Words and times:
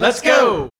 Let's 0.00 0.20
go. 0.20 0.70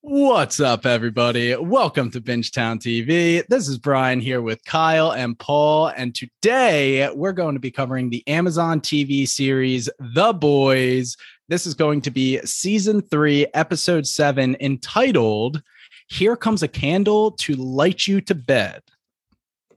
What's 0.00 0.58
up, 0.58 0.84
everybody? 0.84 1.54
Welcome 1.54 2.10
to 2.10 2.20
Bingetown 2.20 2.80
TV. 2.80 3.46
This 3.46 3.68
is 3.68 3.78
Brian 3.78 4.18
here 4.18 4.42
with 4.42 4.64
Kyle 4.64 5.12
and 5.12 5.38
Paul, 5.38 5.86
and 5.96 6.12
today 6.12 7.08
we're 7.14 7.30
going 7.30 7.54
to 7.54 7.60
be 7.60 7.70
covering 7.70 8.10
the 8.10 8.26
Amazon 8.26 8.80
TV 8.80 9.28
series 9.28 9.88
The 10.00 10.32
Boys. 10.32 11.16
This 11.48 11.64
is 11.64 11.74
going 11.74 12.00
to 12.00 12.10
be 12.10 12.40
season 12.44 13.02
three, 13.02 13.46
episode 13.54 14.04
seven, 14.04 14.56
entitled 14.58 15.62
Here 16.08 16.34
Comes 16.34 16.64
a 16.64 16.68
Candle 16.68 17.30
to 17.32 17.54
Light 17.54 18.08
You 18.08 18.20
to 18.22 18.34
Bed. 18.34 18.82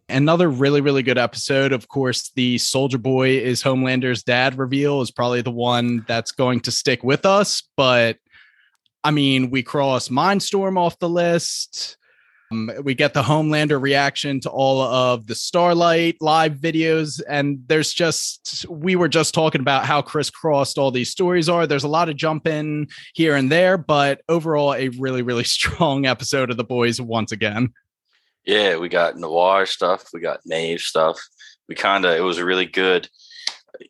Another 0.09 0.49
really, 0.49 0.81
really 0.81 1.03
good 1.03 1.19
episode. 1.19 1.73
Of 1.73 1.89
course, 1.89 2.31
the 2.35 2.57
Soldier 2.57 2.97
Boy 2.97 3.37
is 3.37 3.61
Homelander's 3.61 4.23
dad 4.23 4.57
reveal 4.57 5.01
is 5.01 5.11
probably 5.11 5.41
the 5.41 5.51
one 5.51 6.05
that's 6.07 6.31
going 6.31 6.61
to 6.61 6.71
stick 6.71 7.03
with 7.03 7.23
us, 7.27 7.61
but 7.77 8.17
I 9.03 9.11
mean, 9.11 9.49
we 9.49 9.63
cross 9.63 10.09
Mindstorm 10.09 10.77
off 10.77 10.99
the 10.99 11.09
list. 11.09 11.97
Um, 12.51 12.71
we 12.83 12.93
get 12.93 13.13
the 13.13 13.23
Homelander 13.23 13.81
reaction 13.81 14.39
to 14.41 14.49
all 14.49 14.81
of 14.81 15.27
the 15.27 15.35
Starlight 15.35 16.17
live 16.21 16.53
videos. 16.53 17.21
And 17.27 17.63
there's 17.67 17.91
just, 17.91 18.65
we 18.69 18.95
were 18.95 19.07
just 19.07 19.33
talking 19.33 19.61
about 19.61 19.85
how 19.85 20.01
crisscrossed 20.01 20.77
all 20.77 20.91
these 20.91 21.09
stories 21.09 21.49
are. 21.49 21.65
There's 21.67 21.83
a 21.83 21.89
lot 21.89 22.09
of 22.09 22.15
jumping 22.15 22.87
here 23.13 23.35
and 23.35 23.51
there, 23.51 23.77
but 23.77 24.21
overall, 24.29 24.73
a 24.73 24.89
really, 24.89 25.21
really 25.21 25.43
strong 25.57 26.05
episode 26.05 26.49
of 26.49 26.57
The 26.57 26.63
Boys 26.63 27.01
once 27.01 27.31
again. 27.31 27.73
Yeah, 28.45 28.77
we 28.77 28.89
got 28.89 29.17
noir 29.17 29.65
stuff, 29.65 30.09
we 30.13 30.19
got 30.19 30.41
Maeve 30.45 30.81
stuff. 30.81 31.19
We 31.69 31.75
kind 31.75 32.05
of, 32.05 32.11
it 32.15 32.21
was 32.21 32.39
a 32.39 32.45
really 32.45 32.65
good 32.65 33.07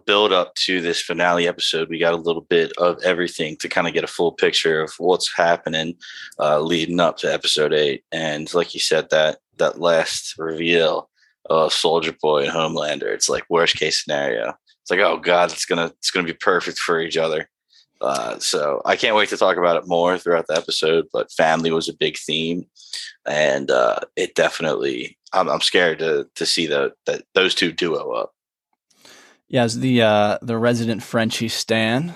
build 0.05 0.31
up 0.31 0.55
to 0.55 0.81
this 0.81 1.01
finale 1.01 1.47
episode, 1.47 1.89
we 1.89 1.99
got 1.99 2.13
a 2.13 2.17
little 2.17 2.41
bit 2.41 2.71
of 2.77 3.01
everything 3.03 3.57
to 3.57 3.69
kind 3.69 3.87
of 3.87 3.93
get 3.93 4.03
a 4.03 4.07
full 4.07 4.31
picture 4.31 4.81
of 4.81 4.93
what's 4.97 5.35
happening 5.35 5.95
uh, 6.39 6.59
leading 6.59 6.99
up 6.99 7.17
to 7.17 7.33
episode 7.33 7.73
eight. 7.73 8.03
And 8.11 8.53
like 8.53 8.73
you 8.73 8.80
said, 8.80 9.09
that 9.09 9.39
that 9.58 9.80
last 9.80 10.35
reveal 10.38 11.09
of 11.49 11.73
Soldier 11.73 12.16
Boy 12.21 12.43
and 12.43 12.52
Homelander, 12.52 13.13
it's 13.13 13.30
like 13.30 13.43
worst 13.49 13.75
case 13.75 14.03
scenario. 14.03 14.53
It's 14.81 14.91
like, 14.91 14.99
oh 14.99 15.17
god, 15.17 15.52
it's 15.52 15.66
gonna 15.66 15.88
it's 15.97 16.11
gonna 16.11 16.27
be 16.27 16.33
perfect 16.33 16.80
for 16.80 16.99
each 16.99 17.17
other. 17.17 17.49
Uh, 18.02 18.38
so 18.38 18.81
I 18.83 18.97
can't 18.97 19.15
wait 19.15 19.30
to 19.30 19.38
talk 19.38 19.55
about 19.55 19.77
it 19.77 19.88
more 19.88 20.17
throughout 20.17 20.47
the 20.47 20.58
episode. 20.58 21.08
But 21.13 21.31
family 21.31 21.71
was 21.71 21.88
a 21.88 21.95
big 21.95 22.17
theme, 22.17 22.65
and 23.25 23.71
uh, 23.71 23.99
it 24.15 24.36
definitely. 24.36 25.17
I'm, 25.31 25.49
I'm 25.49 25.61
scared 25.61 25.99
to 25.99 26.27
to 26.36 26.45
see 26.45 26.67
the, 26.67 26.93
that 27.05 27.23
those 27.33 27.55
two 27.55 27.71
duo 27.71 28.11
up. 28.11 28.33
Yeah, 29.53 29.65
as 29.65 29.79
the 29.79 30.01
uh, 30.01 30.39
the 30.41 30.57
resident 30.57 31.03
Frenchie 31.03 31.47
Stan, 31.47 32.15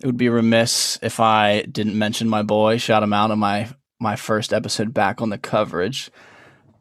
it 0.00 0.06
would 0.06 0.16
be 0.16 0.28
remiss 0.28 0.98
if 1.00 1.20
I 1.20 1.62
didn't 1.62 1.96
mention 1.96 2.28
my 2.28 2.42
boy, 2.42 2.78
shout 2.78 3.04
him 3.04 3.12
out 3.12 3.30
on 3.30 3.38
my 3.38 3.68
my 4.00 4.16
first 4.16 4.52
episode 4.52 4.92
back 4.92 5.22
on 5.22 5.30
the 5.30 5.38
coverage. 5.38 6.10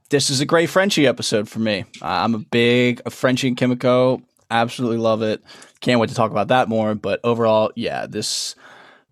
This 0.09 0.31
is 0.31 0.41
a 0.41 0.45
great 0.45 0.71
Frenchie 0.71 1.05
episode 1.05 1.47
for 1.47 1.59
me. 1.59 1.85
I'm 2.01 2.33
a 2.33 2.39
big 2.39 3.07
Frenchie 3.11 3.49
and 3.49 3.55
Kimiko. 3.55 4.23
Absolutely 4.49 4.97
love 4.97 5.21
it. 5.21 5.43
Can't 5.81 5.99
wait 5.99 6.09
to 6.09 6.15
talk 6.15 6.31
about 6.31 6.47
that 6.47 6.67
more. 6.67 6.95
But 6.95 7.19
overall, 7.23 7.71
yeah, 7.75 8.07
this 8.07 8.55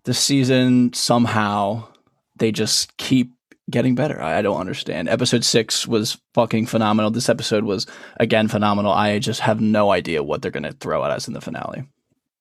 this 0.02 0.18
season 0.18 0.92
somehow 0.92 1.86
they 2.34 2.50
just 2.50 2.96
keep 2.96 3.30
getting 3.70 3.94
better. 3.94 4.20
I, 4.20 4.38
I, 4.38 4.42
don't 4.42 4.60
understand. 4.60 5.08
Episode 5.08 5.44
six 5.44 5.86
was 5.86 6.18
fucking 6.34 6.66
phenomenal. 6.66 7.10
This 7.10 7.28
episode 7.28 7.64
was 7.64 7.86
again 8.18 8.48
phenomenal. 8.48 8.92
I 8.92 9.18
just 9.18 9.40
have 9.40 9.60
no 9.60 9.90
idea 9.90 10.22
what 10.22 10.42
they're 10.42 10.50
going 10.50 10.64
to 10.64 10.72
throw 10.72 11.04
at 11.04 11.10
us 11.10 11.28
in 11.28 11.34
the 11.34 11.40
finale. 11.40 11.84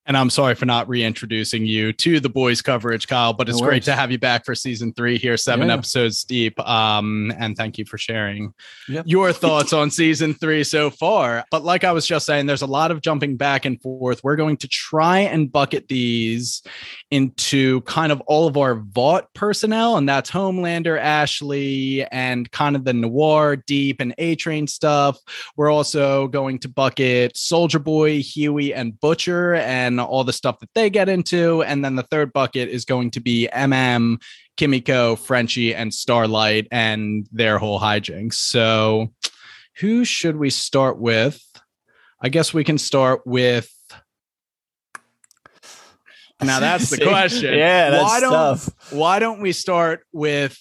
And 0.06 0.18
I'm 0.18 0.30
sorry 0.30 0.56
for 0.56 0.66
not 0.66 0.90
reintroducing 0.90 1.66
you 1.66 1.94
to 1.94 2.20
the 2.20 2.30
boys 2.30 2.62
coverage, 2.62 3.08
Kyle, 3.08 3.32
but 3.32 3.48
it's 3.48 3.62
no 3.62 3.68
great 3.68 3.84
to 3.84 3.96
have 3.96 4.12
you 4.12 4.18
back 4.18 4.44
for 4.44 4.54
season 4.54 4.92
three 4.94 5.18
here, 5.18 5.38
seven 5.38 5.68
yeah. 5.68 5.76
episodes 5.76 6.26
deep. 6.26 6.60
Um, 6.60 7.32
and 7.38 7.56
thank 7.56 7.78
you 7.78 7.86
for 7.86 7.98
sharing 7.98 8.54
yep. 8.90 9.06
your 9.08 9.32
thoughts 9.32 9.72
on 9.72 9.90
season 9.90 10.34
three 10.34 10.66
so 10.66 10.90
far. 10.90 11.46
But 11.52 11.64
like 11.64 11.86
I 11.86 11.94
was 11.94 12.06
just 12.06 12.26
saying, 12.26 12.48
there's 12.48 12.62
a 12.62 12.68
lot 12.68 12.92
of 12.92 13.02
jumping 13.02 13.38
back 13.38 13.64
and 13.64 13.82
forth. 13.82 14.24
We're 14.24 14.36
going 14.36 14.58
to 14.58 14.68
try 14.68 15.20
and 15.20 15.50
bucket 15.50 15.88
these 15.88 16.62
into 17.10 17.82
kind 17.82 18.12
of 18.12 18.20
all 18.22 18.48
of 18.48 18.58
our 18.58 18.76
Vought 18.76 19.34
personnel, 19.34 19.98
and 19.98 20.10
that's 20.10 20.30
Homelander, 20.30 21.00
Ashley, 21.00 22.06
and 22.08 22.52
kind 22.52 22.76
of 22.76 22.84
the 22.84 22.94
noir, 22.94 23.56
deep, 23.56 24.02
and 24.02 24.14
A 24.18 24.36
Train 24.36 24.68
stuff. 24.68 25.20
We're 25.56 25.72
also 25.72 26.28
going 26.28 26.60
to 26.60 26.70
bucket 26.70 27.38
Soldier 27.38 27.80
Boy, 27.80 28.22
Hughie, 28.22 28.74
and 28.74 29.00
Butcher, 29.00 29.56
and 29.56 29.93
and 29.94 30.08
all 30.08 30.24
the 30.24 30.34
stuff 30.34 30.60
that 30.60 30.70
they 30.74 30.90
get 30.90 31.10
into. 31.10 31.64
And 31.64 31.84
then 31.84 31.96
the 31.96 32.04
third 32.04 32.34
bucket 32.34 32.70
is 32.70 32.86
going 32.86 33.12
to 33.12 33.20
be 33.20 33.48
MM, 33.54 34.22
Kimiko, 34.58 35.16
Frenchie, 35.16 35.74
and 35.74 35.94
Starlight 35.94 36.68
and 36.72 37.28
their 37.32 37.58
whole 37.58 37.80
hijinks. 37.80 38.34
So, 38.34 39.14
who 39.78 40.06
should 40.06 40.38
we 40.38 40.50
start 40.50 41.00
with? 41.00 41.42
I 42.22 42.30
guess 42.30 42.54
we 42.54 42.64
can 42.64 42.78
start 42.78 43.22
with. 43.26 43.70
Now 46.42 46.60
that's 46.60 46.90
the 46.90 46.98
question. 47.08 47.54
yeah, 47.54 48.02
why 48.02 48.20
don't 48.20 48.32
tough. 48.32 48.70
why 48.92 49.20
don't 49.20 49.42
we 49.42 49.52
start 49.52 50.06
with 50.12 50.60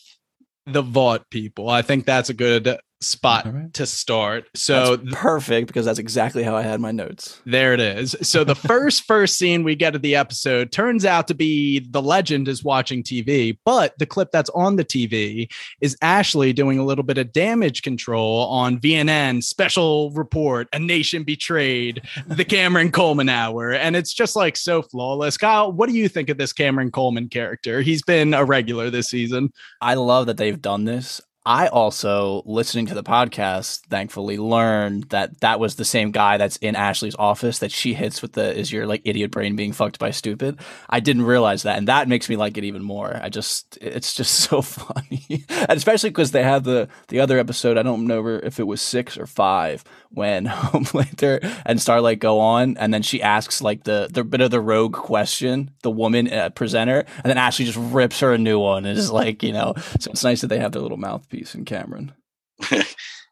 the 0.66 0.82
Vought 0.82 1.28
people? 1.28 1.69
I 1.69 1.82
think 1.82 2.06
that's 2.06 2.31
a 2.31 2.34
good 2.34 2.78
spot 3.03 3.53
right. 3.53 3.73
to 3.75 3.87
start. 3.87 4.49
So 4.55 4.97
that's 4.97 5.15
perfect 5.15 5.67
because 5.67 5.87
that's 5.87 5.99
exactly 5.99 6.43
how 6.43 6.57
I 6.57 6.63
had 6.63 6.81
my 6.81 6.93
notes. 6.93 7.41
There 7.45 7.75
it 7.75 7.81
is. 7.81 8.17
So 8.23 8.45
the 8.45 8.55
first 8.73 9.05
first 9.05 9.39
scene 9.39 9.65
we 9.65 9.75
get 9.75 9.95
of 9.95 10.03
the 10.03 10.17
episode 10.17 10.73
turns 10.73 11.05
out 11.05 11.29
to 11.29 11.35
be 11.35 11.81
the 11.91 12.03
legend 12.03 12.49
is 12.49 12.65
watching 12.65 13.03
TV, 13.03 13.59
but 13.65 13.99
the 13.99 14.07
clip 14.07 14.31
that's 14.33 14.51
on 14.51 14.77
the 14.77 14.85
TV 14.85 15.51
is 15.81 15.97
Ashley 16.03 16.53
doing 16.53 16.79
a 16.79 16.85
little 16.85 17.05
bit 17.05 17.19
of 17.19 17.33
damage 17.33 17.83
control 17.83 18.47
on 18.47 18.79
VNN 18.79 19.43
special 19.43 20.11
report, 20.12 20.69
a 20.73 20.79
nation 20.79 21.25
betrayed, 21.25 22.03
the 22.27 22.45
Cameron 22.45 22.91
Coleman 22.93 23.29
hour, 23.29 23.73
and 23.73 23.97
it's 23.97 24.12
just 24.12 24.37
like 24.37 24.57
so 24.57 24.83
flawless. 24.83 25.37
Kyle, 25.37 25.73
what 25.73 25.89
do 25.89 25.95
you 25.95 26.09
think 26.09 26.29
of 26.29 26.39
this 26.39 26.53
Cameron 26.53 26.91
Coleman 26.91 27.29
character? 27.29 27.81
He's 27.81 28.03
been 28.03 28.35
a 28.35 28.45
regular 28.45 28.91
this 28.91 29.09
season. 29.09 29.53
I 29.81 29.95
love 29.95 30.27
that 30.27 30.37
they've 30.37 30.61
done 30.61 30.85
this. 30.85 31.21
I 31.45 31.67
also, 31.67 32.43
listening 32.47 32.87
to 32.87 32.95
the 32.95 33.03
podcast, 33.03 33.81
thankfully 33.87 34.39
learned 34.39 35.05
that 35.11 35.41
that 35.41 35.59
was 35.59 35.75
the 35.75 35.85
same 35.85 36.13
guy 36.13 36.37
that's 36.37 36.57
in 36.59 36.77
Ashley's 36.77 37.17
office 37.17 37.59
that 37.59 37.73
she 37.73 37.95
hits 37.95 38.23
with 38.23 38.35
the 38.35 38.57
"is 38.57 38.71
your 38.71 38.87
like 38.87 39.03
idiot 39.05 39.33
brain 39.33 39.57
being 39.57 39.73
fucked 39.73 39.99
by 39.99 40.13
stupid." 40.13 40.61
I 40.89 41.01
didn't 41.01 41.23
realize 41.23 41.65
that, 41.65 41.79
and 41.79 41.89
that 41.89 42.07
makes 42.07 42.29
me 42.29 42.37
like 42.37 42.57
it 42.59 42.65
even 42.65 42.85
more. 42.85 43.19
I 43.21 43.29
just, 43.29 43.77
it's 43.81 44.15
just 44.15 44.35
so 44.51 44.63
funny, 44.63 45.45
and 45.49 45.73
especially 45.73 46.11
because 46.11 46.31
they 46.31 46.45
had 46.45 46.63
the 46.63 46.89
the 47.09 47.19
other 47.19 47.41
episode. 47.41 47.77
I 47.77 47.83
don't 47.83 48.07
know 48.07 48.25
if 48.41 48.61
it 48.61 48.67
was 48.69 48.81
six 48.81 49.19
or 49.19 49.27
five 49.27 49.83
when 50.11 50.47
Homelander 50.47 51.45
and 51.67 51.81
Starlight 51.81 52.21
go 52.21 52.39
on, 52.39 52.77
and 52.77 52.95
then 52.95 53.03
she 53.03 53.21
asks 53.21 53.61
like 53.61 53.83
the 53.83 54.09
the 54.09 54.23
bit 54.23 54.43
of 54.43 54.53
the 54.53 54.61
rogue 54.61 54.95
question, 54.95 55.73
the 55.83 55.91
woman 55.91 56.33
uh, 56.33 56.51
presenter, 56.51 57.05
and 57.17 57.25
then 57.25 57.39
Ashley 57.39 57.65
just 57.65 57.79
rips 57.79 58.21
her 58.21 58.33
a 58.33 58.39
new 58.39 58.61
one. 58.61 58.87
Is 58.87 59.11
like, 59.11 59.43
you 59.43 59.53
know, 59.53 59.75
so 59.99 60.13
it's 60.13 60.23
nice 60.23 60.43
that 60.43 60.47
they 60.47 60.61
have 60.61 60.71
their 60.71 60.83
little 60.83 60.97
mouth 60.97 61.29
piece 61.32 61.54
in 61.54 61.65
Cameron. 61.65 62.12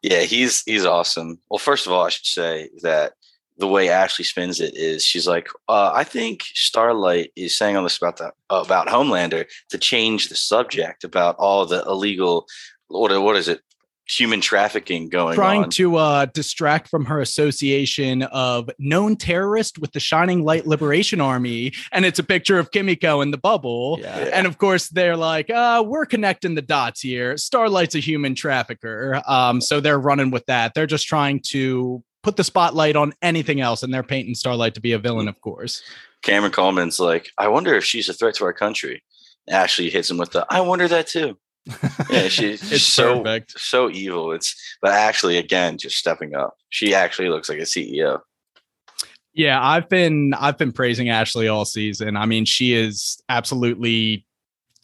yeah, 0.01 0.21
he's 0.21 0.63
he's 0.63 0.85
awesome. 0.85 1.39
Well, 1.49 1.59
first 1.59 1.85
of 1.85 1.93
all, 1.93 2.05
I 2.05 2.09
should 2.09 2.25
say 2.25 2.69
that 2.81 3.13
the 3.57 3.67
way 3.67 3.89
Ashley 3.89 4.25
spins 4.25 4.59
it 4.59 4.75
is 4.75 5.05
she's 5.05 5.27
like, 5.27 5.47
uh, 5.69 5.91
I 5.93 6.03
think 6.03 6.41
Starlight 6.53 7.31
is 7.35 7.55
saying 7.55 7.77
all 7.77 7.83
this 7.83 7.97
about 7.97 8.17
the 8.17 8.33
about 8.49 8.87
Homelander 8.87 9.45
to 9.69 9.77
change 9.77 10.27
the 10.27 10.35
subject 10.35 11.03
about 11.03 11.35
all 11.37 11.65
the 11.65 11.83
illegal 11.83 12.47
what 12.87 13.21
what 13.21 13.37
is 13.37 13.47
it 13.47 13.61
human 14.11 14.41
trafficking 14.41 15.07
going 15.09 15.35
trying 15.35 15.63
on. 15.63 15.69
to 15.69 15.95
uh, 15.95 16.25
distract 16.25 16.89
from 16.89 17.05
her 17.05 17.21
association 17.21 18.23
of 18.23 18.69
known 18.77 19.15
terrorist 19.15 19.79
with 19.79 19.91
the 19.93 19.99
shining 19.99 20.43
light 20.43 20.67
liberation 20.67 21.21
army 21.21 21.71
and 21.91 22.05
it's 22.05 22.19
a 22.19 22.23
picture 22.23 22.59
of 22.59 22.71
kimiko 22.71 23.21
in 23.21 23.31
the 23.31 23.37
bubble. 23.37 23.97
Yeah. 24.01 24.29
and 24.33 24.45
of 24.45 24.57
course 24.57 24.89
they're 24.89 25.15
like 25.15 25.49
uh, 25.49 25.83
we're 25.85 26.05
connecting 26.05 26.55
the 26.55 26.61
dots 26.61 27.01
here. 27.01 27.37
Starlight's 27.37 27.95
a 27.95 27.99
human 27.99 28.35
trafficker. 28.35 29.21
Um, 29.27 29.61
so 29.61 29.79
they're 29.79 29.99
running 29.99 30.31
with 30.31 30.45
that. 30.47 30.73
They're 30.73 30.87
just 30.87 31.07
trying 31.07 31.41
to 31.47 32.03
put 32.23 32.35
the 32.35 32.43
spotlight 32.43 32.95
on 32.95 33.13
anything 33.21 33.61
else 33.61 33.81
and 33.81 33.93
they're 33.93 34.03
painting 34.03 34.35
starlight 34.35 34.75
to 34.75 34.81
be 34.81 34.91
a 34.91 34.99
villain 34.99 35.27
of 35.27 35.39
course. 35.41 35.81
Cameron 36.21 36.51
coleman's 36.51 36.99
like 36.99 37.29
i 37.37 37.47
wonder 37.47 37.73
if 37.75 37.85
she's 37.85 38.09
a 38.09 38.13
threat 38.13 38.35
to 38.35 38.45
our 38.45 38.53
country. 38.53 39.03
Ashley 39.49 39.89
hits 39.89 40.11
him 40.11 40.17
with 40.17 40.31
the 40.31 40.45
i 40.49 40.61
wonder 40.61 40.87
that 40.87 41.07
too 41.07 41.37
yeah, 42.09 42.27
she's 42.27 42.71
it's 42.71 42.83
so 42.83 43.19
perfect. 43.19 43.59
so 43.59 43.89
evil. 43.89 44.31
It's 44.31 44.55
but 44.81 44.91
actually, 44.91 45.37
again, 45.37 45.77
just 45.77 45.97
stepping 45.97 46.35
up. 46.35 46.57
She 46.69 46.93
actually 46.93 47.29
looks 47.29 47.49
like 47.49 47.59
a 47.59 47.63
CEO. 47.63 48.21
Yeah, 49.33 49.63
I've 49.63 49.87
been 49.87 50.33
I've 50.33 50.57
been 50.57 50.71
praising 50.71 51.09
Ashley 51.09 51.47
all 51.47 51.65
season. 51.65 52.17
I 52.17 52.25
mean, 52.25 52.45
she 52.45 52.73
is 52.73 53.21
absolutely 53.29 54.25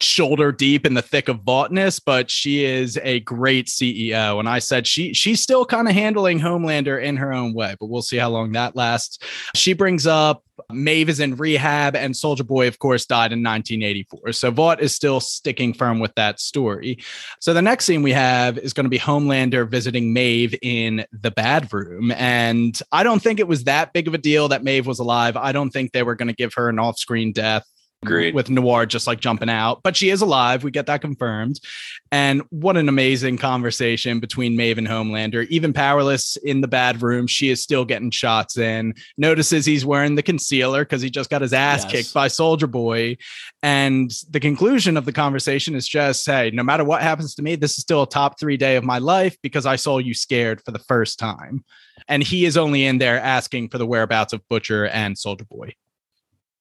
shoulder 0.00 0.52
deep 0.52 0.86
in 0.86 0.94
the 0.94 1.02
thick 1.02 1.28
of 1.28 1.40
vaughtness, 1.40 1.98
but 1.98 2.30
she 2.30 2.64
is 2.64 2.98
a 3.02 3.20
great 3.20 3.66
CEO. 3.66 4.38
And 4.38 4.48
I 4.48 4.58
said 4.58 4.86
she 4.86 5.12
she's 5.12 5.40
still 5.40 5.64
kind 5.64 5.88
of 5.88 5.94
handling 5.94 6.38
Homelander 6.40 7.02
in 7.02 7.16
her 7.16 7.32
own 7.32 7.54
way, 7.54 7.76
but 7.78 7.86
we'll 7.86 8.02
see 8.02 8.16
how 8.16 8.30
long 8.30 8.52
that 8.52 8.76
lasts. 8.76 9.18
She 9.54 9.72
brings 9.72 10.06
up 10.06 10.42
Maeve 10.70 11.08
is 11.08 11.20
in 11.20 11.36
rehab, 11.36 11.96
and 11.96 12.16
Soldier 12.16 12.44
Boy, 12.44 12.68
of 12.68 12.78
course, 12.78 13.06
died 13.06 13.32
in 13.32 13.42
1984. 13.42 14.32
So 14.32 14.50
Vought 14.50 14.80
is 14.80 14.94
still 14.94 15.20
sticking 15.20 15.72
firm 15.72 15.98
with 15.98 16.14
that 16.16 16.40
story. 16.40 16.98
So 17.40 17.54
the 17.54 17.62
next 17.62 17.84
scene 17.84 18.02
we 18.02 18.12
have 18.12 18.58
is 18.58 18.72
going 18.72 18.84
to 18.84 18.90
be 18.90 18.98
Homelander 18.98 19.68
visiting 19.68 20.12
Maeve 20.12 20.54
in 20.62 21.06
the 21.12 21.30
bad 21.30 21.72
room. 21.72 22.12
And 22.12 22.78
I 22.92 23.02
don't 23.02 23.22
think 23.22 23.40
it 23.40 23.48
was 23.48 23.64
that 23.64 23.92
big 23.92 24.08
of 24.08 24.14
a 24.14 24.18
deal 24.18 24.48
that 24.48 24.64
Maeve 24.64 24.86
was 24.86 24.98
alive. 24.98 25.36
I 25.36 25.52
don't 25.52 25.70
think 25.70 25.92
they 25.92 26.02
were 26.02 26.14
going 26.14 26.28
to 26.28 26.34
give 26.34 26.54
her 26.54 26.68
an 26.68 26.78
off 26.78 26.98
screen 26.98 27.32
death. 27.32 27.64
Agreed. 28.04 28.32
With 28.32 28.48
Noir 28.48 28.86
just 28.86 29.08
like 29.08 29.18
jumping 29.18 29.50
out, 29.50 29.82
but 29.82 29.96
she 29.96 30.10
is 30.10 30.20
alive. 30.22 30.62
We 30.62 30.70
get 30.70 30.86
that 30.86 31.00
confirmed. 31.00 31.58
And 32.12 32.42
what 32.50 32.76
an 32.76 32.88
amazing 32.88 33.38
conversation 33.38 34.20
between 34.20 34.56
Maeve 34.56 34.78
and 34.78 34.86
Homelander. 34.86 35.48
Even 35.48 35.72
powerless 35.72 36.36
in 36.36 36.60
the 36.60 36.68
bad 36.68 37.02
room, 37.02 37.26
she 37.26 37.50
is 37.50 37.60
still 37.60 37.84
getting 37.84 38.12
shots 38.12 38.56
in. 38.56 38.94
Notices 39.16 39.66
he's 39.66 39.84
wearing 39.84 40.14
the 40.14 40.22
concealer 40.22 40.84
because 40.84 41.02
he 41.02 41.10
just 41.10 41.28
got 41.28 41.42
his 41.42 41.52
ass 41.52 41.82
Yes. 41.84 41.92
kicked 41.92 42.14
by 42.14 42.28
Soldier 42.28 42.68
Boy. 42.68 43.16
And 43.64 44.12
the 44.30 44.40
conclusion 44.40 44.96
of 44.96 45.04
the 45.04 45.12
conversation 45.12 45.74
is 45.74 45.88
just 45.88 46.24
hey, 46.24 46.52
no 46.52 46.62
matter 46.62 46.84
what 46.84 47.02
happens 47.02 47.34
to 47.34 47.42
me, 47.42 47.56
this 47.56 47.72
is 47.72 47.82
still 47.82 48.04
a 48.04 48.08
top 48.08 48.38
three 48.38 48.56
day 48.56 48.76
of 48.76 48.84
my 48.84 48.98
life 48.98 49.36
because 49.42 49.66
I 49.66 49.74
saw 49.74 49.98
you 49.98 50.14
scared 50.14 50.62
for 50.64 50.70
the 50.70 50.78
first 50.78 51.18
time. 51.18 51.64
And 52.06 52.22
he 52.22 52.44
is 52.44 52.56
only 52.56 52.84
in 52.86 52.98
there 52.98 53.20
asking 53.20 53.70
for 53.70 53.78
the 53.78 53.86
whereabouts 53.86 54.32
of 54.32 54.48
Butcher 54.48 54.86
and 54.86 55.18
Soldier 55.18 55.44
Boy. 55.44 55.74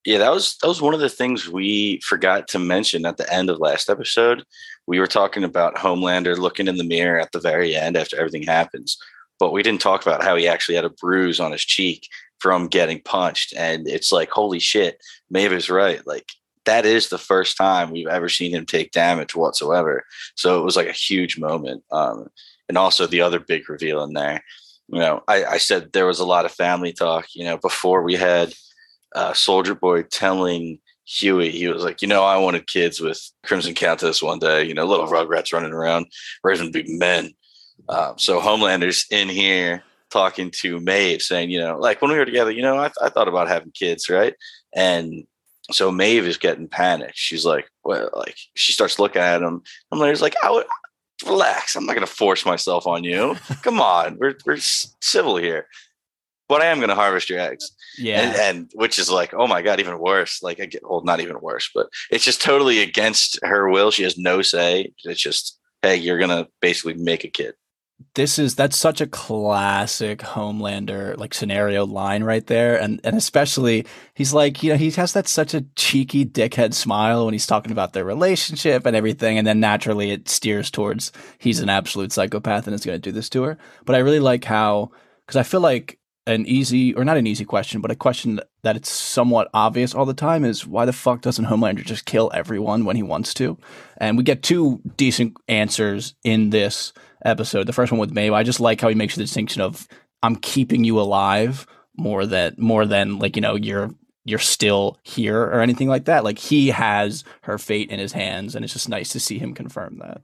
Yeah, 0.07 0.19
that 0.19 0.31
was 0.31 0.55
that 0.61 0.69
was 0.69 0.81
one 0.81 0.93
of 0.93 1.01
the 1.01 1.09
things 1.09 1.49
we 1.49 1.99
forgot 1.99 2.47
to 2.49 2.59
mention 2.59 3.05
at 3.05 3.17
the 3.17 3.31
end 3.31 3.49
of 3.49 3.59
last 3.59 3.89
episode. 3.89 4.45
We 4.85 5.01
were 5.01 5.05
talking 5.05 5.43
about 5.43 5.75
Homelander 5.75 6.37
looking 6.37 6.69
in 6.69 6.77
the 6.77 6.85
mirror 6.85 7.19
at 7.19 7.33
the 7.33 7.41
very 7.41 7.75
end 7.75 7.97
after 7.97 8.17
everything 8.17 8.43
happens, 8.43 8.97
but 9.37 9.51
we 9.51 9.61
didn't 9.61 9.81
talk 9.81 10.03
about 10.03 10.23
how 10.23 10.37
he 10.37 10.47
actually 10.47 10.75
had 10.75 10.85
a 10.85 10.89
bruise 10.89 11.41
on 11.41 11.51
his 11.51 11.61
cheek 11.65 12.07
from 12.39 12.69
getting 12.69 13.01
punched. 13.01 13.53
And 13.57 13.85
it's 13.85 14.13
like, 14.13 14.29
holy 14.29 14.59
shit, 14.59 14.97
Maeve 15.29 15.51
is 15.51 15.69
right. 15.69 15.99
Like 16.07 16.31
that 16.63 16.85
is 16.85 17.09
the 17.09 17.17
first 17.17 17.57
time 17.57 17.91
we've 17.91 18.07
ever 18.07 18.29
seen 18.29 18.51
him 18.51 18.65
take 18.65 18.91
damage 18.91 19.35
whatsoever. 19.35 20.05
So 20.35 20.57
it 20.57 20.63
was 20.63 20.77
like 20.77 20.87
a 20.87 20.93
huge 20.93 21.37
moment. 21.37 21.83
Um, 21.91 22.29
and 22.69 22.77
also 22.77 23.07
the 23.07 23.19
other 23.19 23.41
big 23.41 23.69
reveal 23.69 24.01
in 24.05 24.13
there. 24.13 24.41
You 24.87 24.99
know, 24.99 25.23
I, 25.27 25.43
I 25.43 25.57
said 25.57 25.91
there 25.91 26.05
was 26.05 26.21
a 26.21 26.25
lot 26.25 26.45
of 26.45 26.53
family 26.53 26.93
talk. 26.93 27.25
You 27.33 27.43
know, 27.43 27.57
before 27.57 28.03
we 28.03 28.13
had 28.13 28.53
uh, 29.15 29.33
Soldier 29.33 29.75
Boy 29.75 30.03
telling 30.03 30.79
Hughie, 31.05 31.51
he 31.51 31.67
was 31.67 31.83
like, 31.83 32.01
you 32.01 32.07
know, 32.07 32.23
I 32.23 32.37
wanted 32.37 32.67
kids 32.67 32.99
with 32.99 33.19
Crimson 33.45 33.73
Countess 33.73 34.21
one 34.21 34.39
day, 34.39 34.63
you 34.63 34.73
know, 34.73 34.85
little 34.85 35.07
rugrats 35.07 35.53
running 35.53 35.71
around, 35.71 36.07
raising 36.43 36.71
big 36.71 36.89
men. 36.89 37.31
Um, 37.89 38.17
so 38.17 38.39
Homelander's 38.39 39.05
in 39.09 39.29
here 39.29 39.83
talking 40.09 40.51
to 40.51 40.79
Maeve, 40.79 41.21
saying, 41.21 41.49
you 41.49 41.59
know, 41.59 41.77
like 41.77 42.01
when 42.01 42.11
we 42.11 42.17
were 42.17 42.25
together, 42.25 42.51
you 42.51 42.61
know, 42.61 42.77
I, 42.77 42.91
I 43.01 43.09
thought 43.09 43.27
about 43.27 43.47
having 43.47 43.71
kids, 43.71 44.09
right? 44.09 44.33
And 44.75 45.25
so 45.71 45.91
Maeve 45.91 46.25
is 46.25 46.37
getting 46.37 46.67
panicked. 46.67 47.17
She's 47.17 47.45
like, 47.45 47.69
well, 47.83 48.09
like 48.13 48.37
she 48.55 48.73
starts 48.73 48.99
looking 48.99 49.21
at 49.21 49.41
him. 49.41 49.61
Homelander's 49.91 50.21
like, 50.21 50.35
I 50.43 50.51
would 50.51 50.65
relax. 51.25 51.75
I'm 51.75 51.85
not 51.85 51.95
going 51.95 52.05
to 52.05 52.13
force 52.13 52.45
myself 52.45 52.85
on 52.87 53.03
you. 53.03 53.35
Come 53.63 53.81
on, 53.81 54.17
we're 54.19 54.35
we're 54.45 54.57
civil 54.57 55.37
here. 55.37 55.67
But 56.47 56.61
I 56.61 56.67
am 56.67 56.77
going 56.77 56.89
to 56.89 56.95
harvest 56.95 57.29
your 57.29 57.39
eggs. 57.39 57.71
Yeah. 57.97 58.21
and, 58.21 58.35
and 58.35 58.71
which 58.75 58.99
is 58.99 59.09
like 59.09 59.33
oh 59.33 59.47
my 59.47 59.61
god 59.61 59.79
even 59.79 59.99
worse. 59.99 60.41
Like 60.41 60.59
i 60.59 60.65
get 60.65 60.83
well 60.87 61.03
not 61.03 61.19
even 61.19 61.39
worse 61.41 61.69
but 61.73 61.87
it's 62.11 62.23
just 62.23 62.41
totally 62.41 62.81
against 62.81 63.39
her 63.43 63.69
will. 63.69 63.91
She 63.91 64.03
has 64.03 64.17
no 64.17 64.41
say. 64.41 64.93
It's 65.03 65.21
just 65.21 65.59
hey 65.81 65.95
you're 65.95 66.19
gonna 66.19 66.47
basically 66.61 66.93
make 66.95 67.23
a 67.23 67.29
kid. 67.29 67.55
This 68.13 68.37
is 68.37 68.53
that's 68.53 68.77
such 68.77 69.01
a 69.01 69.07
classic 69.07 70.19
homelander 70.19 71.17
like 71.17 71.33
scenario 71.33 71.85
line 71.85 72.23
right 72.23 72.45
there. 72.45 72.79
And 72.79 73.01
and 73.03 73.15
especially 73.15 73.87
he's 74.13 74.33
like 74.33 74.61
you 74.61 74.71
know 74.71 74.77
he 74.77 74.91
has 74.91 75.13
that 75.13 75.27
such 75.27 75.55
a 75.55 75.65
cheeky 75.75 76.23
dickhead 76.23 76.75
smile 76.75 77.25
when 77.25 77.33
he's 77.33 77.47
talking 77.47 77.71
about 77.71 77.93
their 77.93 78.05
relationship 78.05 78.85
and 78.85 78.95
everything. 78.95 79.37
And 79.39 79.47
then 79.47 79.59
naturally 79.59 80.11
it 80.11 80.29
steers 80.29 80.69
towards 80.69 81.11
he's 81.39 81.59
an 81.59 81.69
absolute 81.69 82.11
psychopath 82.11 82.67
and 82.67 82.75
is 82.75 82.85
going 82.85 83.01
to 83.01 83.09
do 83.09 83.11
this 83.11 83.29
to 83.29 83.43
her. 83.43 83.57
But 83.85 83.95
i 83.95 83.99
really 83.99 84.19
like 84.19 84.43
how 84.43 84.91
because 85.25 85.37
i 85.37 85.43
feel 85.43 85.61
like 85.61 85.99
an 86.27 86.45
easy 86.45 86.93
or 86.93 87.03
not 87.03 87.17
an 87.17 87.25
easy 87.25 87.45
question 87.45 87.81
but 87.81 87.89
a 87.89 87.95
question 87.95 88.39
that 88.63 88.75
it's 88.75 88.89
somewhat 88.89 89.49
obvious 89.53 89.95
all 89.95 90.05
the 90.05 90.13
time 90.13 90.45
is 90.45 90.67
why 90.67 90.85
the 90.85 90.93
fuck 90.93 91.21
doesn't 91.21 91.45
homelander 91.45 91.83
just 91.83 92.05
kill 92.05 92.29
everyone 92.33 92.85
when 92.85 92.95
he 92.95 93.03
wants 93.03 93.33
to 93.33 93.57
and 93.97 94.17
we 94.17 94.23
get 94.23 94.43
two 94.43 94.81
decent 94.97 95.35
answers 95.47 96.13
in 96.23 96.51
this 96.51 96.93
episode. 97.25 97.67
The 97.67 97.73
first 97.73 97.91
one 97.91 97.99
with 97.99 98.11
Maeve, 98.11 98.33
I 98.33 98.43
just 98.43 98.59
like 98.59 98.81
how 98.81 98.89
he 98.89 98.95
makes 98.95 99.15
the 99.15 99.23
distinction 99.23 99.61
of 99.61 99.87
I'm 100.23 100.35
keeping 100.35 100.83
you 100.83 100.99
alive 100.99 101.65
more 101.95 102.25
than 102.25 102.55
more 102.57 102.85
than 102.85 103.19
like 103.19 103.35
you 103.35 103.41
know 103.41 103.55
you're 103.55 103.91
you're 104.25 104.39
still 104.39 104.97
here 105.03 105.41
or 105.41 105.61
anything 105.61 105.87
like 105.87 106.05
that. 106.05 106.23
Like 106.23 106.39
he 106.39 106.69
has 106.69 107.23
her 107.41 107.57
fate 107.57 107.89
in 107.89 107.99
his 107.99 108.13
hands, 108.13 108.55
and 108.55 108.63
it's 108.63 108.73
just 108.73 108.89
nice 108.89 109.09
to 109.09 109.19
see 109.19 109.37
him 109.39 109.53
confirm 109.53 109.99
that. 109.99 110.21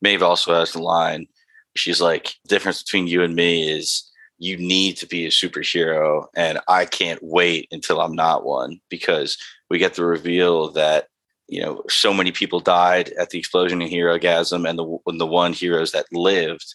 maeve 0.00 0.22
also 0.22 0.54
has 0.54 0.72
the 0.72 0.82
line 0.82 1.26
she's 1.74 2.00
like 2.00 2.34
the 2.44 2.48
difference 2.48 2.82
between 2.82 3.06
you 3.06 3.22
and 3.22 3.34
me 3.34 3.70
is 3.70 4.10
you 4.38 4.56
need 4.56 4.96
to 4.96 5.06
be 5.06 5.26
a 5.26 5.30
superhero 5.30 6.26
and 6.34 6.58
i 6.68 6.84
can't 6.84 7.20
wait 7.22 7.68
until 7.70 8.00
i'm 8.00 8.14
not 8.14 8.44
one 8.44 8.80
because 8.88 9.38
we 9.70 9.78
get 9.78 9.94
the 9.94 10.04
reveal 10.04 10.70
that 10.70 11.08
you 11.48 11.60
know 11.62 11.82
so 11.88 12.12
many 12.12 12.32
people 12.32 12.60
died 12.60 13.10
at 13.18 13.30
the 13.30 13.38
explosion 13.38 13.80
in 13.80 13.88
herogasm 13.88 14.68
and 14.68 14.78
the 14.78 14.84
when 15.04 15.18
the 15.18 15.26
one 15.26 15.52
heroes 15.52 15.92
that 15.92 16.06
lived 16.12 16.74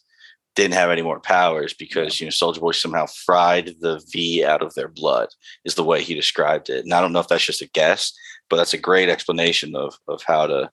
didn't 0.55 0.73
have 0.73 0.89
any 0.89 1.01
more 1.01 1.19
powers 1.19 1.73
because 1.73 2.19
you 2.19 2.25
know 2.25 2.31
soldier 2.31 2.59
boy 2.59 2.71
somehow 2.71 3.05
fried 3.05 3.75
the 3.79 4.01
v 4.11 4.43
out 4.43 4.61
of 4.61 4.73
their 4.73 4.89
blood 4.89 5.29
is 5.65 5.75
the 5.75 5.83
way 5.83 6.01
he 6.01 6.13
described 6.13 6.69
it. 6.69 6.83
And 6.83 6.93
i 6.93 7.01
don't 7.01 7.13
know 7.13 7.19
if 7.19 7.27
that's 7.27 7.45
just 7.45 7.61
a 7.61 7.69
guess 7.69 8.13
but 8.49 8.57
that's 8.57 8.73
a 8.73 8.77
great 8.77 9.09
explanation 9.09 9.75
of 9.75 9.95
of 10.07 10.21
how 10.23 10.47
to 10.47 10.69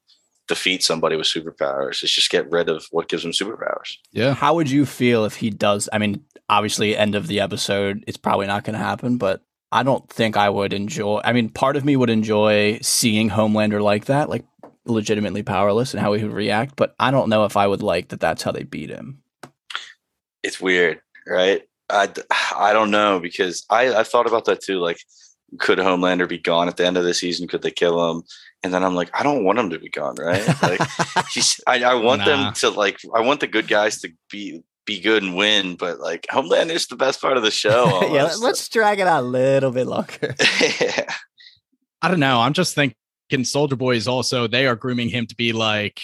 defeat 0.48 0.82
somebody 0.82 1.14
with 1.16 1.26
superpowers 1.26 2.02
It's 2.02 2.12
just 2.12 2.30
get 2.30 2.50
rid 2.50 2.68
of 2.68 2.86
what 2.90 3.08
gives 3.08 3.22
them 3.22 3.32
superpowers 3.32 3.96
Yeah. 4.12 4.34
How 4.34 4.54
would 4.54 4.70
you 4.70 4.84
feel 4.86 5.24
if 5.24 5.36
he 5.36 5.50
does? 5.50 5.88
I 5.92 5.98
mean, 5.98 6.24
obviously, 6.48 6.96
end 6.96 7.14
of 7.14 7.26
the 7.26 7.40
episode, 7.40 8.02
it's 8.06 8.16
probably 8.16 8.46
not 8.46 8.64
going 8.64 8.74
to 8.78 8.84
happen, 8.84 9.18
but 9.18 9.42
I 9.70 9.82
don't 9.82 10.08
think 10.08 10.36
I 10.36 10.48
would 10.48 10.72
enjoy. 10.72 11.20
I 11.24 11.32
mean, 11.32 11.50
part 11.50 11.76
of 11.76 11.84
me 11.84 11.94
would 11.94 12.10
enjoy 12.10 12.78
seeing 12.80 13.28
Homelander 13.30 13.82
like 13.82 14.06
that, 14.06 14.30
like 14.30 14.44
legitimately 14.86 15.42
powerless, 15.42 15.92
and 15.92 16.00
how 16.00 16.14
he 16.14 16.24
would 16.24 16.32
react. 16.32 16.74
But 16.76 16.94
I 16.98 17.10
don't 17.10 17.28
know 17.28 17.44
if 17.44 17.56
I 17.56 17.66
would 17.66 17.82
like 17.82 18.08
that. 18.08 18.20
That's 18.20 18.42
how 18.42 18.52
they 18.52 18.62
beat 18.64 18.88
him. 18.90 19.22
it's 20.42 20.60
weird 20.60 21.00
right 21.26 21.62
i 21.90 22.08
i 22.56 22.72
don't 22.72 22.90
know 22.90 23.18
because 23.20 23.66
i 23.70 23.92
i 23.94 24.02
thought 24.02 24.26
about 24.26 24.44
that 24.46 24.62
too 24.62 24.78
like 24.78 24.98
could 25.58 25.78
homelander 25.78 26.28
be 26.28 26.38
gone 26.38 26.68
at 26.68 26.76
the 26.76 26.86
end 26.86 26.96
of 26.96 27.04
the 27.04 27.12
season 27.14 27.48
could 27.48 27.60
they 27.62 27.70
kill 27.70 28.10
him 28.10 28.22
and 28.62 28.72
then 28.74 28.82
i'm 28.84 28.94
like 28.94 29.10
i 29.14 29.22
don't 29.22 29.44
want 29.44 29.58
him 29.58 29.70
to 29.70 29.78
be 29.78 29.88
gone 29.88 30.14
right 30.18 30.46
like 30.62 30.80
he's 31.32 31.60
i, 31.66 31.82
I 31.82 31.94
want 31.94 32.20
Nah. 32.20 32.24
them 32.26 32.52
to 32.54 32.70
like 32.70 32.98
i 33.14 33.20
want 33.20 33.40
the 33.40 33.46
good 33.46 33.68
guys 33.68 34.00
to 34.00 34.10
be 34.30 34.62
be 34.86 35.00
good 35.00 35.22
and 35.22 35.36
win 35.36 35.76
but 35.76 35.98
like 36.00 36.26
Homeland 36.30 36.70
is 36.70 36.86
the 36.86 36.96
best 36.96 37.20
part 37.20 37.36
of 37.36 37.42
the 37.42 37.50
show 37.50 37.84
yeah, 38.14 38.32
let's 38.40 38.66
drag 38.70 38.98
it 39.00 39.06
out 39.06 39.22
a 39.22 39.26
little 39.26 39.70
bit 39.70 39.86
longer. 39.86 40.34
yeah. 40.80 41.04
I 42.00 42.08
don't 42.08 42.20
know. 42.20 42.40
I'm 42.40 42.54
just 42.54 42.74
thinking 42.74 43.44
Soldier 43.44 43.76
Boy 43.76 43.96
is 43.96 44.08
also 44.08 44.46
they 44.46 44.66
are 44.66 44.76
grooming 44.76 45.10
him 45.10 45.26
to 45.26 45.36
be 45.36 45.52
like 45.52 46.02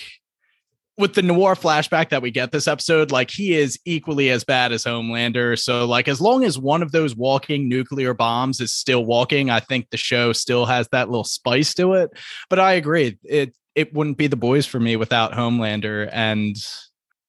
with 0.97 1.15
the 1.15 1.23
noir 1.23 1.55
flashback 1.57 2.11
that 2.11 2.23
we 2.23 2.31
get 2.31 2.53
this 2.53 2.69
episode, 2.69 3.11
like 3.11 3.31
he 3.31 3.55
is 3.55 3.79
equally 3.85 4.31
as 4.31 4.45
bad 4.45 4.71
as 4.73 4.85
Homelander. 4.85 5.59
So, 5.59 5.87
like, 5.87 6.07
as 6.07 6.21
long 6.21 6.45
as 6.45 6.59
one 6.59 6.83
of 6.83 6.93
those 6.93 7.17
walking 7.17 7.69
nuclear 7.69 8.15
bombs 8.15 8.61
is 8.61 8.73
still 8.73 9.05
walking, 9.05 9.51
I 9.51 9.59
think 9.61 9.91
the 9.91 9.97
show 9.97 10.33
still 10.33 10.67
has 10.67 10.87
that 10.93 11.09
little 11.11 11.25
spice 11.25 11.75
to 11.75 11.95
it. 11.95 12.11
But 12.49 12.61
I 12.61 12.75
agree, 12.75 13.19
it 13.25 13.55
it 13.75 13.93
wouldn't 13.93 14.19
be 14.19 14.29
the 14.29 14.37
boys 14.37 14.67
for 14.67 14.79
me 14.79 14.95
without 14.95 15.33
Homelander. 15.33 16.09
And 16.13 16.55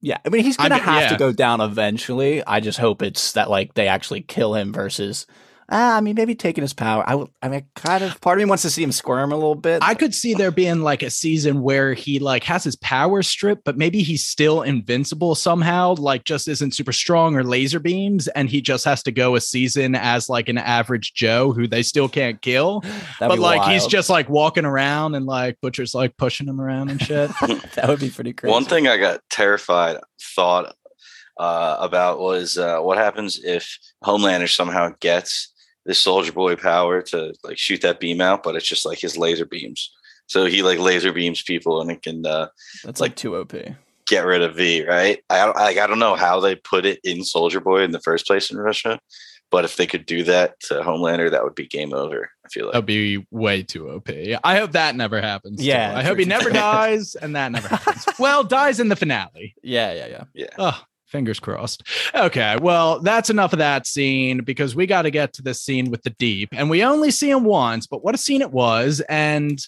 Yeah, 0.02 0.18
I 0.24 0.30
mean 0.30 0.44
he's 0.44 0.58
gonna 0.58 0.76
I'm- 0.76 0.84
have 0.84 1.02
yeah. 1.04 1.10
to 1.10 1.18
go 1.18 1.32
down 1.32 1.60
eventually. 1.62 2.44
I 2.46 2.60
just 2.60 2.78
hope 2.78 3.02
it's 3.02 3.32
that 3.32 3.50
like 3.50 3.74
they 3.74 3.88
actually 3.88 4.22
kill 4.22 4.54
him 4.54 4.72
versus. 4.74 5.26
Ah, 5.70 5.98
I 5.98 6.02
mean, 6.02 6.16
maybe 6.16 6.36
taking 6.36 6.62
his 6.62 6.74
power. 6.74 7.04
I, 7.08 7.16
would- 7.16 7.32
I 7.42 7.50
mean, 7.50 7.66
kind 7.76 8.04
of. 8.04 8.22
Part 8.22 8.38
of 8.38 8.46
me 8.46 8.50
wants 8.50 8.62
to 8.64 8.70
see 8.70 8.84
him 8.84 8.92
squirm 8.92 9.32
a 9.32 9.36
little 9.36 9.56
bit. 9.56 9.82
I 9.82 9.96
could 9.96 10.14
see 10.14 10.36
there 10.36 10.52
being 10.52 10.82
like 10.82 11.02
a 11.02 11.10
season 11.10 11.62
where 11.64 11.94
he 11.94 12.20
like 12.20 12.44
has 12.44 12.64
his 12.64 12.76
power 12.76 13.24
stripped, 13.24 13.64
but 13.64 13.78
maybe 13.78 14.04
he's 14.04 14.28
still 14.28 14.62
invincible 14.62 15.34
somehow, 15.34 15.96
like 15.96 16.24
just 16.24 16.48
isn't 16.48 16.76
super 16.76 16.92
strong 16.92 17.36
or 17.36 17.44
laser 17.44 17.80
beams, 17.80 18.28
and 18.30 18.50
he 18.50 18.62
just 18.62 18.86
has 18.86 19.02
to 19.04 19.12
go 19.12 19.36
a 19.36 19.42
season 19.42 19.96
as 19.96 20.30
like 20.30 20.50
an 20.50 20.60
average 20.60 21.14
Joe 21.16 21.52
who 21.52 21.68
they 21.68 21.82
still 21.82 22.08
can't 22.10 22.40
kill. 22.42 22.80
That'd 23.20 23.30
but 23.30 23.36
be 23.36 23.42
like 23.42 23.72
he's 23.72 23.88
just 23.88 24.10
like 24.10 24.30
walking 24.30 24.66
around 24.66 25.16
and 25.16 25.26
like 25.26 25.60
Butcher's 25.62 25.96
like 25.96 26.16
pushing 26.18 26.48
him 26.48 26.62
around 26.62 26.90
and 26.92 27.02
shit. 27.02 27.32
that 27.76 27.86
would 27.88 28.00
be 28.00 28.12
pretty 28.12 28.34
crazy. 28.34 28.52
One 28.52 28.66
thing 28.66 28.88
I 28.88 28.98
got 28.98 29.22
terrified 29.32 29.98
thought 30.22 30.76
uh, 31.38 31.78
about 31.80 32.20
was 32.20 32.58
uh, 32.58 32.80
what 32.80 32.98
happens 32.98 33.40
if 33.44 33.78
Homelander 34.04 34.50
somehow 34.50 34.94
gets 35.00 35.54
this 35.86 36.00
Soldier 36.00 36.32
Boy 36.32 36.56
power 36.56 37.02
to 37.04 37.34
like 37.44 37.58
shoot 37.58 37.82
that 37.82 38.00
beam 38.00 38.22
out, 38.22 38.44
but 38.44 38.56
it's 38.56 38.68
just 38.68 38.86
like 38.86 39.00
his 39.00 39.18
laser 39.18 39.46
beams. 39.46 39.92
So 40.28 40.46
he 40.46 40.64
like 40.64 40.80
laser 40.80 41.14
beams 41.14 41.44
people 41.44 41.82
and 41.82 41.92
it 41.92 42.02
can 42.02 42.26
uh, 42.26 42.48
That's 42.84 43.00
like 43.00 43.16
two 43.16 43.36
OP. 43.36 43.54
get 44.08 44.26
rid 44.26 44.42
of 44.42 44.56
V, 44.56 44.86
right? 44.88 45.24
I 45.30 45.46
don't, 45.46 45.56
like 45.56 45.78
I 45.78 45.86
don't 45.88 46.00
know 46.00 46.16
how 46.16 46.40
they 46.40 46.56
put 46.56 46.86
it 46.86 47.00
in 47.04 47.24
Soldier 47.24 47.60
Boy 47.60 47.84
in 47.84 47.92
the 47.92 48.00
first 48.00 48.26
place 48.26 48.50
in 48.50 48.58
Russia, 48.58 48.98
but 49.52 49.66
if 49.66 49.76
they 49.78 49.86
could 49.86 50.08
do 50.08 50.24
that 50.24 50.60
to 50.62 50.76
Homelander, 50.82 51.30
that 51.30 51.44
would 51.44 51.54
be 51.54 51.68
game 51.68 51.94
over. 51.94 52.32
I 52.44 52.50
feel 52.50 52.66
like. 52.66 52.74
That'd 52.74 52.88
be 52.88 53.24
way 53.30 53.62
too 53.62 53.92
OP. 53.92 54.10
I 54.44 54.58
hope 54.58 54.72
that 54.72 54.96
never 54.96 55.22
happens. 55.22 55.60
too. 55.60 55.66
Yeah, 55.66 55.94
I 55.96 56.02
hope 56.02 56.18
he 56.18 56.26
never 56.26 56.50
dies 56.52 57.14
and 57.16 57.36
that 57.36 57.52
never 57.52 57.68
happens. 57.68 58.06
well, 58.18 58.44
dies 58.44 58.80
in 58.80 58.88
the 58.90 58.96
finale. 58.96 59.54
Yeah, 59.62 59.94
yeah, 59.94 60.24
yeah. 60.34 60.48
Oh, 60.58 60.82
fingers 61.06 61.40
crossed. 61.40 61.84
Okay, 62.14 62.58
well, 62.62 63.00
that's 63.00 63.30
enough 63.30 63.54
of 63.54 63.60
that 63.60 63.88
scene 63.88 64.44
because 64.44 64.76
we 64.76 64.86
got 64.86 65.04
to 65.04 65.12
get 65.12 65.34
to 65.34 65.42
this 65.42 65.62
scene 65.62 65.92
with 65.92 66.04
the 66.04 66.10
deep, 66.12 66.50
and 66.52 66.70
we 66.70 66.84
only 66.84 67.12
see 67.12 67.30
him 67.30 67.44
once, 67.44 67.88
but 67.88 68.04
what 68.04 68.16
a 68.16 68.18
scene 68.18 68.42
it 68.42 68.52
was! 68.52 69.02
And 69.10 69.60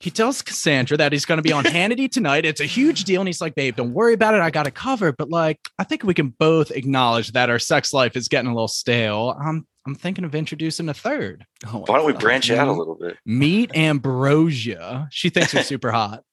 he 0.00 0.10
tells 0.10 0.42
Cassandra 0.42 0.96
that 0.98 1.12
he's 1.12 1.24
going 1.24 1.38
to 1.38 1.42
be 1.42 1.52
on 1.52 1.64
Hannity 1.64 2.10
tonight. 2.10 2.44
It's 2.44 2.60
a 2.60 2.66
huge 2.66 3.04
deal, 3.04 3.20
and 3.20 3.28
he's 3.28 3.40
like, 3.40 3.54
"Babe, 3.54 3.76
don't 3.76 3.92
worry 3.92 4.14
about 4.14 4.34
it. 4.34 4.40
I 4.40 4.50
got 4.50 4.66
it 4.66 4.74
covered." 4.74 5.16
But 5.16 5.30
like, 5.30 5.60
I 5.78 5.84
think 5.84 6.02
we 6.02 6.14
can 6.14 6.28
both 6.28 6.70
acknowledge 6.70 7.32
that 7.32 7.50
our 7.50 7.58
sex 7.58 7.92
life 7.92 8.16
is 8.16 8.28
getting 8.28 8.50
a 8.50 8.54
little 8.54 8.68
stale. 8.68 9.36
I'm 9.40 9.66
I'm 9.86 9.94
thinking 9.94 10.24
of 10.24 10.34
introducing 10.34 10.88
a 10.88 10.94
third. 10.94 11.46
Oh 11.66 11.84
Why 11.86 11.96
don't 11.96 12.06
we 12.06 12.12
branch 12.12 12.50
out 12.50 12.68
a 12.68 12.72
little 12.72 12.96
bit? 12.96 13.16
Meet 13.24 13.76
Ambrosia. 13.76 15.08
She 15.10 15.30
thinks 15.30 15.54
we're 15.54 15.62
super 15.62 15.92
hot. 15.92 16.22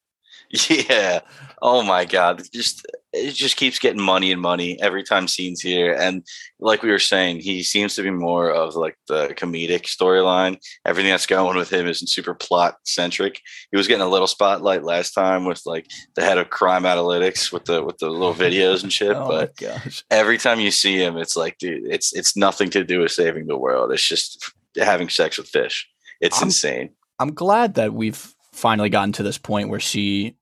Yeah. 0.69 1.21
Oh 1.63 1.81
my 1.81 2.05
God. 2.05 2.43
Just 2.53 2.85
it 3.13 3.33
just 3.35 3.57
keeps 3.57 3.77
getting 3.77 4.01
money 4.01 4.31
and 4.31 4.41
money 4.41 4.81
every 4.81 5.03
time 5.03 5.27
scenes 5.27 5.61
here. 5.61 5.93
And 5.93 6.25
like 6.59 6.81
we 6.81 6.89
were 6.89 6.97
saying, 6.99 7.41
he 7.41 7.61
seems 7.61 7.93
to 7.95 8.01
be 8.01 8.09
more 8.09 8.49
of 8.51 8.75
like 8.75 8.97
the 9.07 9.27
comedic 9.29 9.83
storyline. 9.83 10.57
Everything 10.85 11.11
that's 11.11 11.27
going 11.27 11.55
with 11.55 11.71
him 11.71 11.87
isn't 11.87 12.07
super 12.07 12.33
plot 12.33 12.77
centric. 12.85 13.39
He 13.71 13.77
was 13.77 13.87
getting 13.87 14.01
a 14.01 14.09
little 14.09 14.25
spotlight 14.27 14.83
last 14.83 15.11
time 15.13 15.45
with 15.45 15.61
like 15.65 15.85
the 16.15 16.23
head 16.23 16.39
of 16.39 16.49
crime 16.49 16.83
analytics 16.83 17.51
with 17.53 17.65
the 17.65 17.83
with 17.83 17.99
the 17.99 18.09
little 18.09 18.33
videos 18.33 18.81
and 18.83 18.91
shit. 18.91 19.15
Oh 19.23 19.27
but 19.27 19.55
gosh. 19.57 20.03
every 20.09 20.39
time 20.39 20.59
you 20.59 20.71
see 20.71 20.97
him, 20.97 21.17
it's 21.17 21.35
like, 21.35 21.57
dude, 21.59 21.85
it's 21.85 22.13
it's 22.13 22.35
nothing 22.35 22.71
to 22.71 22.83
do 22.83 22.99
with 23.01 23.11
saving 23.11 23.45
the 23.45 23.57
world. 23.57 23.91
It's 23.91 24.07
just 24.07 24.51
having 24.75 25.07
sex 25.09 25.37
with 25.37 25.47
fish. 25.47 25.87
It's 26.19 26.37
I'm- 26.37 26.47
insane. 26.47 26.89
I'm 27.19 27.33
glad 27.35 27.75
that 27.75 27.93
we've 27.93 28.33
finally 28.53 28.89
gotten 28.89 29.11
to 29.13 29.23
this 29.23 29.37
point 29.37 29.69
where 29.69 29.79
she 29.79 30.35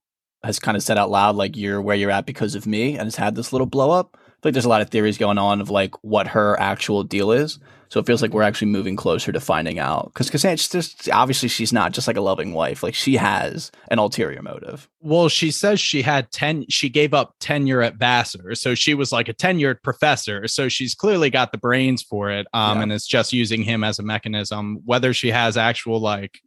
has 0.44 0.60
kind 0.60 0.76
of 0.78 0.84
said 0.84 0.98
out 0.98 1.10
loud, 1.12 1.36
like, 1.36 1.56
you're 1.56 1.82
where 1.82 1.96
you're 1.96 2.12
at 2.12 2.26
because 2.26 2.56
of 2.56 2.66
me, 2.66 2.94
and 2.94 3.04
has 3.04 3.16
had 3.16 3.36
this 3.36 3.52
little 3.54 3.68
blow 3.68 3.92
up. 3.92 4.16
I 4.16 4.18
feel 4.18 4.38
like 4.46 4.54
there's 4.54 4.66
a 4.66 4.70
lot 4.70 4.82
of 4.82 4.90
theories 4.90 5.18
going 5.20 5.38
on 5.38 5.62
of 5.62 5.70
like 5.70 5.94
what 6.04 6.28
her 6.30 6.60
actual 6.60 7.04
deal 7.04 7.32
is. 7.32 7.60
So 7.90 8.00
it 8.00 8.08
feels 8.08 8.22
like 8.22 8.32
we're 8.34 8.42
actually 8.42 8.72
moving 8.72 8.96
closer 8.96 9.32
to 9.34 9.40
finding 9.42 9.78
out. 9.78 10.06
Because 10.14 10.30
Cassandra's 10.32 10.70
just 10.70 11.10
obviously 11.12 11.50
she's 11.50 11.74
not 11.74 11.92
just 11.92 12.08
like 12.08 12.16
a 12.16 12.22
loving 12.22 12.54
wife. 12.54 12.82
Like 12.84 12.96
she 12.96 13.18
has 13.18 13.70
an 13.90 14.00
ulterior 14.00 14.42
motive. 14.42 14.90
Well, 15.02 15.28
she 15.28 15.52
says 15.52 15.80
she 15.82 16.02
had 16.02 16.32
10, 16.32 16.68
she 16.70 16.88
gave 16.90 17.14
up 17.14 17.36
tenure 17.42 17.82
at 17.82 17.96
Vassar. 17.98 18.56
So 18.56 18.74
she 18.76 18.94
was 18.94 19.12
like 19.12 19.28
a 19.28 19.34
tenured 19.34 19.84
professor. 19.84 20.48
So 20.48 20.70
she's 20.70 20.96
clearly 20.96 21.30
got 21.30 21.52
the 21.52 21.58
brains 21.58 22.02
for 22.02 22.32
it. 22.32 22.48
Um, 22.54 22.78
Yeah. 22.78 22.84
and 22.84 22.94
it's 22.94 23.06
just 23.06 23.34
using 23.34 23.62
him 23.62 23.84
as 23.84 24.00
a 24.00 24.04
mechanism. 24.04 24.80
Whether 24.86 25.14
she 25.14 25.30
has 25.32 25.58
actual 25.58 26.00
like 26.00 26.40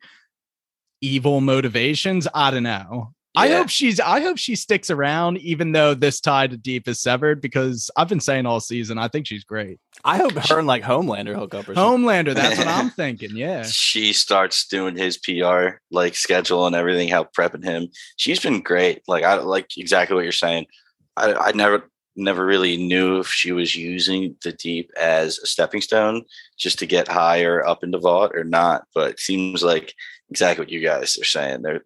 evil 1.01 1.41
motivations, 1.41 2.27
I 2.35 2.51
don't 2.51 2.63
know. 2.63 3.13
I 3.37 3.49
hope 3.49 3.69
she's 3.69 3.99
I 3.99 4.21
hope 4.21 4.39
she 4.39 4.55
sticks 4.55 4.91
around, 4.91 5.39
even 5.39 5.73
though 5.73 5.95
this 5.95 6.21
tie 6.21 6.47
to 6.47 6.57
deep 6.57 6.87
is 6.87 7.01
severed, 7.01 7.41
because 7.41 7.91
I've 7.97 8.09
been 8.09 8.21
saying 8.21 8.47
all 8.47 8.61
season, 8.61 8.97
I 8.97 9.09
think 9.09 9.27
she's 9.27 9.45
great. 9.45 9.81
I 10.05 10.19
hope 10.19 10.33
her 10.33 10.59
and 10.59 10.67
like 10.69 10.83
Homelander 10.83 11.35
hook 11.35 11.55
up 11.55 11.69
or 11.69 11.75
something. 11.75 12.05
Homelander, 12.05 12.35
that's 12.35 12.59
what 12.59 12.69
I'm 12.69 12.91
thinking. 12.97 13.37
Yeah. 13.37 13.65
she 13.65 14.13
starts 14.13 14.67
doing 14.69 14.97
his 14.97 15.19
PR 15.19 15.79
like 15.91 16.15
schedule 16.15 16.67
and 16.67 16.77
everything, 16.77 17.09
help 17.09 17.35
prepping 17.35 17.65
him. 17.65 17.89
She's 18.17 18.41
been 18.41 18.61
great. 18.61 19.03
Like 19.09 19.25
I 19.25 19.35
like 19.35 19.77
exactly 19.77 20.15
what 20.15 20.25
you're 20.25 20.33
saying. 20.33 20.67
I, 21.17 21.35
I 21.35 21.53
never 21.53 21.91
never 22.17 22.47
really 22.47 22.77
knew 22.77 23.19
if 23.19 23.27
she 23.27 23.51
was 23.51 23.75
using 23.75 24.37
the 24.45 24.53
deep 24.53 24.91
as 24.97 25.39
a 25.39 25.47
stepping 25.47 25.81
stone 25.81 26.23
just 26.57 26.79
to 26.79 26.87
get 26.87 27.09
higher 27.09 27.67
up 27.67 27.83
into 27.83 27.99
Vought 27.99 28.37
or 28.37 28.45
not. 28.45 28.85
But 28.95 29.13
it 29.13 29.21
seems 29.21 29.65
like 29.65 29.93
exactly 30.31 30.63
what 30.63 30.71
you 30.71 30.81
guys 30.81 31.19
are 31.19 31.25
saying. 31.25 31.63
They're 31.63 31.83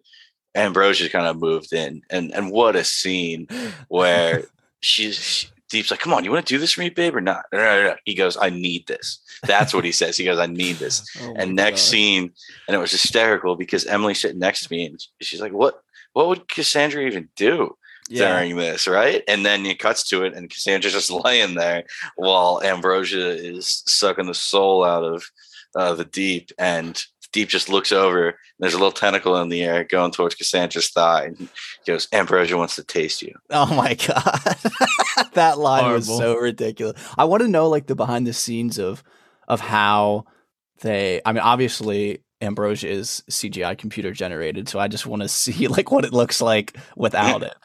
Ambrosia 0.55 1.09
kind 1.09 1.27
of 1.27 1.37
moved 1.37 1.73
in, 1.73 2.01
and 2.09 2.33
and 2.33 2.51
what 2.51 2.75
a 2.75 2.83
scene 2.83 3.47
where 3.87 4.43
she's 4.81 5.17
she, 5.17 5.47
Deep's 5.69 5.91
like, 5.91 5.99
"Come 5.99 6.13
on, 6.13 6.23
you 6.23 6.31
want 6.31 6.45
to 6.45 6.53
do 6.53 6.59
this 6.59 6.71
for 6.73 6.81
me, 6.81 6.89
babe, 6.89 7.15
or 7.15 7.21
not?" 7.21 7.45
No, 7.51 7.59
no, 7.59 7.83
no. 7.89 7.95
He 8.05 8.15
goes, 8.15 8.37
"I 8.39 8.49
need 8.49 8.87
this." 8.87 9.19
That's 9.45 9.73
what 9.73 9.85
he 9.85 9.91
says. 9.91 10.17
He 10.17 10.25
goes, 10.25 10.39
"I 10.39 10.47
need 10.47 10.77
this." 10.77 11.07
Oh 11.21 11.33
and 11.37 11.55
next 11.55 11.83
God. 11.83 11.89
scene, 11.91 12.31
and 12.67 12.75
it 12.75 12.79
was 12.79 12.91
hysterical 12.91 13.55
because 13.55 13.85
Emily's 13.85 14.21
sitting 14.21 14.39
next 14.39 14.67
to 14.67 14.73
me, 14.73 14.85
and 14.85 14.99
she's 15.21 15.41
like, 15.41 15.53
"What? 15.53 15.81
What 16.13 16.27
would 16.27 16.47
Cassandra 16.47 17.03
even 17.05 17.29
do 17.35 17.77
Yeah. 18.09 18.29
during 18.29 18.55
this?" 18.57 18.87
Right? 18.87 19.23
And 19.27 19.45
then 19.45 19.65
it 19.67 19.77
cuts 19.79 20.07
to 20.09 20.23
it, 20.23 20.33
and 20.33 20.49
Cassandra's 20.49 20.93
just 20.93 21.11
laying 21.25 21.53
there 21.55 21.83
while 22.15 22.61
Ambrosia 22.63 23.29
is 23.29 23.83
sucking 23.85 24.25
the 24.25 24.33
soul 24.33 24.83
out 24.83 25.03
of 25.03 25.23
uh, 25.75 25.93
the 25.93 26.05
deep, 26.05 26.51
and 26.57 27.03
Deep 27.31 27.49
just 27.49 27.69
looks 27.69 27.91
over. 27.91 28.29
And 28.29 28.35
there's 28.59 28.73
a 28.73 28.77
little 28.77 28.91
tentacle 28.91 29.37
in 29.37 29.49
the 29.49 29.63
air 29.63 29.83
going 29.83 30.11
towards 30.11 30.35
Cassandra's 30.35 30.89
thigh, 30.89 31.25
and 31.25 31.37
he 31.37 31.47
goes, 31.85 32.07
"Ambrosia 32.11 32.57
wants 32.57 32.75
to 32.75 32.83
taste 32.83 33.21
you." 33.21 33.33
Oh 33.51 33.73
my 33.73 33.93
god, 33.93 34.57
that 35.33 35.57
line 35.57 35.91
was 35.91 36.07
so 36.07 36.35
ridiculous. 36.35 37.01
I 37.17 37.25
want 37.25 37.41
to 37.41 37.47
know 37.47 37.67
like 37.69 37.87
the 37.87 37.95
behind 37.95 38.25
the 38.25 38.33
scenes 38.33 38.77
of 38.79 39.03
of 39.47 39.59
how 39.59 40.25
they. 40.81 41.21
I 41.25 41.33
mean, 41.33 41.41
obviously 41.41 42.23
Ambrosia 42.41 42.87
is 42.87 43.23
CGI 43.29 43.77
computer 43.77 44.11
generated, 44.11 44.69
so 44.69 44.79
I 44.79 44.87
just 44.87 45.05
want 45.05 45.21
to 45.21 45.27
see 45.29 45.67
like 45.67 45.91
what 45.91 46.05
it 46.05 46.13
looks 46.13 46.41
like 46.41 46.77
without 46.95 47.43
it. 47.49 47.55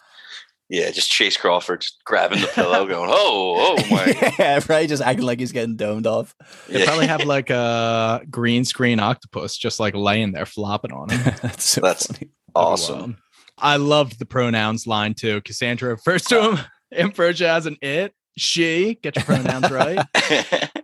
Yeah, 0.71 0.90
just 0.90 1.11
Chace 1.11 1.37
Crawford 1.37 1.83
just 1.83 2.02
grabbing 2.04 2.40
the 2.40 2.47
pillow, 2.47 2.87
going, 2.88 3.11
"Oh, 3.12 3.76
oh 3.78 3.90
my!" 3.90 4.33
yeah, 4.38 4.61
right. 4.68 4.88
Just 4.88 5.02
acting 5.02 5.26
like 5.26 5.38
he's 5.38 5.52
getting 5.52 5.76
domed 5.76 6.06
off. 6.06 6.35
They 6.68 6.80
Yeah. 6.80 6.87
probably 6.87 7.06
have 7.06 7.25
like 7.26 7.50
a 7.50 8.23
green 8.30 8.64
screen 8.64 8.99
octopus 8.99 9.56
just 9.59 9.78
like 9.78 9.94
laying 9.94 10.33
there 10.33 10.47
flopping 10.47 10.92
on 10.92 11.11
him. 11.11 11.35
That's 11.42 11.64
so 11.64 11.80
That's- 11.83 12.06
funny. 12.06 12.30
Awesome. 12.54 13.18
I 13.59 13.76
loved 13.76 14.18
the 14.18 14.26
pronouns 14.26 14.87
line 14.87 15.14
too. 15.14 15.40
Cassandra 15.42 15.90
refers 15.90 16.23
to 16.26 16.50
him. 16.52 16.59
Ambrosia 16.92 17.49
as 17.50 17.66
an 17.66 17.76
it, 17.83 18.12
she, 18.38 18.94
get 19.02 19.16
your 19.16 19.25
pronouns 19.25 19.71
right. 19.71 20.04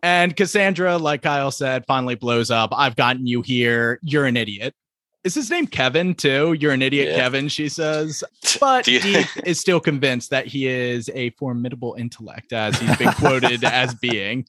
And 0.03 0.37
Cassandra, 0.37 0.97
like 0.99 1.23
Kyle 1.23 1.51
said, 1.51 1.85
finally 1.87 2.15
blows 2.17 2.51
up. 2.51 2.71
I've 2.73 2.97
gotten 2.97 3.27
you 3.27 3.43
here. 3.43 3.99
You're 4.03 4.25
an 4.27 4.37
idiot. 4.37 4.75
Is 5.23 5.35
his 5.35 5.50
name 5.50 5.67
Kevin 5.67 6.15
too? 6.15 6.55
You're 6.55 6.73
an 6.73 6.81
idiot, 6.83 7.09
Yeah. 7.11 7.17
Kevin, 7.17 7.49
she 7.49 7.69
says. 7.69 8.25
But 8.61 8.85
Do 8.87 8.93
you- 8.93 9.00
Deep 9.00 9.27
is 9.45 9.61
still 9.61 9.81
convinced 9.81 10.31
that 10.31 10.47
he 10.47 10.67
is 10.67 11.11
a 11.15 11.31
formidable 11.31 11.95
intellect, 11.99 12.53
as 12.53 12.79
he's 12.79 12.97
been 12.97 13.12
quoted 13.12 13.62
as 13.83 13.95
being. 13.95 14.47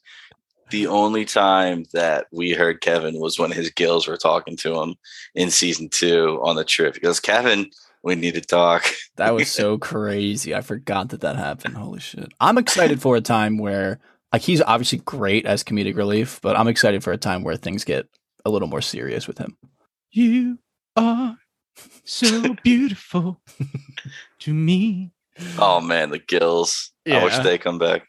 the 0.70 0.86
only 0.86 1.26
time 1.26 1.84
that 1.92 2.26
we 2.32 2.52
heard 2.52 2.80
Kevin 2.80 3.18
was 3.20 3.38
when 3.38 3.50
his 3.52 3.68
gills 3.70 4.08
were 4.08 4.16
talking 4.16 4.56
to 4.56 4.80
him 4.80 4.94
in 5.34 5.50
season 5.50 5.88
two 5.90 6.40
on 6.42 6.56
the 6.56 6.64
trip. 6.64 6.94
He 6.94 7.00
goes, 7.00 7.20
Kevin, 7.20 7.68
we 8.02 8.14
need 8.14 8.34
to 8.34 8.40
talk. 8.40 8.86
That 9.16 9.34
was 9.34 9.50
so 9.52 9.76
crazy. 9.76 10.54
I 10.54 10.62
forgot 10.62 11.10
that 11.10 11.20
that 11.20 11.36
happened. 11.36 11.76
Holy 11.76 12.00
shit. 12.00 12.32
I'm 12.40 12.56
excited 12.56 13.02
for 13.02 13.14
a 13.16 13.20
time 13.20 13.58
where, 13.58 14.00
like, 14.32 14.40
he's 14.40 14.62
obviously 14.62 14.98
great 15.04 15.44
as 15.44 15.62
comedic 15.62 15.96
relief, 15.96 16.40
but 16.42 16.56
I'm 16.58 16.66
excited 16.66 17.04
for 17.04 17.12
a 17.12 17.18
time 17.18 17.44
where 17.44 17.56
things 17.56 17.84
get 17.84 18.08
a 18.46 18.50
little 18.50 18.68
more 18.68 18.80
serious 18.80 19.28
with 19.28 19.36
him. 19.36 19.58
You 20.10 20.58
are 20.96 21.38
so 22.04 22.54
beautiful 22.62 23.40
to 24.40 24.54
me. 24.54 25.12
Oh 25.58 25.80
man, 25.80 26.10
the 26.10 26.18
gills. 26.18 26.92
I 27.10 27.24
wish 27.24 27.38
they 27.38 27.58
come 27.58 27.78
back. 27.78 28.06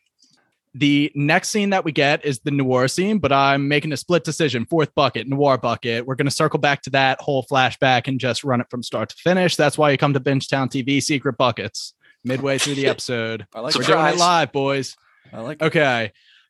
The 0.76 1.12
next 1.14 1.50
scene 1.50 1.70
that 1.70 1.86
we 1.86 1.92
get 1.92 2.26
is 2.26 2.40
the 2.40 2.50
noir 2.50 2.88
scene, 2.88 3.20
but 3.20 3.32
I'm 3.32 3.68
making 3.68 3.92
a 3.92 3.98
split 3.98 4.24
decision. 4.24 4.66
Fourth 4.66 4.94
bucket, 4.96 5.28
noir 5.28 5.58
bucket. 5.58 6.08
We're 6.08 6.16
going 6.16 6.26
to 6.26 6.32
circle 6.32 6.58
back 6.60 6.82
to 6.84 6.90
that 6.92 7.22
whole 7.22 7.44
flashback 7.44 8.08
and 8.08 8.20
just 8.20 8.44
run 8.44 8.60
it 8.60 8.68
from 8.72 8.82
start 8.82 9.10
to 9.10 9.16
finish. 9.16 9.56
That's 9.56 9.78
why 9.78 9.92
you 9.92 10.00
come 10.00 10.14
to 10.14 10.20
Bingetown 10.20 10.70
TV 10.70 11.02
secret 11.02 11.38
buckets 11.38 11.94
midway 12.24 12.58
through 12.58 12.76
the 12.76 12.88
episode. 12.88 13.46
I 13.54 13.60
like 13.60 13.76
We're 13.76 13.84
it. 13.84 13.88
doing 13.88 14.06
it 14.06 14.18
live, 14.18 14.52
boys. 14.52 14.98
I 15.32 15.42
like 15.42 15.62
it. 15.62 15.66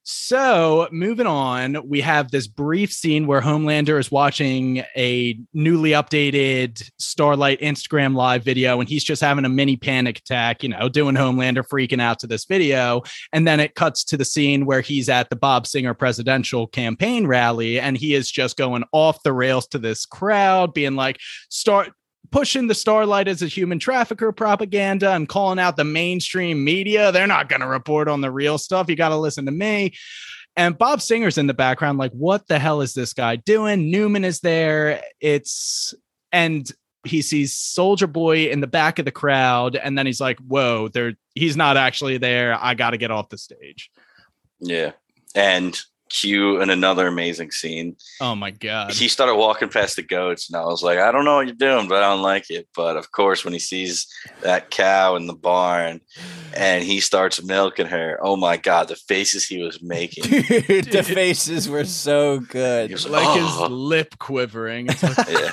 So 0.05 0.89
moving 0.91 1.27
on, 1.27 1.87
we 1.87 2.01
have 2.01 2.29
this 2.29 2.45
brief 2.45 2.91
scene 2.91 3.25
where 3.25 3.39
Homelander 3.39 3.97
is 3.97 4.11
watching 4.11 4.83
a 4.97 5.39
newly 5.53 5.91
updated 5.91 6.89
Starlight 6.99 7.61
Instagram 7.61 8.13
live 8.13 8.43
video, 8.43 8.81
and 8.81 8.89
he's 8.89 9.05
just 9.05 9.21
having 9.21 9.45
a 9.45 9.49
mini 9.49 9.77
panic 9.77 10.17
attack, 10.17 10.61
you 10.61 10.67
know, 10.67 10.89
doing 10.89 11.15
Homelander 11.15 11.65
freaking 11.65 12.01
out 12.01 12.19
to 12.19 12.27
this 12.27 12.43
video. 12.43 13.01
And 13.31 13.47
then 13.47 13.61
it 13.61 13.75
cuts 13.75 14.03
to 14.05 14.17
the 14.17 14.25
scene 14.25 14.65
where 14.65 14.81
he's 14.81 15.07
at 15.07 15.29
the 15.29 15.37
Bob 15.37 15.65
Singer 15.65 15.93
presidential 15.93 16.67
campaign 16.67 17.25
rally, 17.25 17.79
and 17.79 17.97
he 17.97 18.13
is 18.13 18.29
just 18.29 18.57
going 18.57 18.83
off 18.91 19.23
the 19.23 19.31
rails 19.31 19.67
to 19.67 19.77
this 19.77 20.05
crowd, 20.05 20.73
being 20.73 20.95
like, 20.95 21.17
start 21.49 21.93
pushing 22.33 22.67
the 22.67 22.75
starlight 22.75 23.27
as 23.27 23.41
a 23.41 23.47
human 23.47 23.79
trafficker 23.79 24.31
propaganda 24.31 25.11
and 25.11 25.29
calling 25.29 25.59
out 25.59 25.77
the 25.77 25.83
mainstream 25.83 26.63
media 26.63 27.11
they're 27.11 27.27
not 27.27 27.47
going 27.47 27.61
to 27.61 27.67
report 27.67 28.07
on 28.07 28.21
the 28.21 28.31
real 28.31 28.57
stuff 28.57 28.89
you 28.89 28.95
got 28.95 29.09
to 29.09 29.17
listen 29.17 29.45
to 29.45 29.51
me 29.51 29.93
And 30.55 30.77
Bob 30.77 31.01
Singer's 31.01 31.37
in 31.37 31.47
the 31.47 31.53
background, 31.53 31.97
like, 31.97 32.11
what 32.11 32.47
the 32.47 32.59
hell 32.59 32.81
is 32.81 32.93
this 32.93 33.13
guy 33.13 33.37
doing? 33.37 33.91
Neuman 33.91 34.23
is 34.23 34.39
there. 34.41 35.01
It's 35.19 35.95
and 36.31 36.69
he 37.05 37.21
sees 37.21 37.53
Soldier 37.53 38.07
Boy 38.07 38.49
in 38.49 38.61
the 38.61 38.67
back 38.67 38.99
of 38.99 39.05
the 39.05 39.11
crowd, 39.11 39.75
and 39.75 39.97
then 39.97 40.05
he's 40.05 40.21
like, 40.21 40.39
"Whoa, 40.39 40.87
there! 40.87 41.13
He's 41.35 41.57
not 41.57 41.75
actually 41.77 42.17
there. 42.17 42.57
I 42.59 42.75
got 42.75 42.91
to 42.91 42.97
get 42.97 43.11
off 43.11 43.29
the 43.29 43.37
stage." 43.37 43.89
Yeah, 44.59 44.91
and 45.35 45.79
cue 46.13 46.61
in 46.61 46.69
another 46.69 47.07
amazing 47.07 47.51
scene. 47.51 47.95
Oh 48.21 48.35
my 48.35 48.51
god! 48.51 48.93
He 48.93 49.07
started 49.07 49.35
walking 49.35 49.69
past 49.69 49.95
the 49.95 50.03
goats, 50.03 50.47
and 50.49 50.55
I 50.55 50.63
was 50.65 50.83
like, 50.83 50.99
"I 50.99 51.11
don't 51.11 51.25
know 51.25 51.35
what 51.37 51.47
you're 51.47 51.55
doing, 51.55 51.87
but 51.89 52.03
I 52.03 52.09
don't 52.11 52.21
like 52.21 52.49
it." 52.49 52.67
But 52.75 52.95
of 52.97 53.11
course, 53.11 53.43
when 53.43 53.53
he 53.53 53.59
sees 53.59 54.07
that 54.41 54.69
cow 54.69 55.15
in 55.15 55.25
the 55.27 55.33
barn, 55.33 55.99
and 56.55 56.83
he 56.83 56.99
starts 56.99 57.43
milking 57.43 57.87
her, 57.87 58.19
oh 58.21 58.35
my 58.35 58.57
god, 58.57 58.87
the 58.87 58.95
faces 58.95 59.45
he 59.47 59.61
was 59.63 59.81
making! 59.81 60.23
Dude, 60.67 60.85
the 60.85 61.03
faces 61.03 61.67
were 61.67 61.85
so 61.85 62.39
good. 62.39 62.91
Was 62.91 63.07
like 63.09 63.25
"Oh." 63.27 63.61
his 63.63 63.71
lip 63.71 64.15
quivering. 64.19 64.87
It's 64.89 65.03
like, 65.17 65.27
yeah, 65.29 65.51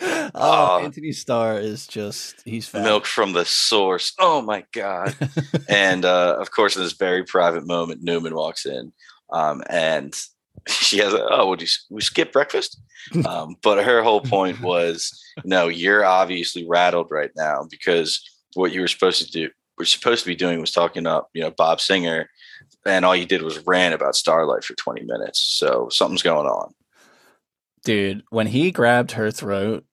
oh, 0.34 0.80
Oh. 0.80 0.80
Anthony 0.82 1.12
Starr 1.12 1.58
is 1.60 1.86
just 1.86 2.42
he's 2.44 2.66
fat. 2.66 2.82
milk 2.82 3.06
from 3.06 3.32
the 3.32 3.44
source. 3.44 4.12
Oh 4.18 4.42
my 4.42 4.64
god! 4.72 5.14
and 5.68 6.04
uh, 6.04 6.36
of 6.40 6.50
course, 6.50 6.76
in 6.76 6.82
this 6.82 6.94
very 6.94 7.22
private 7.24 7.66
moment, 7.66 8.04
Neuman 8.04 8.32
walks 8.32 8.66
in, 8.66 8.92
um, 9.32 9.62
and 9.68 10.14
she 10.68 10.98
has 10.98 11.12
a, 11.12 11.26
oh, 11.30 11.48
would 11.48 11.62
you 11.62 11.68
we 11.90 12.00
skip 12.00 12.32
breakfast? 12.32 12.80
Um, 13.28 13.56
but 13.62 13.84
her 13.84 14.02
whole 14.02 14.22
point 14.22 14.62
was, 14.62 15.12
no, 15.44 15.68
you're 15.68 16.06
obviously 16.06 16.66
rattled 16.66 17.08
right 17.10 17.30
now 17.36 17.66
because 17.70 18.18
what 18.54 18.72
you 18.72 18.80
were 18.80 18.88
supposed 18.88 19.22
to 19.22 19.30
do, 19.30 19.50
were 19.76 19.84
supposed 19.84 20.24
to 20.24 20.30
be 20.30 20.34
doing 20.34 20.58
was 20.58 20.72
talking 20.72 21.06
up, 21.06 21.28
you 21.34 21.42
know, 21.42 21.50
Bob 21.50 21.82
Singer, 21.82 22.30
and 22.86 23.04
all 23.04 23.14
you 23.14 23.26
did 23.26 23.42
was 23.42 23.58
rant 23.66 23.94
about 23.94 24.16
Starlight 24.16 24.64
for 24.64 24.74
20 24.74 25.04
minutes. 25.04 25.38
So 25.42 25.88
something's 25.90 26.22
going 26.22 26.46
on. 26.46 26.72
Dude, 27.84 28.22
when 28.30 28.46
he 28.46 28.70
grabbed 28.70 29.12
her 29.12 29.30
throat, 29.30 29.84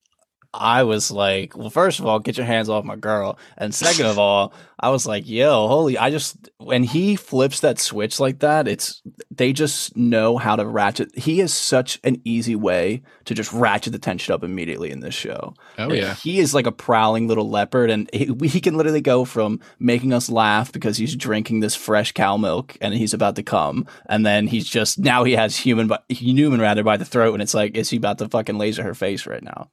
I 0.54 0.84
was 0.84 1.12
like, 1.12 1.56
well, 1.56 1.70
first 1.70 2.00
of 2.00 2.06
all, 2.06 2.20
get 2.20 2.36
your 2.36 2.46
hands 2.46 2.68
off 2.68 2.84
my 2.84 2.98
girl. 2.98 3.40
And 3.58 3.74
second 3.74 4.06
of 4.06 4.20
all, 4.20 4.54
I 4.78 4.90
was 4.90 5.06
like, 5.06 5.30
yo, 5.30 5.68
holy, 5.68 5.98
I 5.98 6.10
just, 6.10 6.50
when 6.58 6.84
he 6.84 7.16
flips 7.16 7.62
that 7.62 7.80
switch 7.80 8.20
like 8.20 8.40
that, 8.40 8.68
it's, 8.68 9.02
they 9.30 9.54
just 9.54 9.96
know 9.96 10.38
how 10.38 10.58
to 10.58 10.66
ratchet. 10.66 11.18
He 11.18 11.40
is 11.40 11.54
such 11.54 12.00
an 12.04 12.22
easy 12.26 12.56
way 12.56 13.02
to 13.26 13.34
just 13.34 13.54
ratchet 13.54 13.94
the 13.94 14.00
tension 14.00 14.34
up 14.34 14.44
immediately 14.44 14.92
in 14.92 15.00
this 15.00 15.14
show. 15.14 15.54
oh 15.78 15.94
yeah, 15.94 16.16
He 16.16 16.40
is 16.40 16.54
like 16.54 16.68
a 16.68 16.72
prowling 16.72 17.28
little 17.30 17.50
leopard, 17.50 17.90
and 17.90 18.10
he, 18.12 18.36
he 18.48 18.60
can 18.60 18.76
literally 18.76 19.02
go 19.02 19.24
from 19.24 19.62
making 19.80 20.12
us 20.12 20.30
laugh 20.30 20.72
because 20.74 20.98
he's 20.98 21.16
drinking 21.16 21.62
this 21.62 21.76
fresh 21.76 22.12
cow 22.12 22.36
milk 22.36 22.76
and 22.82 22.94
he's 22.94 23.14
about 23.14 23.38
to 23.38 23.44
come, 23.44 23.86
and 24.08 24.26
then 24.26 24.48
he's 24.48 24.68
just 24.68 25.00
now 25.00 25.24
he 25.24 25.34
has 25.34 25.56
human, 25.56 25.88
by, 25.88 26.00
Neuman 26.10 26.60
rather 26.60 26.84
by 26.84 26.98
the 26.98 27.06
throat, 27.06 27.34
and 27.34 27.42
it's 27.42 27.54
like, 27.54 27.78
is 27.78 27.90
he 27.90 27.98
about 27.98 28.18
to 28.18 28.28
fucking 28.28 28.58
laser 28.58 28.84
her 28.84 28.96
face 28.96 29.26
right 29.26 29.44
now? 29.44 29.70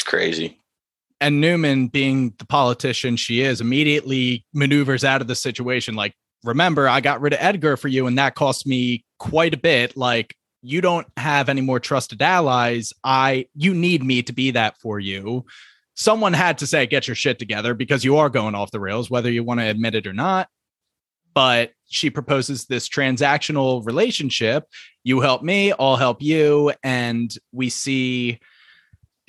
It's 0.00 0.08
crazy. 0.08 0.58
and 1.20 1.42
Neuman, 1.44 1.92
being 1.92 2.32
the 2.38 2.46
politician 2.46 3.16
she 3.16 3.42
is, 3.42 3.60
immediately 3.60 4.46
maneuvers 4.54 5.04
out 5.04 5.20
of 5.20 5.28
the 5.28 5.34
situation. 5.34 5.94
Like, 5.94 6.14
remember, 6.42 6.88
I 6.88 7.00
got 7.00 7.20
rid 7.20 7.34
of 7.34 7.40
Edgar 7.42 7.76
for 7.76 7.88
you, 7.88 8.06
and 8.06 8.16
that 8.18 8.34
cost 8.34 8.66
me 8.66 9.04
quite 9.18 9.52
a 9.52 9.58
bit. 9.58 9.96
Like, 9.96 10.34
you 10.62 10.80
don't 10.80 11.06
have 11.16 11.48
any 11.48 11.60
more 11.60 11.80
trusted 11.80 12.22
allies. 12.22 12.92
I, 13.04 13.46
you 13.54 13.74
need 13.74 14.02
me 14.02 14.22
to 14.22 14.32
be 14.32 14.52
that 14.52 14.78
for 14.78 14.98
you. 14.98 15.44
Someone 15.94 16.32
had 16.32 16.58
to 16.58 16.66
say, 16.66 16.86
get 16.86 17.06
your 17.06 17.14
shit 17.14 17.38
together 17.38 17.74
because 17.74 18.04
you 18.04 18.16
are 18.16 18.30
going 18.30 18.54
off 18.54 18.70
the 18.70 18.80
rails, 18.80 19.10
whether 19.10 19.30
you 19.30 19.44
want 19.44 19.60
to 19.60 19.66
admit 19.66 19.94
it 19.94 20.06
or 20.06 20.14
not. 20.14 20.48
But 21.34 21.72
she 21.86 22.08
proposes 22.08 22.64
this 22.64 22.88
transactional 22.88 23.84
relationship. 23.84 24.64
You 25.04 25.20
help 25.20 25.42
me, 25.42 25.72
I'll 25.78 25.96
help 25.96 26.22
you. 26.22 26.72
And 26.82 27.30
we 27.52 27.68
see 27.68 28.40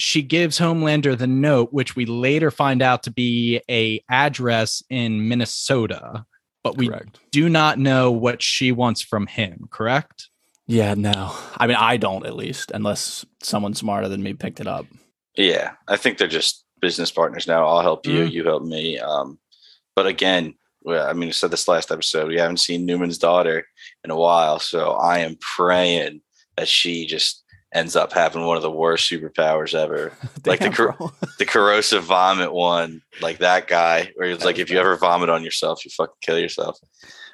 she 0.01 0.21
gives 0.21 0.59
Homelander 0.59 1.17
the 1.17 1.27
note, 1.27 1.71
which 1.71 1.95
we 1.95 2.05
later 2.05 2.51
find 2.51 2.81
out 2.81 3.03
to 3.03 3.11
be 3.11 3.61
a 3.69 4.03
address 4.09 4.81
in 4.89 5.27
Minnesota, 5.27 6.25
but 6.63 6.77
we 6.77 6.89
do 7.31 7.49
not 7.49 7.77
know 7.79 8.11
what 8.11 8.41
she 8.41 8.71
wants 8.71 9.01
from 9.01 9.27
him. 9.27 9.67
Correct? 9.71 10.29
Yeah, 10.67 10.93
no. 10.93 11.33
I 11.57 11.67
mean, 11.67 11.77
I 11.77 11.97
don't 11.97 12.25
at 12.25 12.35
least, 12.35 12.71
unless 12.73 13.25
someone 13.43 13.73
smarter 13.73 14.07
than 14.07 14.23
me 14.23 14.33
picked 14.33 14.59
it 14.59 14.67
up. 14.67 14.85
Yeah, 15.35 15.71
I 15.87 15.97
think 15.97 16.17
they're 16.17 16.27
just 16.27 16.65
business 16.81 17.11
partners 17.11 17.47
now. 17.47 17.65
I'll 17.67 17.81
help 17.81 18.05
you, 18.05 18.25
Mm. 18.25 18.31
you 18.31 18.43
help 18.43 18.63
me. 18.63 18.97
Um, 18.99 19.39
but 19.95 20.07
again, 20.07 20.55
I 20.89 21.13
mean, 21.13 21.29
I 21.29 21.31
said 21.31 21.51
this 21.51 21.67
last 21.67 21.91
episode. 21.91 22.27
We 22.27 22.39
haven't 22.39 22.57
seen 22.57 22.85
Neuman's 22.85 23.17
daughter 23.19 23.65
in 24.03 24.09
a 24.11 24.15
while, 24.15 24.59
so 24.59 24.91
I 24.93 25.19
am 25.19 25.37
praying 25.39 26.21
that 26.57 26.67
she 26.67 27.05
just 27.05 27.40
ends 27.73 27.95
up 27.95 28.11
having 28.11 28.45
one 28.45 28.57
of 28.57 28.63
the 28.63 28.71
worst 28.71 29.09
superpowers 29.09 29.73
ever. 29.73 30.13
Like 30.45 30.59
the 30.59 31.11
The 31.37 31.45
corrosive 31.45 32.03
vomit 32.03 32.51
one, 32.51 33.01
like 33.21 33.37
that 33.39 33.67
guy, 33.67 34.11
where 34.15 34.29
it's 34.29 34.43
like 34.43 34.57
if 34.57 34.69
you 34.69 34.79
ever 34.79 34.95
vomit 34.95 35.29
on 35.29 35.43
yourself, 35.43 35.85
you 35.85 35.91
fucking 35.91 36.15
kill 36.21 36.39
yourself. 36.39 36.79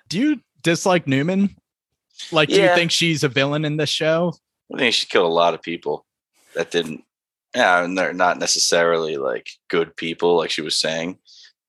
Do 0.09 0.19
you 0.19 0.41
dislike 0.61 1.05
Neuman? 1.05 1.55
Like, 2.31 2.49
do 2.49 2.55
you 2.55 2.67
think 2.69 2.91
she's 2.91 3.23
a 3.23 3.29
villain 3.29 3.63
in 3.63 3.77
this 3.77 3.89
show? 3.89 4.33
I 4.73 4.77
think 4.77 4.93
she 4.93 5.05
killed 5.05 5.29
a 5.29 5.33
lot 5.33 5.53
of 5.53 5.61
people 5.61 6.05
that 6.55 6.71
didn't. 6.71 7.03
Yeah, 7.55 7.83
and 7.83 7.97
they're 7.97 8.13
not 8.13 8.39
necessarily 8.39 9.17
like 9.17 9.49
good 9.69 9.95
people, 9.95 10.35
like 10.35 10.49
she 10.49 10.61
was 10.61 10.77
saying, 10.77 11.17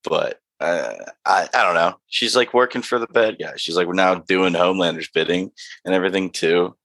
but 0.02 0.40
uh, 0.60 0.94
I 1.24 1.48
I 1.54 1.62
don't 1.62 1.74
know. 1.74 1.94
She's 2.08 2.34
like 2.34 2.52
working 2.52 2.82
for 2.82 2.98
the 2.98 3.06
bad 3.06 3.38
guy. 3.38 3.52
She's 3.56 3.76
like 3.76 3.86
we're 3.86 3.94
now 3.94 4.16
doing 4.16 4.54
Homelander's 4.54 5.08
bidding 5.08 5.52
and 5.84 5.94
everything 5.94 6.30
too. 6.30 6.76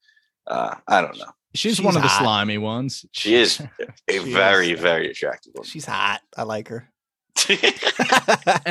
Uh, 0.46 0.76
I 0.88 1.02
don't 1.02 1.18
know. 1.18 1.32
She's, 1.56 1.76
She's 1.78 1.82
one 1.86 1.96
of 1.96 2.02
the 2.02 2.10
slimy 2.10 2.58
ones. 2.58 3.06
She 3.12 3.36
is 3.36 3.60
a 4.10 4.10
She 4.12 4.20
very 4.34 4.72
is. 4.72 4.80
very 4.80 5.10
attractive 5.12 5.54
woman. 5.56 5.68
She's 5.70 5.86
hot. 5.86 6.22
I 6.36 6.44
like 6.44 6.68
her. 6.70 6.90
you 7.50 7.58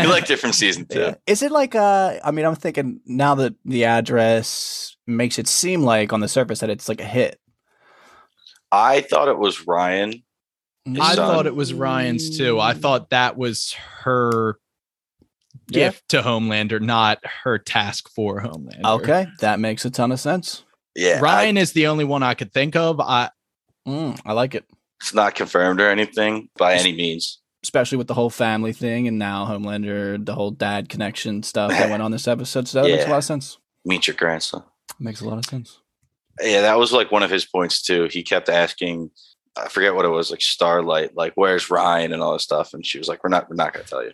liked 0.08 0.30
it 0.30 0.38
from 0.38 0.52
season 0.52 0.86
two. 0.86 1.00
Yeah. 1.00 1.14
Is 1.26 1.42
it 1.42 1.50
like 1.52 1.74
uh 1.74 2.18
I 2.24 2.30
mean 2.30 2.44
I'm 2.44 2.54
thinking 2.54 3.00
now 3.04 3.34
that 3.36 3.54
the 3.64 3.84
address 3.84 4.96
makes 5.06 5.38
it 5.38 5.48
seem 5.48 5.82
like 5.82 6.12
on 6.12 6.20
the 6.20 6.28
surface 6.28 6.60
that 6.60 6.70
it's 6.70 6.88
like 6.88 7.00
a 7.00 7.04
hit. 7.04 7.38
I 8.70 9.02
thought 9.02 9.28
it 9.28 9.38
was 9.38 9.66
Ryan. 9.66 10.22
I 10.98 11.14
son. 11.14 11.16
thought 11.16 11.46
it 11.46 11.54
was 11.54 11.74
Ryan's 11.74 12.36
too. 12.38 12.58
I 12.58 12.74
thought 12.74 13.10
that 13.10 13.36
was 13.36 13.72
her 14.04 14.58
Yeah. 15.68 15.88
gift 15.90 16.08
to 16.10 16.22
Homelander, 16.22 16.80
not 16.80 17.18
her 17.44 17.58
task 17.58 18.08
for 18.14 18.40
Homelander. 18.40 18.84
Okay, 18.84 19.26
that 19.40 19.60
makes 19.60 19.84
a 19.84 19.90
ton 19.90 20.10
of 20.12 20.20
sense. 20.20 20.64
Yeah, 20.94 21.16
I- 21.18 21.20
Ryan 21.20 21.56
is 21.56 21.72
the 21.72 21.86
only 21.86 22.04
one 22.04 22.22
I 22.22 22.34
could 22.34 22.52
think 22.52 22.76
of. 22.76 23.00
I 23.00 23.30
Mm, 23.86 24.20
I 24.24 24.32
like 24.32 24.54
it. 24.54 24.64
it's 25.00 25.12
not 25.12 25.34
confirmed 25.34 25.80
or 25.80 25.88
anything 25.90 26.48
by 26.56 26.74
any 26.74 26.92
means. 26.92 27.40
Especially 27.64 27.98
with 27.98 28.06
the 28.06 28.14
whole 28.14 28.30
family 28.30 28.72
thing 28.72 29.08
and 29.08 29.18
now 29.18 29.44
Homelander, 29.46 30.24
the 30.24 30.34
whole 30.34 30.50
dad 30.52 30.88
connection 30.88 31.42
stuff 31.42 31.70
that 31.70 31.90
went 31.90 32.02
on 32.02 32.10
this 32.12 32.28
episode. 32.28 32.68
So 32.68 32.82
that 32.82 32.88
makes 32.90 33.04
a 33.06 33.08
lot 33.10 33.18
of 33.18 33.24
sense. 33.24 33.58
Meet 33.84 34.06
your 34.06 34.14
grandson. 34.16 34.62
Makes 35.00 35.20
a 35.20 35.28
lot 35.28 35.38
of 35.38 35.46
sense. 35.46 35.80
Yeah, 36.40 36.60
that 36.62 36.78
was 36.78 36.92
like 36.92 37.10
one 37.10 37.22
of 37.24 37.30
his 37.30 37.44
points 37.44 37.82
too. 37.82 38.08
He 38.10 38.22
kept 38.22 38.48
asking, 38.48 39.10
I 39.56 39.68
forget 39.68 39.94
what 39.94 40.04
it 40.04 40.08
was, 40.10 40.30
like 40.30 40.40
Starlight, 40.40 41.16
like 41.16 41.32
where's 41.34 41.68
Ryan 41.70 42.12
and 42.12 42.22
all 42.22 42.32
this 42.34 42.42
stuff, 42.44 42.72
and 42.72 42.86
she 42.86 42.98
was 42.98 43.06
like, 43.08 43.22
"We're 43.22 43.30
not, 43.30 43.50
we're 43.50 43.56
not 43.56 43.72
going 43.74 43.84
to 43.84 43.90
tell 43.90 44.04
you." 44.04 44.12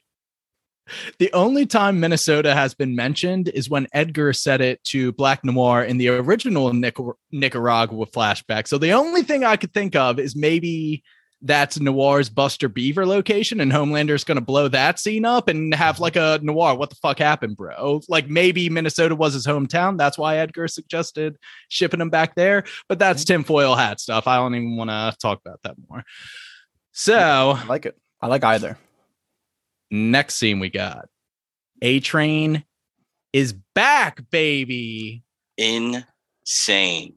The 1.19 1.33
only 1.33 1.67
time 1.67 2.01
Minnesota 2.01 2.55
has 2.55 2.75
been 2.75 2.95
mentioned 2.95 3.49
is 3.49 3.71
when 3.71 3.89
Edgar 3.93 4.33
said 4.33 4.61
it 4.61 4.83
to 4.85 5.13
Black 5.13 5.45
Noir 5.45 5.85
in 5.85 5.99
the 5.99 6.09
original 6.09 6.71
Nicar- 6.71 7.15
Nicaragua 7.31 8.07
flashback. 8.07 8.67
So 8.67 8.79
the 8.79 8.93
only 8.93 9.23
thing 9.23 9.45
I 9.45 9.57
could 9.57 9.73
think 9.73 9.97
of 9.97 10.19
is 10.19 10.37
maybe 10.37 11.03
that's 11.43 11.79
Noir's 11.79 12.29
Buster 12.29 12.69
Beaver 12.69 13.07
location, 13.07 13.61
and 13.61 13.73
Homelander's 13.73 14.25
going 14.25 14.39
to 14.39 14.45
blow 14.45 14.67
that 14.69 14.99
scene 14.99 15.25
up 15.25 15.49
and 15.49 15.73
have 15.75 16.01
like 16.01 16.17
a 16.17 16.41
Noir. 16.43 16.75
What 16.75 16.91
the 16.91 16.97
fuck 16.97 17.19
happened, 17.19 17.57
bro? 17.57 18.01
Like 18.09 18.29
maybe 18.29 18.69
Minnesota 18.69 19.15
was 19.15 19.35
his 19.35 19.47
hometown. 19.47 19.99
That's 19.99 20.19
why 20.19 20.39
Edgar 20.39 20.67
suggested 20.67 21.37
shipping 21.69 22.01
him 22.01 22.11
back 22.11 22.35
there. 22.35 22.65
But 22.89 22.99
that's 22.99 23.23
mm-hmm. 23.23 23.35
tinfoil 23.35 23.77
hat 23.77 24.01
stuff. 24.01 24.27
I 24.27 24.37
don't 24.37 24.55
even 24.55 24.77
want 24.77 24.91
to 24.91 25.17
talk 25.21 25.41
about 25.45 25.61
that 25.63 25.77
more. 25.89 26.03
So 26.93 27.53
I 27.57 27.65
like 27.67 27.87
it. 27.87 27.97
I 28.21 28.27
like 28.27 28.43
either. 28.43 28.77
Next 29.91 30.35
scene 30.37 30.61
we 30.61 30.71
got 30.71 31.09
A 31.83 32.01
Train 32.01 32.65
is 33.33 33.53
back, 33.75 34.23
baby. 34.31 35.23
Insane. 35.57 37.15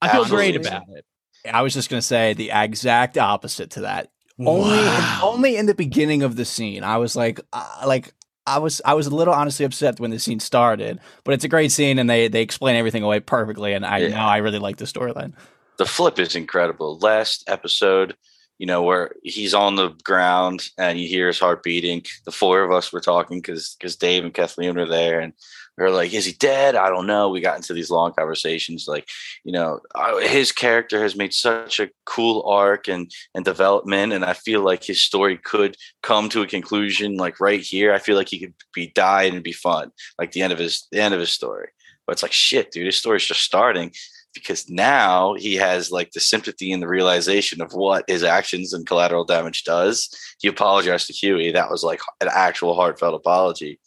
I 0.00 0.08
feel 0.08 0.24
great 0.24 0.56
about 0.56 0.82
it. 0.88 1.04
I 1.50 1.62
was 1.62 1.74
just 1.74 1.88
gonna 1.90 2.02
say 2.02 2.34
the 2.34 2.50
exact 2.52 3.18
opposite 3.18 3.70
to 3.72 3.80
that. 3.82 4.10
Only, 4.40 4.60
Wow. 4.78 5.20
only 5.22 5.56
in 5.56 5.66
the 5.66 5.74
beginning 5.74 6.22
of 6.22 6.36
the 6.36 6.44
scene, 6.44 6.82
I 6.82 6.96
was 6.96 7.14
like, 7.14 7.40
uh, 7.52 7.84
like 7.86 8.12
I 8.46 8.58
was, 8.58 8.80
I 8.84 8.94
was 8.94 9.06
a 9.06 9.14
little 9.14 9.34
honestly 9.34 9.64
upset 9.64 10.00
when 10.00 10.10
the 10.10 10.18
scene 10.18 10.40
started. 10.40 10.98
But 11.22 11.34
it's 11.34 11.44
a 11.44 11.48
great 11.48 11.70
scene, 11.70 11.98
and 12.00 12.10
they 12.10 12.26
they 12.28 12.42
explain 12.42 12.74
everything 12.74 13.02
away 13.04 13.20
perfectly. 13.20 13.72
And 13.72 13.86
I 13.86 13.98
Yeah. 13.98 14.08
now 14.08 14.26
I 14.28 14.38
really 14.38 14.58
like 14.58 14.76
the 14.78 14.84
storyline. 14.84 15.34
The 15.78 15.86
flip 15.86 16.18
is 16.18 16.34
incredible. 16.34 16.98
Last 16.98 17.44
episode, 17.46 18.16
you 18.58 18.66
know, 18.66 18.82
where 18.82 19.12
he's 19.22 19.54
on 19.54 19.76
the 19.76 19.90
ground 20.04 20.68
and 20.78 20.98
you 20.98 21.08
hear 21.08 21.26
his 21.26 21.40
heart 21.40 21.62
beating. 21.62 22.04
The 22.24 22.32
four 22.32 22.62
of 22.62 22.70
us 22.70 22.92
were 22.92 23.00
talking 23.00 23.38
because 23.38 23.76
because 23.78 23.96
Dave 23.96 24.24
and 24.24 24.34
Kathleen 24.34 24.76
were 24.76 24.86
there, 24.86 25.20
and 25.20 25.32
we 25.76 25.84
are 25.84 25.90
like, 25.90 26.12
is 26.12 26.26
he 26.26 26.32
dead? 26.32 26.76
I 26.76 26.90
don't 26.90 27.06
know. 27.06 27.28
We 27.28 27.40
got 27.40 27.56
into 27.56 27.72
these 27.72 27.90
long 27.90 28.12
conversations. 28.12 28.86
Like, 28.86 29.08
you 29.42 29.52
know, 29.52 29.80
his 30.20 30.52
character 30.52 31.02
has 31.02 31.16
made 31.16 31.32
such 31.32 31.80
a 31.80 31.90
cool 32.04 32.42
arc 32.46 32.88
and 32.88 33.10
and 33.34 33.44
development, 33.44 34.12
and 34.12 34.24
I 34.24 34.34
feel 34.34 34.62
like 34.62 34.84
his 34.84 35.02
story 35.02 35.38
could 35.38 35.76
come 36.02 36.28
to 36.28 36.42
a 36.42 36.46
conclusion 36.46 37.16
like 37.16 37.40
right 37.40 37.60
here. 37.60 37.92
I 37.92 37.98
feel 37.98 38.16
like 38.16 38.28
he 38.28 38.38
could 38.38 38.54
be 38.74 38.88
died 38.88 39.32
and 39.32 39.42
be 39.42 39.52
fun, 39.52 39.92
like 40.18 40.32
the 40.32 40.42
end 40.42 40.52
of 40.52 40.58
his 40.58 40.86
the 40.92 41.00
end 41.00 41.14
of 41.14 41.20
his 41.20 41.30
story. 41.30 41.68
But 42.06 42.12
it's 42.12 42.22
like 42.22 42.32
shit, 42.32 42.70
dude. 42.70 42.86
His 42.86 42.98
story's 42.98 43.24
just 43.24 43.42
starting 43.42 43.92
because 44.34 44.68
now 44.68 45.34
he 45.34 45.54
has 45.54 45.90
like 45.90 46.12
the 46.12 46.20
sympathy 46.20 46.72
and 46.72 46.82
the 46.82 46.88
realization 46.88 47.60
of 47.60 47.72
what 47.72 48.04
his 48.08 48.22
actions 48.22 48.72
and 48.72 48.86
collateral 48.86 49.24
damage 49.24 49.64
does. 49.64 50.08
He 50.40 50.48
apologized 50.48 51.06
to 51.08 51.12
Hughie. 51.12 51.52
That 51.52 51.70
was 51.70 51.84
like 51.84 52.00
an 52.20 52.28
actual 52.32 52.74
heartfelt 52.74 53.14
apology 53.14 53.78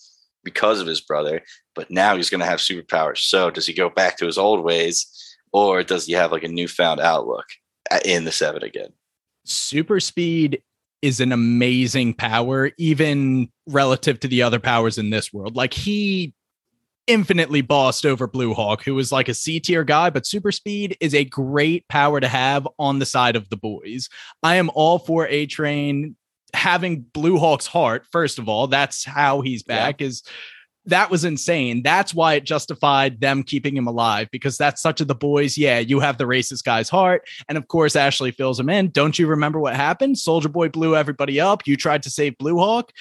because 0.43 0.79
of 0.79 0.87
his 0.87 1.01
brother. 1.01 1.41
But 1.73 1.91
now 1.91 2.15
he's 2.15 2.29
going 2.29 2.39
to 2.39 2.45
have 2.45 2.59
superpowers. 2.59 3.19
So 3.19 3.49
does 3.49 3.65
he 3.65 3.73
go 3.73 3.89
back 3.89 4.17
to 4.17 4.25
his 4.25 4.37
old 4.37 4.63
ways 4.63 5.07
or 5.51 5.83
does 5.83 6.05
he 6.05 6.13
have 6.13 6.31
like 6.31 6.43
a 6.43 6.47
newfound 6.47 6.99
outlook 6.99 7.45
in 8.03 8.25
the 8.25 8.31
seven 8.31 8.63
again? 8.63 8.89
Super 9.45 9.99
speed 9.99 10.61
is 11.01 11.19
an 11.19 11.31
amazing 11.31 12.13
power, 12.13 12.71
even 12.77 13.49
relative 13.67 14.19
to 14.21 14.27
the 14.27 14.41
other 14.41 14.59
powers 14.59 14.97
in 14.97 15.09
this 15.09 15.31
world. 15.31 15.55
Like 15.55 15.73
he 15.73 16.33
infinitely 17.07 17.61
bossed 17.61 18.05
over 18.05 18.27
Blue 18.27 18.53
Hawk, 18.53 18.83
who 18.83 18.95
was 18.95 19.11
like 19.11 19.29
a 19.29 19.33
C 19.33 19.59
tier 19.59 19.83
guy, 19.83 20.09
but 20.09 20.25
super 20.25 20.51
speed 20.51 20.97
is 20.99 21.13
a 21.13 21.25
great 21.25 21.87
power 21.87 22.19
to 22.19 22.27
have 22.27 22.67
on 22.79 22.99
the 22.99 23.05
side 23.05 23.35
of 23.35 23.49
the 23.49 23.57
boys. 23.57 24.09
I 24.43 24.55
am 24.55 24.71
all 24.73 24.99
for 24.99 25.27
A 25.27 25.45
Train 25.45 26.15
having 26.53 27.01
Blue 27.01 27.37
Hawk's 27.37 27.67
heart. 27.67 28.05
First 28.11 28.39
of 28.39 28.49
all, 28.49 28.67
that's 28.67 29.03
how 29.03 29.41
he's 29.41 29.63
back. 29.63 30.01
Yeah. 30.01 30.07
Is 30.07 30.23
that 30.85 31.09
was 31.09 31.25
insane. 31.25 31.81
That's 31.83 32.13
why 32.13 32.35
it 32.35 32.43
justified 32.43 33.19
them 33.19 33.43
keeping 33.43 33.75
him 33.75 33.87
alive 33.87 34.29
because 34.31 34.57
that's 34.57 34.81
such 34.81 35.01
a 35.01 35.05
the 35.05 35.15
boys. 35.15 35.57
Yeah, 35.57 35.79
you 35.79 35.99
have 35.99 36.17
the 36.17 36.25
racist 36.25 36.63
guy's 36.63 36.89
heart. 36.89 37.27
And 37.49 37.57
of 37.57 37.67
course, 37.67 37.95
Ashley 37.95 38.31
fills 38.31 38.59
him 38.59 38.69
in. 38.69 38.89
Don't 38.89 39.17
you 39.17 39.27
remember 39.27 39.59
what 39.59 39.75
happened? 39.75 40.17
Soldier 40.17 40.49
Boy 40.49 40.69
blew 40.69 40.95
everybody 40.95 41.39
up. 41.39 41.65
You 41.65 41.75
tried 41.77 42.03
to 42.03 42.09
save 42.09 42.37
Blue 42.37 42.57
Hawk. 42.57 42.91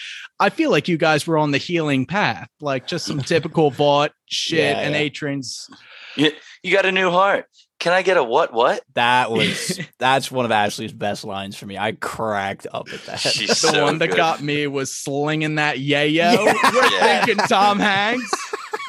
I 0.41 0.51
feel 0.51 0.71
like 0.71 0.89
you 0.89 0.97
guys 0.97 1.27
were 1.27 1.39
on 1.39 1.51
the 1.51 1.59
healing 1.59 2.07
path, 2.07 2.49
like 2.61 2.87
just 2.87 3.07
some 3.07 3.21
typical 3.21 3.71
Vought 3.75 4.13
shit 4.27 4.59
yeah, 4.59 4.81
and 4.81 4.95
A 4.95 5.11
trains. 5.11 5.69
You, 6.17 6.33
you 6.63 6.73
got 6.73 6.87
a 6.87 6.93
new 6.93 7.11
heart. 7.11 7.47
Can 7.85 7.93
I 7.93 8.01
get 8.01 8.17
a 8.17 8.25
what? 8.25 8.51
What? 8.51 8.83
That 8.95 9.31
was 9.31 9.79
that's 9.99 10.33
one 10.33 10.47
of 10.47 10.51
Ashley's 10.51 10.95
best 10.95 11.23
lines 11.23 11.55
for 11.55 11.67
me. 11.67 11.77
I 11.77 11.93
cracked 11.93 12.67
up 12.73 12.89
at 12.91 13.05
that. 13.05 13.21
She's 13.21 13.49
the 13.49 13.55
so 13.55 13.85
one 13.85 13.99
that 13.99 14.07
good. 14.07 14.17
got 14.17 14.41
me 14.41 14.67
was 14.67 14.91
slinging 14.91 15.57
that 15.57 15.77
yayo. 15.77 16.11
Yeah. 16.15 16.37
We're 16.73 16.93
yeah. 16.93 17.27
thinking 17.27 17.45
Tom 17.47 17.79
Hanks. 17.79 18.31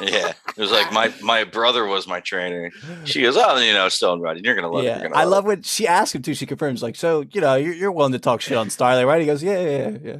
Yeah, 0.02 0.34
it 0.50 0.58
was 0.58 0.72
like 0.72 0.92
my 0.92 1.14
my 1.22 1.46
brother 1.46 1.86
was 1.86 2.06
my 2.06 2.20
trainer. 2.20 2.70
She 3.06 3.22
goes, 3.22 3.38
oh, 3.38 3.58
you 3.60 3.72
know, 3.72 3.88
Stone 3.88 4.20
Rod, 4.20 4.42
you're 4.44 4.54
gonna 4.54 4.70
love 4.70 4.84
yeah. 4.84 4.98
it. 4.98 5.04
Gonna 5.04 5.16
I 5.16 5.24
love, 5.24 5.32
love 5.32 5.46
when 5.46 5.62
she 5.62 5.88
asks 5.88 6.14
him 6.14 6.22
too. 6.22 6.34
She 6.34 6.46
confirms, 6.46 6.84
like, 6.84 6.98
so 6.98 7.24
you 7.32 7.40
know, 7.40 7.56
you're, 7.56 7.74
you're 7.74 7.92
willing 7.94 8.12
to 8.12 8.20
talk 8.20 8.42
shit 8.42 8.58
on 8.58 8.70
Starlight, 8.70 9.08
right? 9.08 9.22
He 9.22 9.26
goes, 9.26 9.42
yeah, 9.42 9.62
yeah, 9.62 9.98
yeah. 10.04 10.18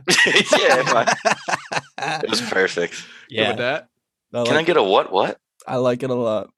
yeah, 0.58 2.24
it 2.24 2.30
was 2.30 2.40
perfect. 2.40 3.06
Yeah, 3.30 3.50
with 3.50 3.58
that. 3.58 3.90
I 4.34 4.44
Can 4.46 4.54
like 4.56 4.64
I 4.64 4.64
get 4.64 4.78
a 4.78 4.84
what? 4.84 5.12
What? 5.12 5.40
I 5.68 5.76
like 5.76 6.04
it 6.04 6.10
a 6.10 6.14
lot. 6.16 6.52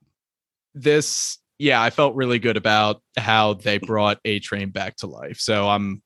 This 0.76 1.40
yeah, 1.60 1.82
I 1.82 1.90
felt 1.90 2.16
really 2.16 2.40
good 2.40 2.58
about 2.58 3.02
how 3.18 3.54
they 3.54 3.78
brought 3.78 4.20
A 4.26 4.40
Train 4.40 4.70
back 4.70 4.98
to 4.98 5.08
life. 5.08 5.40
So 5.40 5.68
I'm 5.68 6.02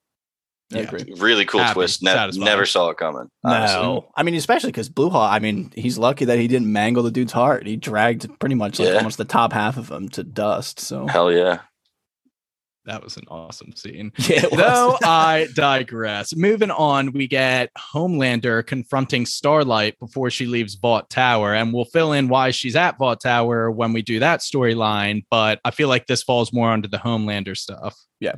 yeah, 0.70 0.90
really 1.18 1.46
cool 1.46 1.62
Happy, 1.62 1.74
twist. 1.74 2.02
Ne- 2.02 2.30
never 2.36 2.66
saw 2.66 2.90
it 2.90 2.98
coming. 2.98 3.28
Honestly. 3.44 3.82
No, 3.82 4.10
I 4.16 4.24
mean, 4.24 4.36
especially 4.36 4.72
because 4.72 4.88
Blue 4.90 5.10
Hawk. 5.10 5.32
I 5.32 5.40
mean, 5.40 5.72
he's 5.76 5.98
lucky 5.98 6.26
that 6.26 6.40
he 6.40 6.48
didn't 6.48 6.72
mangle 6.72 7.04
the 7.04 7.12
dude's 7.12 7.34
heart. 7.34 7.68
He 7.68 7.76
dragged 7.76 8.28
pretty 8.40 8.56
much 8.56 8.80
like 8.80 8.90
yeah. 8.90 8.96
almost 8.96 9.18
the 9.18 9.26
top 9.26 9.52
half 9.52 9.78
of 9.78 9.92
him 9.92 10.08
to 10.10 10.24
dust. 10.24 10.80
So 10.80 11.08
hell 11.08 11.32
yeah, 11.32 11.60
that 12.86 13.04
was 13.04 13.18
an 13.18 13.26
awesome 13.28 13.76
scene. 13.76 14.12
Yeah, 14.28 14.46
Though 14.52 14.98
I 15.04 15.48
digress. 15.54 16.36
Moving 16.36 16.72
on, 16.72 17.12
we 17.12 17.28
get 17.28 17.70
Homelander 17.76 18.66
confronting 18.66 19.26
Starlight 19.26 20.00
before 20.00 20.30
she 20.30 20.46
leaves 20.46 20.76
Vought 20.76 21.10
Tower, 21.10 21.54
and 21.54 21.74
we'll 21.74 21.86
fill 21.86 22.14
in 22.14 22.28
why 22.28 22.52
she's 22.52 22.76
at 22.76 22.98
Vought 22.98 23.22
Tower 23.22 23.70
when 23.72 23.94
we 23.94 24.02
do 24.02 24.20
that 24.20 24.40
storyline. 24.40 25.26
But 25.30 25.60
I 25.66 25.72
feel 25.72 25.90
like 25.90 26.08
this 26.08 26.24
falls 26.24 26.54
more 26.54 26.72
under 26.72 26.88
the 26.88 26.98
Homelander 26.98 27.58
stuff. 27.58 27.98
Yeah. 28.20 28.36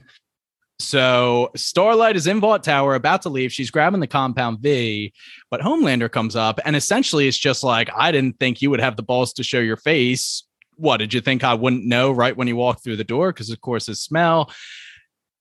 So 0.79 1.51
Starlight 1.55 2.15
is 2.15 2.27
in 2.27 2.39
Vought 2.39 2.63
Tower, 2.63 2.95
about 2.95 3.21
to 3.23 3.29
leave. 3.29 3.53
She's 3.53 3.71
grabbing 3.71 3.99
the 3.99 4.07
compound 4.07 4.59
V, 4.59 5.13
but 5.49 5.61
Homelander 5.61 6.11
comes 6.11 6.35
up 6.35 6.59
and 6.65 6.75
essentially 6.75 7.27
it's 7.27 7.37
just 7.37 7.63
like, 7.63 7.89
I 7.95 8.11
didn't 8.11 8.39
think 8.39 8.61
you 8.61 8.69
would 8.69 8.81
have 8.81 8.97
the 8.97 9.03
balls 9.03 9.33
to 9.33 9.43
show 9.43 9.59
your 9.59 9.77
face 9.77 10.43
what 10.77 10.97
did 10.97 11.13
you 11.13 11.21
think 11.21 11.43
I 11.43 11.53
wouldn't 11.53 11.85
know 11.85 12.11
right 12.11 12.35
when 12.35 12.47
he 12.47 12.53
walked 12.53 12.83
through 12.83 12.97
the 12.97 13.03
door? 13.03 13.31
Because 13.31 13.49
of 13.49 13.61
course 13.61 13.87
his 13.87 14.01
smell. 14.01 14.51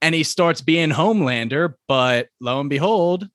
And 0.01 0.15
he 0.15 0.25
starts 0.25 0.61
being 0.61 0.91
Homelander, 0.91 1.75
but 1.87 2.29
lo 2.41 2.61
and 2.61 2.69
behold, 2.69 3.29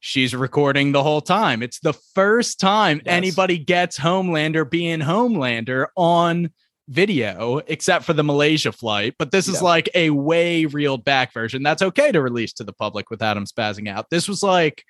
she's 0.00 0.34
recording 0.34 0.92
the 0.92 1.02
whole 1.02 1.20
time. 1.20 1.62
It's 1.62 1.80
the 1.80 1.94
first 2.14 2.60
time 2.60 3.02
yes. 3.04 3.12
anybody 3.12 3.58
gets 3.58 3.98
Homelander 3.98 4.68
being 4.68 5.00
Homelander 5.00 5.86
on 5.96 6.50
video, 6.88 7.58
except 7.66 8.04
for 8.04 8.12
the 8.12 8.24
Malaysia 8.24 8.72
flight. 8.72 9.14
But 9.18 9.30
this 9.30 9.48
is 9.48 9.62
like 9.62 9.88
a 9.94 10.10
way 10.10 10.66
reeled 10.66 11.04
back 11.04 11.32
version. 11.32 11.62
That's 11.62 11.82
okay 11.82 12.12
to 12.12 12.20
release 12.20 12.52
to 12.54 12.64
the 12.64 12.72
public 12.72 13.10
without 13.10 13.36
him 13.36 13.46
spazzing 13.46 13.88
out. 13.88 14.10
This 14.10 14.28
was 14.28 14.42
like 14.42 14.84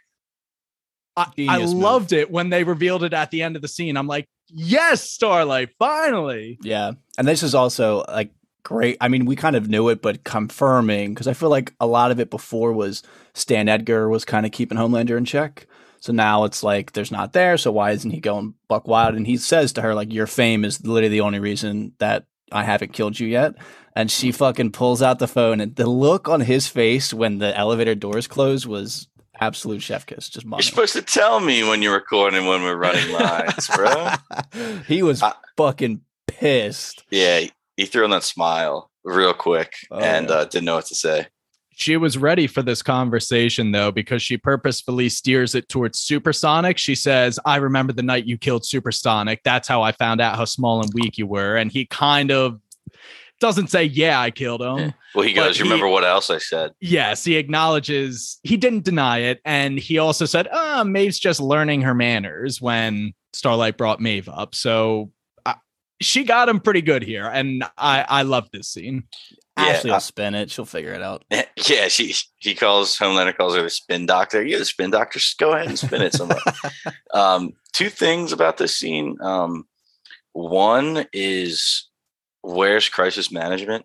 I, 1.17 1.27
I 1.49 1.57
loved 1.59 2.13
it 2.13 2.31
when 2.31 2.51
they 2.51 2.65
revealed 2.65 3.05
it 3.05 3.13
at 3.13 3.31
the 3.31 3.43
end 3.43 3.57
of 3.57 3.63
the 3.63 3.69
scene. 3.69 3.97
I'm 3.97 4.07
like, 4.07 4.27
yes, 4.53 5.03
Starlight, 5.09 5.71
finally. 5.79 6.59
Yeah. 6.63 6.93
And 7.19 7.27
this 7.27 7.43
is 7.43 7.55
also 7.55 8.05
like 8.09 8.31
great. 8.63 8.97
I 9.01 9.09
mean, 9.09 9.25
we 9.25 9.37
kind 9.37 9.57
of 9.57 9.69
knew 9.69 9.89
it, 9.89 10.03
but 10.03 10.25
confirming 10.25 11.15
because 11.15 11.29
I 11.29 11.35
feel 11.35 11.51
like 11.51 11.75
a 11.81 11.87
lot 11.87 12.11
of 12.11 12.21
it 12.21 12.31
before 12.31 12.73
was 12.73 13.03
Stan 13.35 13.69
Edgar 13.69 14.09
was 14.09 14.25
kind 14.25 14.47
of 14.47 14.53
keeping 14.53 14.79
Homelander 14.79 15.17
in 15.17 15.25
check. 15.25 15.67
So 16.01 16.13
now 16.13 16.45
it's 16.45 16.63
like 16.63 16.93
there's 16.93 17.13
not 17.13 17.33
there. 17.33 17.57
So 17.57 17.71
why 17.71 17.93
isn't 17.93 18.11
he 18.11 18.21
going 18.21 18.55
buck 18.69 18.89
wild? 18.89 19.15
And 19.15 19.27
he 19.27 19.37
says 19.37 19.73
to 19.75 19.83
her, 19.83 19.95
like, 19.95 20.13
your 20.13 20.27
fame 20.27 20.65
is 20.65 20.85
literally 20.85 21.09
the 21.09 21.21
only 21.21 21.39
reason 21.39 21.93
that 21.99 22.25
I 22.51 22.65
haven't 22.65 22.93
killed 22.93 23.21
you 23.21 23.29
yet. 23.29 23.55
And 23.95 24.11
she 24.11 24.33
fucking 24.33 24.73
pulls 24.73 25.01
out 25.03 25.19
the 25.19 25.29
phone, 25.29 25.61
and 25.61 25.77
the 25.77 25.87
look 25.87 26.29
on 26.29 26.41
his 26.41 26.67
face 26.67 27.13
when 27.13 27.39
the 27.39 27.57
elevator 27.57 27.95
doors 27.95 28.27
close 28.27 28.67
was 28.67 29.07
absolute 29.47 29.83
chef 29.83 30.07
kiss. 30.07 30.29
Just 30.29 30.47
you're 30.47 30.63
supposed 30.63 30.95
to 30.95 31.03
tell 31.03 31.41
me 31.41 31.63
when 31.63 31.83
you're 31.83 31.95
recording 31.95 32.47
when 32.47 32.63
we're 32.63 32.77
running 32.77 33.13
lines, 33.21 33.69
bro. 33.75 34.13
he 34.87 35.03
was 35.03 35.23
I, 35.23 35.33
fucking 35.57 36.03
pissed. 36.27 37.05
Yeah, 37.11 37.47
he 37.77 37.87
threw 37.87 38.05
in 38.05 38.11
that 38.11 38.25
smile 38.25 38.91
real 39.05 39.35
quick 39.35 39.75
oh, 39.91 39.99
and 39.99 40.29
yeah. 40.29 40.35
uh, 40.35 40.45
didn't 40.45 40.67
know 40.67 40.77
what 40.77 40.87
to 40.87 40.95
say. 40.95 41.27
She 41.75 41.97
was 41.97 42.19
ready 42.19 42.47
for 42.47 42.63
this 42.63 42.83
conversation 42.83 43.73
though, 43.73 43.91
because 43.91 44.23
she 44.23 44.37
purposefully 44.37 45.09
steers 45.09 45.55
it 45.55 45.69
towards 45.69 45.99
Supersonic. 45.99 46.79
She 46.79 46.95
says, 46.95 47.39
I 47.45 47.57
remember 47.57 47.93
the 47.93 48.03
night 48.03 48.27
you 48.27 48.37
killed 48.37 48.65
Supersonic. 48.65 49.41
That's 49.43 49.69
how 49.69 49.83
I 49.83 49.93
found 49.93 50.21
out 50.21 50.37
how 50.37 50.45
small 50.45 50.83
and 50.83 50.93
weak 50.95 51.17
you 51.19 51.27
were. 51.27 51.57
And 51.57 51.73
he 51.73 51.87
kind 51.87 52.31
of 52.31 52.61
doesn't 53.41 53.69
say, 53.69 53.85
Yeah, 53.85 54.21
I 54.21 54.31
killed 54.31 54.63
him. 54.63 54.95
Well, 55.15 55.27
he 55.27 55.33
goes, 55.33 55.59
You 55.59 55.65
remember 55.65 55.89
what 55.89 56.05
else 56.05 56.31
I 56.31 56.39
said? 56.39 56.73
Yes, 56.81 57.25
he 57.25 57.37
acknowledges 57.37 58.41
he 58.43 58.57
didn't 58.57 58.85
deny 58.85 59.19
it. 59.19 59.41
And 59.45 59.79
he 59.79 59.99
also 59.99 60.25
said, 60.25 60.49
Oh, 60.51 60.85
Maeve's 60.85 61.19
just 61.19 61.41
learning 61.41 61.83
her 61.83 61.95
manners 61.95 62.61
when 62.61 63.13
Starlight 63.33 63.77
brought 63.77 64.01
Maeve 64.01 64.29
up. 64.29 64.55
So 64.55 65.11
uh, 65.45 65.55
she 66.01 66.25
got 66.25 66.49
him 66.49 66.61
pretty 66.61 66.83
good 66.83 67.03
here. 67.03 67.27
And 67.27 67.65
I, 67.77 68.05
I 68.09 68.23
love 68.23 68.51
this 68.53 68.69
scene. 68.69 69.05
Yeah, 69.59 69.65
Ashley 69.65 69.91
will 69.91 70.01
spin 70.01 70.35
it. 70.35 70.51
She'll 70.51 70.65
figure 70.65 70.93
it 70.93 71.03
out. 71.03 71.25
Yeah, 71.69 71.87
she 71.89 72.15
he 72.39 72.57
calls 72.57 72.97
Homelander 72.97 73.37
calls 73.37 73.55
her 73.55 73.63
the 73.63 73.71
spin 73.71 74.07
doctor. 74.07 74.45
You're 74.45 74.59
the 74.59 74.65
spin 74.65 74.91
doctor. 74.91 75.21
Just 75.21 75.39
go 75.39 75.53
ahead 75.53 75.69
and 75.69 75.79
spin 75.79 76.03
it 76.03 76.13
somewhere. 76.13 76.41
um, 77.15 77.53
two 77.73 77.89
things 77.89 78.33
about 78.33 78.57
this 78.57 78.77
scene. 78.77 79.17
Um, 79.21 79.69
one 80.33 81.07
is 81.13 81.89
where's 82.41 82.89
crisis 82.89 83.31
management? 83.31 83.85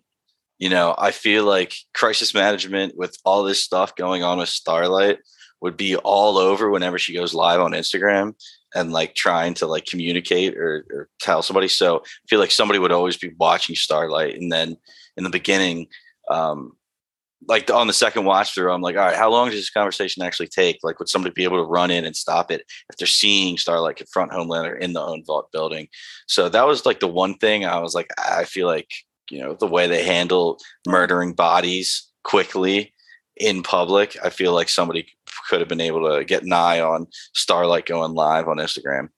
You 0.58 0.68
know, 0.68 0.94
I 0.98 1.12
feel 1.12 1.44
like 1.44 1.74
crisis 1.94 2.34
management 2.34 2.96
with 2.96 3.16
all 3.24 3.44
this 3.44 3.62
stuff 3.62 3.94
going 3.94 4.22
on 4.22 4.38
with 4.38 4.48
Starlight 4.48 5.18
would 5.60 5.76
be 5.76 5.96
all 5.96 6.38
over 6.38 6.70
whenever 6.70 6.98
she 6.98 7.14
goes 7.14 7.34
live 7.34 7.60
on 7.60 7.72
Instagram 7.72 8.34
and 8.74 8.92
like 8.92 9.14
trying 9.14 9.54
to 9.54 9.66
like 9.66 9.86
communicate 9.86 10.56
or, 10.56 10.84
or 10.90 11.08
tell 11.20 11.42
somebody. 11.42 11.68
So 11.68 11.98
I 11.98 12.26
feel 12.28 12.40
like 12.40 12.50
somebody 12.50 12.78
would 12.78 12.92
always 12.92 13.16
be 13.16 13.32
watching 13.38 13.74
Starlight. 13.74 14.36
And 14.36 14.52
then 14.52 14.76
in 15.16 15.24
the 15.24 15.30
beginning, 15.30 15.86
um, 16.28 16.72
like 17.46 17.70
on 17.70 17.86
the 17.86 17.92
second 17.92 18.24
watch 18.24 18.52
through, 18.52 18.72
I'm 18.72 18.82
like, 18.82 18.96
all 18.96 19.06
right, 19.06 19.16
how 19.16 19.30
long 19.30 19.48
does 19.48 19.58
this 19.58 19.70
conversation 19.70 20.22
actually 20.22 20.48
take? 20.48 20.80
Like, 20.82 20.98
would 20.98 21.08
somebody 21.08 21.32
be 21.32 21.44
able 21.44 21.58
to 21.58 21.70
run 21.70 21.90
in 21.90 22.04
and 22.04 22.16
stop 22.16 22.50
it 22.50 22.64
if 22.90 22.96
they're 22.96 23.06
seeing 23.06 23.56
Starlight 23.56 23.96
confront 23.96 24.32
Homelander 24.32 24.78
in 24.78 24.92
the 24.92 25.00
own 25.00 25.22
Vought 25.24 25.50
building? 25.52 25.88
So 26.26 26.48
that 26.48 26.66
was 26.66 26.84
like 26.84 27.00
the 27.00 27.06
one 27.08 27.34
thing 27.34 27.64
I 27.64 27.78
was 27.78 27.94
like, 27.94 28.10
I 28.18 28.44
feel 28.44 28.66
like, 28.66 28.90
you 29.30 29.40
know, 29.40 29.54
the 29.54 29.66
way 29.66 29.86
they 29.86 30.04
handle 30.04 30.58
murdering 30.86 31.32
bodies 31.34 32.08
quickly 32.24 32.92
in 33.36 33.62
public, 33.62 34.16
I 34.22 34.30
feel 34.30 34.52
like 34.52 34.68
somebody 34.68 35.06
could 35.48 35.60
have 35.60 35.68
been 35.68 35.80
able 35.80 36.08
to 36.16 36.24
get 36.24 36.42
an 36.42 36.52
eye 36.52 36.80
on 36.80 37.06
Starlight 37.34 37.86
going 37.86 38.12
live 38.14 38.48
on 38.48 38.56
Instagram. 38.58 39.08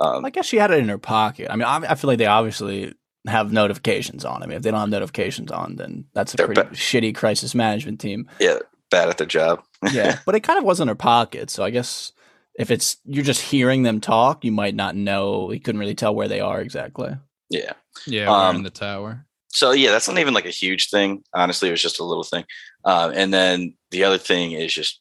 Um, 0.00 0.24
I 0.24 0.30
guess 0.30 0.46
she 0.46 0.56
had 0.56 0.70
it 0.70 0.78
in 0.78 0.88
her 0.88 0.98
pocket. 0.98 1.48
I 1.50 1.56
mean, 1.56 1.64
I, 1.64 1.76
I 1.90 1.94
feel 1.94 2.08
like 2.08 2.18
they 2.18 2.26
obviously 2.26 2.92
have 3.28 3.52
notifications 3.52 4.24
on. 4.24 4.42
I 4.42 4.46
mean, 4.46 4.56
if 4.56 4.62
they 4.62 4.70
don't 4.72 4.80
have 4.80 4.88
notifications 4.88 5.52
on, 5.52 5.76
then 5.76 6.06
that's 6.12 6.34
a 6.34 6.38
pretty 6.38 6.60
ba- 6.60 6.68
shitty 6.70 7.14
crisis 7.14 7.54
management 7.54 8.00
team. 8.00 8.28
yeah, 8.40 8.58
bad 8.90 9.08
at 9.10 9.18
their 9.18 9.26
job. 9.28 9.62
Yeah, 9.92 10.18
but 10.26 10.34
it 10.34 10.40
kind 10.40 10.58
of 10.58 10.64
was 10.64 10.80
in 10.80 10.88
her 10.88 10.94
pocket. 10.96 11.50
So 11.50 11.62
I 11.62 11.70
guess 11.70 12.10
if 12.58 12.70
it's 12.72 12.96
you're 13.04 13.24
just 13.24 13.42
hearing 13.42 13.84
them 13.84 14.00
talk, 14.00 14.44
you 14.44 14.50
might 14.50 14.74
not 14.74 14.96
know. 14.96 15.52
You 15.52 15.60
couldn't 15.60 15.78
really 15.80 15.94
tell 15.94 16.14
where 16.14 16.28
they 16.28 16.40
are 16.40 16.60
exactly. 16.60 17.16
yeah. 17.48 17.74
Yeah, 18.06 18.28
we're 18.30 18.48
Um, 18.48 18.56
in 18.56 18.62
the 18.62 18.70
tower. 18.70 19.26
So 19.52 19.72
yeah, 19.72 19.90
that's 19.90 20.08
not 20.08 20.18
even 20.18 20.34
like 20.34 20.46
a 20.46 20.50
huge 20.50 20.88
thing. 20.90 21.22
Honestly, 21.34 21.68
it 21.68 21.72
was 21.72 21.82
just 21.82 22.00
a 22.00 22.04
little 22.04 22.24
thing. 22.24 22.44
Um, 22.84 23.12
and 23.14 23.32
then 23.32 23.74
the 23.90 24.04
other 24.04 24.18
thing 24.18 24.52
is 24.52 24.72
just 24.72 25.00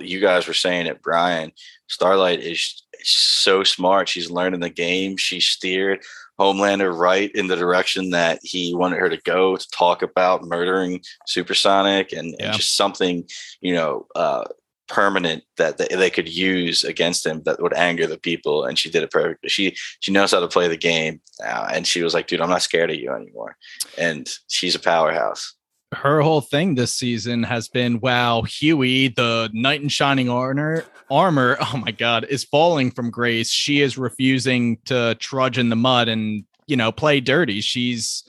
you 0.00 0.20
guys 0.20 0.46
were 0.46 0.54
saying 0.54 0.86
it, 0.86 1.02
Brian. 1.02 1.52
Starlight 1.88 2.40
is 2.40 2.82
so 3.02 3.62
smart. 3.64 4.08
She's 4.08 4.30
learning 4.30 4.60
the 4.60 4.70
game. 4.70 5.16
She 5.16 5.40
steered 5.40 6.00
Homelander 6.38 6.96
right 6.96 7.30
in 7.34 7.46
the 7.46 7.56
direction 7.56 8.10
that 8.10 8.40
he 8.42 8.74
wanted 8.74 8.98
her 8.98 9.08
to 9.10 9.20
go 9.24 9.56
to 9.56 9.68
talk 9.70 10.02
about 10.02 10.44
murdering 10.44 11.00
Supersonic 11.26 12.12
and, 12.12 12.34
Yeah. 12.38 12.46
and 12.46 12.56
just 12.56 12.76
something, 12.76 13.28
you 13.60 13.74
know, 13.74 14.06
uh, 14.14 14.44
permanent 14.90 15.44
that 15.56 15.78
they, 15.78 16.10
could 16.10 16.28
use 16.28 16.82
against 16.84 17.24
him 17.24 17.42
that 17.44 17.62
would 17.62 17.72
anger 17.74 18.06
the 18.06 18.18
people. 18.18 18.64
And 18.64 18.78
she 18.78 18.90
did 18.90 19.02
it 19.02 19.10
perfectly. 19.10 19.48
She 19.48 19.76
she 20.00 20.12
knows 20.12 20.32
how 20.32 20.40
to 20.40 20.48
play 20.48 20.68
the 20.68 20.76
game 20.76 21.20
now, 21.40 21.66
and 21.72 21.86
she 21.86 22.02
was 22.02 22.12
like, 22.12 22.26
"Dude, 22.26 22.40
I'm 22.40 22.50
not 22.50 22.62
scared 22.62 22.90
of 22.90 22.96
you 22.96 23.12
anymore." 23.12 23.56
And 23.96 24.28
she's 24.48 24.74
a 24.74 24.80
powerhouse. 24.80 25.54
her 25.94 26.20
whole 26.20 26.40
thing 26.40 26.74
this 26.74 26.94
season 26.94 27.42
has 27.42 27.68
been 27.68 27.98
wow 27.98 28.42
hughie 28.42 29.08
the 29.08 29.50
knight 29.52 29.82
in 29.82 29.88
shining 29.88 30.28
armor 30.30 30.84
armor 31.10 31.56
oh 31.60 31.82
my 31.84 31.90
god 31.90 32.24
is 32.28 32.44
falling 32.44 32.92
from 32.92 33.10
grace 33.10 33.50
she 33.50 33.80
is 33.80 33.98
refusing 33.98 34.78
to 34.84 35.16
trudge 35.18 35.58
in 35.58 35.68
the 35.68 35.74
mud 35.74 36.08
and 36.08 36.44
you 36.68 36.76
know 36.76 36.92
play 36.92 37.18
dirty 37.20 37.60
she's 37.60 38.22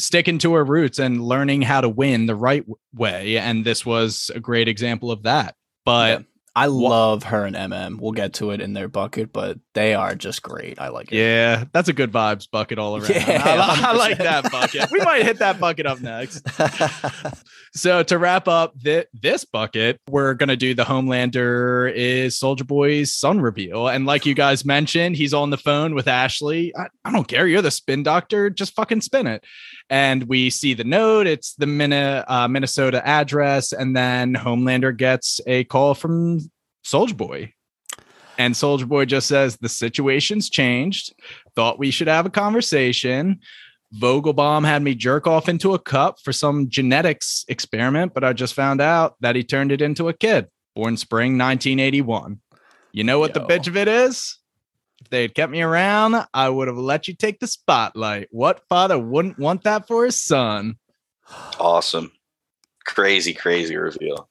sticking 0.00 0.38
to 0.38 0.54
her 0.54 0.64
roots 0.64 0.98
and 0.98 1.22
learning 1.22 1.62
how 1.62 1.80
to 1.80 1.88
win 1.88 2.26
the 2.26 2.34
right 2.34 2.64
way 2.92 3.38
and 3.38 3.64
this 3.64 3.86
was 3.86 4.30
a 4.34 4.40
great 4.40 4.66
example 4.66 5.12
of 5.12 5.22
that 5.22 5.54
but 5.90 6.20
Yeah. 6.20 6.24
I 6.56 6.66
love 6.66 7.22
her 7.22 7.44
and 7.46 7.54
MM. 7.54 8.00
We'll 8.00 8.10
get 8.10 8.32
to 8.34 8.50
it 8.50 8.60
in 8.60 8.72
their 8.72 8.88
bucket, 8.88 9.32
but 9.32 9.58
they 9.72 9.94
are 9.94 10.16
just 10.16 10.42
great. 10.42 10.80
I 10.80 10.88
like 10.88 11.12
it. 11.12 11.16
yeah 11.16 11.64
that's 11.72 11.88
a 11.88 11.92
good 11.92 12.10
vibes 12.12 12.50
bucket 12.50 12.76
all 12.78 12.96
around 12.96 13.08
Yeah, 13.10 13.40
I, 13.44 13.90
I 13.90 13.92
like 14.06 14.18
that 14.18 14.50
bucket 14.50 14.90
we 14.90 14.98
might 15.00 15.22
hit 15.24 15.38
that 15.38 15.60
bucket 15.60 15.86
up 15.86 16.00
next 16.00 16.42
So 17.72 18.02
to 18.02 18.18
wrap 18.18 18.48
up 18.48 18.74
thi- 18.82 19.04
this 19.14 19.44
bucket, 19.44 20.00
we're 20.08 20.34
gonna 20.34 20.56
do 20.56 20.74
the 20.74 20.82
Homelander 20.84 21.92
is 21.94 22.36
Soldier 22.36 22.64
Boy's 22.64 23.12
son 23.12 23.40
reveal, 23.40 23.86
and 23.86 24.06
like 24.06 24.26
you 24.26 24.34
guys 24.34 24.64
mentioned, 24.64 25.14
he's 25.14 25.32
on 25.32 25.50
the 25.50 25.56
phone 25.56 25.94
with 25.94 26.08
Ashley. 26.08 26.74
I, 26.76 26.86
I 27.04 27.12
don't 27.12 27.28
care, 27.28 27.46
you're 27.46 27.62
the 27.62 27.70
spin 27.70 28.02
doctor, 28.02 28.50
just 28.50 28.74
fucking 28.74 29.02
spin 29.02 29.28
it. 29.28 29.44
And 29.90 30.24
we 30.24 30.50
see 30.50 30.74
the 30.74 30.84
note. 30.84 31.26
It's 31.26 31.54
the 31.54 32.24
uh, 32.28 32.48
Minnesota 32.48 33.06
address, 33.06 33.72
and 33.72 33.94
then 33.96 34.34
Homelander 34.34 34.96
gets 34.96 35.40
a 35.46 35.64
call 35.64 35.94
from 35.94 36.50
Soldier 36.84 37.16
Boy. 37.16 37.52
And 38.38 38.56
Soldier 38.56 38.86
Boy 38.86 39.04
just 39.04 39.26
says 39.26 39.56
the 39.56 39.68
situation's 39.68 40.48
changed. 40.48 41.12
Thought 41.56 41.78
we 41.78 41.90
should 41.90 42.08
have 42.08 42.24
a 42.24 42.30
conversation. 42.30 43.40
Vogelbaum 44.00 44.64
had 44.64 44.82
me 44.82 44.94
jerk 44.94 45.26
off 45.26 45.48
into 45.48 45.74
a 45.74 45.78
cup 45.78 46.20
for 46.22 46.32
some 46.32 46.68
genetics 46.68 47.44
experiment, 47.48 48.14
but 48.14 48.22
I 48.22 48.32
just 48.32 48.54
found 48.54 48.80
out 48.80 49.16
that 49.20 49.34
he 49.34 49.42
turned 49.42 49.72
it 49.72 49.82
into 49.82 50.08
a 50.08 50.14
kid 50.14 50.46
born 50.74 50.96
spring 50.96 51.32
1981. 51.36 52.40
You 52.92 53.04
know 53.04 53.18
what 53.18 53.34
Yo. 53.34 53.40
the 53.40 53.46
bitch 53.46 53.68
of 53.68 53.76
it 53.76 53.88
is? 53.88 54.38
If 55.00 55.08
they 55.10 55.22
had 55.22 55.34
kept 55.34 55.50
me 55.50 55.62
around, 55.62 56.26
I 56.34 56.48
would 56.48 56.68
have 56.68 56.76
let 56.76 57.08
you 57.08 57.14
take 57.14 57.40
the 57.40 57.46
spotlight. 57.46 58.28
What 58.30 58.66
father 58.68 58.98
wouldn't 58.98 59.38
want 59.38 59.64
that 59.64 59.86
for 59.86 60.04
his 60.04 60.20
son? 60.20 60.76
Awesome, 61.58 62.12
crazy, 62.84 63.32
crazy 63.32 63.76
reveal. 63.76 64.28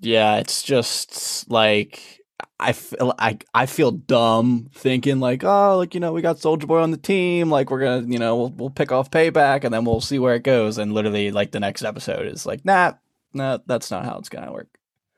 Yeah, 0.00 0.36
it's 0.36 0.62
just 0.62 1.50
like 1.50 2.20
I 2.60 2.72
feel 2.72 3.14
I 3.18 3.38
I 3.54 3.66
feel 3.66 3.90
dumb 3.90 4.68
thinking 4.74 5.20
like 5.20 5.42
oh 5.42 5.78
like 5.78 5.94
you 5.94 6.00
know 6.00 6.12
we 6.12 6.22
got 6.22 6.38
Soldier 6.38 6.66
Boy 6.66 6.80
on 6.80 6.90
the 6.90 6.96
team 6.96 7.50
like 7.50 7.70
we're 7.70 7.80
gonna 7.80 8.06
you 8.06 8.18
know 8.18 8.36
we'll 8.36 8.50
we'll 8.50 8.70
pick 8.70 8.92
off 8.92 9.10
payback 9.10 9.64
and 9.64 9.72
then 9.72 9.84
we'll 9.84 10.00
see 10.00 10.18
where 10.18 10.34
it 10.34 10.42
goes 10.42 10.78
and 10.78 10.92
literally 10.92 11.30
like 11.30 11.52
the 11.52 11.60
next 11.60 11.82
episode 11.82 12.26
is 12.26 12.46
like 12.46 12.64
nah 12.64 12.92
nah 13.32 13.58
that's 13.66 13.90
not 13.90 14.04
how 14.04 14.18
it's 14.18 14.28
gonna 14.28 14.52
work. 14.52 14.68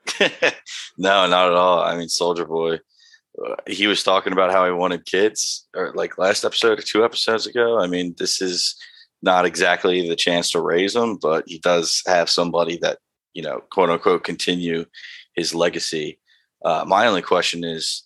no, 0.97 1.27
not 1.27 1.47
at 1.47 1.53
all. 1.53 1.81
I 1.81 1.95
mean, 1.97 2.09
Soldier 2.09 2.45
Boy, 2.45 2.79
he 3.67 3.87
was 3.87 4.03
talking 4.03 4.33
about 4.33 4.51
how 4.51 4.65
he 4.65 4.71
wanted 4.71 5.05
kids, 5.05 5.67
or 5.75 5.93
like 5.93 6.17
last 6.17 6.43
episode 6.45 6.79
or 6.79 6.81
two 6.81 7.03
episodes 7.03 7.45
ago. 7.47 7.79
I 7.79 7.87
mean, 7.87 8.15
this 8.17 8.41
is 8.41 8.75
not 9.21 9.45
exactly 9.45 10.07
the 10.07 10.15
chance 10.15 10.51
to 10.51 10.61
raise 10.61 10.93
them, 10.93 11.17
but 11.21 11.43
he 11.47 11.59
does 11.59 12.01
have 12.07 12.29
somebody 12.29 12.77
that 12.81 12.99
you 13.33 13.43
know, 13.43 13.61
quote 13.69 13.89
unquote, 13.89 14.23
continue 14.23 14.85
his 15.35 15.53
legacy. 15.53 16.19
Uh, 16.65 16.83
my 16.87 17.05
only 17.07 17.21
question 17.21 17.63
is, 17.63 18.03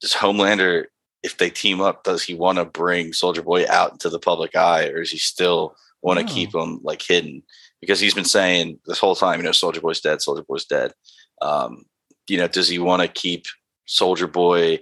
does 0.00 0.12
Homelander, 0.12 0.84
if 1.22 1.38
they 1.38 1.50
team 1.50 1.80
up, 1.80 2.04
does 2.04 2.22
he 2.22 2.34
want 2.34 2.58
to 2.58 2.64
bring 2.64 3.12
Soldier 3.12 3.42
Boy 3.42 3.64
out 3.68 3.92
into 3.92 4.08
the 4.10 4.18
public 4.20 4.54
eye, 4.54 4.88
or 4.88 5.00
is 5.00 5.10
he 5.10 5.18
still 5.18 5.74
want 6.02 6.20
to 6.20 6.24
Oh. 6.26 6.28
keep 6.28 6.54
him 6.54 6.80
like 6.82 7.02
hidden? 7.02 7.42
Because 7.80 7.98
he's 7.98 8.14
been 8.14 8.24
saying 8.24 8.78
this 8.86 8.98
whole 8.98 9.16
time, 9.16 9.40
you 9.40 9.44
know, 9.44 9.52
Soldier 9.52 9.80
Boy's 9.80 10.00
dead, 10.00 10.20
Soldier 10.20 10.44
Boy's 10.46 10.66
dead. 10.66 10.92
Um, 11.40 11.84
you 12.28 12.36
know, 12.36 12.46
does 12.46 12.68
he 12.68 12.78
want 12.78 13.02
to 13.02 13.08
keep 13.08 13.46
Soldier 13.88 14.26
Boy, 14.26 14.80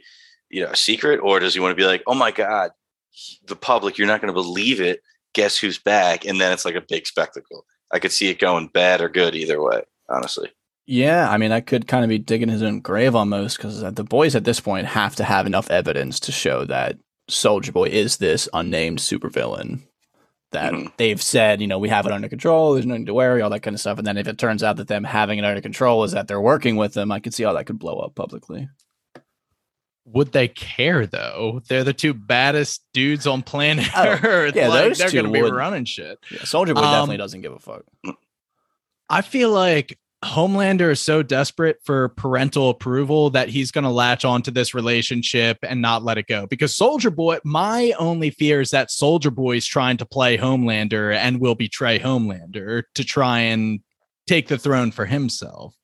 you 0.51 0.63
know, 0.63 0.71
a 0.71 0.77
secret, 0.77 1.19
or 1.23 1.41
does 1.41 1.55
he 1.55 1.61
want 1.61 1.73
to 1.73 1.81
be 1.83 1.87
like, 1.87 2.03
oh 2.07 2.15
my 2.15 2.31
god, 2.31 2.71
the 3.47 3.57
public, 3.57 3.97
you're 3.97 4.07
not 4.07 4.21
going 4.21 4.33
to 4.35 4.41
believe 4.41 4.81
it. 4.81 5.01
Guess 5.33 5.59
who's 5.59 5.79
back? 5.79 6.25
And 6.27 6.41
then 6.41 6.53
it's 6.53 6.65
like 6.65 6.75
a 6.75 6.85
big 6.87 7.07
spectacle. 7.07 7.65
I 7.93 7.99
could 7.99 8.13
see 8.13 8.29
it 8.29 8.39
going 8.39 8.69
bad 8.69 9.01
or 9.01 9.09
good 9.09 9.35
either 9.35 9.63
way, 9.63 9.83
honestly. 10.09 10.51
Yeah, 10.87 11.29
I 11.29 11.37
mean 11.37 11.51
I 11.53 11.61
could 11.61 11.89
kind 11.89 12.05
of 12.05 12.09
be 12.09 12.19
digging 12.19 12.49
his 12.49 12.63
own 12.63 12.81
grave 12.81 13.15
almost 13.15 13.57
because 13.57 13.81
the 13.81 14.05
boys 14.05 14.37
at 14.37 14.45
this 14.45 14.61
point 14.61 14.87
have 14.87 15.17
to 15.17 15.25
have 15.25 15.47
enough 15.47 15.71
evidence 15.71 16.21
to 16.21 16.33
show 16.33 16.65
that 16.67 16.97
Soldier 17.29 17.73
Boy 17.73 17.87
is 17.89 18.19
this 18.19 18.49
unnamed 18.55 18.99
supervillain. 19.01 19.83
That 20.53 20.73
Mhm. 20.73 20.93
they've 20.97 21.21
said, 21.21 21.61
you 21.61 21.67
know, 21.67 21.79
we 21.81 21.89
have 21.89 22.07
it 22.07 22.13
under 22.13 22.29
control. 22.29 22.73
There's 22.73 22.87
nothing 22.87 23.07
to 23.07 23.15
worry, 23.15 23.43
all 23.43 23.51
that 23.51 23.61
kind 23.65 23.75
of 23.75 23.81
stuff. 23.81 23.99
And 23.99 24.07
then 24.07 24.17
if 24.17 24.29
it 24.29 24.39
turns 24.39 24.63
out 24.63 24.77
that 24.77 24.87
them 24.87 25.03
having 25.03 25.41
it 25.41 25.45
under 25.45 25.61
control 25.61 26.05
is 26.05 26.13
that 26.13 26.29
they're 26.29 26.41
working 26.41 26.77
with 26.77 26.95
them, 26.95 27.11
I 27.11 27.19
could 27.19 27.35
see 27.35 27.43
how 27.43 27.53
that 27.55 27.67
could 27.67 27.81
blow 27.81 27.99
up 27.99 28.15
publicly. 28.15 28.69
Would 30.07 30.33
they 30.33 30.49
care 30.49 31.07
though? 31.07 31.61
They're 31.69 31.85
the 31.85 31.93
two 31.93 32.15
baddest 32.15 32.85
dudes 32.95 33.27
on 33.27 33.43
planet 33.43 33.89
Oh, 33.97 34.19
Earth. 34.23 34.55
yeah, 34.55 34.69
like, 34.69 34.85
those 34.85 34.99
they're 34.99 35.09
two 35.11 35.23
gonna 35.23 35.33
be 35.33 35.43
running 35.43 35.85
shit. 35.85 36.19
Yeah, 36.31 36.45
Soldier 36.45 36.75
Boy 36.75 36.83
Um, 36.83 36.93
definitely 36.93 37.17
doesn't 37.19 37.41
give 37.41 37.53
a 37.53 37.59
fuck. 37.59 37.83
I 39.11 39.23
feel 39.23 39.51
like 39.51 39.99
Homelander 40.25 40.91
is 40.91 41.01
so 41.01 41.23
desperate 41.23 41.79
for 41.85 42.09
parental 42.11 42.71
approval 42.71 43.31
that 43.31 43.49
he's 43.49 43.71
going 43.71 43.85
to 43.85 43.91
latch 43.91 44.25
onto 44.25 44.51
this 44.51 44.75
relationship 44.75 45.59
and 45.63 45.81
not 45.83 46.03
let 46.03 46.19
it 46.19 46.27
go. 46.27 46.47
Because 46.47 46.75
Soldier 46.75 47.11
Boy, 47.11 47.39
my 47.45 47.93
only 47.99 48.31
fear 48.31 48.61
is 48.61 48.71
that 48.71 48.91
Soldier 48.91 49.31
Boy 49.31 49.57
is 49.59 49.67
trying 49.67 49.99
to 49.99 50.07
play 50.07 50.37
Homelander 50.39 51.15
and 51.15 51.39
will 51.41 51.55
betray 51.55 51.99
Homelander 52.01 52.85
to 52.95 53.05
try 53.05 53.41
and 53.41 53.81
take 54.27 54.49
the 54.49 54.59
throne 54.59 54.91
for 54.91 55.05
himself. 55.05 55.75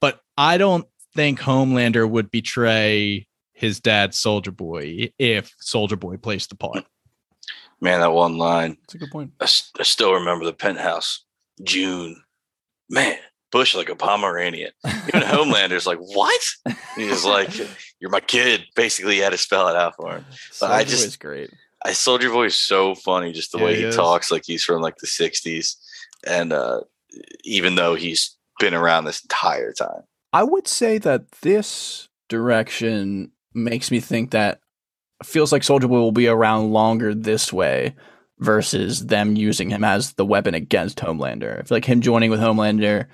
But 0.00 0.20
I 0.36 0.58
don't 0.58 0.86
think 1.16 1.40
Homelander 1.40 2.08
would 2.08 2.30
betray 2.30 3.26
his 3.60 3.80
dad, 3.80 4.14
Soldier 4.14 4.50
Boy, 4.52 5.12
if 5.18 5.54
Soldier 5.60 5.96
Boy 5.96 6.16
plays 6.16 6.46
the 6.46 6.56
part. 6.56 6.84
Man, 7.80 8.00
that 8.00 8.12
one 8.12 8.36
line. 8.36 8.76
That's 8.82 8.94
a 8.94 8.98
good 8.98 9.10
point. 9.10 9.32
I 9.40 9.46
still 9.46 10.12
remember 10.14 10.44
the 10.44 10.52
penthouse, 10.52 11.24
June. 11.62 12.22
Man, 12.88 13.16
Bush 13.52 13.74
like 13.74 13.88
a 13.88 13.94
Pomeranian. 13.96 14.72
Even 15.08 15.22
Homelander's 15.26 15.86
like, 15.86 15.98
what? 15.98 16.40
He's 16.96 17.24
like, 17.24 17.50
you're 18.00 18.10
my 18.10 18.20
kid. 18.20 18.64
Basically, 18.76 19.14
he 19.14 19.20
had 19.20 19.30
to 19.32 19.38
spell 19.38 19.68
it 19.68 19.76
out 19.76 19.94
for 19.96 20.16
him. 20.16 20.24
But 20.60 20.70
I 20.72 20.84
just- 20.84 21.04
Boy's 21.06 21.16
great. 21.16 21.50
I 21.82 21.92
Soldier 21.94 22.28
Boy 22.30 22.44
is 22.46 22.56
so 22.56 22.94
funny, 22.94 23.32
just 23.32 23.52
the 23.52 23.58
Yeah, 23.58 23.64
way 23.64 23.76
he 23.76 23.84
he 23.86 23.90
talks, 23.92 24.30
like 24.30 24.42
he's 24.44 24.62
from 24.62 24.82
like 24.82 24.96
the 24.98 25.06
'60s, 25.06 25.76
and 26.26 26.52
uh, 26.52 26.82
even 27.42 27.74
though 27.76 27.94
he's 27.94 28.36
been 28.58 28.74
around 28.74 29.06
this 29.06 29.22
entire 29.22 29.72
time. 29.72 30.02
I 30.34 30.42
would 30.42 30.68
say 30.68 30.98
that 30.98 31.30
this 31.40 32.08
direction 32.28 33.32
makes 33.54 33.90
me 33.90 34.00
think 34.00 34.30
that 34.30 34.60
feels 35.22 35.52
like 35.52 35.62
Soldier 35.62 35.88
Boy 35.88 35.98
will 35.98 36.12
be 36.12 36.28
around 36.28 36.72
longer 36.72 37.14
this 37.14 37.52
way 37.52 37.94
versus 38.38 39.06
them 39.06 39.36
using 39.36 39.70
him 39.70 39.84
as 39.84 40.14
the 40.14 40.24
weapon 40.24 40.54
against 40.54 40.98
Homelander. 40.98 41.58
I 41.58 41.62
feel 41.62 41.76
like 41.76 41.84
him 41.84 42.00
joining 42.00 42.30
with 42.30 42.40
Homelander 42.40 43.06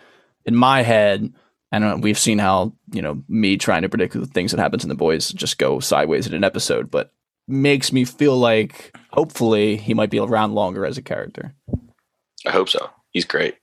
in 0.45 0.55
my 0.55 0.83
head, 0.83 1.33
and 1.73 2.03
we've 2.03 2.19
seen 2.19 2.39
how, 2.39 2.73
you 2.93 3.03
know, 3.03 3.23
me 3.29 3.57
trying 3.57 3.83
to 3.83 3.89
predict 3.89 4.13
the 4.13 4.27
things 4.27 4.53
that 4.53 4.61
happens 4.61 4.85
in 4.85 4.89
the 4.89 4.95
boys 4.95 5.33
just 5.33 5.59
go 5.59 5.81
sideways 5.81 6.27
in 6.27 6.35
an 6.35 6.45
episode, 6.45 6.91
but 6.91 7.13
makes 7.49 7.93
me 7.93 8.05
feel 8.05 8.37
like 8.37 8.97
hopefully 9.11 9.77
he 9.77 9.95
might 9.95 10.11
be 10.11 10.19
around 10.19 10.55
longer 10.55 10.87
as 10.87 10.97
a 10.97 11.03
character. 11.03 11.55
I 12.47 12.51
hope 12.51 12.69
so. 12.69 12.91
He's 13.11 13.25
great. 13.25 13.57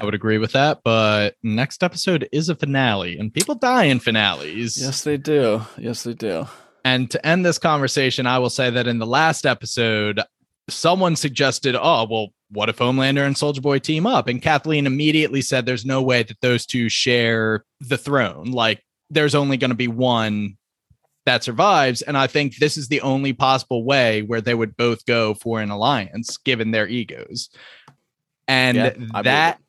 I 0.00 0.04
would 0.04 0.14
agree 0.14 0.38
with 0.38 0.52
that. 0.52 0.80
But 0.84 1.36
next 1.42 1.82
episode 1.82 2.28
is 2.32 2.48
a 2.48 2.54
finale, 2.54 3.18
and 3.18 3.32
people 3.32 3.54
die 3.54 3.84
in 3.84 4.00
finales. 4.00 4.80
Yes, 4.80 5.02
they 5.02 5.16
do. 5.16 5.62
Yes, 5.76 6.02
they 6.04 6.14
do. 6.14 6.46
And 6.84 7.10
to 7.10 7.26
end 7.26 7.44
this 7.44 7.58
conversation, 7.58 8.26
I 8.26 8.38
will 8.38 8.50
say 8.50 8.70
that 8.70 8.86
in 8.86 8.98
the 8.98 9.06
last 9.06 9.46
episode, 9.46 10.20
someone 10.68 11.16
suggested, 11.16 11.76
oh, 11.76 12.06
well, 12.10 12.28
what 12.50 12.68
if 12.68 12.78
Homelander 12.78 13.26
and 13.26 13.36
Soldier 13.36 13.60
Boy 13.60 13.78
team 13.78 14.06
up? 14.06 14.28
And 14.28 14.42
Kathleen 14.42 14.86
immediately 14.86 15.42
said 15.42 15.64
there's 15.64 15.86
no 15.86 16.02
way 16.02 16.22
that 16.22 16.40
those 16.40 16.66
two 16.66 16.88
share 16.88 17.64
the 17.80 17.96
throne. 17.96 18.50
Like 18.50 18.84
there's 19.10 19.34
only 19.34 19.56
going 19.56 19.70
to 19.70 19.76
be 19.76 19.88
one 19.88 20.56
that 21.24 21.44
survives. 21.44 22.02
And 22.02 22.18
I 22.18 22.26
think 22.26 22.56
this 22.56 22.76
is 22.76 22.88
the 22.88 23.00
only 23.00 23.32
possible 23.32 23.84
way 23.84 24.22
where 24.22 24.40
they 24.40 24.54
would 24.54 24.76
both 24.76 25.06
go 25.06 25.34
for 25.34 25.60
an 25.60 25.70
alliance 25.70 26.36
given 26.36 26.72
their 26.72 26.88
egos. 26.88 27.48
And 28.48 28.76
Yeah, 28.76 29.22
that 29.22 29.60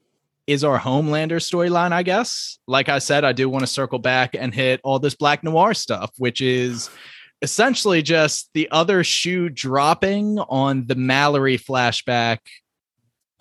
is 0.48 0.64
our 0.64 0.80
Homelander 0.80 1.38
storyline, 1.38 1.92
I 1.92 2.04
guess. 2.04 2.60
Like 2.68 2.90
I 2.90 3.00
said, 3.00 3.24
I 3.24 3.32
do 3.32 3.50
want 3.50 3.64
to 3.64 3.68
circle 3.68 4.00
back 4.00 4.36
and 4.36 4.54
hit 4.54 4.82
all 4.84 5.00
this 5.00 5.16
Black 5.16 5.44
Noir 5.44 5.74
stuff, 5.74 6.12
which 6.18 6.42
is 6.42 6.90
essentially 7.42 8.02
just 8.02 8.50
the 8.54 8.70
other 8.72 9.04
shoe 9.04 9.50
dropping 9.50 10.40
on 10.40 10.88
the 10.88 10.96
Mallory 10.96 11.58
flashback 11.58 12.40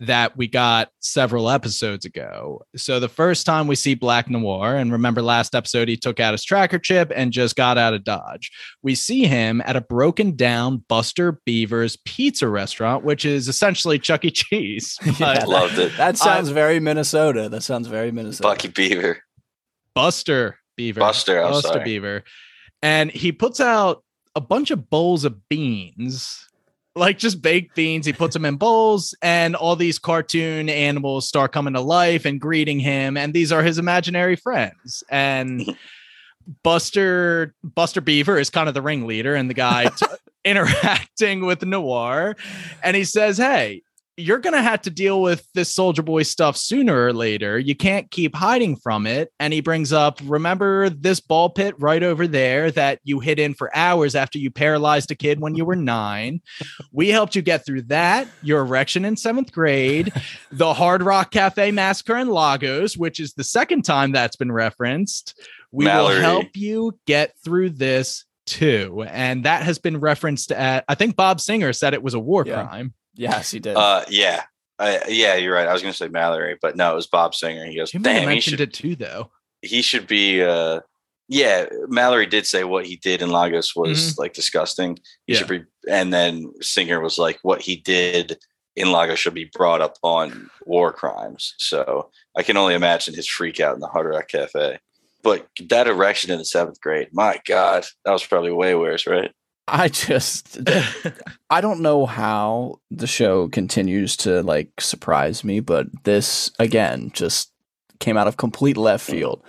that 0.01 0.37
we 0.37 0.49
got 0.49 0.89
several 0.99 1.49
episodes 1.49 2.05
ago. 2.05 2.63
So 2.75 2.99
the 2.99 3.09
first 3.09 3.47
time 3.47 3.69
we 3.69 3.77
see 3.77 3.95
Black 3.95 4.29
Noir, 4.29 4.77
and 4.77 4.91
remember 4.91 5.23
last 5.23 5.55
episode, 5.55 5.89
he 5.89 5.97
took 5.97 6.19
out 6.19 6.33
his 6.33 6.43
tracker 6.45 6.79
chip 6.79 7.13
and 7.15 7.33
just 7.33 7.55
got 7.55 7.79
out 7.79 7.95
of 7.95 8.03
Dodge. 8.03 8.51
We 8.83 8.97
see 8.97 9.27
him 9.27 9.63
at 9.65 9.77
a 9.77 9.81
broken 9.81 10.35
down 10.35 10.85
Buster 10.89 11.41
Beaver's 11.47 11.97
pizza 12.05 12.49
restaurant, 12.49 13.05
which 13.05 13.25
is 13.25 13.47
essentially 13.47 13.99
Chuck 13.99 14.25
E. 14.25 14.31
Cheese. 14.31 14.99
Yeah, 15.21 15.45
Loved 15.45 15.79
it. 15.79 15.97
That 15.97 16.17
sounds 16.17 16.49
very 16.49 16.81
Minnesota. 16.81 17.49
That 17.49 17.63
sounds 17.63 17.87
very 17.87 18.11
Minnesota. 18.11 18.49
Bucky 18.49 18.69
Beaver. 18.69 19.23
Buster 19.95 20.59
Beaver. 20.77 21.01
Buster, 21.01 21.41
I'm 21.41 21.53
Buster 21.53 21.69
sorry. 21.69 21.85
Beaver. 21.85 22.25
And 22.83 23.11
he 23.11 23.31
puts 23.31 23.61
out 23.61 24.03
a 24.35 24.41
bunch 24.41 24.71
of 24.71 24.89
bowls 24.91 25.25
of 25.25 25.49
beans, 25.49 26.49
like 26.95 27.19
just 27.19 27.41
baked 27.41 27.75
beans. 27.75 28.07
He 28.07 28.13
puts 28.13 28.35
them 28.35 28.45
in 28.45 28.57
bowls, 28.57 29.15
and 29.23 29.57
all 29.57 29.77
these 29.77 29.99
cartoon 29.99 30.69
animals 30.69 31.27
start 31.27 31.53
coming 31.53 31.75
to 31.75 31.81
life 31.81 32.25
and 32.25 32.41
greeting 32.41 32.81
him. 32.81 33.17
And 33.17 33.33
these 33.33 33.53
are 33.53 33.63
his 33.63 33.79
imaginary 33.79 34.37
friends. 34.37 35.03
And 35.09 35.77
Buster 36.63 37.55
Buster 37.63 38.01
Beaver 38.01 38.39
is 38.39 38.51
kind 38.51 38.69
of 38.69 38.75
the 38.75 38.83
ringleader 38.83 39.35
and 39.35 39.49
the 39.49 39.55
guy 39.55 39.87
t- 39.87 40.07
interacting 40.45 41.47
with 41.47 41.65
Noir. 41.65 42.37
And 42.83 42.97
he 42.97 43.05
says, 43.05 43.39
Hey, 43.39 43.83
you're 44.19 44.39
going 44.39 44.55
to 44.55 44.63
have 44.63 44.83
to 44.83 44.91
deal 44.91 45.23
with 45.23 45.47
this 45.55 45.75
soldier 45.75 46.03
boy 46.03 46.23
stuff 46.23 46.57
sooner 46.57 47.07
or 47.07 47.13
later. 47.15 47.59
You 47.59 47.75
can't 47.75 48.11
keep 48.11 48.35
hiding 48.35 48.77
from 48.77 49.07
it. 49.07 49.33
And 49.41 49.53
he 49.55 49.63
brings 49.63 49.93
up, 49.93 50.21
remember 50.25 50.91
this 50.91 51.19
ball 51.21 51.49
pit 51.49 51.75
right 51.79 52.03
over 52.03 52.27
there 52.27 52.71
that 52.73 53.01
you 53.05 53.21
hid 53.21 53.39
in 53.39 53.55
for 53.55 53.75
hours 53.75 54.15
after 54.15 54.39
you 54.39 54.51
paralyzed 54.51 55.11
a 55.11 55.15
kid 55.15 55.41
when 55.41 55.55
you 55.55 55.65
were 55.65 55.77
nine? 55.77 56.43
We 56.93 57.09
helped 57.09 57.35
you 57.35 57.41
get 57.43 57.65
through 57.65 57.83
that, 57.83 58.29
your 58.43 58.61
erection 58.61 59.07
in 59.07 59.17
seventh 59.17 59.51
grade, 59.51 60.13
the 60.51 60.75
Hard 60.75 61.03
Rock 61.03 61.31
Cafe 61.31 61.71
massacre 61.71 62.19
in 62.19 62.29
Lagos, 62.29 62.97
which 62.97 63.19
is 63.19 63.33
the 63.33 63.45
second 63.45 63.83
time 63.83 64.13
that's 64.13 64.37
been 64.37 64.53
referenced. 64.53 65.41
We 65.71 65.87
Mallory. 65.87 66.17
will 66.17 66.23
help 66.23 66.55
you 66.57 66.99
get 67.07 67.33
through 67.43 67.71
this 67.71 68.27
too. 68.45 69.07
And 69.09 69.45
that 69.47 69.63
has 69.63 69.79
been 69.79 70.01
referenced 70.01 70.53
at, 70.53 70.85
I 70.87 70.97
think 70.97 71.17
Bob 71.17 71.41
Singer 71.41 71.73
said 71.73 71.95
it 71.95 72.03
was 72.03 72.13
a 72.13 72.21
war 72.21 72.45
Yeah. 72.47 72.67
crime. 72.67 72.93
Yes, 73.15 73.51
he 73.51 73.59
did. 73.61 73.77
Uh, 73.77 74.05
yeah. 74.09 74.43
I, 74.79 75.03
yeah, 75.09 75.37
you're 75.37 75.55
right. 75.55 75.69
I 75.69 75.73
was 75.73 75.83
going 75.83 75.93
to 75.93 75.97
say 75.97 76.09
Mallory, 76.09 76.57
but 76.61 76.77
no, 76.77 76.93
it 76.93 76.95
was 76.97 77.07
Bob 77.07 77.35
Singer. 77.35 77.67
He 77.67 77.77
goes, 77.77 77.91
He 77.93 77.99
might 77.99 78.09
have 78.11 78.17
damn, 78.23 78.29
he 78.29 78.35
mentioned 78.35 78.53
should, 78.59 78.61
it 78.69 78.73
too, 78.73 78.97
though. 78.97 79.31
he 79.61 79.83
should 79.83 80.07
be, 80.07 80.43
uh, 80.43 80.81
yeah, 81.29 81.67
Mallory 81.89 82.27
did 82.27 82.47
say 82.47 82.65
what 82.65 82.87
he 82.87 82.97
did 82.97 83.23
in 83.23 83.31
Lagos 83.31 83.77
was 83.77 84.15
Mhm. 84.15 84.19
like 84.19 84.33
disgusting. 84.33 84.99
He 85.27 85.35
Yeah. 85.35 85.39
should 85.39 85.49
be, 85.49 85.63
and 85.89 86.13
then 86.13 86.53
Singer 86.61 87.01
was 87.01 87.17
like, 87.19 87.39
what 87.43 87.63
he 87.63 87.77
did 87.77 88.39
in 88.75 88.91
Lagos 88.91 89.19
should 89.19 89.35
be 89.35 89.51
brought 89.55 89.81
up 89.83 89.97
on 90.03 90.51
war 90.65 90.93
crimes. 90.93 91.55
So 91.59 92.11
I 92.37 92.43
can 92.43 92.57
only 92.57 92.75
imagine 92.75 93.15
his 93.15 93.29
freak 93.29 93.61
out 93.61 93.75
in 93.75 93.81
the 93.81 93.87
Hard 93.89 94.07
Rock 94.07 94.29
Cafe. 94.29 94.79
But 95.23 95.47
that 95.69 95.87
erection 95.87 96.33
in 96.33 96.39
the 96.39 96.45
seventh 96.45 96.81
grade, 96.81 97.11
my 97.13 97.41
God, 97.47 97.85
that 98.05 98.11
was 98.13 98.27
probably 98.27 98.51
way 98.51 98.75
worse, 98.75 99.07
right? 99.07 99.31
I 99.69 99.89
just 99.89 100.59
I 101.51 101.61
don't 101.61 101.81
know 101.81 102.05
how 102.07 102.81
the 102.91 103.07
show 103.07 103.49
continues 103.49 104.17
to 104.19 104.43
like 104.43 104.81
surprise 104.81 105.45
me, 105.45 105.61
but 105.61 105.87
this 106.05 106.51
again 106.59 107.11
just 107.15 107.51
came 108.01 108.17
out 108.17 108.27
of 108.27 108.37
complete 108.37 108.77
left 108.77 109.07
mm. 109.07 109.11
field. 109.13 109.43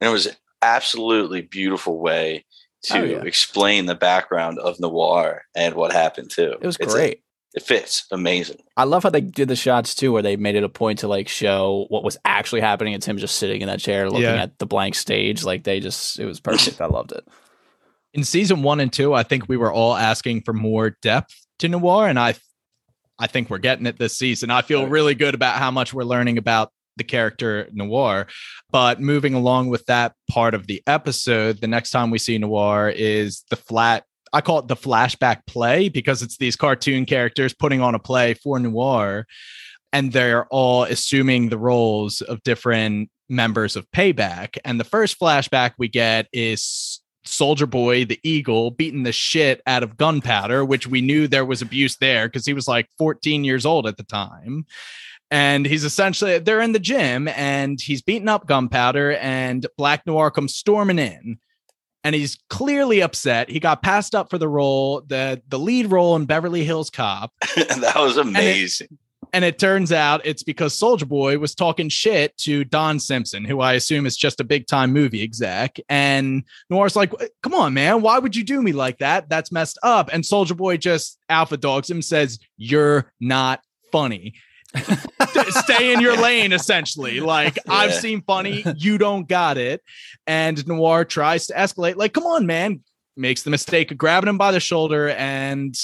And 0.00 0.08
it 0.08 0.12
was 0.12 0.26
an 0.26 0.34
absolutely 0.62 1.42
beautiful 1.42 1.98
way 2.00 2.44
to 2.84 2.98
Oh, 2.98 3.04
yeah. 3.04 3.22
explain 3.22 3.86
the 3.86 3.94
background 3.94 4.58
of 4.58 4.80
noir 4.80 5.42
and 5.54 5.74
what 5.74 5.92
happened 5.92 6.30
too. 6.30 6.54
It 6.60 6.66
was 6.66 6.76
It's 6.80 6.92
a- 6.92 6.96
great. 6.96 7.22
it 7.54 7.62
fits 7.62 8.06
amazing. 8.10 8.62
I 8.76 8.84
love 8.84 9.02
how 9.04 9.10
they 9.10 9.20
did 9.20 9.48
the 9.48 9.54
shots 9.56 9.94
too, 9.94 10.10
where 10.12 10.22
they 10.22 10.36
made 10.36 10.56
it 10.56 10.64
a 10.64 10.68
point 10.68 11.00
to 11.00 11.08
like 11.08 11.28
show 11.28 11.84
what 11.90 12.02
was 12.02 12.16
actually 12.24 12.62
happening. 12.62 12.94
It's 12.94 13.06
him 13.06 13.18
just 13.18 13.36
sitting 13.36 13.60
in 13.60 13.68
that 13.68 13.80
chair 13.80 14.06
looking 14.08 14.22
Yeah. 14.22 14.42
at 14.42 14.58
the 14.58 14.66
blank 14.66 14.94
stage. 14.94 15.44
Like 15.44 15.62
they 15.64 15.78
just, 15.78 16.18
it 16.18 16.24
was 16.24 16.40
perfect. 16.40 16.80
I 16.80 16.86
loved 16.86 17.12
it. 17.12 17.28
In 18.14 18.24
season 18.24 18.62
one 18.62 18.80
and 18.80 18.92
two, 18.92 19.14
I 19.14 19.22
think 19.22 19.48
we 19.48 19.56
were 19.56 19.72
all 19.72 19.94
asking 19.94 20.42
for 20.42 20.52
more 20.52 20.96
depth 21.02 21.34
to 21.60 21.68
noir, 21.68 22.08
and 22.08 22.18
I, 22.18 22.34
I 23.18 23.26
think 23.26 23.50
we're 23.50 23.58
getting 23.58 23.86
it 23.86 23.98
this 23.98 24.18
season. 24.18 24.50
I 24.50 24.62
feel 24.62 24.86
really 24.86 25.14
good 25.14 25.34
about 25.34 25.58
how 25.58 25.70
much 25.70 25.94
we're 25.94 26.04
learning 26.04 26.38
about 26.38 26.70
the 26.96 27.04
character 27.04 27.68
noir. 27.72 28.26
But 28.70 29.00
moving 29.00 29.34
along 29.34 29.68
with 29.68 29.86
that 29.86 30.14
part 30.30 30.54
of 30.54 30.66
the 30.66 30.82
episode, 30.86 31.60
the 31.60 31.66
next 31.66 31.90
time 31.90 32.10
we 32.10 32.18
see 32.18 32.38
noir 32.38 32.90
is 32.94 33.44
the 33.50 33.56
flat. 33.56 34.04
I 34.32 34.40
call 34.40 34.60
it 34.60 34.68
the 34.68 34.76
flashback 34.76 35.46
play 35.46 35.88
because 35.88 36.22
it's 36.22 36.38
these 36.38 36.56
cartoon 36.56 37.04
characters 37.04 37.54
putting 37.54 37.80
on 37.80 37.94
a 37.94 37.98
play 37.98 38.34
for 38.34 38.58
noir, 38.58 39.26
and 39.92 40.12
they're 40.12 40.46
all 40.46 40.84
assuming 40.84 41.48
the 41.48 41.58
roles 41.58 42.22
of 42.22 42.42
different 42.42 43.10
members 43.28 43.76
of 43.76 43.90
payback. 43.90 44.58
And 44.64 44.78
the 44.78 44.84
first 44.84 45.18
flashback 45.18 45.72
we 45.78 45.88
get 45.88 46.28
is 46.32 46.91
Soldier 47.24 47.66
Boy, 47.66 48.04
the 48.04 48.20
Eagle, 48.22 48.70
beating 48.70 49.02
the 49.02 49.12
shit 49.12 49.62
out 49.66 49.82
of 49.82 49.96
Gunpowder, 49.96 50.64
which 50.64 50.86
we 50.86 51.00
knew 51.00 51.28
there 51.28 51.44
was 51.44 51.62
abuse 51.62 51.96
there 51.96 52.28
because 52.28 52.46
he 52.46 52.54
was 52.54 52.68
like 52.68 52.88
14 52.98 53.44
years 53.44 53.64
old 53.64 53.86
at 53.86 53.96
the 53.96 54.02
time. 54.02 54.66
And 55.30 55.64
he's 55.64 55.84
essentially, 55.84 56.38
they're 56.38 56.60
in 56.60 56.72
the 56.72 56.78
gym 56.78 57.26
and 57.28 57.80
he's 57.80 58.02
beating 58.02 58.28
up 58.28 58.46
Gunpowder, 58.46 59.12
and 59.12 59.66
Black 59.78 60.06
Noir 60.06 60.30
comes 60.30 60.54
storming 60.54 60.98
in. 60.98 61.38
And 62.04 62.14
he's 62.16 62.36
clearly 62.50 63.00
upset. 63.00 63.48
He 63.48 63.60
got 63.60 63.82
passed 63.82 64.14
up 64.14 64.28
for 64.28 64.36
the 64.36 64.48
role, 64.48 65.02
the, 65.06 65.40
the 65.48 65.58
lead 65.58 65.90
role 65.90 66.16
in 66.16 66.26
Beverly 66.26 66.64
Hills 66.64 66.90
Cop. 66.90 67.32
that 67.56 67.94
was 67.96 68.16
amazing. 68.16 68.98
And 69.32 69.44
it 69.44 69.58
turns 69.58 69.92
out 69.92 70.26
it's 70.26 70.42
because 70.42 70.74
Soldier 70.74 71.06
Boy 71.06 71.38
was 71.38 71.54
talking 71.54 71.88
shit 71.88 72.36
to 72.38 72.64
Don 72.64 73.00
Simpson, 73.00 73.44
who 73.44 73.60
I 73.60 73.74
assume 73.74 74.04
is 74.04 74.16
just 74.16 74.40
a 74.40 74.44
big 74.44 74.66
time 74.66 74.92
movie 74.92 75.22
exec. 75.22 75.78
And 75.88 76.44
Noir's 76.68 76.96
like, 76.96 77.12
come 77.42 77.54
on, 77.54 77.72
man, 77.72 78.02
why 78.02 78.18
would 78.18 78.36
you 78.36 78.44
do 78.44 78.60
me 78.62 78.72
like 78.72 78.98
that? 78.98 79.30
That's 79.30 79.50
messed 79.50 79.78
up. 79.82 80.10
And 80.12 80.24
Soldier 80.24 80.54
Boy 80.54 80.76
just 80.76 81.18
alpha 81.30 81.56
dogs 81.56 81.90
him, 81.90 82.02
says, 82.02 82.38
You're 82.58 83.10
not 83.20 83.60
funny. 83.90 84.34
Stay 85.48 85.92
in 85.92 86.00
your 86.00 86.16
lane, 86.16 86.52
essentially. 86.52 87.20
Like, 87.20 87.58
I've 87.68 87.94
seen 87.94 88.22
funny, 88.22 88.64
you 88.76 88.98
don't 88.98 89.28
got 89.28 89.58
it. 89.58 89.82
And 90.26 90.66
Noir 90.66 91.04
tries 91.04 91.46
to 91.48 91.54
escalate, 91.54 91.96
like, 91.96 92.12
come 92.12 92.24
on, 92.24 92.46
man. 92.46 92.80
Makes 93.16 93.42
the 93.42 93.50
mistake 93.50 93.90
of 93.90 93.98
grabbing 93.98 94.28
him 94.28 94.38
by 94.38 94.52
the 94.52 94.60
shoulder, 94.60 95.10
and 95.10 95.76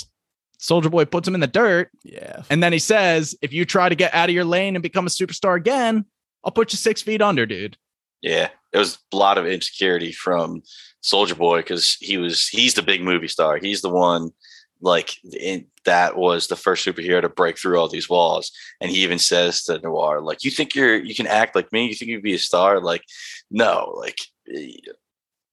Soldier 0.59 0.91
Boy 0.91 1.05
puts 1.05 1.27
him 1.27 1.35
in 1.35 1.41
the 1.41 1.47
dirt. 1.47 1.91
Yeah. 2.03 2.43
And 2.51 2.63
then 2.63 2.73
he 2.73 2.79
says, 2.79 3.37
if 3.41 3.53
you 3.53 3.65
try 3.65 3.89
to 3.89 3.95
get 3.95 4.15
out 4.15 4.29
of 4.29 4.35
your 4.35 4.45
lane 4.45 4.77
and 4.77 4.83
become 4.83 5.07
a 5.07 5.11
superstar 5.11 5.57
again, 5.57 6.05
I'll 6.45 6.53
put 6.53 6.73
you 6.73 6.77
six 6.77 7.01
feet 7.01 7.23
under, 7.23 7.47
dude. 7.47 7.77
Yeah, 8.21 8.49
it 8.73 8.79
was 8.79 8.99
a 9.13 9.17
lot 9.17 9.39
of 9.39 9.47
insecurity 9.47 10.13
from 10.13 10.63
Soldier 11.01 11.37
Boy 11.37 11.59
because 11.59 11.97
he 12.01 12.17
was 12.17 12.49
he's 12.49 12.75
the 12.75 12.83
big 12.83 13.03
movie 13.03 13.29
star. 13.29 13.59
He's 13.59 13.81
the 13.81 13.89
one 13.89 14.31
like 14.81 15.11
in, 15.25 15.67
that 15.85 16.17
was 16.17 16.47
the 16.47 16.57
first 16.57 16.87
superhero 16.87 17.21
to 17.21 17.29
break 17.29 17.59
through 17.59 17.79
all 17.79 17.89
these 17.89 18.09
walls. 18.09 18.51
And 18.81 18.91
he 18.91 19.03
even 19.03 19.19
says 19.19 19.63
to 19.65 19.79
Noir, 19.79 20.21
like, 20.21 20.43
"You 20.45 20.51
think 20.51 20.75
you're 20.75 20.97
you 20.97 21.15
can 21.15 21.27
act 21.27 21.55
like 21.55 21.73
me? 21.73 21.87
You 21.87 21.95
think 21.95 22.11
you'd 22.11 22.23
be 22.23 22.35
a 22.35 22.39
star? 22.39 22.81
Like, 22.81 23.05
no, 23.51 23.95
like." 23.97 24.19
Eh, 24.53 24.73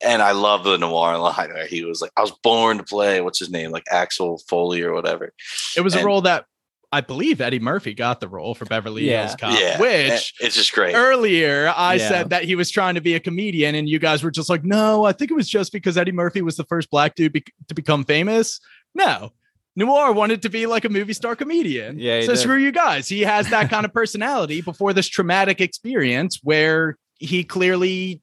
eh, 0.02 0.08
And 0.12 0.22
I 0.22 0.32
love 0.32 0.64
the 0.64 0.78
Noir 0.78 1.18
line 1.18 1.54
where 1.54 1.68
he 1.68 1.84
was 1.84 2.02
like, 2.02 2.12
"I 2.18 2.22
was 2.22 2.32
born 2.44 2.78
to 2.78 2.84
play 2.84 3.22
what's 3.22 3.40
his 3.40 3.50
name, 3.50 3.72
like 3.72 3.86
Axel 3.92 4.38
Foley 4.50 4.82
or 4.82 4.94
whatever." 4.94 5.34
It 5.78 5.82
was 5.82 5.96
a 5.96 6.04
role 6.04 6.22
that 6.22 6.46
I 6.92 7.02
believe 7.02 7.42
Eddie 7.42 7.60
Murphy 7.60 7.94
got 7.94 8.22
the 8.22 8.28
role 8.30 8.56
for 8.56 8.64
Beverly 8.66 9.10
Yeah. 9.10 9.24
Hills 9.26 9.36
Cop, 9.36 9.60
yeah, 9.60 9.80
which 9.80 10.34
and 10.40 10.48
it's 10.48 10.56
just 10.56 10.72
great. 10.72 10.96
earlier 10.96 11.74
I 11.76 11.96
Yeah. 11.96 12.08
said 12.08 12.30
that 12.30 12.46
he 12.46 12.56
was 12.56 12.70
trying 12.72 12.96
to 12.96 13.02
be 13.02 13.16
a 13.16 13.20
comedian, 13.20 13.76
and 13.76 13.90
you 13.90 14.00
guys 14.00 14.24
were 14.24 14.32
just 14.32 14.50
like, 14.50 14.64
no, 14.64 15.04
I 15.04 15.12
think 15.12 15.30
it 15.32 15.34
was 15.34 15.50
just 15.50 15.74
because 15.74 15.98
Eddie 15.98 16.14
Murphy 16.14 16.42
was 16.42 16.56
the 16.56 16.64
first 16.64 16.90
black 16.90 17.16
dude 17.16 17.34
be- 17.34 17.44
to 17.68 17.74
become 17.76 18.06
famous. 18.06 18.62
No. 18.94 19.34
Noir 19.76 20.14
wanted 20.14 20.42
to 20.44 20.50
be 20.50 20.68
like 20.68 20.86
a 20.86 20.90
movie 20.90 21.12
star 21.12 21.36
comedian. 21.36 22.00
Yeah, 22.00 22.22
So 22.22 22.28
did. 22.28 22.38
screw 22.38 22.58
you 22.60 22.72
guys. 22.72 23.10
He 23.10 23.22
has 23.22 23.50
that 23.50 23.70
kind 23.70 23.86
of 23.86 23.94
personality 24.02 24.62
before 24.62 24.94
this 24.94 25.08
traumatic 25.10 25.60
experience 25.60 26.40
where 26.44 26.98
he 27.18 27.44
clearly 27.44 28.22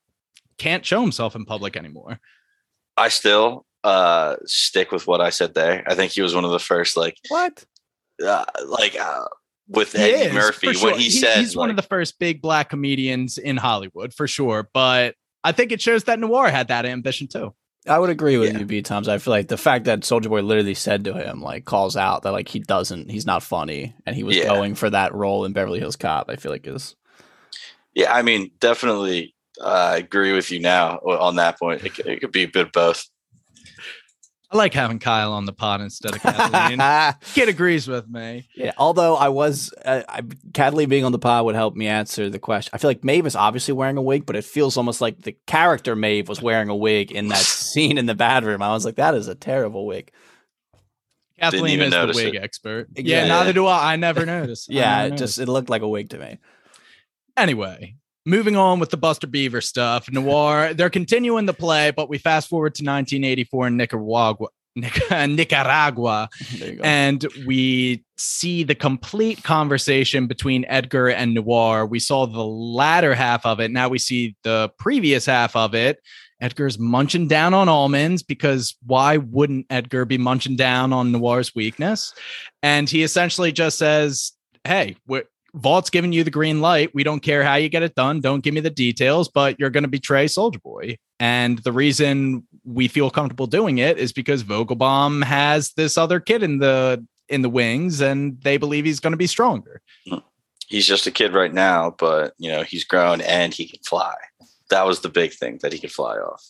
can't 0.58 0.84
show 0.84 1.00
himself 1.00 1.34
in 1.36 1.44
public 1.44 1.76
anymore. 1.76 2.20
I 2.96 3.08
still 3.08 3.66
uh 3.84 4.36
stick 4.44 4.92
with 4.92 5.06
what 5.06 5.20
I 5.20 5.30
said 5.30 5.54
there. 5.54 5.82
I 5.86 5.94
think 5.94 6.12
he 6.12 6.22
was 6.22 6.34
one 6.34 6.44
of 6.44 6.50
the 6.52 6.58
first 6.60 6.96
like 6.96 7.16
What? 7.28 7.64
uh, 8.24 8.44
like 8.66 8.96
uh, 8.98 9.24
with 9.68 9.92
He 9.92 9.98
Eddie 9.98 10.28
is, 10.28 10.32
Murphy 10.34 10.72
sure. 10.74 10.90
when 10.90 11.00
he, 11.00 11.10
said 11.10 11.38
he's 11.38 11.56
one 11.56 11.70
of 11.70 11.76
the 11.76 11.82
first 11.82 12.18
big 12.18 12.40
black 12.42 12.70
comedians 12.70 13.38
in 13.38 13.56
Hollywood 13.56 14.12
for 14.14 14.28
sure. 14.28 14.68
But 14.72 15.16
I 15.42 15.52
think 15.52 15.72
it 15.72 15.80
shows 15.80 16.04
that 16.04 16.20
Noir 16.20 16.50
had 16.50 16.68
that 16.68 16.84
ambition 16.86 17.26
too. 17.26 17.54
I 17.88 17.98
would 17.98 18.10
agree 18.10 18.36
with 18.36 18.52
Yeah. 18.52 18.60
you, 18.60 18.66
B 18.66 18.80
Toms. 18.82 19.08
I 19.08 19.18
feel 19.18 19.32
like 19.32 19.48
the 19.48 19.56
fact 19.56 19.86
that 19.86 20.04
Soldier 20.04 20.28
Boy 20.28 20.42
literally 20.42 20.74
said 20.74 21.02
to 21.04 21.14
him, 21.14 21.42
like, 21.42 21.64
calls 21.64 21.96
out 21.96 22.22
that 22.22 22.30
like 22.30 22.46
he 22.46 22.60
doesn't, 22.60 23.10
he's 23.10 23.26
not 23.26 23.42
funny, 23.42 23.96
and 24.06 24.14
he 24.14 24.22
was 24.22 24.36
Yeah. 24.36 24.44
going 24.44 24.76
for 24.76 24.88
that 24.90 25.12
role 25.12 25.44
in 25.44 25.52
Beverly 25.52 25.80
Hills 25.80 25.96
Cop. 25.96 26.30
I 26.30 26.36
feel 26.36 26.52
like 26.52 26.66
is 26.66 26.94
yeah, 27.94 28.12
I 28.14 28.22
mean, 28.22 28.52
definitely 28.60 29.34
I 29.62 29.96
agree 29.96 30.32
with 30.32 30.50
you 30.50 30.60
now 30.60 30.96
on 30.98 31.36
that 31.36 31.58
point. 31.58 31.84
It, 31.84 31.98
it 32.00 32.20
could 32.20 32.32
be 32.32 32.44
a 32.44 32.48
bit 32.48 32.66
of 32.66 32.72
both. 32.72 33.06
I 34.52 34.56
like 34.58 34.74
having 34.74 34.98
Kyle 34.98 35.32
on 35.32 35.46
the 35.46 35.52
pod 35.54 35.80
instead 35.80 36.14
of 36.14 36.20
Kathleen. 36.20 36.78
Kid 37.34 37.48
agrees 37.48 37.88
with 37.88 38.06
me. 38.06 38.46
Yeah, 38.54 38.72
although 38.76 39.16
I 39.16 39.30
was, 39.30 39.72
uh, 39.82 40.02
I, 40.06 40.20
Cadley 40.52 40.84
being 40.84 41.06
on 41.06 41.12
the 41.12 41.18
pod 41.18 41.46
would 41.46 41.54
help 41.54 41.74
me 41.74 41.86
answer 41.86 42.28
the 42.28 42.38
question. 42.38 42.70
I 42.74 42.78
feel 42.78 42.90
like 42.90 43.02
Maeve 43.02 43.26
is 43.26 43.34
obviously 43.34 43.72
wearing 43.72 43.96
a 43.96 44.02
wig, 44.02 44.26
but 44.26 44.36
it 44.36 44.44
feels 44.44 44.76
almost 44.76 45.00
like 45.00 45.22
the 45.22 45.34
character 45.46 45.96
Maeve 45.96 46.28
was 46.28 46.42
wearing 46.42 46.68
a 46.68 46.76
wig 46.76 47.10
in 47.12 47.28
that 47.28 47.38
scene 47.38 47.96
in 47.96 48.04
the 48.04 48.14
bedroom. 48.14 48.60
I 48.60 48.72
was 48.72 48.84
like, 48.84 48.96
that 48.96 49.14
is 49.14 49.26
a 49.26 49.34
terrible 49.34 49.86
wig. 49.86 50.12
Kathleen 51.40 51.80
is 51.80 51.90
the 51.90 52.12
wig 52.14 52.34
it. 52.34 52.42
expert. 52.42 52.88
Yeah. 52.94 53.22
Yeah, 53.22 53.28
neither 53.28 53.54
do 53.54 53.66
I. 53.66 53.94
I 53.94 53.96
never 53.96 54.26
noticed. 54.26 54.70
Yeah, 54.70 54.82
never 54.82 55.06
it 55.06 55.10
noticed. 55.12 55.36
just 55.36 55.38
it 55.38 55.50
looked 55.50 55.70
like 55.70 55.82
a 55.82 55.88
wig 55.88 56.10
to 56.10 56.18
me. 56.18 56.38
Anyway, 57.38 57.96
moving 58.24 58.56
on 58.56 58.78
with 58.80 58.90
the 58.90 58.96
Buster 58.96 59.26
Beaver 59.26 59.60
stuff. 59.60 60.10
Noir, 60.10 60.74
they're 60.74 60.90
continuing 60.90 61.46
the 61.46 61.54
play, 61.54 61.90
but 61.90 62.08
we 62.08 62.18
fast 62.18 62.48
forward 62.48 62.74
to 62.76 62.82
1984 62.84 63.66
in 63.68 63.76
Nicaragua. 63.76 64.48
Nicaragua, 65.10 66.28
There 66.58 66.70
you 66.70 66.76
go. 66.76 66.82
and 66.82 67.26
we 67.46 68.04
see 68.16 68.62
the 68.64 68.74
complete 68.74 69.42
conversation 69.42 70.26
between 70.26 70.64
Edgar 70.66 71.08
and 71.08 71.34
Noir. 71.34 71.84
We 71.86 71.98
saw 71.98 72.26
the 72.26 72.44
latter 72.44 73.14
half 73.14 73.44
of 73.44 73.60
it. 73.60 73.70
Now 73.70 73.88
we 73.88 73.98
see 73.98 74.34
the 74.44 74.70
previous 74.78 75.26
half 75.26 75.54
of 75.56 75.74
it. 75.74 75.98
Edgar's 76.40 76.78
munching 76.78 77.28
down 77.28 77.54
on 77.54 77.68
almonds 77.68 78.22
because 78.22 78.74
why 78.84 79.18
wouldn't 79.18 79.66
Edgar 79.70 80.04
be 80.04 80.18
munching 80.18 80.56
down 80.56 80.92
on 80.92 81.12
Noir's 81.12 81.54
weakness? 81.54 82.12
And 82.62 82.88
he 82.88 83.02
essentially 83.02 83.52
just 83.52 83.78
says, 83.78 84.32
Hey, 84.64 84.96
we're, 85.06 85.24
Vought's 85.54 85.90
giving 85.90 86.12
you 86.12 86.24
the 86.24 86.30
green 86.30 86.60
light. 86.60 86.94
We 86.94 87.04
don't 87.04 87.20
care 87.20 87.44
how 87.44 87.56
you 87.56 87.68
get 87.68 87.82
it 87.82 87.94
done. 87.94 88.20
Don't 88.20 88.42
give 88.42 88.54
me 88.54 88.60
the 88.60 88.70
details, 88.70 89.28
but 89.28 89.58
you're 89.60 89.70
going 89.70 89.84
to 89.84 89.88
betray 89.88 90.26
Soldier 90.26 90.58
Boy. 90.60 90.96
And 91.20 91.58
the 91.58 91.72
reason 91.72 92.46
we 92.64 92.88
feel 92.88 93.10
comfortable 93.10 93.46
doing 93.46 93.78
it 93.78 93.98
is 93.98 94.12
because 94.12 94.44
Vogelbaum 94.44 95.22
has 95.24 95.72
this 95.72 95.98
other 95.98 96.20
kid 96.20 96.42
in 96.42 96.58
the 96.58 97.04
in 97.28 97.42
the 97.42 97.48
wings, 97.48 98.00
and 98.00 98.40
they 98.42 98.56
believe 98.56 98.84
he's 98.84 99.00
going 99.00 99.12
to 99.12 99.16
be 99.16 99.26
stronger. 99.26 99.80
He's 100.66 100.86
just 100.86 101.06
a 101.06 101.10
kid 101.10 101.32
right 101.32 101.52
now, 101.52 101.94
but 101.98 102.34
you 102.38 102.50
know 102.50 102.62
he's 102.62 102.84
grown 102.84 103.20
and 103.20 103.52
he 103.52 103.68
can 103.68 103.80
fly. 103.84 104.14
That 104.70 104.86
was 104.86 105.00
the 105.00 105.08
big 105.08 105.32
thing 105.32 105.58
that 105.62 105.72
he 105.72 105.78
could 105.78 105.92
fly 105.92 106.16
off. 106.16 106.44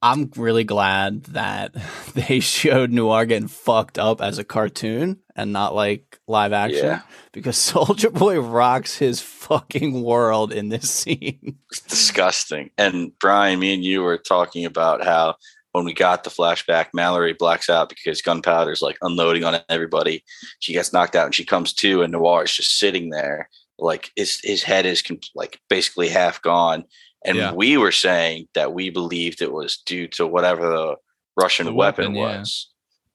I'm 0.00 0.30
really 0.36 0.64
glad 0.64 1.24
that 1.24 1.74
they 2.14 2.40
showed 2.40 2.92
Noir 2.92 3.26
getting 3.26 3.48
fucked 3.48 3.98
up 3.98 4.20
as 4.20 4.38
a 4.38 4.44
cartoon 4.44 5.20
and 5.38 5.52
not 5.52 5.74
like 5.74 6.18
live 6.26 6.52
action 6.52 6.84
Yeah. 6.84 7.00
because 7.32 7.56
Soldier 7.74 8.10
Boy 8.10 8.40
rocks 8.40 8.98
his 8.98 9.20
fucking 9.20 10.02
world 10.02 10.52
in 10.52 10.68
this 10.68 10.90
scene. 10.90 11.56
It's 11.70 11.80
disgusting. 11.82 12.70
And 12.78 13.12
Brian, 13.20 13.58
me 13.60 13.74
and 13.74 13.84
you 13.84 14.02
were 14.02 14.16
talking 14.18 14.64
about 14.64 15.04
how 15.04 15.36
when 15.72 15.84
we 15.84 15.92
got 15.92 16.24
the 16.24 16.30
flashback, 16.30 16.86
Mallory 16.94 17.34
blacks 17.34 17.68
out 17.68 17.90
because 17.90 18.22
gunpowder's 18.22 18.80
like 18.82 18.96
unloading 19.02 19.44
on 19.44 19.60
everybody. 19.68 20.24
She 20.60 20.72
gets 20.72 20.92
knocked 20.94 21.14
out 21.14 21.26
and 21.26 21.34
she 21.34 21.44
comes 21.44 21.72
to, 21.74 22.02
and 22.02 22.12
Noir 22.12 22.44
is 22.44 22.54
just 22.54 22.78
sitting 22.78 23.10
there, 23.10 23.50
like 23.78 24.10
his 24.16 24.40
his 24.42 24.62
head 24.62 24.86
is 24.86 25.02
com- 25.02 25.20
like 25.34 25.60
basically 25.68 26.08
half 26.08 26.40
gone. 26.40 26.84
And 27.24 27.36
Yeah. 27.36 27.52
we 27.52 27.76
were 27.76 27.92
saying 27.92 28.48
that 28.54 28.72
we 28.72 28.88
believed 28.90 29.42
it 29.42 29.52
was 29.52 29.76
due 29.84 30.08
to 30.08 30.26
whatever 30.26 30.68
the 30.70 30.96
Russian 31.36 31.66
The 31.66 31.74
weapon, 31.74 32.14
weapon, 32.14 32.16
yeah. 32.16 32.38
was, 32.38 32.68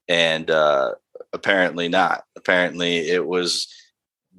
and 0.07 0.51
uh, 0.51 0.91
apparently 1.34 1.88
not. 1.89 2.23
Apparently, 2.36 3.09
it 3.09 3.25
was 3.25 3.67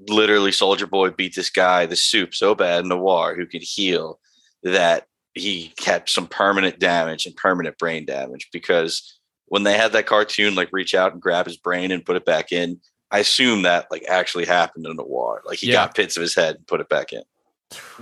literally 0.09 0.53
Soldier 0.53 0.86
Boy 0.86 1.11
beat 1.11 1.34
this 1.34 1.51
guy, 1.51 1.86
the 1.86 1.97
soup, 1.97 2.34
so 2.34 2.55
bad, 2.55 2.84
Noir, 2.86 3.34
who 3.34 3.47
could 3.47 3.62
heal 3.62 4.18
that 4.62 5.07
he 5.34 5.72
had 5.84 6.09
some 6.09 6.26
permanent 6.26 6.78
damage 6.78 7.26
and 7.26 7.36
permanent 7.36 7.76
brain 7.78 8.05
damage 8.07 8.49
because 8.53 9.18
when 9.47 9.64
they 9.64 9.76
had 9.76 9.92
that 9.92 10.07
cartoon 10.07 10.55
like 10.55 10.68
reach 10.72 10.95
out 10.95 11.12
and 11.12 11.20
grab 11.20 11.47
his 11.47 11.57
brain 11.57 11.90
and 11.90 12.05
put 12.05 12.16
it 12.16 12.24
back 12.24 12.51
in, 12.53 12.80
I 13.11 13.18
assume 13.18 13.62
that 13.62 13.86
like 13.90 14.05
actually 14.09 14.47
happened 14.47 14.86
in 14.86 14.97
Noir. 14.97 15.42
Like 15.45 15.59
he 15.59 15.68
Yeah. 15.68 15.74
got 15.74 15.95
bits 15.95 16.16
of 16.16 16.22
his 16.22 16.34
head 16.34 16.57
and 16.57 16.66
put 16.66 16.80
it 16.80 16.88
back 16.88 17.12
in. 17.12 17.22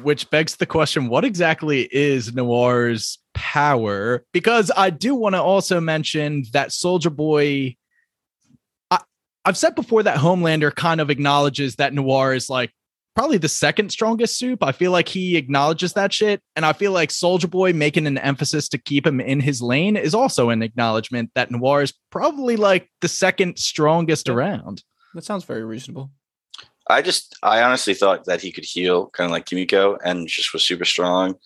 Which 0.02 0.28
begs 0.30 0.56
the 0.56 0.66
question 0.66 1.08
what 1.08 1.24
exactly 1.24 1.88
is 1.90 2.32
Noir's 2.34 3.18
power? 3.34 4.24
Because 4.32 4.70
I 4.76 4.90
do 4.90 5.14
want 5.14 5.34
to 5.34 5.42
also 5.42 5.80
mention 5.80 6.44
that 6.52 6.72
Soldier 6.72 7.10
Boy. 7.10 7.76
I, 9.44 9.48
I've 9.48 9.56
said 9.56 9.74
before 9.74 10.02
that 10.02 10.18
Homelander 10.18 10.74
kind 10.74 11.00
of 11.00 11.10
acknowledges 11.10 11.76
that 11.76 11.92
Noir 11.94 12.34
is 12.34 12.48
like 12.50 12.70
probably 13.14 13.38
the 13.38 13.48
second 13.48 13.90
strongest 13.90 14.38
soup. 14.38 14.62
I 14.62 14.72
feel 14.72 14.90
like 14.90 15.08
he 15.08 15.36
acknowledges 15.36 15.92
that 15.92 16.12
shit. 16.12 16.40
And 16.56 16.64
I 16.64 16.72
feel 16.72 16.92
like 16.92 17.10
Soldier 17.10 17.48
Boy 17.48 17.72
making 17.72 18.06
an 18.06 18.16
emphasis 18.18 18.68
to 18.70 18.78
keep 18.78 19.06
him 19.06 19.20
in 19.20 19.40
his 19.40 19.60
lane 19.60 19.96
is 19.96 20.14
also 20.14 20.48
an 20.50 20.62
acknowledgement 20.62 21.30
that 21.34 21.50
Noir 21.50 21.82
is 21.82 21.92
probably 22.10 22.56
like 22.56 22.88
the 23.02 23.08
second 23.08 23.58
strongest 23.58 24.28
Yeah. 24.28 24.34
around. 24.34 24.82
That 25.14 25.24
sounds 25.24 25.44
very 25.44 25.62
reasonable. 25.64 26.10
I 26.88 27.02
just, 27.02 27.36
I 27.42 27.62
honestly 27.62 27.94
thought 27.94 28.24
that 28.24 28.40
he 28.40 28.50
could 28.50 28.64
heal 28.64 29.08
kind 29.10 29.26
of 29.26 29.32
like 29.32 29.46
Kimiko 29.46 29.98
and 30.04 30.26
just 30.26 30.52
was 30.52 30.66
super 30.66 30.84
strong 30.84 31.36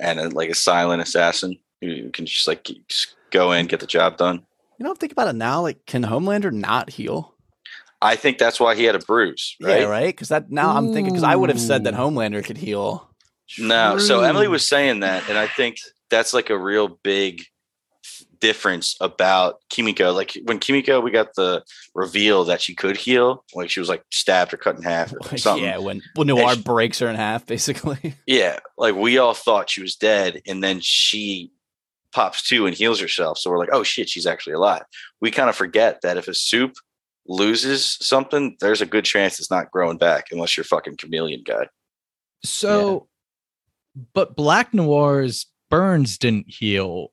and 0.00 0.18
uh, 0.18 0.30
like 0.30 0.48
a 0.48 0.54
silent 0.54 1.02
assassin 1.02 1.58
who 1.80 2.10
can 2.10 2.24
just 2.24 2.46
like 2.48 2.64
just 2.88 3.16
go 3.30 3.52
in, 3.52 3.66
get 3.66 3.80
the 3.80 3.86
job 3.86 4.16
done. 4.16 4.46
You 4.78 4.84
know, 4.84 4.94
think 4.94 5.12
about 5.12 5.28
it 5.28 5.34
now. 5.34 5.60
Like, 5.62 5.84
can 5.86 6.04
Homelander 6.04 6.52
not 6.52 6.90
heal? 6.90 7.34
I 8.02 8.16
think 8.16 8.38
that's 8.38 8.60
why 8.60 8.74
he 8.74 8.84
had 8.84 8.94
a 8.94 8.98
bruise, 8.98 9.56
right? 9.62 9.80
Yeah, 9.80 9.86
right. 9.86 10.06
Because 10.06 10.28
that 10.28 10.50
now 10.50 10.76
I'm 10.76 10.92
thinking 10.92 11.12
because 11.14 11.24
I 11.24 11.34
would 11.36 11.48
have 11.50 11.60
said 11.60 11.84
that 11.84 11.94
Homelander 11.94 12.44
could 12.44 12.58
heal. 12.58 13.08
No, 13.58 13.98
so 13.98 14.22
Emily 14.22 14.48
was 14.48 14.66
saying 14.66 15.00
that, 15.00 15.28
and 15.28 15.38
I 15.38 15.46
think 15.46 15.76
that's 16.10 16.34
like 16.34 16.50
a 16.50 16.58
real 16.58 16.88
big 17.02 17.42
difference 18.40 18.96
about 19.00 19.60
Kimiko. 19.70 20.12
Like 20.12 20.36
when 20.44 20.58
Kimiko, 20.58 21.00
we 21.00 21.10
got 21.10 21.34
the 21.36 21.62
reveal 21.94 22.44
that 22.44 22.60
she 22.60 22.74
could 22.74 22.96
heal, 22.96 23.44
like 23.54 23.70
she 23.70 23.80
was 23.80 23.88
like 23.88 24.02
stabbed 24.10 24.52
or 24.52 24.56
cut 24.56 24.76
in 24.76 24.82
half 24.82 25.12
or 25.12 25.36
something. 25.38 25.64
yeah, 25.64 25.78
when 25.78 26.02
when 26.14 26.26
Noir 26.26 26.54
she- 26.54 26.62
breaks 26.62 26.98
her 26.98 27.08
in 27.08 27.16
half, 27.16 27.46
basically. 27.46 28.14
Yeah, 28.26 28.58
like 28.76 28.94
we 28.94 29.18
all 29.18 29.34
thought 29.34 29.70
she 29.70 29.80
was 29.82 29.96
dead, 29.96 30.42
and 30.46 30.62
then 30.62 30.80
she 30.80 31.50
pops 32.12 32.42
to 32.48 32.66
and 32.66 32.74
heals 32.74 33.00
herself. 33.00 33.38
So 33.38 33.50
we're 33.50 33.58
like, 33.58 33.68
oh 33.72 33.82
shit, 33.82 34.08
she's 34.08 34.26
actually 34.26 34.54
alive. 34.54 34.82
We 35.20 35.30
kind 35.30 35.48
of 35.50 35.56
forget 35.56 36.00
that 36.02 36.16
if 36.16 36.28
a 36.28 36.34
soup 36.34 36.74
loses 37.28 37.98
something, 38.00 38.56
there's 38.60 38.80
a 38.80 38.86
good 38.86 39.04
chance 39.04 39.38
it's 39.38 39.50
not 39.50 39.70
growing 39.70 39.98
back 39.98 40.26
unless 40.30 40.56
you're 40.56 40.64
fucking 40.64 40.96
chameleon 40.96 41.42
guy. 41.44 41.66
So, 42.44 43.08
but 44.14 44.36
Black 44.36 44.72
Noir's 44.74 45.46
burns 45.70 46.18
didn't 46.18 46.46
heal. 46.48 47.08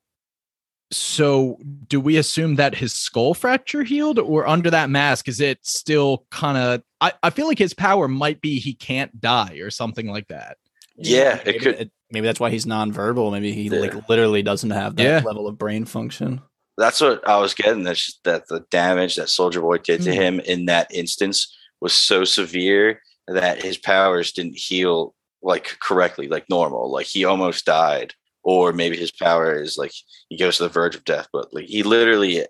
So, 0.91 1.57
do 1.87 1.99
we 1.99 2.17
assume 2.17 2.55
that 2.57 2.75
his 2.75 2.93
skull 2.93 3.33
fracture 3.33 3.83
healed, 3.83 4.19
or 4.19 4.47
under 4.47 4.69
that 4.69 4.91
mask, 4.91 5.27
is 5.27 5.39
it 5.41 5.57
still 5.63 6.27
kind 6.29 6.55
of? 6.57 6.83
I, 7.01 7.13
I 7.23 7.29
feel 7.31 7.47
like 7.47 7.57
his 7.57 7.73
power 7.73 8.07
might 8.07 8.41
be 8.41 8.59
he 8.59 8.75
can't 8.75 9.19
die 9.19 9.55
or 9.61 9.71
something 9.71 10.07
like 10.07 10.27
that. 10.27 10.57
Yeah, 10.95 11.37
it 11.37 11.45
maybe, 11.45 11.59
could- 11.59 11.91
Maybe 12.11 12.27
that's 12.27 12.39
why 12.39 12.51
he's 12.51 12.65
nonverbal. 12.67 13.31
Maybe 13.31 13.53
he 13.53 13.63
Yeah. 13.69 13.79
like 13.79 14.07
literally 14.07 14.43
doesn't 14.43 14.69
have 14.69 14.95
that 14.97 15.03
Yeah. 15.03 15.21
level 15.25 15.47
of 15.47 15.57
brain 15.57 15.85
function. 15.85 16.41
That's 16.77 17.01
what 17.01 17.27
I 17.27 17.37
was 17.37 17.53
getting. 17.53 17.83
That's 17.83 18.05
just 18.05 18.23
that 18.23 18.47
the 18.47 18.65
damage 18.71 19.15
that 19.15 19.29
Soldier 19.29 19.61
Boy 19.61 19.77
did 19.77 20.01
to 20.03 20.09
Mm. 20.09 20.13
him 20.15 20.39
in 20.41 20.65
that 20.65 20.93
instance 20.93 21.55
was 21.81 21.93
so 21.93 22.23
severe 22.23 23.01
that 23.27 23.61
his 23.61 23.77
powers 23.77 24.31
didn't 24.31 24.57
heal 24.57 25.13
like 25.41 25.77
correctly, 25.81 26.27
like 26.27 26.49
normal. 26.49 26.91
Like 26.91 27.05
he 27.05 27.25
almost 27.25 27.65
died, 27.65 28.13
or 28.43 28.73
maybe 28.73 28.97
his 28.97 29.11
power 29.11 29.61
is 29.61 29.77
like 29.77 29.91
he 30.29 30.37
goes 30.37 30.57
to 30.57 30.63
the 30.63 30.69
verge 30.69 30.95
of 30.95 31.03
death. 31.05 31.27
But 31.31 31.53
like 31.53 31.65
he 31.65 31.83
literally, 31.83 32.45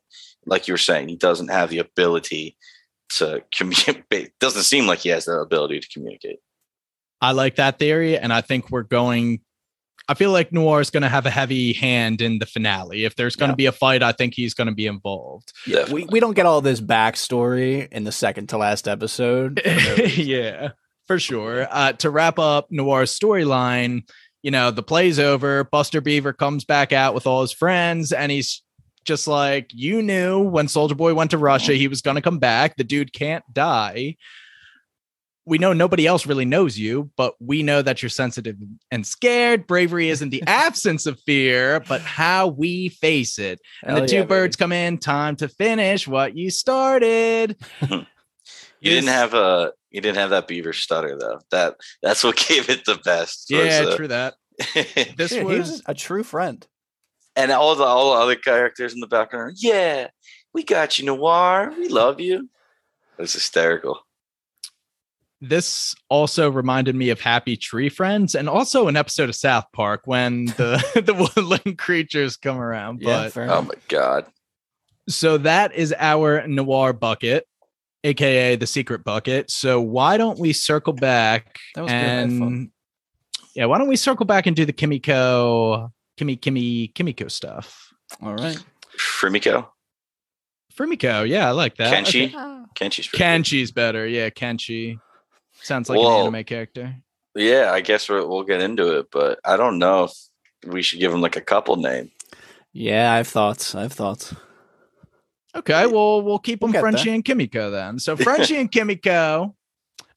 like 0.46 0.68
you 0.68 0.74
were 0.74 0.78
saying, 0.78 1.10
he 1.10 1.16
doesn't 1.16 1.50
have 1.50 1.70
the 1.70 1.80
ability 1.80 2.56
to 3.18 3.44
communicate. 3.56 4.32
Doesn't 4.40 4.64
seem 4.64 4.88
like 4.88 5.00
he 5.00 5.10
has 5.10 5.26
the 5.26 5.34
ability 5.40 5.80
to 5.82 5.90
communicate. 5.90 6.40
I 7.20 7.32
like 7.32 7.56
that 7.56 7.80
theory, 7.80 8.18
and 8.18 8.32
I 8.32 8.42
think 8.42 8.70
we're 8.70 8.84
going. 8.84 9.42
I 10.10 10.16
feel 10.16 10.32
like 10.32 10.52
Noir 10.52 10.82
is 10.82 10.90
going 10.90 11.04
to 11.04 11.10
have 11.10 11.26
a 11.26 11.30
heavy 11.30 11.72
hand 11.74 12.20
in 12.22 12.40
the 12.40 12.46
finale. 12.46 13.06
If 13.06 13.16
there's 13.16 13.36
going 13.38 13.50
to 13.50 13.54
Yeah. 13.54 13.56
be 13.56 13.66
a 13.68 13.72
fight, 13.72 14.04
I 14.04 14.12
think 14.12 14.34
he's 14.34 14.54
going 14.54 14.68
to 14.68 14.74
be 14.74 14.86
involved. 14.86 15.54
Yeah, 15.66 15.90
we, 15.92 16.04
we 16.06 16.20
don't 16.20 16.34
get 16.34 16.46
all 16.46 16.60
this 16.62 16.82
backstory 16.82 17.88
in 17.92 18.04
the 18.04 18.12
second 18.12 18.48
to 18.50 18.58
last 18.58 18.88
episode. 18.88 19.62
yeah, 20.16 20.70
for 21.08 21.20
sure. 21.20 21.68
Uh, 21.72 21.94
to 21.94 22.10
wrap 22.10 22.38
up 22.38 22.68
Noir's 22.70 23.18
storyline, 23.18 24.02
you 24.42 24.52
know, 24.52 24.72
the 24.72 24.84
play's 24.84 25.20
over. 25.20 25.64
Buster 25.64 26.02
Beaver 26.02 26.34
comes 26.34 26.66
back 26.66 26.92
out 26.92 27.14
with 27.14 27.26
all 27.26 27.42
his 27.42 27.54
friends, 27.54 28.12
and 28.12 28.30
he's 28.32 28.62
Just 29.06 29.28
like 29.28 29.70
you 29.74 30.02
knew 30.02 30.40
when 30.42 30.68
Soldier 30.68 30.96
Boy 30.96 31.14
went 31.14 31.32
to 31.32 31.38
Russia, 31.38 31.74
he 31.74 31.88
was 31.88 32.02
going 32.02 32.16
to 32.16 32.22
come 32.22 32.40
back. 32.40 32.76
The 32.78 32.84
dude 32.84 33.14
can't 33.14 33.44
die. 33.54 34.16
We 35.46 35.58
know 35.58 35.74
nobody 35.74 36.08
else 36.08 36.26
really 36.26 36.46
knows 36.46 36.78
you, 36.80 37.12
but 37.18 37.34
we 37.40 37.64
know 37.64 37.82
that 37.82 38.02
you're 38.02 38.10
sensitive 38.10 38.56
and 38.92 39.06
scared. 39.06 39.68
Bravery 39.68 40.10
isn't 40.10 40.30
the 40.30 40.42
absence 40.48 41.06
of 41.06 41.20
fear, 41.22 41.82
but 41.82 42.00
how 42.02 42.48
we 42.48 42.90
face 42.90 43.38
it. 43.40 43.60
And 43.84 43.92
Hell 43.92 44.02
the 44.02 44.08
two 44.08 44.16
yeah, 44.18 44.24
birds 44.24 44.56
come 44.56 44.72
in. 44.72 45.00
Time 45.00 45.36
to 45.38 45.50
finish 45.50 46.08
what 46.08 46.36
you 46.38 46.50
started. 46.50 47.58
You 48.82 48.90
didn't 48.90 49.10
have 49.12 49.34
a 49.34 49.72
you 49.92 50.02
didn't 50.02 50.18
have 50.18 50.32
that 50.32 50.46
beaver 50.46 50.74
stutter 50.74 51.18
though. 51.18 51.40
That 51.52 51.76
that's 52.02 52.22
what 52.22 52.36
gave 52.50 52.70
it 52.70 52.84
the 52.84 52.96
best. 52.96 53.48
was, 53.50 53.66
Yeah, 53.66 53.86
uh, 53.88 53.96
true 53.96 54.10
that. 54.10 54.34
This 55.16 55.32
Shit, 55.32 55.46
was 55.46 55.82
a 55.86 55.94
true 55.94 56.22
friend. 56.24 56.68
and 57.38 57.50
all 57.54 57.74
the 57.76 57.86
all 57.86 58.14
the 58.14 58.20
other 58.22 58.36
characters 58.36 58.94
in 58.94 59.00
the 59.00 59.08
background. 59.08 59.56
Yeah, 59.62 60.10
we 60.54 60.64
got 60.64 61.00
you, 61.00 61.06
Noir. 61.06 61.74
We 61.78 61.88
love 61.88 62.20
you. 62.20 62.50
It 63.18 63.22
was 63.22 63.32
hysterical. 63.32 64.02
This 65.46 65.94
also 66.10 66.50
reminded 66.50 66.96
me 66.96 67.10
of 67.10 67.20
Happy 67.20 67.58
Tree 67.58 67.90
Friends 67.90 68.34
and 68.34 68.48
also 68.48 68.88
an 68.88 68.96
episode 68.96 69.28
of 69.28 69.36
South 69.36 69.66
Park 69.74 70.02
when 70.06 70.46
the 70.58 70.82
the 71.06 71.14
woodland 71.14 71.78
creatures 71.78 72.38
come 72.38 72.58
around. 72.58 73.02
Yeah, 73.02 73.24
But 73.24 73.34
fair 73.34 73.52
Oh 73.52 73.62
my 73.62 73.74
god. 73.90 74.26
so 75.10 75.38
that 75.40 75.74
is 75.76 75.94
our 76.00 76.48
noir 76.48 76.94
bucket, 76.94 77.46
aka 78.06 78.56
the 78.56 78.68
secret 78.68 79.04
bucket. 79.04 79.52
So 79.52 79.82
why 79.82 80.16
don't 80.18 80.40
we 80.40 80.54
circle 80.54 80.94
back 80.94 81.60
That 81.76 81.82
was 81.84 81.92
good. 81.92 81.96
I 81.96 82.00
had 82.00 82.30
fun. 82.30 82.42
and 82.42 82.70
yeah, 83.56 83.66
why 83.66 83.78
don't 83.78 83.90
we 83.90 83.98
circle 83.98 84.26
back 84.26 84.48
and 84.48 84.56
do 84.56 84.66
the 84.66 84.74
Kimiko, 84.74 85.92
Kimi, 86.18 86.38
Kimi, 86.38 86.88
Kimiko 86.88 87.28
stuff? 87.28 87.94
All 88.22 88.34
right. 88.36 88.58
Frimiko? 88.98 89.68
Fumiko, 90.76 91.28
yeah, 91.28 91.48
I 91.50 91.52
like 91.52 91.76
that. 91.78 91.94
Kenshi? 91.94 92.26
Okay. 92.28 92.34
Ah. 92.36 92.64
Kenchi's 92.76 93.08
pretty 93.08 93.18
good. 93.24 93.24
Kenchi's 93.44 93.72
better. 93.72 94.08
Yeah, 94.08 94.30
Kenshi. 94.32 94.98
Sounds 95.64 95.90
like 95.90 95.98
Whoa. 96.00 96.22
an 96.28 96.28
anime 96.36 96.44
character. 96.44 96.96
Yeah, 97.36 97.72
I 97.74 97.82
guess 97.82 98.10
we're, 98.10 98.26
we'll 98.28 98.44
get 98.44 98.62
into 98.62 99.00
it, 99.00 99.08
but 99.12 99.40
I 99.44 99.58
don't 99.58 99.80
know 99.80 100.04
if 100.04 100.12
we 100.68 100.82
should 100.84 101.00
give 101.00 101.12
him 101.12 101.22
like 101.22 101.36
a 101.36 101.42
couple 101.42 101.76
name. 101.78 102.12
Yeah, 102.74 103.12
I 103.12 103.18
have 103.18 103.28
thoughts. 103.28 103.74
I 103.74 103.84
have 103.84 103.94
thoughts. 103.94 104.36
Okay, 105.56 105.86
well, 105.88 106.22
we'll 106.22 106.40
keep 106.40 106.62
We'll 106.62 106.68
them 106.68 106.74
get 106.74 106.82
Frenchie 106.82 107.06
there. 107.06 107.14
and 107.16 107.26
Kimiko 107.26 107.72
then. 107.72 108.00
So 108.00 108.16
Frenchie 108.18 108.58
and 108.58 108.72
Kimiko 108.72 109.56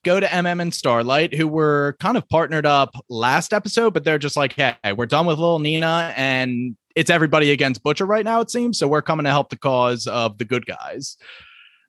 go 0.04 0.20
to 0.20 0.26
MM 0.26 0.62
and 0.62 0.72
Starlight, 0.72 1.34
who 1.34 1.48
were 1.48 1.96
kind 2.00 2.16
of 2.16 2.28
partnered 2.28 2.64
up 2.66 2.94
last 3.08 3.52
episode, 3.52 3.92
but 3.92 4.04
they're 4.04 4.18
just 4.18 4.36
like, 4.36 4.52
hey, 4.54 4.74
we're 4.96 5.06
done 5.06 5.26
with 5.26 5.38
little 5.38 5.58
Nina 5.58 6.12
and 6.16 6.76
it's 6.94 7.10
everybody 7.10 7.50
against 7.50 7.82
Butcher 7.82 8.06
right 8.06 8.24
now, 8.24 8.40
it 8.40 8.50
seems. 8.50 8.78
So 8.78 8.88
we're 8.88 9.02
coming 9.02 9.24
to 9.24 9.30
help 9.30 9.50
the 9.50 9.58
cause 9.58 10.06
of 10.06 10.38
the 10.38 10.44
good 10.46 10.64
guys. 10.64 11.16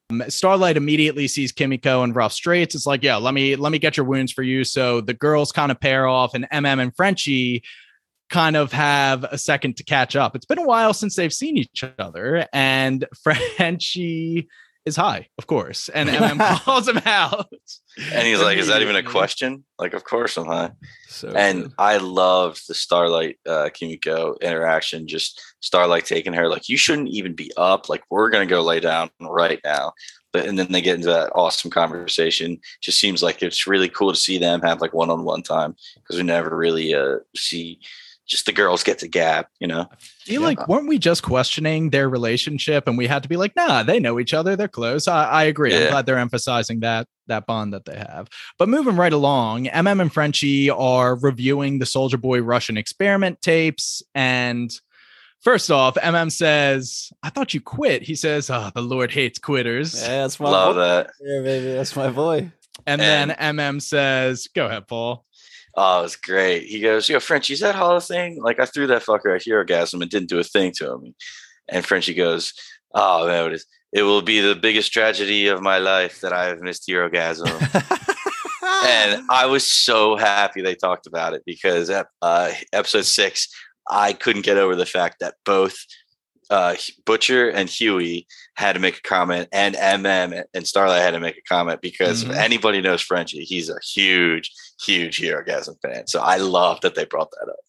Um, 0.10 0.24
Starlight 0.30 0.78
immediately 0.78 1.28
sees 1.28 1.52
Kimiko 1.52 2.04
in 2.04 2.14
rough 2.14 2.34
straits. 2.34 2.76
It's 2.76 2.86
like, 2.86 3.04
yeah, 3.04 3.18
let 3.18 3.34
me 3.34 3.56
let 3.56 3.72
me 3.72 3.80
get 3.80 3.98
your 3.98 4.06
wounds 4.06 4.32
for 4.32 4.44
you. 4.44 4.64
So 4.64 5.02
the 5.02 5.14
girls 5.14 5.52
kind 5.52 5.72
of 5.72 5.80
pair 5.80 6.08
off, 6.08 6.34
and 6.34 6.48
MM 6.52 6.82
and 6.82 6.96
Frenchie 6.96 7.64
kind 8.30 8.56
of 8.56 8.72
have 8.72 9.24
a 9.26 9.38
second 9.38 9.78
to 9.78 9.84
catch 9.84 10.16
up. 10.16 10.36
It's 10.36 10.46
been 10.46 10.60
a 10.60 10.66
while 10.66 10.94
since 10.94 11.16
they've 11.16 11.34
seen 11.34 11.58
each 11.58 11.84
other, 12.00 12.48
and 12.54 13.06
Frenchie 13.24 14.48
is 14.86 14.96
high, 14.96 15.28
of 15.38 15.48
course, 15.48 15.90
and 15.90 16.10
MM 16.10 16.60
calls 16.64 16.88
him 16.88 17.02
out. 17.06 17.48
And 18.12 18.28
he's 18.28 18.42
like, 18.42 18.58
"Is 18.58 18.68
that 18.68 18.82
even 18.82 18.96
a 18.96 19.04
question?" 19.18 19.64
Like, 19.80 19.94
of 19.94 20.04
course 20.04 20.38
I'm 20.38 20.46
high. 20.46 20.72
So 21.10 21.30
And 21.30 21.64
good. 21.64 21.74
I 21.78 21.98
loved 21.98 22.68
the 22.68 22.74
Starlight 22.74 23.38
uh, 23.48 23.70
Kimiko 23.74 24.36
interaction. 24.42 25.08
Just 25.08 25.42
Starlight 25.62 26.06
taking 26.06 26.34
her 26.34 26.48
like, 26.48 26.70
"You 26.70 26.78
shouldn't 26.78 27.10
even 27.10 27.34
be 27.34 27.52
up. 27.58 27.90
Like, 27.90 28.04
we're 28.10 28.30
gonna 28.30 28.46
go 28.46 28.62
lay 28.62 28.80
down 28.80 29.10
right 29.22 29.60
now." 29.64 29.94
But 30.34 30.46
and 30.46 30.60
then 30.60 30.72
they 30.72 30.82
get 30.82 30.96
into 30.96 31.08
that 31.08 31.32
awesome 31.34 31.72
conversation. 31.72 32.60
Just 32.82 33.00
seems 33.00 33.24
like 33.24 33.42
it's 33.42 33.68
really 33.68 33.90
cool 33.90 34.14
to 34.14 34.20
see 34.20 34.38
them 34.38 34.62
have 34.62 34.82
like 34.82 34.94
one-on-one 34.94 35.44
time 35.44 35.76
because 35.96 36.18
we 36.18 36.24
never 36.24 36.56
really 36.56 36.94
uh, 36.94 37.18
see 37.36 37.80
just 38.28 38.46
the 38.46 38.52
girls 38.52 38.84
get 38.84 39.00
to 39.00 39.08
gab. 39.08 39.46
You 39.60 39.68
know? 39.68 39.90
feel 40.26 40.42
Yeah. 40.42 40.48
like 40.48 40.68
weren't 40.68 40.88
we 40.90 41.00
just 41.00 41.24
questioning 41.24 41.90
their 41.90 42.10
relationship 42.10 42.88
and 42.88 42.98
we 42.98 43.08
had 43.08 43.24
to 43.24 43.30
be 43.30 43.38
like 43.38 43.56
nah 43.56 43.82
they 43.84 43.98
know 43.98 44.20
each 44.20 44.34
other 44.34 44.58
they're 44.58 44.68
close 44.68 45.08
i, 45.08 45.24
I 45.24 45.44
agree 45.46 45.74
i'm 45.74 45.90
glad 45.90 46.06
they're 46.06 46.18
emphasizing 46.18 46.82
that 46.82 47.08
that 47.28 47.46
bond 47.46 47.72
that 47.74 47.86
they 47.86 47.96
have 47.96 48.28
but 48.60 48.68
moving 48.68 48.98
right 48.98 49.14
along 49.14 49.66
mm 49.68 50.02
and 50.02 50.14
frenchie 50.14 50.70
are 50.70 51.16
reviewing 51.16 51.80
the 51.80 51.86
soldier 51.86 52.18
boy 52.18 52.42
russian 52.42 52.76
experiment 52.76 53.42
tapes 53.42 54.04
and 54.14 54.70
first 55.42 55.72
off 55.72 55.96
mm 55.96 56.30
says 56.32 57.10
i 57.24 57.30
thought 57.30 57.54
you 57.54 57.62
quit 57.62 58.04
he 58.04 58.14
says 58.16 58.50
oh 58.50 58.70
the 58.76 58.82
lord 58.82 59.12
hates 59.12 59.40
quitters 59.40 60.00
yeah, 60.02 60.24
that's 60.24 60.38
my 60.42 60.50
Love 60.50 60.76
boy. 60.76 60.82
that. 60.82 61.12
Yeah, 61.22 61.42
baby, 61.42 61.72
that's 61.74 61.96
my 61.96 62.10
boy. 62.10 62.52
and 62.86 63.00
then 63.00 63.30
mm 63.30 63.82
says 63.82 64.50
go 64.54 64.66
ahead 64.66 64.88
paul 64.90 65.24
Oh, 65.80 66.04
it's 66.04 66.16
great. 66.16 66.64
He 66.64 66.80
goes, 66.80 67.08
Yo, 67.08 67.20
Frenchie, 67.20 67.54
is 67.54 67.60
that 67.60 67.76
hollow 67.76 68.00
thing? 68.00 68.42
Like 68.42 68.60
I 68.60 68.66
threw 68.66 68.88
that 68.88 69.04
fucker 69.04 69.36
a 69.36 69.40
Herogasm 69.40 70.02
and 70.02 70.10
didn't 70.10 70.30
do 70.30 70.40
a 70.40 70.44
thing 70.44 70.72
to 70.78 70.92
him. 70.92 71.16
And 71.70 71.86
Frenchie 71.86 72.16
goes, 72.16 72.52
Oh 72.96 73.28
man, 73.28 73.46
it, 73.46 73.54
is, 73.54 73.66
it 73.94 74.02
will 74.02 74.24
be 74.24 74.42
the 74.42 74.56
biggest 74.56 74.92
tragedy 74.92 75.48
of 75.48 75.62
my 75.62 75.78
life 75.78 76.22
that 76.22 76.34
I 76.34 76.46
have 76.46 76.62
missed 76.62 76.88
Herogasm. 76.90 77.48
and 78.88 79.22
I 79.30 79.46
was 79.46 79.72
so 79.72 80.16
happy 80.16 80.64
they 80.64 80.74
talked 80.74 81.06
about 81.06 81.36
it 81.36 81.44
because 81.46 81.92
uh, 81.92 82.54
episode 82.74 83.06
six, 83.06 83.48
I 83.88 84.14
couldn't 84.14 84.46
get 84.46 84.58
over 84.58 84.76
the 84.76 84.86
fact 84.88 85.18
that 85.20 85.36
both 85.46 85.78
uh, 86.50 86.76
Butcher 87.06 87.50
and 87.50 87.70
Hughie 87.70 88.28
had 88.56 88.74
to 88.74 88.80
make 88.80 88.98
a 88.98 89.02
comment, 89.02 89.50
and 89.52 89.76
MM 89.76 90.44
and 90.54 90.68
Starlight 90.68 91.02
had 91.02 91.12
to 91.12 91.20
make 91.20 91.38
a 91.38 91.42
comment 91.42 91.82
because 91.82 92.24
Mhm. 92.24 92.32
if 92.32 92.36
anybody 92.38 92.82
knows 92.82 93.02
Frenchie, 93.02 93.44
he's 93.44 93.70
a 93.70 93.78
huge, 93.84 94.52
huge 94.84 95.20
Herogasm 95.20 95.76
fan. 95.82 96.08
So 96.08 96.20
I 96.22 96.38
love 96.38 96.82
that 96.82 96.96
they 96.96 97.06
brought 97.06 97.32
that 97.32 97.50
up. 97.50 97.60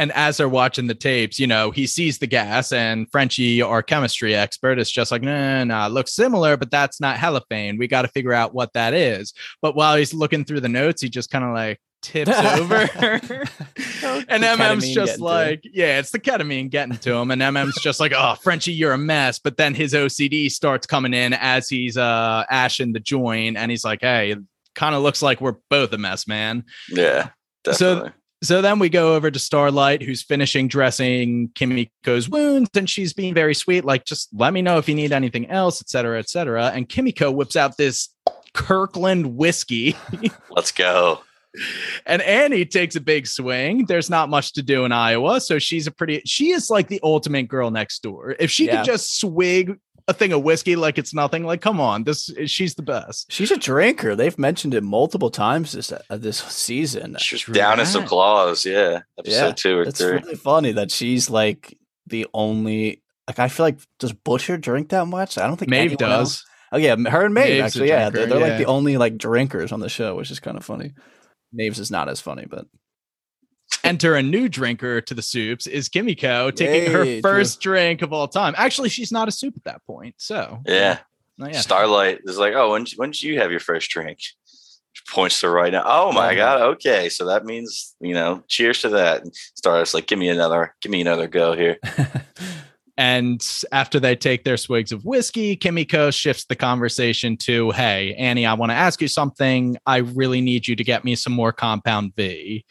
And 0.00 0.10
as 0.12 0.38
they're 0.38 0.48
watching 0.48 0.86
the 0.86 0.94
tapes, 0.94 1.38
you 1.38 1.46
know, 1.46 1.70
he 1.70 1.86
sees 1.86 2.18
the 2.18 2.26
gas 2.26 2.72
and 2.72 3.06
Frenchie, 3.12 3.60
our 3.60 3.82
chemistry 3.82 4.34
expert, 4.34 4.78
is 4.78 4.90
just 4.90 5.12
like, 5.12 5.20
nah, 5.20 5.62
nah, 5.64 5.88
it 5.88 5.90
looks 5.90 6.14
similar, 6.14 6.56
but 6.56 6.70
that's 6.70 7.02
not 7.02 7.18
halothane. 7.18 7.78
We 7.78 7.86
got 7.86 8.02
to 8.02 8.08
figure 8.08 8.32
out 8.32 8.54
what 8.54 8.72
that 8.72 8.94
is. 8.94 9.34
But 9.60 9.76
while 9.76 9.96
he's 9.96 10.14
looking 10.14 10.46
through 10.46 10.60
the 10.60 10.70
notes, 10.70 11.02
he 11.02 11.10
just 11.10 11.30
kind 11.30 11.44
of 11.44 11.52
like 11.52 11.82
tips 12.00 12.30
over. 12.38 12.76
and 14.26 14.42
MM's 14.42 14.88
just 14.88 15.20
like, 15.20 15.60
yeah, 15.70 15.98
it's 15.98 16.12
the 16.12 16.18
ketamine 16.18 16.70
getting 16.70 16.96
to 16.96 17.12
him. 17.16 17.30
And 17.30 17.42
MM's 17.42 17.78
just 17.82 18.00
like, 18.00 18.14
oh, 18.16 18.36
Frenchie, 18.36 18.72
you're 18.72 18.94
a 18.94 18.98
mess. 18.98 19.38
But 19.38 19.58
then 19.58 19.74
his 19.74 19.92
OCD 19.92 20.50
starts 20.50 20.86
coming 20.86 21.12
in 21.12 21.34
as 21.34 21.68
he's 21.68 21.98
uh 21.98 22.44
ashing 22.48 22.94
the 22.94 23.00
joint. 23.00 23.58
And 23.58 23.70
he's 23.70 23.84
like, 23.84 24.00
hey, 24.00 24.34
kind 24.74 24.94
of 24.94 25.02
looks 25.02 25.20
like 25.20 25.42
we're 25.42 25.56
both 25.68 25.92
a 25.92 25.98
mess, 25.98 26.26
man. 26.26 26.64
Yeah, 26.88 27.28
definitely. 27.64 28.08
So 28.08 28.14
then 28.42 28.78
we 28.78 28.88
go 28.88 29.14
over 29.14 29.30
to 29.30 29.38
Starlight, 29.38 30.02
who's 30.02 30.22
finishing 30.22 30.66
dressing 30.68 31.48
Kimiko's 31.54 32.28
wounds, 32.28 32.70
and 32.74 32.88
she's 32.88 33.12
being 33.12 33.34
very 33.34 33.54
sweet, 33.54 33.84
like, 33.84 34.04
just 34.06 34.28
let 34.32 34.52
me 34.52 34.62
know 34.62 34.78
if 34.78 34.88
you 34.88 34.94
need 34.94 35.12
anything 35.12 35.50
else, 35.50 35.82
et 35.82 35.88
cetera, 35.90 36.18
et 36.18 36.28
cetera. 36.30 36.66
And 36.74 36.88
Kimiko 36.88 37.30
whips 37.30 37.54
out 37.56 37.76
this 37.76 38.08
Kirkland 38.54 39.36
whiskey, 39.36 39.94
Let's 40.50 40.72
go. 40.72 41.20
and 42.06 42.22
Annie 42.22 42.64
takes 42.64 42.96
a 42.96 43.00
big 43.00 43.26
swing. 43.26 43.84
There's 43.86 44.08
not 44.08 44.28
much 44.28 44.52
to 44.54 44.62
do 44.62 44.84
in 44.84 44.92
Iowa, 44.92 45.40
so 45.40 45.58
she's 45.58 45.86
a 45.86 45.90
pretty, 45.90 46.22
she 46.24 46.50
is 46.52 46.70
like 46.70 46.88
the 46.88 47.00
ultimate 47.02 47.48
girl 47.48 47.70
next 47.70 48.02
door. 48.02 48.34
If 48.38 48.50
she 48.50 48.66
Yeah. 48.66 48.76
could 48.78 48.86
just 48.86 49.18
swig 49.20 49.78
a 50.10 50.14
thing 50.14 50.32
of 50.32 50.42
whiskey 50.42 50.76
like 50.76 50.98
it's 50.98 51.14
nothing, 51.14 51.44
like, 51.44 51.60
come 51.60 51.80
on, 51.80 52.04
this 52.04 52.30
she's 52.46 52.74
the 52.74 52.82
best. 52.82 53.30
She's 53.32 53.50
a 53.50 53.56
drinker. 53.56 54.14
They've 54.16 54.38
mentioned 54.38 54.74
it 54.74 54.82
multiple 54.82 55.30
times 55.30 55.72
this 55.72 55.92
uh, 55.92 56.00
this 56.10 56.38
season. 56.38 57.16
She 57.18 57.36
was 57.36 57.42
True 57.42 57.54
down 57.54 57.80
in 57.80 57.86
some 57.86 58.06
claws. 58.06 58.66
Yeah, 58.66 59.00
episode 59.18 59.46
Yeah, 59.46 59.52
two 59.52 59.78
or 59.78 59.82
It's 59.82 60.00
three. 60.00 60.12
really 60.12 60.34
funny 60.36 60.72
that 60.72 60.90
she's 60.90 61.30
like 61.30 61.78
the 62.06 62.26
only. 62.34 63.02
Like 63.28 63.38
I 63.38 63.48
feel 63.48 63.64
like 63.64 63.78
does 63.98 64.12
Butcher 64.12 64.56
drink 64.56 64.88
that 64.88 65.06
much? 65.06 65.38
I 65.38 65.46
don't 65.46 65.56
think 65.56 65.70
Maeve 65.70 65.92
anyone 65.92 66.12
else- 66.12 66.38
does. 66.38 66.44
Oh 66.72 66.78
yeah, 66.78 66.96
her 66.96 67.24
and 67.24 67.34
Maeve 67.34 67.46
Maeve's 67.48 67.62
actually. 67.76 67.88
Yeah, 67.88 68.10
they're, 68.10 68.26
they're 68.26 68.38
yeah. 68.40 68.46
like 68.46 68.58
the 68.58 68.66
only 68.66 68.96
like 68.96 69.16
drinkers 69.18 69.72
on 69.72 69.80
the 69.80 69.88
show, 69.88 70.16
which 70.16 70.30
is 70.30 70.40
kind 70.40 70.56
of 70.56 70.64
funny. 70.64 70.92
Maeve's 71.52 71.78
is 71.78 71.90
not 71.90 72.08
as 72.08 72.20
funny, 72.20 72.46
but 72.48 72.66
enter 73.84 74.14
a 74.14 74.22
new 74.22 74.48
drinker 74.48 75.00
to 75.00 75.14
the 75.14 75.22
soups 75.22 75.66
is 75.66 75.88
Kimiko 75.88 76.50
taking 76.50 76.92
her 76.92 77.04
Yay, 77.04 77.20
first 77.20 77.60
drink 77.60 78.02
of 78.02 78.12
all 78.12 78.28
time. 78.28 78.54
Actually, 78.56 78.88
she's 78.88 79.10
not 79.12 79.28
a 79.28 79.32
soup 79.32 79.54
at 79.56 79.64
that 79.64 79.84
point. 79.86 80.14
So 80.18 80.60
Yeah. 80.66 80.98
Oh, 81.40 81.46
yeah. 81.46 81.60
Starlight 81.60 82.18
is 82.24 82.36
like, 82.38 82.52
oh, 82.54 82.72
when 82.72 82.84
when 82.96 83.10
did 83.12 83.22
you 83.22 83.38
have 83.40 83.50
your 83.50 83.60
first 83.60 83.90
drink? 83.90 84.18
She 84.92 85.02
points 85.08 85.40
to 85.40 85.48
right 85.48 85.72
now. 85.72 85.84
Oh 85.86 86.12
my 86.12 86.34
Mhm. 86.34 86.36
god. 86.36 86.60
Okay, 86.74 87.08
so 87.08 87.24
that 87.26 87.44
means 87.46 87.94
you 88.00 88.12
know, 88.12 88.42
cheers 88.48 88.82
to 88.82 88.90
that. 88.90 89.22
And 89.22 89.34
Starlight's 89.54 89.94
like, 89.94 90.06
give 90.06 90.18
me 90.18 90.28
another, 90.28 90.74
give 90.82 90.92
me 90.92 91.00
another 91.00 91.26
go 91.28 91.54
here. 91.54 91.78
And 92.98 93.40
after 93.72 93.98
they 93.98 94.14
take 94.14 94.44
their 94.44 94.58
swigs 94.58 94.92
of 94.92 95.06
whiskey, 95.06 95.56
Kimiko 95.56 96.10
shifts 96.10 96.44
the 96.44 96.54
conversation 96.54 97.38
to, 97.38 97.70
Hey, 97.70 98.14
Annie, 98.18 98.44
I 98.44 98.52
want 98.52 98.72
to 98.72 98.76
ask 98.76 99.00
you 99.00 99.08
something. 99.08 99.78
I 99.86 99.98
really 99.98 100.42
need 100.42 100.68
you 100.68 100.76
to 100.76 100.84
get 100.84 101.02
me 101.02 101.14
some 101.14 101.32
more 101.32 101.50
compound 101.50 102.12
V. 102.14 102.62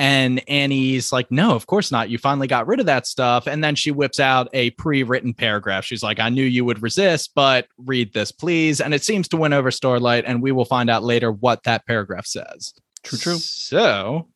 And 0.00 0.42
Annie's 0.48 1.12
like, 1.12 1.30
no, 1.30 1.54
of 1.54 1.66
course 1.66 1.92
not. 1.92 2.08
You 2.08 2.16
finally 2.16 2.46
got 2.46 2.66
rid 2.66 2.80
of 2.80 2.86
that 2.86 3.06
stuff. 3.06 3.46
And 3.46 3.62
then 3.62 3.74
she 3.74 3.90
whips 3.90 4.18
out 4.18 4.48
a 4.54 4.70
pre 4.70 5.02
written 5.02 5.34
paragraph. 5.34 5.84
She's 5.84 6.02
like, 6.02 6.18
I 6.18 6.30
knew 6.30 6.42
you 6.42 6.64
would 6.64 6.82
resist, 6.82 7.32
but 7.34 7.68
read 7.76 8.14
this, 8.14 8.32
please. 8.32 8.80
And 8.80 8.94
it 8.94 9.04
seems 9.04 9.28
to 9.28 9.36
win 9.36 9.52
over 9.52 9.70
Starlight. 9.70 10.24
And 10.26 10.42
we 10.42 10.52
will 10.52 10.64
find 10.64 10.88
out 10.88 11.02
later 11.02 11.30
what 11.30 11.64
that 11.64 11.86
paragraph 11.86 12.24
says. 12.24 12.72
True, 13.02 13.18
true. 13.18 13.36
So 13.36 14.28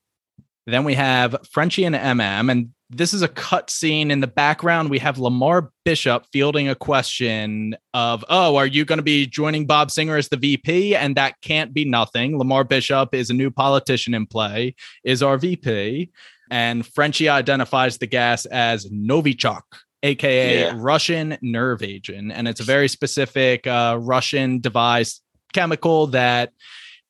then 0.67 0.85
we 0.85 0.93
have 0.97 1.35
Frenchie 1.51 1.85
and 1.85 1.95
MM, 1.95 2.51
and 2.51 2.74
this 2.91 3.15
is 3.15 3.23
a 3.23 3.29
cut 3.29 3.71
scene 3.71 4.11
in 4.11 4.21
the 4.21 4.27
background. 4.27 4.91
We 4.91 4.99
have 4.99 5.19
Lamar 5.19 5.71
Bishop 5.85 6.27
fielding 6.33 6.69
a 6.69 6.75
question 6.75 7.77
of, 7.95 8.25
"Oh, 8.29 8.57
are 8.57 8.67
you 8.67 8.85
going 8.85 8.99
to 8.99 9.03
be 9.03 9.27
joining 9.27 9.67
Bob 9.67 9.91
Singer 9.91 10.17
as 10.17 10.29
the 10.29 10.37
VP?" 10.37 10.95
And 10.95 11.17
that 11.17 11.41
can't 11.41 11.73
be 11.73 11.85
nothing. 11.85 12.39
Lamar 12.39 12.65
Bishop 12.65 13.15
is 13.15 13.31
a 13.31 13.35
new 13.35 13.51
politician 13.51 14.15
in 14.15 14.27
play, 14.27 14.75
is 15.03 15.23
our 15.23 15.39
VP, 15.39 16.11
and 16.51 16.87
Frenchie 16.87 17.29
identifies 17.29 17.99
the 17.99 18.07
gas 18.07 18.45
as 18.47 18.87
Novichok, 18.91 19.63
aka 20.03 20.61
Yeah. 20.61 20.73
Russian 20.77 21.39
nerve 21.41 21.83
agent, 21.83 22.33
and 22.33 22.47
it's 22.47 22.61
a 22.61 22.65
very 22.65 22.89
specific 22.89 23.67
uh, 23.67 23.99
Russian 24.01 24.61
device 24.61 25.21
chemical 25.53 26.09
that 26.09 26.53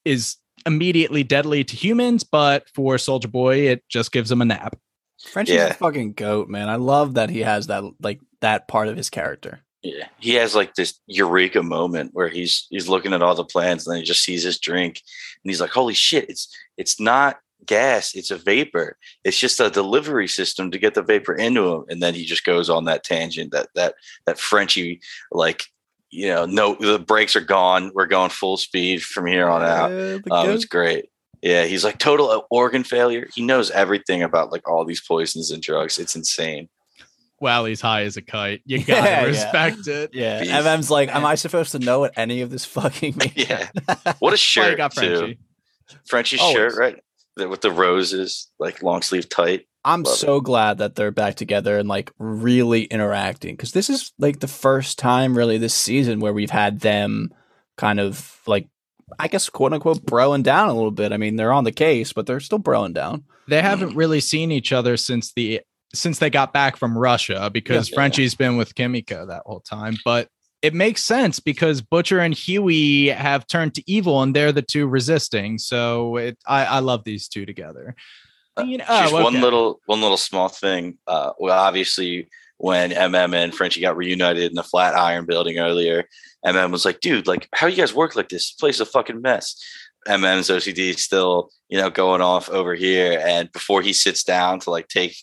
is 0.05 0.37
immediately 0.67 1.23
deadly 1.23 1.65
to 1.65 1.77
humans, 1.77 2.25
but 2.25 2.69
for 2.75 2.97
Soldier 2.97 3.29
Boy, 3.29 3.69
it 3.69 3.83
just 3.89 4.13
gives 4.13 4.31
him 4.31 4.41
a 4.41 4.45
nap. 4.45 4.77
Frenchie's 5.25 5.57
Yeah. 5.57 5.67
a 5.69 5.75
fucking 5.75 6.13
goat, 6.15 6.49
man. 6.49 6.69
I 6.69 6.77
love 6.77 7.15
that 7.15 7.31
he 7.31 7.41
has 7.41 7.67
that 7.69 7.85
like 8.01 8.21
that 8.41 8.69
part 8.69 8.89
of 8.89 8.97
his 8.97 9.11
character. 9.11 9.61
Yeah, 9.83 10.07
he 10.19 10.35
has 10.35 10.55
like 10.55 10.75
this 10.75 10.99
eureka 11.07 11.63
moment 11.63 12.11
where 12.15 12.29
he's 12.29 12.67
he's 12.71 12.89
looking 12.89 13.13
at 13.13 13.23
all 13.23 13.35
the 13.35 13.45
plans 13.45 13.87
and 13.87 13.93
then 13.95 14.01
he 14.01 14.07
just 14.07 14.23
sees 14.25 14.43
his 14.43 14.59
drink 14.59 15.03
and 15.45 15.51
he's 15.51 15.61
like, 15.61 15.71
"Holy 15.73 15.93
shit! 15.95 16.29
It's 16.31 16.49
it's 16.79 16.99
not 16.99 17.39
gas; 17.67 18.15
it's 18.15 18.31
a 18.31 18.37
vapor. 18.39 18.97
It's 19.25 19.39
just 19.39 19.61
a 19.61 19.69
delivery 19.71 20.27
system 20.29 20.71
to 20.71 20.79
get 20.79 20.95
the 20.95 21.03
vapor 21.03 21.35
into 21.35 21.71
him." 21.75 21.85
And 21.89 22.03
then 22.03 22.15
he 22.15 22.25
just 22.25 22.45
goes 22.45 22.71
on 22.71 22.85
that 22.87 23.05
tangent 23.05 23.53
that 23.53 23.69
that 23.75 23.95
that 24.27 24.39
Frenchie 24.39 25.01
like, 25.33 25.65
you 26.11 26.29
know, 26.29 26.47
no, 26.47 26.77
the 26.77 26.99
brakes 26.99 27.37
are 27.37 27.41
gone. 27.41 27.91
We're 27.95 28.07
going 28.07 28.31
full 28.31 28.57
speed 28.57 29.03
from 29.03 29.27
here 29.27 29.49
on 29.51 29.63
out. 29.63 29.91
Yeah, 29.91 30.19
Um, 30.31 30.49
it's 30.51 30.65
great. 30.65 31.11
Yeah, 31.45 31.65
he's 31.67 31.85
like 31.85 31.99
total 31.99 32.31
uh, 32.31 32.41
organ 32.51 32.85
failure. 32.85 33.29
He 33.35 33.43
knows 33.43 33.71
everything 33.71 34.23
about 34.23 34.51
like 34.51 34.67
all 34.67 34.87
these 34.87 35.03
poisons 35.07 35.51
and 35.51 35.63
drugs. 35.63 35.99
It's 35.99 36.17
insane. 36.17 36.71
Wow, 37.39 37.67
he's 37.67 37.83
high 37.83 38.05
as 38.05 38.17
a 38.17 38.23
kite. 38.23 38.63
You 38.65 38.79
gotta 38.85 39.11
yeah. 39.11 39.25
respect 39.25 39.87
it. 39.87 40.11
yeah, 40.15 40.41
beast. 40.41 40.53
MM's 40.53 40.91
like, 40.91 41.15
am 41.15 41.27
I 41.27 41.35
supposed 41.35 41.73
to 41.73 41.79
know 41.79 42.01
what 42.01 42.15
any 42.17 42.41
of 42.41 42.49
this 42.49 42.65
fucking 42.65 43.17
means? 43.19 43.37
Yeah. 43.37 43.69
What 44.05 44.13
a 44.13 44.15
Why 44.21 44.31
you 44.31 44.37
shirt 44.39 44.77
got 44.79 44.93
too. 44.95 45.17
Frenchie. 45.19 45.39
Frenchie's 46.07 46.41
Always. 46.41 46.55
shirt, 46.57 46.77
right? 46.77 46.97
The- 47.37 47.49
with 47.49 47.61
the 47.61 47.71
roses, 47.71 48.51
like 48.59 48.83
long 48.83 49.03
sleeve 49.03 49.29
tight. 49.29 49.67
I'm 49.85 50.03
Love 50.03 50.15
it. 50.15 50.17
so 50.17 50.41
glad 50.41 50.79
that 50.79 50.95
they're 50.95 51.11
back 51.11 51.35
together 51.35 51.77
and 51.77 51.87
like 51.87 52.11
really 52.19 52.85
interacting 52.85 53.55
because 53.55 53.73
this 53.73 53.91
is 53.91 54.15
like 54.19 54.41
the 54.41 54.49
first 54.49 54.99
time 54.99 55.37
really 55.37 55.59
this 55.59 55.75
season 55.75 56.21
where 56.21 56.33
we've 56.33 56.49
had 56.49 56.81
them 56.81 57.35
kind 57.77 58.01
of 58.01 58.41
like 58.47 58.67
I 59.19 59.29
guess 59.29 59.49
quote 59.49 59.73
unquote 59.73 60.05
broing 60.07 60.43
down 60.43 60.69
a 60.69 60.75
little 60.75 60.91
bit. 60.91 61.13
I 61.13 61.17
mean, 61.17 61.37
they're 61.37 61.53
on 61.53 61.65
the 61.65 61.73
case, 61.73 62.13
but 62.13 62.27
they're 62.27 62.41
still 62.41 62.59
broing 62.59 62.95
down. 62.95 63.25
They 63.49 63.61
haven't 63.61 63.95
really 63.95 64.21
seen 64.21 64.51
each 64.51 64.73
other 64.73 64.97
since 64.97 65.33
the 65.35 65.61
since 65.93 66.19
they 66.19 66.31
got 66.31 66.53
back 66.53 66.77
from 66.77 66.97
Russia 66.97 67.51
because 67.53 67.91
Yeah. 67.91 67.95
Frenchie's 67.95 68.35
been 68.35 68.57
with 68.57 68.75
Kimiko 68.75 69.27
that 69.27 69.43
whole 69.47 69.61
time. 69.61 69.97
But 70.05 70.29
it 70.63 70.75
makes 70.75 71.05
sense 71.05 71.41
because 71.41 71.83
Butcher 71.83 72.21
and 72.21 72.35
Hughie 72.35 73.09
have 73.09 73.47
turned 73.47 73.75
to 73.75 73.83
evil 73.87 74.23
and 74.23 74.35
they're 74.35 74.51
the 74.51 74.63
two 74.63 74.87
resisting. 74.87 75.59
So 75.59 76.17
it 76.17 76.39
I, 76.47 76.65
I 76.65 76.79
love 76.81 77.05
these 77.05 77.29
two 77.29 77.47
together. 77.47 77.95
You 78.59 78.79
know, 78.79 78.85
Just 78.85 79.13
oh, 79.13 79.23
one 79.23 79.35
okay. 79.35 79.43
little 79.43 79.81
one 79.87 80.01
little 80.01 80.17
small 80.17 80.49
thing. 80.49 80.99
Uh, 81.07 81.33
well, 81.39 81.59
obviously, 81.59 82.29
when 82.65 82.93
MM 82.93 83.35
and 83.35 83.55
Frenchie 83.55 83.83
got 83.83 83.95
reunited 83.95 84.45
in 84.45 84.55
the 84.55 84.63
Flatiron 84.63 85.27
building 85.27 85.59
earlier, 85.59 86.09
MM 86.47 86.73
was 86.73 86.87
like, 86.87 87.01
"Dude, 87.01 87.27
like, 87.27 87.47
how 87.53 87.67
you 87.67 87.77
guys 87.77 87.93
work 87.93 88.17
like 88.17 88.31
this? 88.31 88.49
This 88.49 88.57
place 88.59 88.77
is 88.77 88.81
a 88.81 88.87
fucking 88.87 89.21
mess." 89.21 89.63
MM's 90.09 90.49
OCD 90.49 90.89
is 90.89 91.05
still, 91.05 91.51
you 91.69 91.77
know, 91.77 91.91
going 91.91 92.23
off 92.23 92.49
over 92.49 92.75
here, 92.75 93.23
and 93.23 93.53
before 93.53 93.83
he 93.83 93.93
sits 93.93 94.25
down 94.25 94.61
to 94.61 94.71
like 94.71 94.89
take 94.89 95.15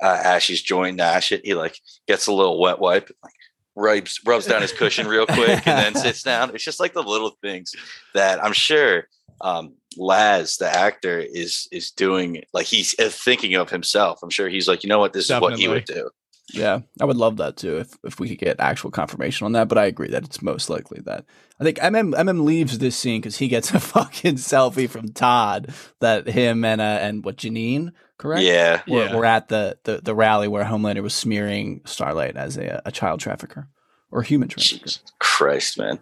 uh, 0.00 0.20
Ashy's 0.22 0.62
joint 0.62 0.92
and 0.92 1.00
ash 1.00 1.32
it, 1.32 1.44
he 1.44 1.54
like 1.54 1.76
gets 2.06 2.28
a 2.28 2.32
little 2.32 2.60
wet 2.60 2.78
wipe, 2.78 3.10
like 3.24 3.32
rubs 3.74 4.20
rubs 4.24 4.46
down 4.46 4.62
his 4.62 4.72
cushion 4.72 5.08
real 5.08 5.26
quick, 5.26 5.66
and 5.66 5.96
then 5.96 5.96
sits 5.96 6.22
down. 6.30 6.54
It's 6.54 6.62
just 6.62 6.78
like 6.78 6.94
the 6.94 7.02
little 7.02 7.36
things 7.42 7.74
that 8.14 8.42
I'm 8.42 8.52
sure 8.52 9.08
um, 9.40 9.74
Laz, 9.96 10.58
the 10.58 10.72
actor, 10.72 11.18
is 11.18 11.66
is 11.72 11.90
doing 11.90 12.44
like 12.52 12.66
he's 12.66 12.96
uh, 13.00 13.08
thinking 13.10 13.56
of 13.56 13.70
himself. 13.70 14.20
I'm 14.22 14.30
sure 14.30 14.48
he's 14.48 14.68
like, 14.68 14.84
you 14.84 14.88
know 14.88 15.00
what, 15.00 15.12
this 15.12 15.28
is 15.28 15.40
what 15.40 15.58
he 15.58 15.66
would 15.66 15.86
do. 15.86 16.08
Yeah, 16.52 16.80
I 17.00 17.04
would 17.06 17.16
love 17.16 17.38
that 17.38 17.56
too 17.56 17.78
if 17.78 17.96
if 18.04 18.20
we 18.20 18.28
could 18.28 18.38
get 18.38 18.60
actual 18.60 18.90
confirmation 18.90 19.44
on 19.46 19.52
that. 19.52 19.68
But 19.68 19.78
I 19.78 19.86
agree 19.86 20.10
that 20.10 20.24
it's 20.24 20.42
most 20.42 20.68
likely 20.68 21.00
that 21.06 21.24
I 21.58 21.64
think 21.64 21.78
MM 21.78 22.14
MM 22.14 22.44
leaves 22.44 22.78
this 22.78 22.96
scene 22.96 23.20
because 23.20 23.38
he 23.38 23.48
gets 23.48 23.72
a 23.72 23.80
fucking 23.80 24.34
selfie 24.34 24.88
from 24.88 25.08
Todd 25.12 25.72
that 26.00 26.28
him 26.28 26.64
and 26.64 26.80
uh, 26.80 26.98
and 27.00 27.24
what 27.24 27.36
Janine 27.38 27.92
correct 28.18 28.42
Yeah, 28.44 28.82
were, 28.86 29.04
Yeah. 29.06 29.16
were 29.16 29.24
at 29.24 29.48
the, 29.48 29.78
the 29.84 30.00
the 30.02 30.14
rally 30.14 30.46
where 30.46 30.64
Homelander 30.64 31.02
was 31.02 31.14
smearing 31.14 31.80
Starlight 31.86 32.36
as 32.36 32.56
a 32.58 32.82
a 32.84 32.92
child 32.92 33.20
trafficker 33.20 33.68
or 34.10 34.22
human 34.22 34.48
trafficker. 34.48 34.84
Jesus 34.84 35.02
Christ, 35.18 35.78
man. 35.78 35.98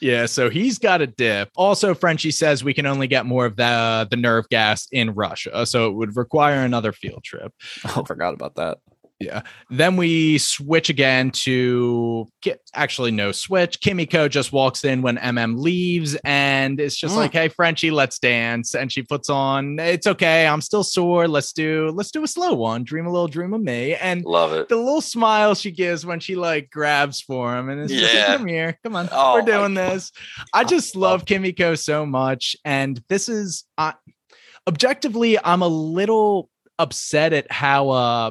Yeah, 0.00 0.26
so 0.26 0.50
he's 0.50 0.78
got 0.78 1.00
a 1.02 1.06
dip. 1.06 1.50
Also, 1.54 1.94
Frenchie 1.94 2.32
says 2.32 2.64
we 2.64 2.74
can 2.74 2.86
only 2.86 3.06
get 3.06 3.26
more 3.26 3.44
of 3.44 3.56
the 3.56 4.08
the 4.10 4.16
nerve 4.16 4.48
gas 4.48 4.88
in 4.90 5.14
Russia, 5.14 5.66
so 5.66 5.88
it 5.88 5.92
would 5.94 6.16
require 6.16 6.60
another 6.64 6.92
field 6.92 7.22
trip. 7.22 7.52
Oh, 7.84 8.00
I 8.02 8.04
forgot 8.06 8.32
about 8.34 8.54
that. 8.56 8.78
Then 9.70 9.96
we 9.96 10.38
switch 10.38 10.88
again 10.88 11.30
to 11.44 12.26
get 12.42 12.60
actually 12.74 13.10
no 13.10 13.32
switch. 13.32 13.80
Kimiko 13.80 14.28
just 14.28 14.52
walks 14.52 14.84
in 14.84 15.02
when 15.02 15.18
MM 15.18 15.58
leaves, 15.58 16.16
and 16.24 16.80
it's 16.80 16.96
just 16.96 17.14
Mm. 17.14 17.18
like, 17.18 17.32
"Hey, 17.32 17.48
Frenchie, 17.48 17.90
let's 17.90 18.18
dance." 18.18 18.74
And 18.74 18.90
she 18.92 19.02
puts 19.02 19.28
on, 19.30 19.78
"It's 19.78 20.06
okay, 20.06 20.46
I'm 20.46 20.60
still 20.60 20.84
sore. 20.84 21.28
Let's 21.28 21.52
do 21.52 21.90
let's 21.94 22.10
do 22.10 22.22
a 22.24 22.28
slow 22.28 22.54
one. 22.54 22.84
Dream 22.84 23.06
a 23.06 23.10
little 23.10 23.28
dream 23.28 23.54
of 23.54 23.60
me." 23.62 23.94
And 23.94 24.24
Love 24.24 24.52
it. 24.52 24.68
the 24.68 24.76
little 24.76 25.00
smile 25.00 25.54
she 25.54 25.70
gives 25.70 26.04
when 26.06 26.20
she 26.20 26.34
like 26.36 26.70
grabs 26.70 27.20
for 27.20 27.56
him 27.56 27.68
and 27.68 27.80
it's 27.80 27.92
just 27.92 28.04
like, 28.04 28.12
Yeah. 28.14 28.36
come 28.36 28.46
here, 28.46 28.78
come 28.82 28.96
on, 28.96 29.08
Oh 29.12 29.34
we're 29.34 29.42
doing 29.42 29.74
God. 29.74 29.92
this. 29.92 30.12
I 30.52 30.64
just 30.64 30.96
love 30.96 31.24
Kimiko 31.24 31.74
so 31.74 32.04
much, 32.06 32.56
and 32.64 33.02
this 33.08 33.28
is 33.28 33.64
uh, 33.78 33.92
objectively, 34.68 35.38
I'm 35.42 35.62
a 35.62 35.68
little 35.68 36.48
upset 36.78 37.32
at 37.32 37.50
how 37.52 37.90
uh 37.90 38.30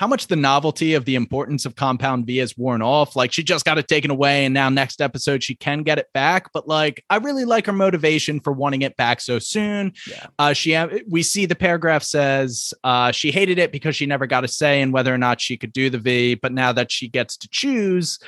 how 0.00 0.06
much 0.06 0.28
the 0.28 0.36
novelty 0.36 0.94
of 0.94 1.04
the 1.04 1.14
importance 1.14 1.66
of 1.66 1.76
Compound 1.76 2.26
V 2.26 2.38
has 2.38 2.56
worn 2.56 2.80
off. 2.80 3.16
Like 3.16 3.32
she 3.32 3.42
just 3.42 3.66
got 3.66 3.76
it 3.76 3.86
taken 3.86 4.10
away, 4.10 4.46
and 4.46 4.54
now 4.54 4.70
next 4.70 5.02
episode 5.02 5.42
she 5.42 5.54
can 5.54 5.82
get 5.82 5.98
it 5.98 6.06
back. 6.14 6.50
But 6.54 6.66
like, 6.66 7.04
I 7.10 7.16
really 7.16 7.44
like 7.44 7.66
her 7.66 7.74
motivation 7.74 8.40
for 8.40 8.50
wanting 8.50 8.80
it 8.80 8.96
back 8.96 9.20
so 9.20 9.38
soon. 9.38 9.92
Yeah. 10.08 10.26
Uh, 10.38 10.52
she 10.54 10.74
we 11.06 11.22
see 11.22 11.44
the 11.44 11.54
paragraph 11.54 12.02
says 12.02 12.72
uh, 12.82 13.12
she 13.12 13.30
hated 13.30 13.58
it 13.58 13.72
because 13.72 13.94
she 13.94 14.06
never 14.06 14.26
got 14.26 14.42
a 14.42 14.48
say 14.48 14.80
in 14.80 14.90
whether 14.90 15.12
or 15.14 15.18
not 15.18 15.38
she 15.38 15.58
could 15.58 15.74
do 15.74 15.90
the 15.90 15.98
V, 15.98 16.34
but 16.36 16.50
now 16.50 16.72
that 16.72 16.90
she 16.90 17.06
gets 17.06 17.36
to 17.36 17.48
choose, 17.50 18.18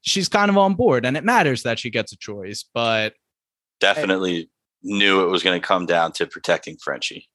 she's 0.00 0.28
kind 0.28 0.50
of 0.50 0.58
on 0.58 0.74
board, 0.74 1.06
and 1.06 1.16
it 1.16 1.22
matters 1.22 1.62
that 1.62 1.78
she 1.78 1.88
gets 1.88 2.10
a 2.10 2.16
choice. 2.16 2.64
But 2.74 3.14
Definitely 3.78 4.50
knew 4.82 5.22
it 5.22 5.30
was 5.30 5.44
going 5.44 5.60
to 5.60 5.64
come 5.64 5.86
down 5.86 6.10
to 6.14 6.26
protecting 6.26 6.78
Frenchie. 6.78 7.28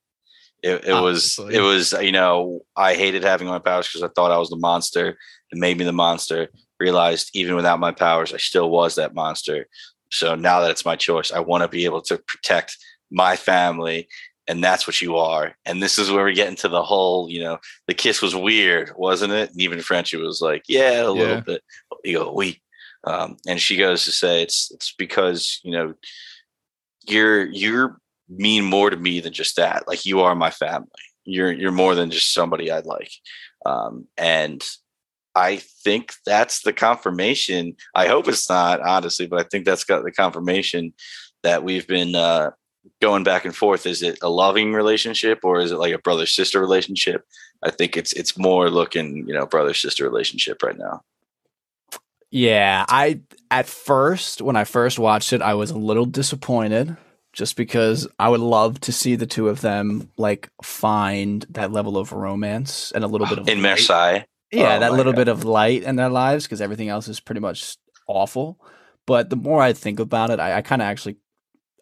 It, 0.68 0.86
it 0.86 0.93
was 0.93 1.39
it 1.51 1.61
was 1.61 1.93
you 1.93 2.11
know 2.11 2.61
I 2.76 2.93
hated 2.95 3.24
having 3.24 3.47
my 3.47 3.59
powers 3.59 3.88
because 3.88 4.03
I 4.03 4.09
thought 4.13 4.32
I 4.32 4.38
was 4.38 4.49
the 4.49 4.57
monster. 4.57 5.18
It 5.51 5.57
made 5.57 5.78
me 5.78 5.86
the 5.86 5.91
monster. 5.93 6.49
Realized 6.80 7.32
even 7.34 7.55
without 7.55 7.80
my 7.80 7.91
powers, 7.91 8.34
I 8.34 8.38
still 8.38 8.70
was 8.70 8.95
that 8.95 9.15
monster. 9.15 9.68
So 10.11 10.36
now 10.36 10.59
that 10.61 10.72
it's 10.72 10.86
my 10.86 10.95
choice, 10.95 11.32
I 11.32 11.39
want 11.39 11.63
to 11.63 11.68
be 11.68 11.86
able 11.86 12.01
to 12.03 12.18
protect 12.18 12.78
my 13.09 13.36
family, 13.36 14.07
and 14.47 14.63
that's 14.63 14.86
what 14.86 15.01
you 15.01 15.18
are. 15.18 15.55
And 15.65 15.82
this 15.82 15.97
is 15.97 16.11
where 16.11 16.26
we 16.26 16.34
get 16.34 16.49
into 16.49 16.68
the 16.68 16.84
whole, 16.84 17.30
you 17.30 17.41
know, 17.41 17.57
the 17.88 17.93
kiss 17.93 18.22
was 18.22 18.36
weird, 18.36 18.91
wasn't 18.95 19.34
it? 19.34 19.49
And 19.51 19.61
even 19.61 19.82
Frenchie 19.82 20.18
was 20.18 20.39
like, 20.41 20.63
"Yeah, 20.68 21.01
a 21.01 21.05
Yeah. 21.05 21.11
little 21.11 21.41
bit." 21.41 21.63
You 22.03 22.20
go, 22.20 22.34
"We," 22.34 22.61
um, 23.05 23.38
and 23.47 23.59
she 23.59 23.76
goes 23.78 24.03
to 24.05 24.11
say, 24.11 24.43
"It's 24.43 24.70
it's 24.72 24.93
because 24.97 25.59
you 25.63 25.72
know 25.72 25.93
you're 27.07 27.45
you're 27.45 27.99
mean 28.30 28.64
more 28.66 28.90
to 28.90 28.98
me 28.98 29.20
than 29.20 29.34
just 29.34 29.56
that. 29.56 29.88
Like 29.88 30.06
you 30.06 30.22
are 30.22 30.36
my 30.36 30.52
family. 30.52 30.90
You're 31.26 31.52
you're 31.52 31.72
more 31.72 31.96
than 31.96 32.12
just 32.12 32.34
somebody 32.34 32.72
I 32.72 32.80
like." 32.80 33.12
Um, 33.66 34.08
and 34.18 34.64
I 35.36 35.58
think 35.58 36.14
that's 36.26 36.62
the 36.62 36.74
confirmation. 36.74 37.76
I 37.94 38.08
hope 38.08 38.28
it's 38.28 38.50
not, 38.50 38.82
honestly, 38.82 39.28
but 39.28 39.40
I 39.40 39.44
think 39.44 39.66
that's 39.66 39.84
got 39.84 40.04
the 40.04 40.12
confirmation 40.12 40.94
that 41.44 41.64
we've 41.64 41.88
been 41.88 42.16
uh, 42.16 42.52
going 43.02 43.24
back 43.24 43.46
and 43.46 43.56
forth. 43.56 43.86
Is 43.86 44.02
it 44.02 44.18
a 44.24 44.30
loving 44.30 44.74
relationship 44.74 45.40
or 45.44 45.60
is 45.60 45.72
it 45.72 45.78
like 45.78 45.94
a 45.94 46.00
brother 46.00 46.26
sister 46.26 46.60
relationship? 46.60 47.24
I 47.64 47.70
think 47.70 47.96
it's 47.96 48.14
it's 48.14 48.38
more 48.38 48.70
looking, 48.70 49.28
you 49.28 49.34
know, 49.34 49.46
brother 49.46 49.74
sister 49.74 50.04
relationship 50.04 50.64
right 50.64 50.78
now. 50.78 51.02
Yeah, 52.32 52.86
I 52.90 53.22
at 53.52 53.68
first 53.68 54.42
when 54.42 54.56
I 54.56 54.64
first 54.64 54.98
watched 54.98 55.34
it, 55.34 55.42
I 55.42 55.54
was 55.54 55.72
a 55.72 55.78
little 55.78 56.06
disappointed 56.06 56.98
just 57.38 57.56
because 57.56 58.08
I 58.18 58.30
would 58.30 58.40
love 58.40 58.80
to 58.82 58.92
see 58.92 59.16
the 59.16 59.28
two 59.28 59.48
of 59.48 59.62
them 59.62 60.10
like 60.18 60.50
find 60.64 61.46
that 61.52 61.72
level 61.72 61.96
of 61.98 62.12
romance 62.12 62.92
and 62.96 63.04
a 63.04 63.08
little 63.08 63.28
bit 63.28 63.38
of 63.38 63.48
in 63.48 63.60
light. 63.60 63.62
Marseille. 63.62 64.24
Yeah, 64.52 64.78
Oh 64.78 64.80
that 64.80 64.94
little 64.94 65.12
God. 65.14 65.18
bit 65.20 65.28
of 65.28 65.44
light 65.44 65.84
in 65.84 65.98
their 65.98 66.10
lives 66.10 66.46
because 66.46 66.62
everything 66.62 66.90
else 66.90 67.08
is 67.08 67.20
pretty 67.20 67.42
much 67.42 67.78
awful. 68.08 68.60
But 69.06 69.30
the 69.30 69.36
more 69.36 69.62
I 69.62 69.74
think 69.74 70.00
about 70.00 70.32
it, 70.32 70.40
I, 70.40 70.58
I 70.58 70.62
kind 70.64 70.82
of 70.82 70.88
actually, 70.88 71.18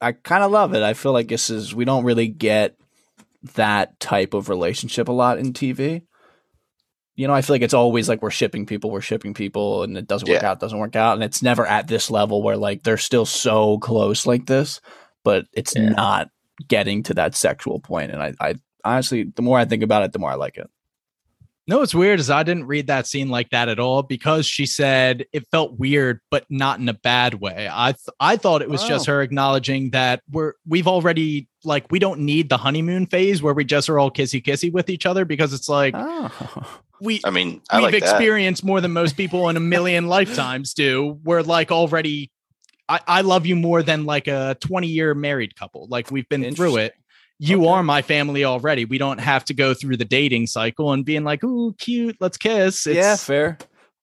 I 0.01 0.11
kind 0.11 0.43
of 0.43 0.51
love 0.51 0.73
it. 0.75 0.83
I 0.83 0.93
feel 0.93 1.13
like 1.13 1.29
this 1.29 1.49
is 1.49 1.73
we 1.73 1.85
don't 1.85 2.03
really 2.03 2.27
get 2.27 2.75
that 3.53 3.97
type 4.01 4.33
of 4.33 4.49
relationship 4.49 5.07
a 5.07 5.13
lot 5.13 5.37
in 5.39 5.53
TV. 5.53 6.01
You 7.15 7.27
know, 7.27 7.33
I 7.33 7.41
feel 7.41 7.53
like 7.53 7.61
it's 7.61 7.73
always 7.73 8.09
like 8.09 8.21
we're 8.21 8.29
shipping 8.29 8.65
people, 8.65 8.91
we're 8.91 8.99
shipping 8.99 9.33
people, 9.33 9.83
and 9.83 9.97
it 9.97 10.05
doesn't 10.05 10.27
work 10.27 10.41
Yeah. 10.41 10.49
out, 10.51 10.59
doesn't 10.59 10.77
work 10.77 10.97
out, 10.97 11.13
and 11.13 11.23
it's 11.23 11.41
never 11.41 11.65
at 11.65 11.87
this 11.87 12.11
level 12.11 12.43
where 12.43 12.57
like 12.57 12.83
they're 12.83 12.97
still 12.97 13.25
so 13.25 13.77
close 13.79 14.25
like 14.25 14.47
this, 14.47 14.81
but 15.25 15.45
it's 15.51 15.75
Yeah. 15.75 15.89
not 15.89 16.29
getting 16.69 17.03
to 17.03 17.13
that 17.15 17.35
sexual 17.35 17.81
point. 17.81 18.11
And 18.11 18.23
I, 18.23 18.33
I 18.39 18.55
honestly, 18.85 19.23
the 19.35 19.41
more 19.41 19.59
I 19.59 19.65
think 19.65 19.83
about 19.83 20.03
it, 20.03 20.13
the 20.13 20.19
more 20.19 20.31
I 20.31 20.35
like 20.35 20.55
it. 20.57 20.69
No, 21.67 21.79
what's 21.79 21.95
weird 21.95 22.19
is 22.19 22.29
I 22.29 22.43
didn't 22.43 22.67
read 22.67 22.85
that 22.87 23.07
scene 23.07 23.27
like 23.29 23.49
that 23.49 23.69
at 23.69 23.79
all 23.79 24.03
because 24.03 24.45
she 24.45 24.67
said 24.67 25.25
it 25.33 25.47
felt 25.49 25.79
weird, 25.79 26.19
but 26.29 26.45
not 26.47 26.79
in 26.79 26.87
a 26.87 26.93
bad 26.93 27.33
way. 27.41 27.67
I 27.71 27.93
th- 27.93 28.15
I 28.19 28.37
thought 28.37 28.61
it 28.61 28.69
was 28.69 28.83
just 28.83 29.09
Oh. 29.09 29.13
her 29.13 29.21
acknowledging 29.23 29.89
that 29.89 30.21
we're 30.31 30.53
we've 30.67 30.87
already 30.87 31.47
like 31.63 31.91
we 31.91 31.97
don't 31.97 32.19
need 32.19 32.49
the 32.49 32.57
honeymoon 32.57 33.07
phase 33.07 33.41
where 33.41 33.55
we 33.55 33.65
just 33.65 33.89
are 33.89 33.97
all 33.97 34.11
kissy 34.11 34.43
kissy 34.43 34.71
with 34.71 34.91
each 34.91 35.07
other 35.07 35.25
because 35.25 35.53
it's 35.53 35.67
like 35.67 35.95
Oh. 35.97 36.31
we 37.01 37.19
I 37.25 37.31
mean, 37.31 37.61
I 37.71 37.77
we've 37.77 37.85
like 37.85 37.91
that. 37.93 38.11
experienced 38.11 38.63
more 38.63 38.79
than 38.79 38.93
most 38.93 39.17
people 39.17 39.49
in 39.49 39.57
a 39.57 39.59
million 39.59 40.07
lifetimes 40.17 40.71
do. 40.75 41.19
We're 41.23 41.41
like 41.41 41.71
already. 41.71 42.29
I, 42.87 42.99
I 43.07 43.21
love 43.21 43.45
you 43.45 43.55
more 43.55 43.81
than 43.83 44.05
like 44.05 44.27
a 44.27 44.55
20 44.59 44.87
year 44.87 45.13
married 45.15 45.55
couple. 45.55 45.87
Like 45.89 46.11
we've 46.11 46.27
been 46.29 46.53
through 46.55 46.77
it. 46.77 46.93
You 47.39 47.61
Okay. 47.61 47.69
are 47.69 47.83
my 47.83 48.01
family 48.01 48.45
already. 48.45 48.85
We 48.85 48.97
don't 48.97 49.17
have 49.19 49.43
to 49.45 49.53
go 49.53 49.73
through 49.73 49.97
the 49.97 50.05
dating 50.05 50.47
cycle 50.47 50.93
and 50.93 51.03
being 51.03 51.25
like, 51.25 51.43
"Ooh, 51.43 51.73
cute, 51.77 52.15
let's 52.21 52.37
kiss." 52.37 52.85
yeah, 52.87 53.17
fair. 53.17 53.57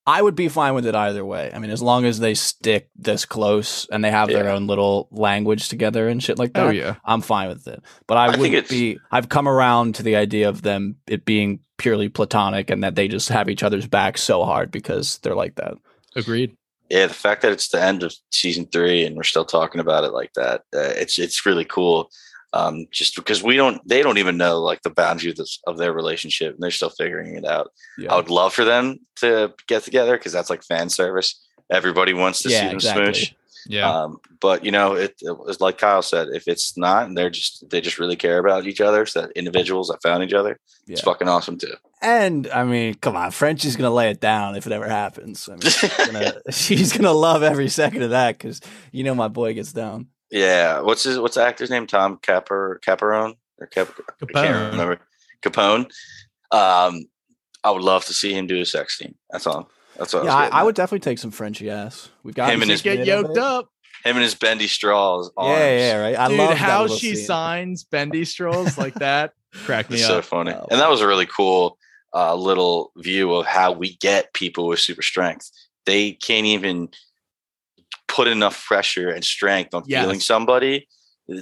I 0.04 0.20
would 0.20 0.34
be 0.34 0.48
fine 0.48 0.74
with 0.74 0.84
it 0.84 0.94
either 0.96 1.24
way. 1.24 1.50
I 1.54 1.58
mean, 1.60 1.70
as 1.70 1.80
long 1.80 2.04
as 2.04 2.18
they 2.18 2.34
stick 2.34 2.90
this 2.96 3.24
close 3.24 3.86
and 3.92 4.04
they 4.04 4.10
have 4.10 4.28
their 4.28 4.48
own 4.50 4.66
little 4.66 5.06
language 5.12 5.68
together 5.68 6.08
and 6.08 6.20
shit 6.22 6.38
like 6.38 6.50
oh, 6.56 6.60
that, 6.64 6.66
oh 6.66 6.70
yeah. 6.72 6.96
I'm 7.04 7.20
fine 7.22 7.48
with 7.48 7.68
it. 7.68 7.80
But 8.08 8.18
I, 8.18 8.26
I 8.26 8.30
think 8.32 8.40
would 8.42 8.54
it's- 8.54 8.70
be. 8.70 8.98
I've 9.12 9.28
come 9.28 9.46
around 9.48 9.94
to 9.94 10.02
the 10.02 10.16
idea 10.16 10.48
of 10.48 10.62
them 10.62 10.96
it 11.06 11.24
being 11.24 11.60
purely 11.78 12.08
platonic 12.08 12.68
and 12.68 12.82
that 12.84 12.96
they 12.96 13.06
just 13.08 13.28
have 13.28 13.48
each 13.48 13.62
other's 13.62 13.86
back 13.86 14.18
so 14.18 14.44
hard 14.44 14.70
because 14.72 15.18
they're 15.18 15.36
like 15.36 15.54
that. 15.54 15.74
Agreed. 16.16 16.54
Yeah, 16.92 17.06
the 17.06 17.14
fact 17.14 17.40
that 17.40 17.52
it's 17.52 17.68
the 17.68 17.82
end 17.82 18.02
of 18.02 18.14
season 18.30 18.66
three 18.66 19.06
and 19.06 19.16
we're 19.16 19.22
still 19.22 19.46
talking 19.46 19.80
about 19.80 20.04
it 20.04 20.12
like 20.12 20.34
that, 20.34 20.60
uh, 20.76 20.92
it's 20.94 21.18
it's 21.18 21.46
really 21.46 21.64
cool. 21.64 22.10
Um, 22.52 22.84
just 22.90 23.16
because 23.16 23.42
we 23.42 23.56
don't, 23.56 23.80
they 23.88 24.02
don't 24.02 24.18
even 24.18 24.36
know 24.36 24.60
like 24.60 24.82
the 24.82 24.90
boundaries 24.90 25.40
of, 25.40 25.48
of 25.66 25.78
their 25.78 25.94
relationship, 25.94 26.52
and 26.52 26.62
they're 26.62 26.70
still 26.70 26.90
figuring 26.90 27.34
it 27.34 27.46
out. 27.46 27.72
Yeah. 27.96 28.12
I 28.12 28.16
would 28.16 28.28
love 28.28 28.52
for 28.52 28.66
them 28.66 28.98
to 29.16 29.54
get 29.68 29.84
together 29.84 30.18
because 30.18 30.32
that's 30.32 30.50
like 30.50 30.62
fan 30.62 30.90
service. 30.90 31.42
Everybody 31.70 32.12
wants 32.12 32.42
to 32.42 32.50
see 32.50 32.56
them 32.56 32.74
exactly. 32.74 33.04
smooch. 33.14 33.34
Yeah. 33.66 33.90
Um, 33.90 34.18
but 34.40 34.64
you 34.64 34.70
know, 34.70 34.94
it, 34.94 35.14
it 35.20 35.38
was 35.38 35.60
like 35.60 35.78
Kyle 35.78 36.02
said, 36.02 36.28
if 36.32 36.48
it's 36.48 36.76
not, 36.76 37.06
and 37.06 37.16
they're 37.16 37.30
just 37.30 37.68
they 37.70 37.80
just 37.80 37.98
really 37.98 38.16
care 38.16 38.38
about 38.38 38.66
each 38.66 38.80
other, 38.80 39.06
so 39.06 39.22
that 39.22 39.32
individuals 39.32 39.88
that 39.88 40.02
found 40.02 40.24
each 40.24 40.32
other, 40.32 40.58
it's 40.86 41.00
fucking 41.00 41.28
awesome 41.28 41.58
too. 41.58 41.74
And 42.00 42.48
I 42.48 42.64
mean, 42.64 42.94
come 42.94 43.16
on, 43.16 43.30
Frenchie's 43.30 43.76
gonna 43.76 43.94
lay 43.94 44.10
it 44.10 44.20
down 44.20 44.56
if 44.56 44.66
it 44.66 44.72
ever 44.72 44.88
happens. 44.88 45.48
I 45.48 45.52
mean, 45.52 45.60
she's 45.60 45.96
gonna, 45.96 46.32
she's 46.50 46.92
gonna 46.92 47.12
love 47.12 47.42
every 47.42 47.68
second 47.68 48.02
of 48.02 48.10
that 48.10 48.38
because 48.38 48.60
you 48.90 49.04
know 49.04 49.14
my 49.14 49.28
boy 49.28 49.54
gets 49.54 49.72
down. 49.72 50.08
Yeah, 50.30 50.80
what's 50.80 51.04
his 51.04 51.18
what's 51.18 51.36
the 51.36 51.44
actor's 51.44 51.70
name? 51.70 51.86
Tom 51.86 52.18
Capper 52.22 52.80
Caparone 52.84 53.34
or 53.60 53.66
Cap? 53.66 53.88
Capone. 53.88 54.00
I 54.22 54.24
Capone. 54.24 54.44
can't 54.44 54.72
remember. 54.72 54.98
Capone. 55.42 55.90
Um, 56.50 57.04
I 57.64 57.70
would 57.70 57.82
love 57.82 58.04
to 58.06 58.14
see 58.14 58.32
him 58.32 58.46
do 58.46 58.60
a 58.60 58.66
sex 58.66 58.98
scene. 58.98 59.14
That's 59.30 59.46
all. 59.46 59.70
That's 59.96 60.14
all. 60.14 60.24
yeah, 60.24 60.34
I, 60.34 60.46
I 60.48 60.62
would 60.62 60.74
definitely 60.74 61.00
take 61.00 61.18
some 61.18 61.30
Frenchie 61.30 61.70
ass. 61.70 62.08
We've 62.22 62.34
got 62.34 62.52
Him 62.52 62.62
and 62.62 62.70
his- 62.70 62.82
get 62.82 63.06
yoked 63.06 63.36
up. 63.38 63.68
Him 64.04 64.16
and 64.16 64.22
his 64.24 64.34
bendy 64.34 64.66
straws. 64.66 65.30
Arms. 65.36 65.60
Yeah, 65.60 65.78
yeah, 65.78 65.96
right. 66.00 66.18
I 66.18 66.28
Dude, 66.28 66.38
love 66.38 66.54
how 66.56 66.88
she 66.88 67.14
scene. 67.14 67.24
signs 67.24 67.84
bendy 67.84 68.24
straws 68.24 68.76
like 68.76 68.94
that. 68.94 69.32
Crack 69.64 69.90
me 69.90 70.02
up. 70.02 70.08
So 70.08 70.22
funny, 70.22 70.52
Oh, 70.52 70.66
and 70.72 70.80
that 70.80 70.90
was 70.90 71.00
a 71.02 71.06
really 71.06 71.26
cool 71.26 71.78
uh, 72.12 72.34
little 72.34 72.90
view 72.96 73.32
of 73.34 73.46
how 73.46 73.70
we 73.70 73.94
get 73.98 74.32
people 74.34 74.66
with 74.66 74.80
super 74.80 75.02
strength. 75.02 75.50
They 75.86 76.12
can't 76.12 76.46
even 76.46 76.88
put 78.08 78.28
enough 78.28 78.64
pressure 78.66 79.08
and 79.08 79.24
strength 79.24 79.72
on 79.74 79.84
Yes. 79.86 80.02
feeling 80.02 80.20
somebody 80.20 80.88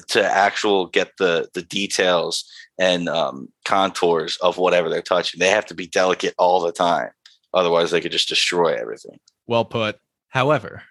to 0.09 0.23
actual 0.23 0.87
get 0.87 1.13
the 1.19 1.49
the 1.55 1.63
details 1.63 2.45
and 2.79 3.09
um, 3.09 3.49
contours 3.65 4.37
of 4.39 4.59
whatever 4.59 4.89
they're 4.89 5.03
touching. 5.03 5.39
They 5.41 5.49
have 5.49 5.67
to 5.67 5.75
be 5.75 5.87
delicate 5.87 6.35
all 6.39 6.61
the 6.61 6.73
time, 6.73 7.11
otherwise 7.55 7.91
they 7.91 8.01
could 8.01 8.13
just 8.13 8.29
destroy 8.29 8.75
everything. 8.75 9.19
Well 9.47 9.65
put. 9.65 9.99
However, 10.29 10.83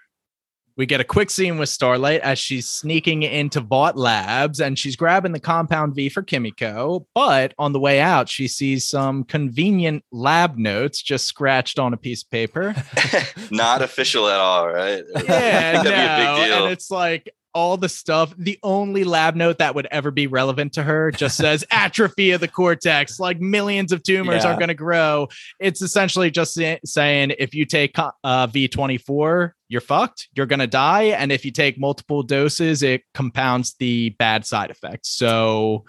we 0.79 0.85
get 0.85 1.01
a 1.01 1.03
quick 1.05 1.29
scene 1.29 1.57
with 1.57 1.67
Starlight 1.67 2.21
as 2.21 2.39
she's 2.39 2.65
sneaking 2.65 3.23
into 3.23 3.59
Vought 3.59 3.97
Labs 3.97 4.61
and 4.61 4.79
she's 4.79 4.95
grabbing 4.95 5.33
the 5.33 5.39
compound 5.39 5.93
V 5.93 6.07
for 6.07 6.23
Kimiko. 6.23 7.05
But 7.13 7.53
on 7.59 7.73
the 7.73 7.81
way 7.81 7.99
out, 7.99 8.29
she 8.29 8.47
sees 8.47 8.87
some 8.87 9.25
convenient 9.25 10.05
lab 10.13 10.57
notes 10.57 11.01
just 11.01 11.25
scratched 11.25 11.79
on 11.79 11.93
a 11.93 11.97
piece 11.97 12.23
of 12.23 12.29
paper. 12.29 12.73
Not 13.51 13.81
official 13.81 14.29
at 14.29 14.39
all, 14.39 14.69
right? 14.69 15.03
Yeah, 15.15 15.83
That'd 15.83 15.83
be 15.83 15.89
a 15.89 16.25
no. 16.25 16.35
big 16.37 16.45
deal. 16.45 16.63
And 16.63 16.71
it's 16.71 16.89
like 16.89 17.33
all 17.53 17.77
the 17.77 17.89
stuff. 17.89 18.33
The 18.37 18.59
only 18.63 19.03
lab 19.03 19.35
note 19.35 19.57
that 19.59 19.75
would 19.75 19.87
ever 19.91 20.11
be 20.11 20.27
relevant 20.27 20.73
to 20.73 20.83
her 20.83 21.11
just 21.11 21.37
says 21.43 21.63
atrophy 21.71 22.31
of 22.31 22.41
the 22.41 22.47
cortex. 22.47 23.19
Like 23.19 23.39
millions 23.39 23.91
of 23.91 24.03
tumors 24.03 24.43
Yeah. 24.43 24.53
are 24.53 24.55
going 24.55 24.67
to 24.69 24.73
grow. 24.73 25.27
It's 25.59 25.81
essentially 25.81 26.31
just 26.31 26.59
saying 26.85 27.33
if 27.37 27.53
you 27.53 27.65
take 27.65 27.97
uh, 27.97 28.11
V24, 28.47 29.51
you're 29.67 29.81
fucked. 29.81 30.29
You're 30.33 30.45
going 30.45 30.59
to 30.59 30.67
die. 30.67 31.03
And 31.05 31.31
if 31.31 31.45
you 31.45 31.51
take 31.51 31.79
multiple 31.79 32.23
doses, 32.23 32.83
it 32.83 33.03
compounds 33.13 33.75
the 33.79 34.09
bad 34.19 34.45
side 34.45 34.69
effects. 34.71 35.09
So. 35.09 35.85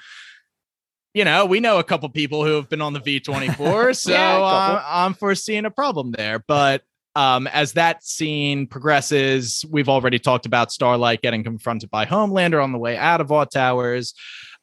You 1.13 1.25
know, 1.25 1.45
we 1.45 1.59
know 1.59 1.81
a 1.81 1.83
couple 1.83 2.09
people 2.09 2.45
who 2.45 2.53
have 2.53 2.69
been 2.69 2.81
on 2.81 2.93
the 2.93 3.01
V24, 3.01 3.97
so 4.01 4.13
Yeah, 4.13 4.81
I'm 4.87 5.15
foreseeing 5.15 5.65
a 5.65 5.71
problem 5.71 6.13
there. 6.13 6.39
But 6.39 6.83
um, 7.17 7.47
as 7.49 7.73
that 7.75 8.05
scene 8.05 8.67
progresses, 8.67 9.65
we've 9.71 9.89
already 9.89 10.19
talked 10.19 10.47
about 10.47 10.73
Starlight 10.73 11.23
getting 11.23 11.43
confronted 11.45 11.91
by 11.91 12.07
Homelander 12.07 12.63
on 12.63 12.73
the 12.73 12.79
way 12.79 12.97
out 12.97 13.21
of 13.21 13.29
Vought 13.29 13.51
Towers. 13.53 14.15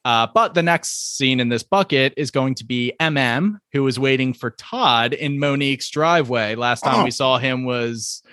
Uh, 0.05 0.25
but 0.33 0.53
the 0.53 0.63
next 0.63 1.17
scene 1.17 1.39
in 1.41 1.49
this 1.49 1.63
bucket 1.63 2.13
is 2.15 2.31
going 2.31 2.55
to 2.55 2.63
be 2.65 2.93
MM, 3.01 3.57
who 3.73 3.83
was 3.83 3.99
waiting 3.99 4.33
for 4.33 4.51
Todd 4.51 5.13
in 5.13 5.37
Monique's 5.39 5.89
driveway. 5.89 6.55
Last 6.55 6.81
time 6.81 7.01
Oh. 7.01 7.03
we 7.03 7.11
saw 7.11 7.37
him 7.37 7.65
was 7.65 8.23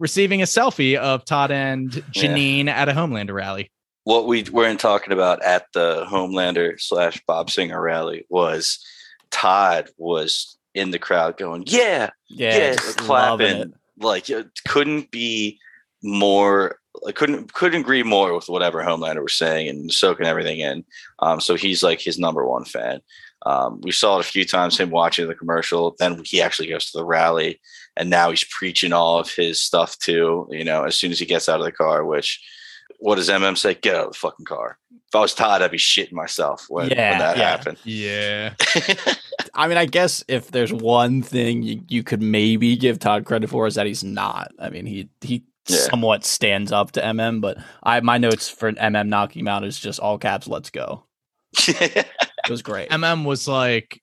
receiving 0.00 0.42
a 0.42 0.46
selfie 0.46 0.96
of 0.96 1.24
Todd 1.24 1.52
and 1.52 1.94
Yeah. 1.94 2.02
Janine 2.10 2.66
at 2.68 2.88
a 2.88 2.92
Homelander 2.92 3.34
rally. 3.34 3.70
what 4.04 4.26
we 4.26 4.42
weren't 4.50 4.80
talking 4.80 5.12
about 5.12 5.40
at 5.44 5.66
the 5.74 6.04
Homelander 6.10 6.80
slash 6.80 7.22
Bob 7.28 7.48
Singer 7.50 7.80
rally 7.80 8.26
was 8.28 8.84
Todd 9.30 9.90
was 9.96 10.58
in 10.74 10.90
the 10.90 10.98
crowd 10.98 11.36
going, 11.36 11.64
"Yeah, 11.66 12.10
Yeah, 12.28 12.56
Yeah, 12.56 12.76
clapping. 12.96 13.74
like 13.98 14.30
it 14.30 14.48
couldn't 14.66 15.10
be 15.10 15.58
more 16.02 16.78
I 17.06 17.12
couldn't 17.12 17.52
couldn't 17.54 17.80
agree 17.80 18.02
more 18.02 18.34
with 18.34 18.48
whatever 18.48 18.82
Homelander 18.82 19.22
was 19.22 19.34
saying 19.34 19.68
and 19.68 19.92
soaking 19.92 20.26
everything 20.26 20.60
in. 20.60 20.84
Um, 21.20 21.40
so 21.40 21.54
he's 21.54 21.82
like 21.82 22.00
his 22.00 22.18
number 22.18 22.46
one 22.46 22.64
fan. 22.64 23.00
Um, 23.44 23.80
we 23.82 23.92
saw 23.92 24.18
it 24.18 24.20
a 24.20 24.28
few 24.28 24.44
times 24.44 24.78
him 24.78 24.90
watching 24.90 25.26
the 25.26 25.34
commercial. 25.34 25.96
Then 25.98 26.22
he 26.24 26.40
actually 26.40 26.68
goes 26.68 26.90
to 26.90 26.98
the 26.98 27.04
rally, 27.04 27.60
and 27.96 28.10
now 28.10 28.30
he's 28.30 28.44
preaching 28.44 28.92
all 28.92 29.18
of 29.18 29.30
his 29.30 29.60
stuff 29.60 29.98
too. 29.98 30.46
You 30.50 30.64
know, 30.64 30.84
as 30.84 30.94
soon 30.96 31.10
as 31.10 31.18
he 31.18 31.26
gets 31.26 31.48
out 31.48 31.60
of 31.60 31.64
the 31.64 31.72
car, 31.72 32.04
which 32.04 32.40
what 32.98 33.16
does 33.16 33.28
MM 33.28 33.56
say? 33.56 33.74
Get 33.74 33.96
out 33.96 34.06
of 34.06 34.12
the 34.12 34.18
fucking 34.18 34.46
car. 34.46 34.78
If 35.12 35.16
I 35.16 35.20
was 35.20 35.34
Todd, 35.34 35.60
I'd 35.60 35.70
be 35.70 35.76
shitting 35.76 36.12
myself 36.12 36.64
when, 36.70 36.88
when 36.88 36.96
that 36.96 37.36
yeah. 37.36 37.50
happened. 37.50 37.76
Yeah. 37.84 38.54
I 39.54 39.68
mean, 39.68 39.76
I 39.76 39.84
guess 39.84 40.24
if 40.26 40.50
there's 40.52 40.72
one 40.72 41.20
thing 41.20 41.62
you, 41.62 41.82
you 41.86 42.02
could 42.02 42.22
maybe 42.22 42.76
give 42.76 42.98
Todd 42.98 43.26
credit 43.26 43.50
for 43.50 43.66
is 43.66 43.74
that 43.74 43.86
he's 43.86 44.02
not. 44.02 44.52
I 44.58 44.70
mean, 44.70 44.86
he 44.86 45.10
he 45.20 45.44
Yeah. 45.68 45.76
somewhat 45.76 46.24
stands 46.24 46.72
up 46.72 46.92
to 46.92 47.02
MM, 47.02 47.42
but 47.42 47.58
I 47.82 48.00
my 48.00 48.16
notes 48.16 48.48
for 48.48 48.72
MM 48.72 49.08
knocking 49.08 49.40
him 49.40 49.48
out 49.48 49.64
is 49.64 49.78
just 49.78 50.00
all 50.00 50.16
caps. 50.16 50.48
Let's 50.48 50.70
go. 50.70 51.04
It 52.44 52.50
was 52.50 52.62
great. 52.62 52.88
MM 52.90 53.24
was 53.24 53.46
like, 53.46 53.96
it- 53.96 54.01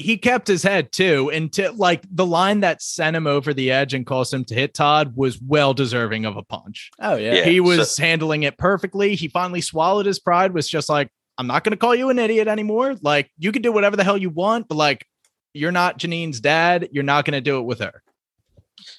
he 0.00 0.16
kept 0.16 0.48
his 0.48 0.62
head 0.62 0.92
too. 0.92 1.30
And 1.30 1.52
to 1.52 1.72
like 1.72 2.02
the 2.10 2.26
line 2.26 2.60
that 2.60 2.82
sent 2.82 3.14
him 3.16 3.26
over 3.26 3.52
the 3.52 3.70
edge 3.70 3.94
and 3.94 4.06
caused 4.06 4.32
him 4.32 4.44
to 4.46 4.54
hit 4.54 4.74
Todd 4.74 5.12
was 5.14 5.40
well 5.40 5.74
deserving 5.74 6.24
of 6.24 6.36
a 6.36 6.42
punch. 6.42 6.90
oh 7.00 7.16
yeah. 7.16 7.34
Yeah. 7.34 7.44
he 7.44 7.60
was 7.60 7.96
handling 7.96 8.42
it 8.44 8.56
perfectly. 8.58 9.14
He 9.14 9.28
finally 9.28 9.60
swallowed 9.60 10.06
his 10.06 10.18
pride, 10.18 10.54
was 10.54 10.68
just 10.68 10.88
like, 10.88 11.08
I'm 11.38 11.46
not 11.46 11.64
going 11.64 11.72
to 11.72 11.76
call 11.76 11.94
you 11.94 12.10
an 12.10 12.18
idiot 12.18 12.48
anymore. 12.48 12.96
Like, 13.00 13.30
you 13.38 13.52
can 13.52 13.62
do 13.62 13.72
whatever 13.72 13.96
the 13.96 14.04
hell 14.04 14.16
you 14.16 14.30
want, 14.30 14.68
but 14.68 14.74
like, 14.74 15.06
you're 15.54 15.72
not 15.72 15.96
Janine's 15.98 16.40
dad. 16.40 16.88
You're 16.92 17.02
not 17.02 17.24
going 17.24 17.32
to 17.34 17.40
do 17.40 17.58
it 17.58 17.62
with 17.62 17.80
her. 17.80 18.02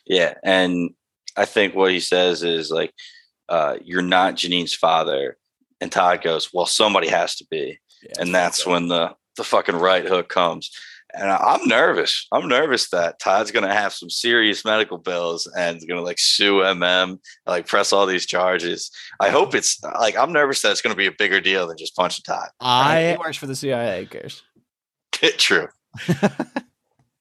Yeah, 0.05 0.33
and 0.43 0.91
I 1.37 1.45
think 1.45 1.75
what 1.75 1.91
he 1.91 1.99
says 1.99 2.43
is 2.43 2.69
like, 2.71 2.93
uh, 3.49 3.77
"You're 3.83 4.01
not 4.01 4.35
Janine's 4.35 4.73
father. 4.73 5.37
and 5.79 5.91
Todd 5.91 6.21
goes, 6.21 6.53
"Well, 6.53 6.65
somebody 6.65 7.07
has 7.07 7.35
to 7.37 7.45
be," 7.49 7.79
Yeah, 8.03 8.21
and 8.21 8.33
that's 8.35 8.65
when 8.65 8.87
the 8.87 9.15
the 9.37 9.43
fucking 9.43 9.75
right 9.75 10.05
hook 10.05 10.27
comes. 10.29 10.69
And 11.13 11.29
I'm 11.29 11.67
nervous. 11.67 12.25
I'm 12.31 12.47
nervous 12.47 12.89
that 12.91 13.19
Todd's 13.19 13.51
gonna 13.51 13.73
have 13.73 13.93
some 13.93 14.09
serious 14.09 14.63
medical 14.63 14.97
bills 14.97 15.45
and 15.57 15.77
is 15.77 15.85
gonna 15.85 16.01
like 16.01 16.19
sue 16.19 16.59
MM, 16.59 17.19
like 17.45 17.67
press 17.67 17.91
all 17.91 18.05
these 18.05 18.25
charges. 18.25 18.89
I 19.19 19.29
hope 19.29 19.53
it's 19.53 19.81
like 19.99 20.17
I'm 20.17 20.31
nervous 20.31 20.61
that 20.61 20.71
it's 20.71 20.81
gonna 20.81 20.95
be 20.95 21.07
a 21.07 21.11
bigger 21.11 21.41
deal 21.41 21.67
than 21.67 21.77
just 21.77 21.95
punching 21.95 22.23
Todd. 22.23 22.47
I 22.61 23.17
works 23.19 23.37
for 23.37 23.47
the 23.47 23.55
CIA. 23.55 24.05
Cares? 24.05 24.41
True. 25.37 25.67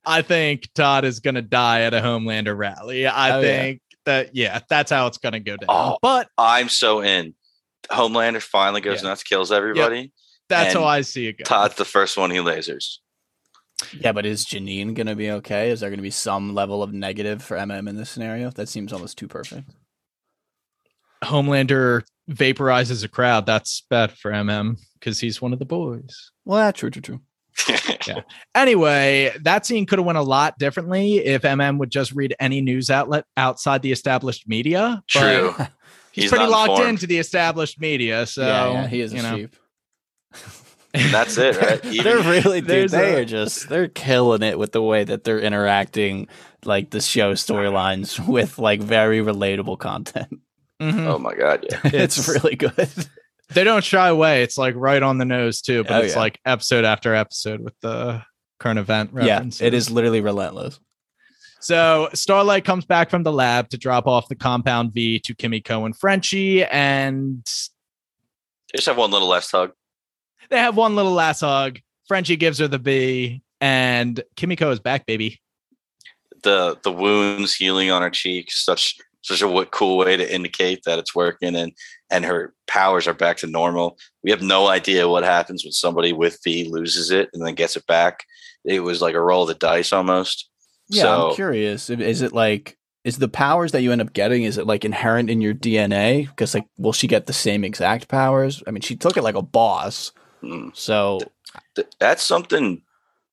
I 0.06 0.22
think 0.22 0.68
Todd 0.74 1.04
is 1.04 1.20
gonna 1.20 1.42
die 1.42 1.82
at 1.82 1.94
a 1.94 2.00
Homelander 2.00 2.56
rally. 2.56 3.06
I 3.06 3.30
Oh, 3.36 3.40
yeah. 3.40 3.42
think 3.60 3.80
that 4.06 4.34
yeah, 4.34 4.60
that's 4.68 4.90
how 4.90 5.06
it's 5.08 5.18
gonna 5.18 5.40
go 5.40 5.56
down. 5.56 5.66
Oh, 5.68 5.98
but 6.00 6.28
I'm 6.38 6.68
so 6.68 7.02
in. 7.02 7.34
Homelander 7.90 8.40
finally 8.40 8.80
goes 8.80 9.02
Yeah. 9.02 9.10
nuts, 9.10 9.22
kills 9.22 9.52
everybody. 9.52 10.12
that's 10.48 10.74
how 10.74 10.84
I 10.84 11.02
see 11.02 11.26
it 11.28 11.38
go. 11.38 11.44
Todd's 11.44 11.74
the 11.76 11.84
first 11.84 12.16
one 12.16 12.30
he 12.30 12.38
lasers. 12.38 12.98
Yeah, 13.98 14.12
but 14.12 14.26
is 14.26 14.44
Janine 14.44 14.94
gonna 14.94 15.14
be 15.14 15.30
okay? 15.30 15.70
Is 15.70 15.80
there 15.80 15.90
gonna 15.90 16.02
be 16.02 16.10
some 16.10 16.54
level 16.54 16.82
of 16.82 16.92
negative 16.92 17.42
for 17.42 17.56
MM 17.56 17.88
in 17.88 17.96
this 17.96 18.10
scenario? 18.10 18.50
That 18.50 18.68
seems 18.68 18.92
almost 18.92 19.18
too 19.18 19.28
perfect. 19.28 19.70
Homelander 21.24 22.02
vaporizes 22.30 23.04
a 23.04 23.08
crowd. 23.08 23.46
That's 23.46 23.82
bad 23.90 24.12
for 24.12 24.30
MM 24.30 24.78
because 24.94 25.20
he's 25.20 25.42
one 25.42 25.52
of 25.52 25.58
the 25.58 25.64
boys. 25.66 26.30
Well, 26.44 26.58
that's 26.58 26.78
true, 26.78 26.90
true, 26.90 27.02
true. 27.02 27.20
yeah. 28.06 28.20
Anyway, 28.54 29.34
that 29.42 29.66
scene 29.66 29.84
could 29.86 29.98
have 29.98 30.06
went 30.06 30.18
a 30.18 30.22
lot 30.22 30.58
differently 30.58 31.18
if 31.18 31.42
MM 31.42 31.78
would 31.78 31.90
just 31.90 32.12
read 32.12 32.34
any 32.40 32.60
news 32.60 32.90
outlet 32.90 33.24
outside 33.36 33.82
the 33.82 33.92
established 33.92 34.48
media. 34.48 35.02
but 35.12 35.20
True. 35.20 35.54
He's, 36.12 36.24
He's 36.24 36.30
pretty 36.30 36.46
locked 36.46 36.70
informed. 36.70 36.88
into 36.90 37.06
the 37.06 37.18
established 37.18 37.80
media. 37.80 38.26
So 38.26 38.42
yeah, 38.42 38.72
yeah, 38.72 38.86
he 38.88 39.00
is 39.00 39.12
a 39.12 39.16
you 39.16 39.22
know. 39.22 39.36
sheep. 39.36 39.56
And 40.92 41.12
that's 41.14 41.38
it, 41.38 41.56
right? 41.60 41.84
Even- 41.84 42.04
they're 42.04 42.18
really, 42.42 42.60
dude. 42.60 42.90
They 42.90 43.14
a- 43.14 43.20
are 43.20 43.24
just 43.24 43.68
they're 43.68 43.88
killing 43.88 44.42
it 44.42 44.58
with 44.58 44.72
the 44.72 44.82
way 44.82 45.04
that 45.04 45.24
they're 45.24 45.38
interacting, 45.40 46.26
like 46.64 46.90
the 46.90 47.00
show 47.00 47.34
storylines 47.34 48.24
with 48.28 48.58
like 48.58 48.80
very 48.80 49.20
relatable 49.20 49.78
content. 49.78 50.40
Mhm. 50.80 51.06
oh 51.06 51.18
my 51.18 51.34
god, 51.34 51.64
yeah. 51.70 51.80
it's, 51.84 52.18
It's- 52.18 52.28
really 52.28 52.56
good. 52.56 52.88
They 53.52 53.64
don't 53.64 53.82
shy 53.84 54.08
away. 54.08 54.42
It's 54.44 54.56
like 54.56 54.74
right 54.76 55.02
on 55.02 55.18
the 55.18 55.24
nose 55.24 55.60
too, 55.60 55.82
but 55.84 55.92
Oh, 55.92 56.04
it's 56.04 56.14
yeah. 56.14 56.20
like 56.20 56.38
episode 56.46 56.84
after 56.84 57.14
episode 57.14 57.60
with 57.60 57.74
the 57.80 58.22
current 58.60 58.78
event 58.78 59.10
yeah, 59.22 59.42
it 59.60 59.74
is 59.74 59.90
literally 59.90 60.20
relentless. 60.20 60.78
So 61.60 62.08
Starlight 62.14 62.64
comes 62.64 62.84
back 62.86 63.10
from 63.10 63.22
the 63.22 63.32
lab 63.32 63.68
to 63.70 63.76
drop 63.78 64.06
off 64.06 64.28
the 64.28 64.34
compound 64.36 64.92
V 64.94 65.18
to 65.20 65.34
Kimiko 65.34 65.84
and 65.84 65.96
Frenchie, 65.96 66.64
and 66.64 67.44
Just 68.74 68.86
have 68.86 68.96
one 68.96 69.10
little 69.10 69.28
last 69.28 69.50
hug. 69.50 69.72
They 70.50 70.58
have 70.58 70.76
one 70.76 70.96
little 70.96 71.12
last 71.12 71.40
hug. 71.40 71.78
Frenchie 72.06 72.36
gives 72.36 72.58
her 72.58 72.68
the 72.68 72.78
B, 72.78 73.42
and 73.60 74.22
Kimiko 74.36 74.70
is 74.70 74.80
back, 74.80 75.06
baby. 75.06 75.40
The 76.42 76.78
the 76.82 76.92
wounds 76.92 77.54
healing 77.54 77.90
on 77.90 78.02
her 78.02 78.10
cheek, 78.10 78.50
such 78.50 78.96
such 79.22 79.42
a 79.42 79.46
w- 79.46 79.66
cool 79.66 79.98
way 79.98 80.16
to 80.16 80.34
indicate 80.34 80.82
that 80.84 80.98
it's 80.98 81.14
working 81.14 81.54
and 81.54 81.72
and 82.10 82.24
her 82.24 82.54
powers 82.66 83.06
are 83.06 83.14
back 83.14 83.36
to 83.38 83.46
normal. 83.46 83.98
We 84.24 84.30
have 84.30 84.42
no 84.42 84.66
idea 84.68 85.08
what 85.08 85.22
happens 85.22 85.64
when 85.64 85.72
somebody 85.72 86.12
with 86.12 86.38
V 86.42 86.68
loses 86.68 87.10
it 87.10 87.28
and 87.32 87.44
then 87.44 87.54
gets 87.54 87.76
it 87.76 87.86
back. 87.86 88.24
It 88.64 88.80
was 88.80 89.00
like 89.00 89.14
a 89.14 89.20
roll 89.20 89.42
of 89.42 89.48
the 89.48 89.54
dice 89.54 89.92
almost. 89.92 90.48
Yeah, 90.88 91.02
so 91.02 91.28
I'm 91.28 91.34
curious. 91.34 91.90
Is 91.90 92.22
it 92.22 92.32
like 92.32 92.76
is 93.04 93.18
the 93.18 93.28
powers 93.28 93.72
that 93.72 93.82
you 93.82 93.92
end 93.92 94.00
up 94.00 94.12
getting 94.12 94.42
is 94.42 94.58
it 94.58 94.66
like 94.66 94.84
inherent 94.84 95.30
in 95.30 95.40
your 95.40 95.54
DNA? 95.54 96.26
Because 96.28 96.54
like, 96.54 96.66
will 96.78 96.92
she 96.92 97.06
get 97.06 97.26
the 97.26 97.32
same 97.32 97.64
exact 97.64 98.08
powers? 98.08 98.62
I 98.66 98.70
mean, 98.70 98.82
she 98.82 98.96
took 98.96 99.16
it 99.16 99.22
like 99.22 99.36
a 99.36 99.42
boss. 99.42 100.12
Mm, 100.42 100.76
So 100.76 101.20
th- 101.74 101.88
that's 101.98 102.22
something 102.22 102.82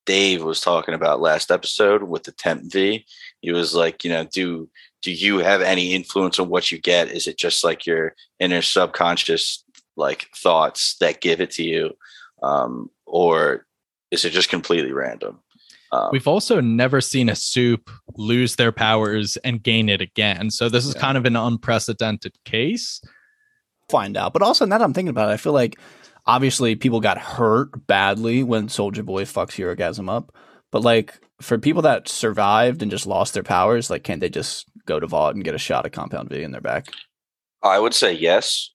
Dave 0.05 0.43
was 0.43 0.61
talking 0.61 0.93
about 0.93 1.19
last 1.21 1.51
episode 1.51 2.03
with 2.03 2.23
the 2.23 2.31
temp 2.31 2.71
V. 2.71 3.05
He 3.41 3.51
was 3.51 3.75
like, 3.75 4.03
you 4.03 4.11
know, 4.11 4.23
do 4.25 4.69
do 5.01 5.11
you 5.11 5.39
have 5.39 5.61
any 5.61 5.93
influence 5.93 6.39
on 6.39 6.49
what 6.49 6.71
you 6.71 6.79
get? 6.79 7.11
Is 7.11 7.27
it 7.27 7.37
just 7.37 7.63
like 7.63 7.85
your 7.85 8.15
inner 8.39 8.61
subconscious 8.61 9.63
like 9.95 10.27
thoughts 10.35 10.95
that 10.99 11.21
give 11.21 11.41
it 11.41 11.51
to 11.51 11.63
you, 11.63 11.95
um, 12.43 12.89
or 13.05 13.65
is 14.11 14.23
it 14.25 14.31
just 14.31 14.49
completely 14.49 14.91
random? 14.91 15.39
Um, 15.91 16.09
We've 16.11 16.27
also 16.27 16.59
never 16.61 16.99
seen 16.99 17.29
a 17.29 17.35
soup 17.35 17.89
lose 18.17 18.55
their 18.57 18.71
powers 18.73 19.37
and 19.37 19.63
gain 19.63 19.87
it 19.89 20.01
again. 20.01 20.51
So 20.51 20.67
this 20.69 20.85
is 20.85 20.95
Yeah. 20.95 21.01
kind 21.01 21.17
of 21.17 21.25
an 21.25 21.35
unprecedented 21.35 22.33
case. 22.45 23.01
find 23.89 24.17
out. 24.17 24.33
But 24.33 24.41
also 24.41 24.65
now 24.65 24.77
that 24.79 24.83
I'm 24.83 24.93
thinking 24.93 25.09
about 25.09 25.29
it, 25.29 25.33
I 25.33 25.37
feel 25.37 25.53
like 25.53 25.79
obviously 26.27 26.75
people 26.75 26.99
got 26.99 27.17
hurt 27.17 27.87
badly 27.87 28.43
when 28.43 28.69
Soldier 28.69 29.03
Boy 29.03 29.23
fucks 29.23 29.55
Herogasm 29.55 30.09
up. 30.09 30.35
But 30.71 30.83
like 30.83 31.19
for 31.41 31.57
people 31.57 31.81
that 31.83 32.09
survived 32.09 32.81
and 32.81 32.91
just 32.91 33.07
lost 33.07 33.33
their 33.33 33.43
powers, 33.43 33.89
like 33.89 34.03
can't 34.03 34.19
they 34.19 34.29
just 34.29 34.67
go 34.85 34.99
to 34.99 35.07
Vought 35.07 35.35
and 35.35 35.43
get 35.43 35.55
a 35.55 35.59
shot 35.59 35.85
at 35.85 35.93
Compound 35.93 36.29
V 36.29 36.43
and 36.43 36.53
they're 36.53 36.61
back? 36.61 36.87
I 37.63 37.79
would 37.79 37.93
say 37.93 38.13
yes. 38.13 38.71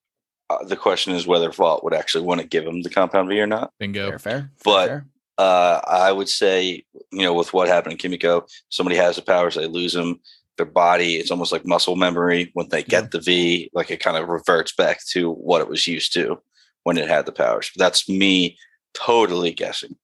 Uh, 0.51 0.65
the 0.65 0.77
question 0.77 1.15
is 1.15 1.27
whether 1.27 1.51
Vought 1.51 1.85
would 1.85 1.95
actually 1.95 2.25
want 2.25 2.41
to 2.41 2.47
give 2.47 2.67
him 2.67 2.83
the 2.83 2.91
compound 2.91 3.29
V 3.29 3.41
or 3.41 3.47
not. 3.47 3.73
Bingo. 3.79 4.11
Fair, 4.11 4.19
fair. 4.19 4.51
But- 4.65 4.89
fair. 4.89 5.07
Uh, 5.39 5.81
I 5.89 6.13
would 6.13 6.29
say, 6.29 6.85
you 7.11 7.23
know, 7.23 7.33
with 7.33 7.55
what 7.55 7.67
happened 7.67 7.93
in 7.93 7.99
Kimiko, 7.99 8.45
somebody 8.69 8.97
has 8.97 9.17
the 9.17 9.23
powers, 9.23 9.55
they 9.55 9.67
lose 9.67 9.95
them. 9.95 10.21
Their 10.59 10.67
body, 10.67 11.17
it's 11.17 11.31
almost 11.31 11.53
like 11.53 11.67
muscle 11.67 11.97
memory. 11.97 12.51
When 12.53 12.69
they 12.69 12.83
get 12.83 13.11
the 13.11 13.19
V, 13.19 13.71
like 13.73 13.91
it 13.91 13.99
kind 13.99 14.19
of 14.19 14.29
reverts 14.29 14.75
back 14.75 15.01
to 15.13 15.33
what 15.33 15.63
it 15.63 15.69
was 15.69 15.87
used 15.87 16.13
to 16.13 16.39
when 16.85 16.99
it 16.99 17.09
had 17.09 17.27
the 17.27 17.33
powers. 17.33 17.71
But 17.75 17.85
That's 17.85 18.09
me 18.09 18.59
totally 18.95 19.53
guessing. 19.53 19.97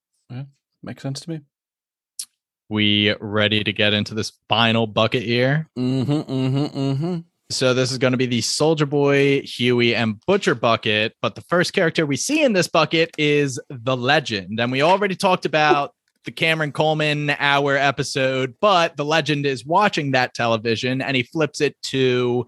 makes 0.83 1.03
sense 1.03 1.20
to 1.20 1.31
me. 1.31 1.41
We 2.68 3.14
ready 3.20 3.64
to 3.64 3.72
get 3.72 3.95
into 3.95 4.14
this 4.14 4.33
final 4.49 4.87
bucket 4.87 5.22
here? 5.22 5.68
Mm-hmm. 5.79 6.12
Mm-hmm. 6.12 6.79
Mm-hmm. 6.79 7.18
So 7.51 7.72
this 7.72 7.91
is 7.91 7.97
going 7.97 8.11
to 8.12 8.18
be 8.18 8.26
the 8.26 8.43
Soldier 8.43 8.85
Boy, 8.85 9.41
Hughie, 9.41 9.95
and 9.95 10.20
Butcher 10.26 10.55
bucket. 10.55 11.14
But 11.22 11.35
the 11.35 11.41
first 11.49 11.72
character 11.72 12.05
we 12.05 12.16
see 12.16 12.43
in 12.45 12.53
this 12.53 12.68
bucket 12.68 13.14
is 13.16 13.59
the 13.70 13.97
Legend, 13.97 14.61
and 14.61 14.70
we 14.70 14.83
already 14.83 15.16
talked 15.16 15.47
about 15.47 15.95
the 16.29 16.33
Cameron 16.33 16.72
Coleman 16.72 17.31
hour 17.39 17.74
episode. 17.74 18.55
But 18.61 18.99
the 18.99 19.05
Legend 19.05 19.47
is 19.47 19.64
watching 19.64 20.11
that 20.11 20.35
television, 20.35 21.01
and 21.01 21.16
he 21.16 21.22
flips 21.22 21.62
it 21.62 21.74
to 21.85 22.45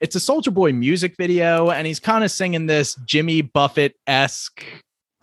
it's 0.00 0.14
a 0.14 0.20
Soldier 0.20 0.52
Boy 0.52 0.72
music 0.72 1.16
video, 1.18 1.70
and 1.70 1.84
he's 1.84 1.98
kind 1.98 2.22
of 2.22 2.30
singing 2.30 2.66
this 2.66 2.94
Jimmy 3.04 3.42
Buffett 3.42 3.96
esque 4.06 4.64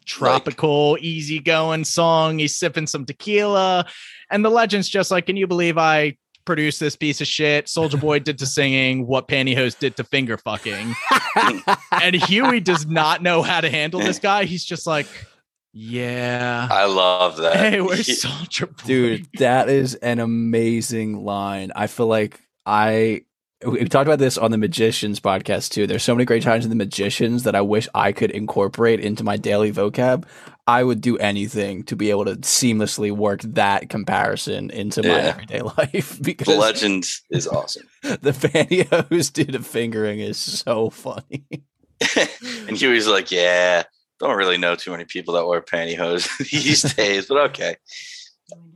tropical, 0.05 0.97
easygoing 0.99 1.85
song. 1.85 2.39
He's 2.39 2.57
sipping 2.57 2.85
some 2.85 3.05
tequila, 3.05 3.85
and 4.29 4.43
the 4.43 4.51
Legend's 4.51 4.89
just 4.89 5.09
like, 5.09 5.27
"Can 5.27 5.37
you 5.37 5.47
believe 5.47 5.77
I?" 5.77 6.17
Produced 6.43 6.79
this 6.79 6.95
piece 6.95 7.21
of 7.21 7.27
shit. 7.27 7.69
Soldier 7.69 7.97
Boy 7.97 8.17
did 8.17 8.39
to 8.39 8.47
singing 8.47 9.05
what 9.05 9.27
Pantyhose 9.27 9.77
did 9.77 9.95
to 9.97 10.03
finger 10.03 10.39
fucking. 10.39 10.95
and 12.01 12.15
Hughie 12.15 12.59
does 12.59 12.87
not 12.87 13.21
know 13.21 13.43
how 13.43 13.61
to 13.61 13.69
handle 13.69 13.99
this 13.99 14.17
guy. 14.17 14.45
He's 14.45 14.65
just 14.65 14.87
like, 14.87 15.05
yeah. 15.73 16.67
I 16.69 16.85
love 16.85 17.37
that. 17.37 17.55
Hey, 17.55 17.81
where's 17.81 18.21
Soldier 18.21 18.67
Boy? 18.67 18.83
Dude, 18.85 19.27
that 19.39 19.69
is 19.69 19.95
an 19.95 20.19
amazing 20.19 21.23
line. 21.23 21.71
I 21.75 21.87
feel 21.87 22.07
like 22.07 22.39
I 22.65 23.21
we 23.65 23.85
talked 23.85 24.07
about 24.07 24.17
this 24.19 24.39
on 24.39 24.49
the 24.51 24.57
Magicians 24.57 25.19
podcast 25.19 25.69
too. 25.69 25.85
There's 25.85 26.01
so 26.03 26.15
many 26.15 26.25
great 26.25 26.41
times 26.41 26.65
in 26.65 26.69
the 26.69 26.75
Magicians 26.75 27.43
that 27.43 27.55
I 27.55 27.61
wish 27.61 27.87
I 27.93 28.11
could 28.11 28.31
incorporate 28.31 28.99
into 28.99 29.23
my 29.23 29.37
daily 29.37 29.71
vocab. 29.71 30.25
I 30.65 30.83
would 30.83 30.99
do 31.01 31.17
anything 31.17 31.83
to 31.83 31.95
be 31.95 32.09
able 32.09 32.25
to 32.25 32.37
seamlessly 32.37 33.11
work 33.11 33.41
that 33.41 33.89
comparison 33.89 34.69
into 34.71 35.03
my 35.03 35.09
Yeah. 35.09 35.15
everyday 35.27 35.61
life 35.77 36.19
because 36.21 36.47
the 36.47 36.55
legend 36.59 37.05
is 37.29 37.47
awesome. 37.47 37.87
the 38.01 38.31
pantyhose 38.31 39.31
due 39.31 39.45
to 39.45 39.59
fingering 39.61 40.19
is 40.21 40.37
so 40.37 40.89
funny. 40.89 41.45
and 42.67 42.75
Hughie's 42.77 43.07
like, 43.07 43.31
yeah, 43.31 43.83
don't 44.21 44.37
really 44.37 44.57
know 44.57 44.75
too 44.75 44.91
many 44.91 45.05
people 45.05 45.33
that 45.33 45.45
wear 45.45 45.61
pantyhose 45.61 46.27
these 46.51 46.81
days, 46.95 47.25
but 47.27 47.37
okay. 47.49 47.75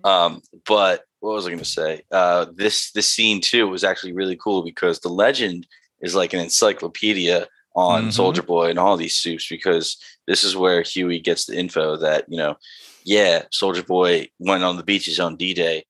Um, 0.03 0.41
but 0.67 1.03
what 1.19 1.33
was 1.35 1.45
I 1.45 1.49
going 1.49 1.59
to 1.59 1.65
say? 1.65 2.01
Uh, 2.11 2.45
this 2.53 2.91
this 2.91 3.07
scene 3.09 3.41
too 3.41 3.67
was 3.67 3.83
actually 3.83 4.13
really 4.13 4.35
cool 4.35 4.63
because 4.63 4.99
the 4.99 5.09
legend 5.09 5.67
is 6.01 6.15
like 6.15 6.33
an 6.33 6.39
encyclopedia 6.39 7.47
on 7.75 8.05
Mhm. 8.07 8.13
Soldier 8.13 8.43
Boy 8.43 8.69
and 8.69 8.79
all 8.79 8.95
these 8.97 9.17
suits 9.17 9.47
because 9.49 9.97
this 10.27 10.43
is 10.43 10.55
where 10.55 10.81
Hughie 10.81 11.19
gets 11.19 11.45
the 11.45 11.57
info 11.57 11.97
that 11.97 12.25
you 12.29 12.37
know, 12.37 12.55
yeah, 13.03 13.43
Soldier 13.51 13.83
Boy 13.83 14.29
went 14.39 14.63
on 14.63 14.77
the 14.77 14.83
beaches 14.83 15.19
on 15.19 15.35
D 15.35 15.53
Day. 15.53 15.85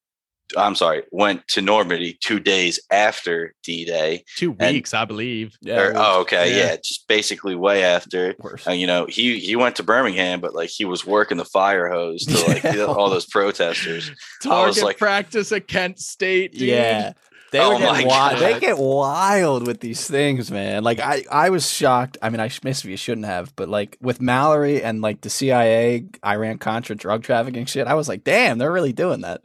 I'm 0.57 0.75
sorry, 0.75 1.03
went 1.11 1.47
to 1.49 1.61
Normandy 1.61 2.17
two 2.21 2.39
days 2.39 2.79
after 2.91 3.53
D 3.63 3.83
Day. 3.85 4.23
Two 4.35 4.55
and- 4.59 4.75
weeks, 4.75 4.93
I 4.93 5.05
believe. 5.05 5.57
Yeah. 5.61 5.91
oh, 5.95 6.21
okay, 6.21 6.51
yeah. 6.57 6.65
yeah, 6.67 6.75
just 6.77 7.07
basically 7.07 7.55
way 7.55 7.83
after. 7.83 8.35
worse. 8.39 8.67
Uh, 8.67 8.71
you 8.71 8.85
know, 8.87 9.05
he 9.07 9.39
he 9.39 9.55
went 9.55 9.75
to 9.77 9.83
Birmingham, 9.83 10.41
but 10.41 10.53
like 10.53 10.69
he 10.69 10.85
was 10.85 11.05
working 11.05 11.37
the 11.37 11.45
fire 11.45 11.89
hose 11.89 12.25
to 12.25 12.47
like 12.47 12.63
Yeah. 12.63 12.83
all 12.85 13.09
those 13.09 13.25
protesters. 13.29 14.09
I 14.09 14.13
was 14.65 14.75
Target 14.75 14.83
like- 14.83 14.97
practice 14.97 15.51
at 15.51 15.67
Kent 15.67 15.99
State. 15.99 16.51
Dude. 16.53 16.61
Yeah. 16.61 17.13
They 17.51 17.59
Oh 17.61 17.73
were 17.73 17.79
getting 17.79 18.07
my 18.07 18.13
wild. 18.13 18.39
They 18.41 18.59
get 18.59 18.77
wild 18.77 19.65
with 19.65 19.79
these 19.79 20.05
things, 20.07 20.51
man. 20.51 20.83
Like 20.83 20.99
I, 20.99 21.23
I 21.31 21.49
was 21.51 21.71
shocked. 21.71 22.17
I 22.21 22.29
mean, 22.29 22.39
I 22.41 22.49
sh- 22.49 22.59
maybe 22.63 22.95
shouldn't 22.97 23.27
have, 23.27 23.55
but 23.55 23.69
like 23.69 23.97
with 24.01 24.19
Mallory 24.19 24.83
and 24.83 25.01
like 25.01 25.21
the 25.21 25.29
CIA, 25.29 26.05
Iran 26.25 26.57
Contra 26.57 26.95
drug 26.95 27.23
trafficking 27.23 27.65
shit, 27.65 27.87
I 27.87 27.93
was 27.93 28.09
like, 28.09 28.23
damn, 28.25 28.57
they're 28.57 28.71
really 28.73 28.91
doing 28.93 29.21
that. 29.21 29.41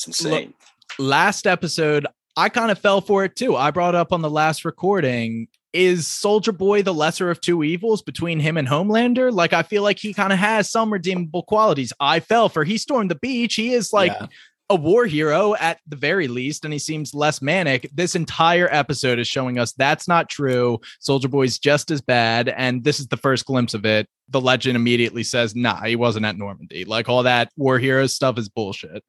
It's 0.00 0.06
insane. 0.06 0.54
last 0.98 1.46
episode, 1.46 2.06
I 2.36 2.48
kind 2.48 2.70
of 2.70 2.78
fell 2.78 3.00
for 3.02 3.24
it 3.24 3.36
too. 3.36 3.54
I 3.56 3.70
brought 3.70 3.94
up 3.94 4.12
on 4.12 4.22
the 4.22 4.30
last 4.30 4.64
recording 4.64 5.48
is 5.72 6.06
Soldier 6.06 6.52
Boy 6.52 6.82
the 6.82 6.94
lesser 6.94 7.30
of 7.30 7.40
two 7.40 7.62
evils 7.62 8.02
between 8.02 8.40
him 8.40 8.56
and 8.56 8.66
Homelander? 8.66 9.30
Like, 9.30 9.52
I 9.52 9.62
feel 9.62 9.82
like 9.84 9.98
he 10.00 10.12
kind 10.12 10.32
of 10.32 10.38
has 10.38 10.68
some 10.70 10.92
redeemable 10.92 11.42
qualities. 11.44 11.92
I 12.00 12.18
fell 12.20 12.48
for 12.48 12.64
he 12.64 12.76
stormed 12.78 13.10
the 13.10 13.14
beach. 13.16 13.54
He 13.54 13.72
is 13.74 13.92
like 13.92 14.10
Yeah. 14.10 14.26
a 14.70 14.74
war 14.74 15.04
hero 15.06 15.54
at 15.60 15.78
the 15.86 15.94
very 15.96 16.26
least, 16.28 16.64
and 16.64 16.72
he 16.72 16.78
seems 16.80 17.14
less 17.14 17.40
manic. 17.42 17.88
This 17.94 18.16
entire 18.16 18.68
episode 18.72 19.18
is 19.20 19.28
showing 19.28 19.58
us 19.58 19.72
that's 19.72 20.08
not 20.08 20.28
true. 20.28 20.80
Soldier 20.98 21.28
Boy's 21.28 21.56
just 21.58 21.90
as 21.92 22.00
bad, 22.00 22.48
and 22.48 22.82
this 22.82 22.98
is 22.98 23.06
the 23.08 23.16
first 23.18 23.44
glimpse 23.46 23.74
of 23.74 23.84
it. 23.84 24.08
The 24.28 24.40
legend 24.40 24.74
immediately 24.76 25.22
says, 25.24 25.54
nah, 25.54 25.82
he 25.84 25.94
wasn't 25.94 26.26
at 26.26 26.36
Normandy. 26.38 26.84
Like 26.84 27.08
all 27.08 27.22
that 27.24 27.50
war 27.56 27.78
hero 27.78 28.06
stuff 28.08 28.38
is 28.38 28.48
bullshit. 28.48 29.04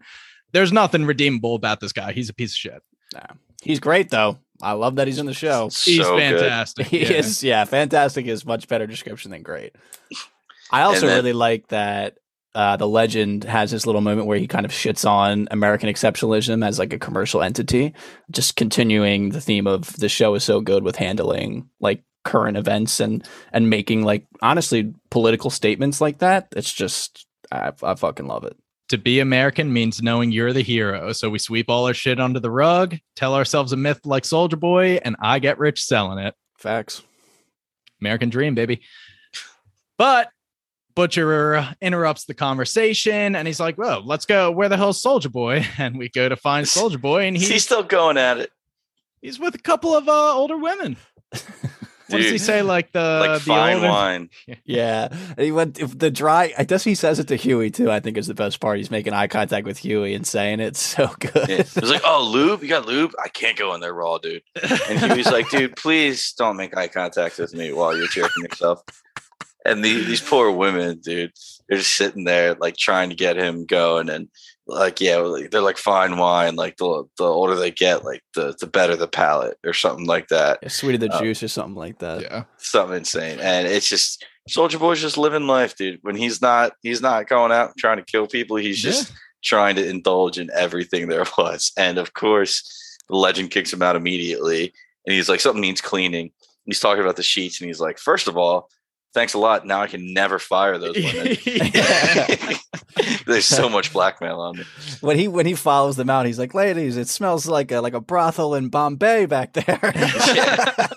There's 0.51 0.71
nothing 0.71 1.05
redeemable 1.05 1.55
about 1.55 1.79
this 1.79 1.93
guy. 1.93 2.11
He's 2.13 2.29
a 2.29 2.33
piece 2.33 2.51
of 2.51 2.57
shit. 2.57 2.83
He's 3.61 3.79
great 3.79 4.09
though. 4.09 4.37
I 4.61 4.73
love 4.73 4.95
that 4.95 5.07
he's 5.07 5.17
in 5.19 5.25
the 5.25 5.33
show. 5.33 5.65
He's 5.65 6.01
so 6.03 6.17
good. 6.17 6.39
fantastic. 6.39 6.87
He 6.87 7.01
yeah. 7.01 7.11
is, 7.13 7.43
yeah, 7.43 7.63
fantastic 7.65 8.27
is 8.27 8.45
much 8.45 8.67
better 8.67 8.85
description 8.85 9.31
than 9.31 9.41
great. 9.41 9.75
I 10.71 10.83
also 10.83 11.07
then- 11.07 11.17
really 11.17 11.33
like 11.33 11.67
that 11.67 12.17
uh, 12.53 12.75
the 12.75 12.87
legend 12.87 13.45
has 13.45 13.71
this 13.71 13.85
little 13.85 14.01
moment 14.01 14.27
where 14.27 14.37
he 14.37 14.47
kind 14.47 14.65
of 14.65 14.71
shits 14.71 15.09
on 15.09 15.47
American 15.51 15.89
exceptionalism 15.89 16.65
as 16.65 16.79
like 16.79 16.91
a 16.91 16.99
commercial 16.99 17.41
entity, 17.41 17.93
just 18.29 18.57
continuing 18.57 19.29
the 19.29 19.39
theme 19.39 19.67
of 19.67 19.95
the 19.97 20.09
show 20.09 20.35
is 20.35 20.43
so 20.43 20.59
good 20.59 20.83
with 20.83 20.97
handling 20.97 21.69
like 21.79 22.03
current 22.23 22.57
events 22.57 22.99
and 22.99 23.25
and 23.53 23.69
making 23.69 24.03
like 24.03 24.27
honestly 24.41 24.93
political 25.09 25.49
statements 25.49 26.01
like 26.01 26.19
that. 26.19 26.49
It's 26.55 26.73
just 26.73 27.25
I, 27.51 27.71
I 27.81 27.95
fucking 27.95 28.27
love 28.27 28.43
it. 28.43 28.57
To 28.91 28.97
be 28.97 29.21
American 29.21 29.71
means 29.71 30.01
knowing 30.01 30.33
you're 30.33 30.51
the 30.51 30.63
hero. 30.63 31.13
So 31.13 31.29
we 31.29 31.39
sweep 31.39 31.69
all 31.69 31.87
our 31.87 31.93
shit 31.93 32.19
under 32.19 32.41
the 32.41 32.51
rug, 32.51 32.97
tell 33.15 33.35
ourselves 33.35 33.71
a 33.71 33.77
myth 33.77 34.01
like 34.03 34.25
Soldier 34.25 34.57
Boy, 34.57 34.99
and 35.05 35.15
I 35.21 35.39
get 35.39 35.59
rich 35.59 35.81
selling 35.81 36.19
it. 36.19 36.35
Facts. 36.57 37.01
American 38.01 38.29
dream, 38.29 38.53
baby. 38.53 38.81
But 39.97 40.27
Butcher 40.93 41.73
interrupts 41.79 42.25
the 42.25 42.33
conversation 42.33 43.37
and 43.37 43.47
he's 43.47 43.61
like, 43.61 43.77
Whoa, 43.77 44.01
let's 44.03 44.25
go. 44.25 44.51
Where 44.51 44.67
the 44.67 44.75
hell's 44.75 45.01
Soldier 45.01 45.29
Boy? 45.29 45.65
And 45.77 45.97
we 45.97 46.09
go 46.09 46.27
to 46.27 46.35
find 46.35 46.67
Soldier 46.67 46.97
Boy, 46.97 47.27
and 47.27 47.37
He's 47.37 47.47
he's, 47.47 47.63
still 47.63 47.83
going 47.83 48.17
at 48.17 48.39
it. 48.39 48.51
he's 49.21 49.39
with 49.39 49.55
a 49.55 49.59
couple 49.59 49.95
of 49.95 50.09
uh, 50.09 50.33
older 50.35 50.57
women. 50.57 50.97
What 52.11 52.21
does 52.21 52.31
he 52.31 52.37
say? 52.37 52.61
Like 52.61 52.91
the, 52.91 53.19
like 53.27 53.39
the 53.39 53.45
fine 53.45 53.75
older- 53.75 53.87
wine. 53.87 54.29
Yeah, 54.65 55.07
and 55.11 55.39
he 55.39 55.51
went 55.51 55.79
if 55.79 55.97
the 55.97 56.11
dry. 56.11 56.53
I 56.57 56.63
guess 56.63 56.83
he 56.83 56.95
says 56.95 57.19
it 57.19 57.27
to 57.29 57.35
Hughie 57.35 57.71
too. 57.71 57.91
I 57.91 57.99
think 57.99 58.17
is 58.17 58.27
the 58.27 58.33
best 58.33 58.59
part. 58.59 58.77
He's 58.77 58.91
making 58.91 59.13
eye 59.13 59.27
contact 59.27 59.65
with 59.65 59.79
Hughie 59.79 60.13
and 60.13 60.25
saying 60.25 60.59
it 60.59 60.75
so 60.91 61.07
good. 61.19 61.49
Yeah. 61.49 61.57
It 61.59 61.83
like, 61.83 62.01
oh, 62.05 62.29
lube? 62.31 62.61
You 62.61 62.69
got 62.69 62.85
lube? 62.85 63.13
I 63.23 63.27
can't 63.27 63.57
go 63.57 63.73
in 63.73 63.81
there 63.81 63.93
raw, 63.93 64.17
dude. 64.17 64.43
And 64.89 64.99
Hughie's 64.99 65.31
like, 65.31 65.49
dude, 65.51 65.75
please 65.75 66.33
don't 66.33 66.57
make 66.57 66.75
eye 66.75 66.87
contact 66.87 67.37
with 67.37 67.53
me 67.53 67.73
while 67.73 67.97
you're 67.97 68.07
jerking 68.07 68.43
yourself. 68.43 68.83
And 69.65 69.83
the, 69.83 70.03
these 70.03 70.21
poor 70.21 70.51
women, 70.51 70.99
dude, 70.99 71.33
they're 71.69 71.77
just 71.77 71.95
sitting 71.95 72.23
there 72.23 72.55
like 72.55 72.77
trying 72.77 73.09
to 73.09 73.15
get 73.15 73.37
him 73.37 73.65
going. 73.65 74.09
And 74.09 74.29
like, 74.71 74.99
yeah, 75.01 75.17
like, 75.17 75.51
they're 75.51 75.61
like 75.61 75.77
fine 75.77 76.17
wine. 76.17 76.55
Like 76.55 76.77
the, 76.77 77.03
the 77.17 77.23
older 77.25 77.55
they 77.55 77.71
get, 77.71 78.03
like 78.03 78.21
the, 78.35 78.55
the 78.59 78.67
better 78.67 78.95
the 78.95 79.07
palate 79.07 79.57
or 79.65 79.73
something 79.73 80.05
like 80.05 80.27
that. 80.29 80.71
Sweeter 80.71 80.97
the 80.97 81.09
Oh. 81.15 81.19
juice 81.21 81.43
or 81.43 81.47
something 81.47 81.75
like 81.75 81.99
that. 81.99 82.21
Yeah. 82.21 82.43
Something 82.57 82.97
insane. 82.97 83.39
And 83.39 83.67
it's 83.67 83.87
just 83.89 84.25
Soldier 84.47 84.79
Boy's 84.79 85.01
just 85.01 85.17
living 85.17 85.47
life, 85.47 85.75
dude. 85.75 85.99
When 86.01 86.15
he's 86.15 86.41
not, 86.41 86.73
he's 86.81 87.01
not 87.01 87.27
going 87.27 87.51
out 87.51 87.73
trying 87.77 87.97
to 87.97 88.03
kill 88.05 88.27
people. 88.27 88.57
He's 88.57 88.81
just 88.81 89.11
trying 89.43 89.75
to 89.75 89.87
indulge 89.87 90.37
in 90.39 90.49
everything 90.55 91.07
there 91.07 91.25
was. 91.37 91.71
And 91.77 91.97
of 91.97 92.13
course, 92.13 92.97
the 93.09 93.15
legend 93.17 93.51
kicks 93.51 93.71
him 93.73 93.81
out 93.81 93.95
immediately. 93.95 94.73
And 95.05 95.15
he's 95.15 95.29
like, 95.29 95.39
something 95.39 95.61
needs 95.61 95.81
cleaning. 95.81 96.31
He's 96.65 96.79
talking 96.79 97.01
about 97.03 97.15
the 97.15 97.23
sheets. 97.23 97.59
And 97.59 97.67
he's 97.67 97.79
like, 97.79 97.97
first 97.97 98.27
of 98.27 98.37
all, 98.37 98.69
thanks 99.13 99.33
a 99.33 99.37
lot. 99.37 99.65
Now 99.65 99.81
I 99.81 99.87
can 99.87 100.13
never 100.13 100.39
fire 100.39 100.77
those 100.77 100.95
women. 101.13 101.37
There's 103.25 103.45
so 103.45 103.69
much 103.69 103.93
blackmail 103.93 104.39
on 104.39 104.57
me. 104.57 104.63
When 104.99 105.17
he 105.17 105.27
when 105.27 105.45
he 105.45 105.53
follows 105.55 105.95
them 105.95 106.09
out, 106.09 106.25
he's 106.25 106.37
like, 106.39 106.53
"Ladies, 106.53 106.97
it 106.97 107.07
smells 107.07 107.47
like 107.47 107.71
a 107.71 107.79
like 107.79 107.93
a 107.93 108.01
brothel 108.01 108.55
in 108.55 108.69
Bombay 108.69 109.25
back 109.27 109.53
there." 109.53 109.79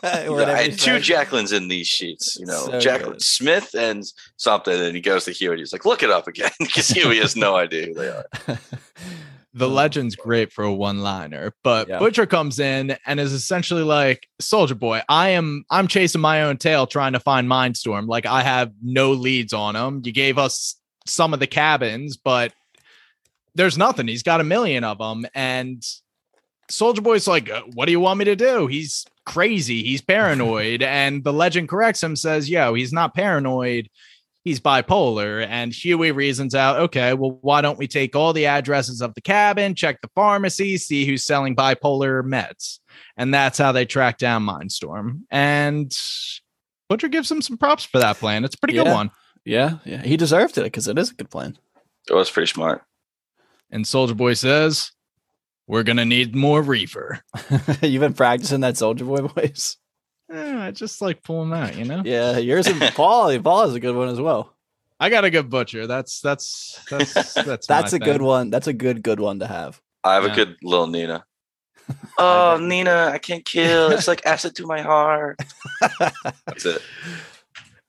I 0.04 0.26
Or 0.26 0.32
whatever 0.34 0.56
he 0.62 0.70
had 0.70 0.78
two 0.78 1.00
says. 1.02 1.06
Jacquelines 1.06 1.52
in 1.56 1.68
these 1.68 1.86
sheets, 1.86 2.36
you 2.38 2.46
know, 2.46 2.66
So 2.66 2.80
Jacqueline 2.80 3.12
good. 3.12 3.22
Smith 3.22 3.74
and 3.76 4.04
something. 4.36 4.74
And 4.78 4.94
he 4.94 5.00
goes 5.00 5.24
to 5.26 5.32
Hughie 5.32 5.52
and 5.52 5.58
he's 5.58 5.72
like, 5.72 5.84
look 5.84 6.02
it 6.02 6.10
up 6.10 6.26
again 6.26 6.50
because 6.58 6.88
Hughie 6.88 7.18
has 7.20 7.36
no 7.36 7.56
idea 7.56 7.86
who 7.86 7.94
they 7.94 8.08
are. 8.08 8.26
The 9.56 9.68
legend's 9.68 10.16
great 10.16 10.52
for 10.52 10.64
a 10.64 10.72
one 10.74 11.00
liner 11.00 11.52
but 11.62 11.88
Yeah. 11.88 11.98
butcher 12.00 12.26
comes 12.26 12.58
in 12.58 12.96
and 13.06 13.20
is 13.20 13.32
essentially 13.32 13.84
like 13.84 14.26
soldier 14.40 14.74
boy 14.74 15.00
i 15.08 15.28
am 15.30 15.64
i'm 15.70 15.86
chasing 15.86 16.20
my 16.20 16.42
own 16.42 16.56
tail 16.56 16.86
trying 16.86 17.12
to 17.12 17.20
find 17.20 17.48
mindstorm. 17.48 18.08
Like 18.08 18.26
i 18.26 18.42
have 18.42 18.72
no 18.82 19.12
leads 19.12 19.52
on 19.52 19.76
him 19.76 20.02
you 20.04 20.12
gave 20.12 20.38
us 20.38 20.74
some 21.06 21.32
of 21.32 21.40
the 21.40 21.46
cabins 21.46 22.16
but 22.16 22.52
there's 23.56 23.78
nothing. 23.78 24.08
He's 24.08 24.24
got 24.24 24.40
a 24.40 24.44
million 24.44 24.82
of 24.82 24.98
them 24.98 25.24
and 25.32 25.80
soldier 26.68 27.02
boy's 27.02 27.28
like 27.28 27.48
"Uh, 27.48 27.62
what 27.74 27.86
do 27.86 27.92
you 27.92 28.00
want 28.00 28.18
me 28.18 28.24
to 28.24 28.34
do? 28.34 28.66
He's 28.66 29.06
crazy. 29.24 29.84
He's 29.84 30.00
paranoid. 30.14 30.82
And 30.82 31.22
the 31.22 31.32
legend 31.32 31.68
corrects 31.68 32.02
him 32.02 32.16
says 32.16 32.50
yo 32.50 32.74
he's 32.74 32.92
not 32.92 33.14
paranoid 33.14 33.88
he's 34.44 34.60
bipolar. 34.60 35.44
And 35.48 35.72
Hughie 35.72 36.12
reasons 36.12 36.54
out, 36.54 36.78
okay, 36.80 37.14
well, 37.14 37.38
why 37.40 37.60
don't 37.62 37.78
we 37.78 37.88
take 37.88 38.14
all 38.14 38.32
the 38.32 38.46
addresses 38.46 39.00
of 39.00 39.14
the 39.14 39.20
cabin, 39.20 39.74
check 39.74 40.00
the 40.00 40.10
pharmacy, 40.14 40.76
see 40.76 41.04
who's 41.06 41.24
selling 41.24 41.56
bipolar 41.56 42.22
meds? 42.22 42.78
And 43.16 43.34
that's 43.34 43.58
how 43.58 43.72
they 43.72 43.86
track 43.86 44.18
down 44.18 44.44
Mindstorm. 44.44 45.22
And 45.30 45.92
Butcher 46.88 47.08
gives 47.08 47.30
him 47.30 47.42
some 47.42 47.56
props 47.56 47.84
for 47.84 47.98
that 47.98 48.18
plan. 48.18 48.44
It's 48.44 48.54
a 48.54 48.58
pretty 48.58 48.74
good 48.74 48.86
one. 48.86 49.10
yeah, 49.44 49.78
yeah, 49.84 50.02
he 50.02 50.16
deserved 50.16 50.58
it 50.58 50.64
because 50.64 50.86
it 50.86 50.98
is 50.98 51.10
a 51.10 51.14
good 51.14 51.30
plan. 51.30 51.58
It 52.08 52.14
was 52.14 52.30
pretty 52.30 52.52
smart. 52.52 52.82
And 53.70 53.86
Soldier 53.86 54.14
Boy 54.14 54.34
says, 54.34 54.92
we're 55.66 55.82
going 55.82 55.96
to 55.96 56.04
need 56.04 56.34
more 56.34 56.60
reefer. 56.60 57.20
You've 57.82 58.00
been 58.00 58.12
practicing 58.12 58.60
that 58.60 58.76
Soldier 58.76 59.06
Boy 59.06 59.16
voice. 59.28 59.78
Eh, 60.32 60.58
I 60.66 60.70
just 60.70 61.00
like 61.02 61.22
pulling 61.22 61.52
out, 61.52 61.76
you 61.76 61.84
know? 61.84 62.02
Yeah, 62.04 62.38
yours 62.38 62.66
and 62.66 62.80
Paul. 62.94 63.38
Paul 63.40 63.64
is 63.68 63.74
a 63.74 63.80
good 63.80 63.94
one 63.94 64.08
as 64.08 64.20
well. 64.20 64.54
I 64.98 65.10
got 65.10 65.24
a 65.24 65.30
good 65.30 65.50
Butcher. 65.50 65.86
That's, 65.86 66.20
that's, 66.20 66.80
that's, 66.90 67.12
that's, 67.34 67.66
That's 67.66 67.92
my 67.92 67.96
a 67.96 67.98
good 67.98 68.22
one. 68.22 68.50
That's 68.50 68.66
a 68.66 68.72
good 68.72 69.02
good 69.02 69.20
one 69.20 69.40
to 69.40 69.46
have. 69.46 69.80
I 70.02 70.14
have 70.14 70.24
Yeah. 70.24 70.32
a 70.32 70.34
good 70.36 70.56
little 70.62 70.86
Nina. 70.86 71.24
Oh. 72.16 72.58
Nina, 72.60 73.10
I 73.12 73.18
can't 73.18 73.44
kill. 73.44 73.90
It's 73.90 74.06
like 74.08 74.24
acid 74.24 74.54
to 74.56 74.66
my 74.66 74.80
heart. 74.80 75.38
That's 76.46 76.64
it. 76.64 76.80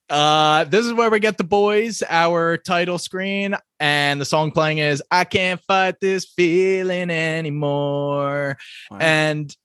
Uh, 0.10 0.64
this 0.66 0.86
is 0.86 0.94
where 0.94 1.10
we 1.10 1.20
get 1.20 1.38
the 1.38 1.44
boys, 1.44 2.04
our 2.10 2.58
title 2.58 2.98
screen, 2.98 3.56
and 3.80 4.20
the 4.20 4.26
song 4.26 4.52
playing 4.52 4.80
is 4.80 5.02
I 5.12 5.24
Can't 5.24 5.62
Fight 5.62 5.96
This 6.02 6.26
Feeling 6.26 7.10
Anymore. 7.10 8.58
Wow. 8.92 8.98
And 9.00 9.56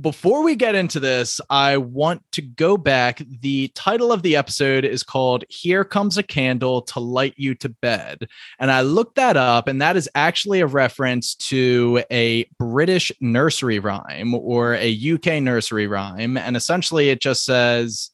before 0.00 0.42
we 0.42 0.56
get 0.56 0.74
into 0.74 0.98
this, 0.98 1.40
I 1.50 1.76
want 1.76 2.22
to 2.32 2.42
go 2.42 2.76
back. 2.76 3.22
The 3.40 3.68
title 3.74 4.10
of 4.10 4.22
the 4.22 4.36
episode 4.36 4.84
is 4.84 5.02
called 5.02 5.44
Here 5.48 5.84
Comes 5.84 6.16
a 6.16 6.22
Candle 6.22 6.80
to 6.82 7.00
Light 7.00 7.34
You 7.36 7.54
to 7.56 7.68
Bed. 7.68 8.26
And 8.58 8.70
I 8.70 8.80
looked 8.80 9.16
that 9.16 9.36
up, 9.36 9.68
and 9.68 9.82
that 9.82 9.96
is 9.96 10.08
actually 10.14 10.60
a 10.60 10.66
reference 10.66 11.34
to 11.34 12.02
a 12.10 12.44
British 12.58 13.12
nursery 13.20 13.78
rhyme 13.78 14.34
or 14.34 14.74
a 14.74 15.12
UK 15.12 15.42
nursery 15.42 15.86
rhyme. 15.86 16.38
And 16.38 16.56
essentially, 16.56 17.10
it 17.10 17.20
just 17.20 17.44
says, 17.44 18.10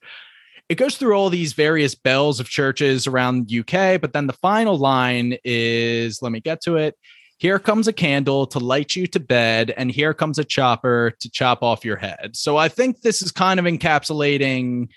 it 0.69 0.77
goes 0.77 0.97
through 0.97 1.15
all 1.15 1.31
these 1.31 1.53
various 1.53 1.95
bells 1.95 2.41
of 2.41 2.49
churches 2.49 3.07
around 3.07 3.53
UK, 3.53 4.01
but 4.01 4.13
then 4.13 4.27
the 4.27 4.35
final 4.35 4.77
line 4.77 5.39
is 5.45 6.21
let 6.23 6.33
me 6.33 6.41
get 6.41 6.61
to 6.63 6.77
it. 6.77 6.97
Here 7.39 7.61
comes 7.61 7.87
a 7.87 7.93
candle 7.93 8.47
to 8.49 8.59
light 8.59 8.97
you 8.97 9.07
to 9.09 9.21
bed, 9.21 9.73
and 9.77 9.93
here 9.93 10.13
comes 10.13 10.39
a 10.39 10.45
chopper 10.45 11.13
to 11.21 11.31
chop 11.31 11.63
off 11.63 11.85
your 11.85 11.97
head. 11.97 12.31
So 12.35 12.57
I 12.57 12.69
think 12.69 13.01
this 13.01 13.23
is 13.23 13.31
kind 13.31 13.61
of 13.61 13.67
encapsulating 13.67 14.89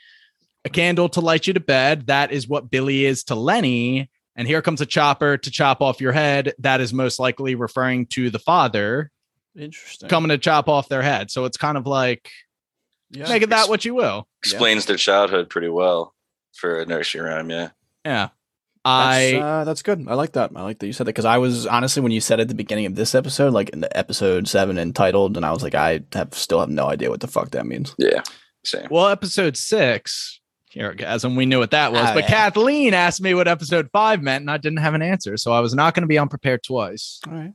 a 0.65 0.69
candle 0.69 1.07
to 1.09 1.21
light 1.21 1.45
you 1.45 1.53
to 1.53 1.59
bed. 1.59 2.07
That 2.07 2.31
is 2.31 2.47
what 2.47 2.71
Billy 2.71 3.05
is 3.05 3.23
to 3.25 3.35
Lenny. 3.35 4.09
And 4.35 4.47
here 4.47 4.61
comes 4.61 4.81
a 4.81 4.85
chopper 4.87 5.37
to 5.37 5.51
chop 5.51 5.81
off 5.81 6.01
your 6.01 6.13
head. 6.13 6.53
That 6.59 6.81
is 6.81 6.93
most 6.93 7.19
likely 7.19 7.53
referring 7.53 8.07
to 8.07 8.31
the 8.31 8.39
father 8.39 9.11
Interesting. 9.55 10.09
coming 10.09 10.29
to 10.29 10.37
chop 10.37 10.67
off 10.67 10.89
their 10.89 11.01
head. 11.03 11.29
So 11.29 11.45
it's 11.45 11.57
kind 11.57 11.77
of 11.77 11.85
like, 11.85 12.29
yeah. 13.11 13.29
make 13.29 13.43
it 13.43 13.49
that 13.49 13.69
what 13.69 13.85
you 13.85 13.93
will. 13.93 14.27
Explains 14.39 14.85
their 14.85 14.97
childhood 14.97 15.49
pretty 15.49 15.69
well 15.69 16.15
for 16.53 16.79
a 16.79 16.85
nursery 16.85 17.21
rhyme. 17.21 17.51
Yeah. 17.51 17.69
Yeah. 18.05 18.29
I 18.83 19.31
That's, 19.31 19.43
uh, 19.43 19.63
that's 19.63 19.81
good. 19.83 20.07
I 20.07 20.15
like 20.15 20.31
that. 20.33 20.51
I 20.55 20.63
like 20.63 20.79
that 20.79 20.87
you 20.87 20.93
said 20.93 21.05
that 21.05 21.11
because 21.11 21.25
I 21.25 21.37
was 21.37 21.67
honestly 21.67 22.01
when 22.01 22.11
you 22.11 22.21
said 22.21 22.39
at 22.39 22.47
the 22.47 22.55
beginning 22.55 22.87
of 22.87 22.95
this 22.95 23.13
episode, 23.13 23.53
like 23.53 23.69
in 23.69 23.81
the 23.81 23.95
episode 23.97 24.47
seven 24.47 24.79
entitled, 24.79 25.37
and 25.37 25.45
I 25.45 25.51
was 25.51 25.61
like, 25.61 25.75
I 25.75 26.01
have 26.13 26.33
still 26.33 26.59
have 26.59 26.69
no 26.69 26.87
idea 26.87 27.09
what 27.09 27.19
the 27.19 27.27
fuck 27.27 27.51
that 27.51 27.67
means. 27.67 27.93
Yeah, 27.99 28.23
same. 28.63 28.87
well, 28.89 29.07
episode 29.07 29.55
six, 29.55 30.39
orgasm, 30.75 31.35
we 31.35 31.45
knew 31.45 31.59
what 31.59 31.71
that 31.71 31.91
was. 31.91 32.09
Oh, 32.09 32.13
but 32.15 32.23
yeah. 32.23 32.29
Kathleen 32.29 32.95
asked 32.95 33.21
me 33.21 33.35
what 33.35 33.47
episode 33.47 33.89
five 33.93 34.23
meant, 34.23 34.41
and 34.41 34.51
I 34.51 34.57
didn't 34.57 34.79
have 34.79 34.95
an 34.95 35.03
answer, 35.03 35.37
so 35.37 35.51
I 35.51 35.59
was 35.59 35.75
not 35.75 35.93
going 35.93 36.03
to 36.03 36.07
be 36.07 36.17
unprepared 36.17 36.63
twice. 36.63 37.19
All 37.27 37.33
right. 37.33 37.53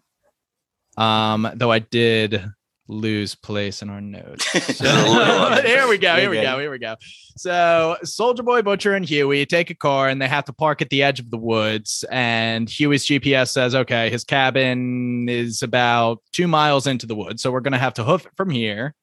Um, 0.96 1.50
though 1.54 1.72
I 1.72 1.80
did 1.80 2.44
lose 2.88 3.34
place 3.34 3.82
in 3.82 3.90
our 3.90 4.00
notes. 4.00 4.50
Just 4.52 4.80
a 4.80 4.84
little 4.84 5.16
under- 5.20 5.62
here 5.66 5.88
we 5.88 5.98
go. 5.98 6.16
Here 6.16 6.30
we 6.30 6.40
go. 6.40 6.58
Here 6.58 6.70
we 6.70 6.78
go. 6.78 6.96
So 7.36 7.96
Soldier 8.02 8.42
Boy, 8.42 8.62
Butcher, 8.62 8.94
and 8.94 9.04
Hughie 9.04 9.46
take 9.46 9.70
a 9.70 9.74
car 9.74 10.08
and 10.08 10.20
they 10.20 10.28
have 10.28 10.44
to 10.46 10.52
park 10.52 10.82
at 10.82 10.90
the 10.90 11.02
edge 11.02 11.20
of 11.20 11.30
the 11.30 11.38
woods. 11.38 12.04
And 12.10 12.68
Hughie's 12.68 13.06
GPS 13.06 13.48
says, 13.50 13.74
okay, 13.74 14.10
his 14.10 14.24
cabin 14.24 15.28
is 15.28 15.62
about 15.62 16.22
two 16.32 16.48
miles 16.48 16.86
into 16.86 17.06
the 17.06 17.16
woods. 17.16 17.42
So 17.42 17.50
we're 17.50 17.60
going 17.60 17.72
to 17.72 17.78
have 17.78 17.94
to 17.94 18.04
hoof 18.04 18.26
it 18.26 18.32
from 18.36 18.50
here. 18.50 18.94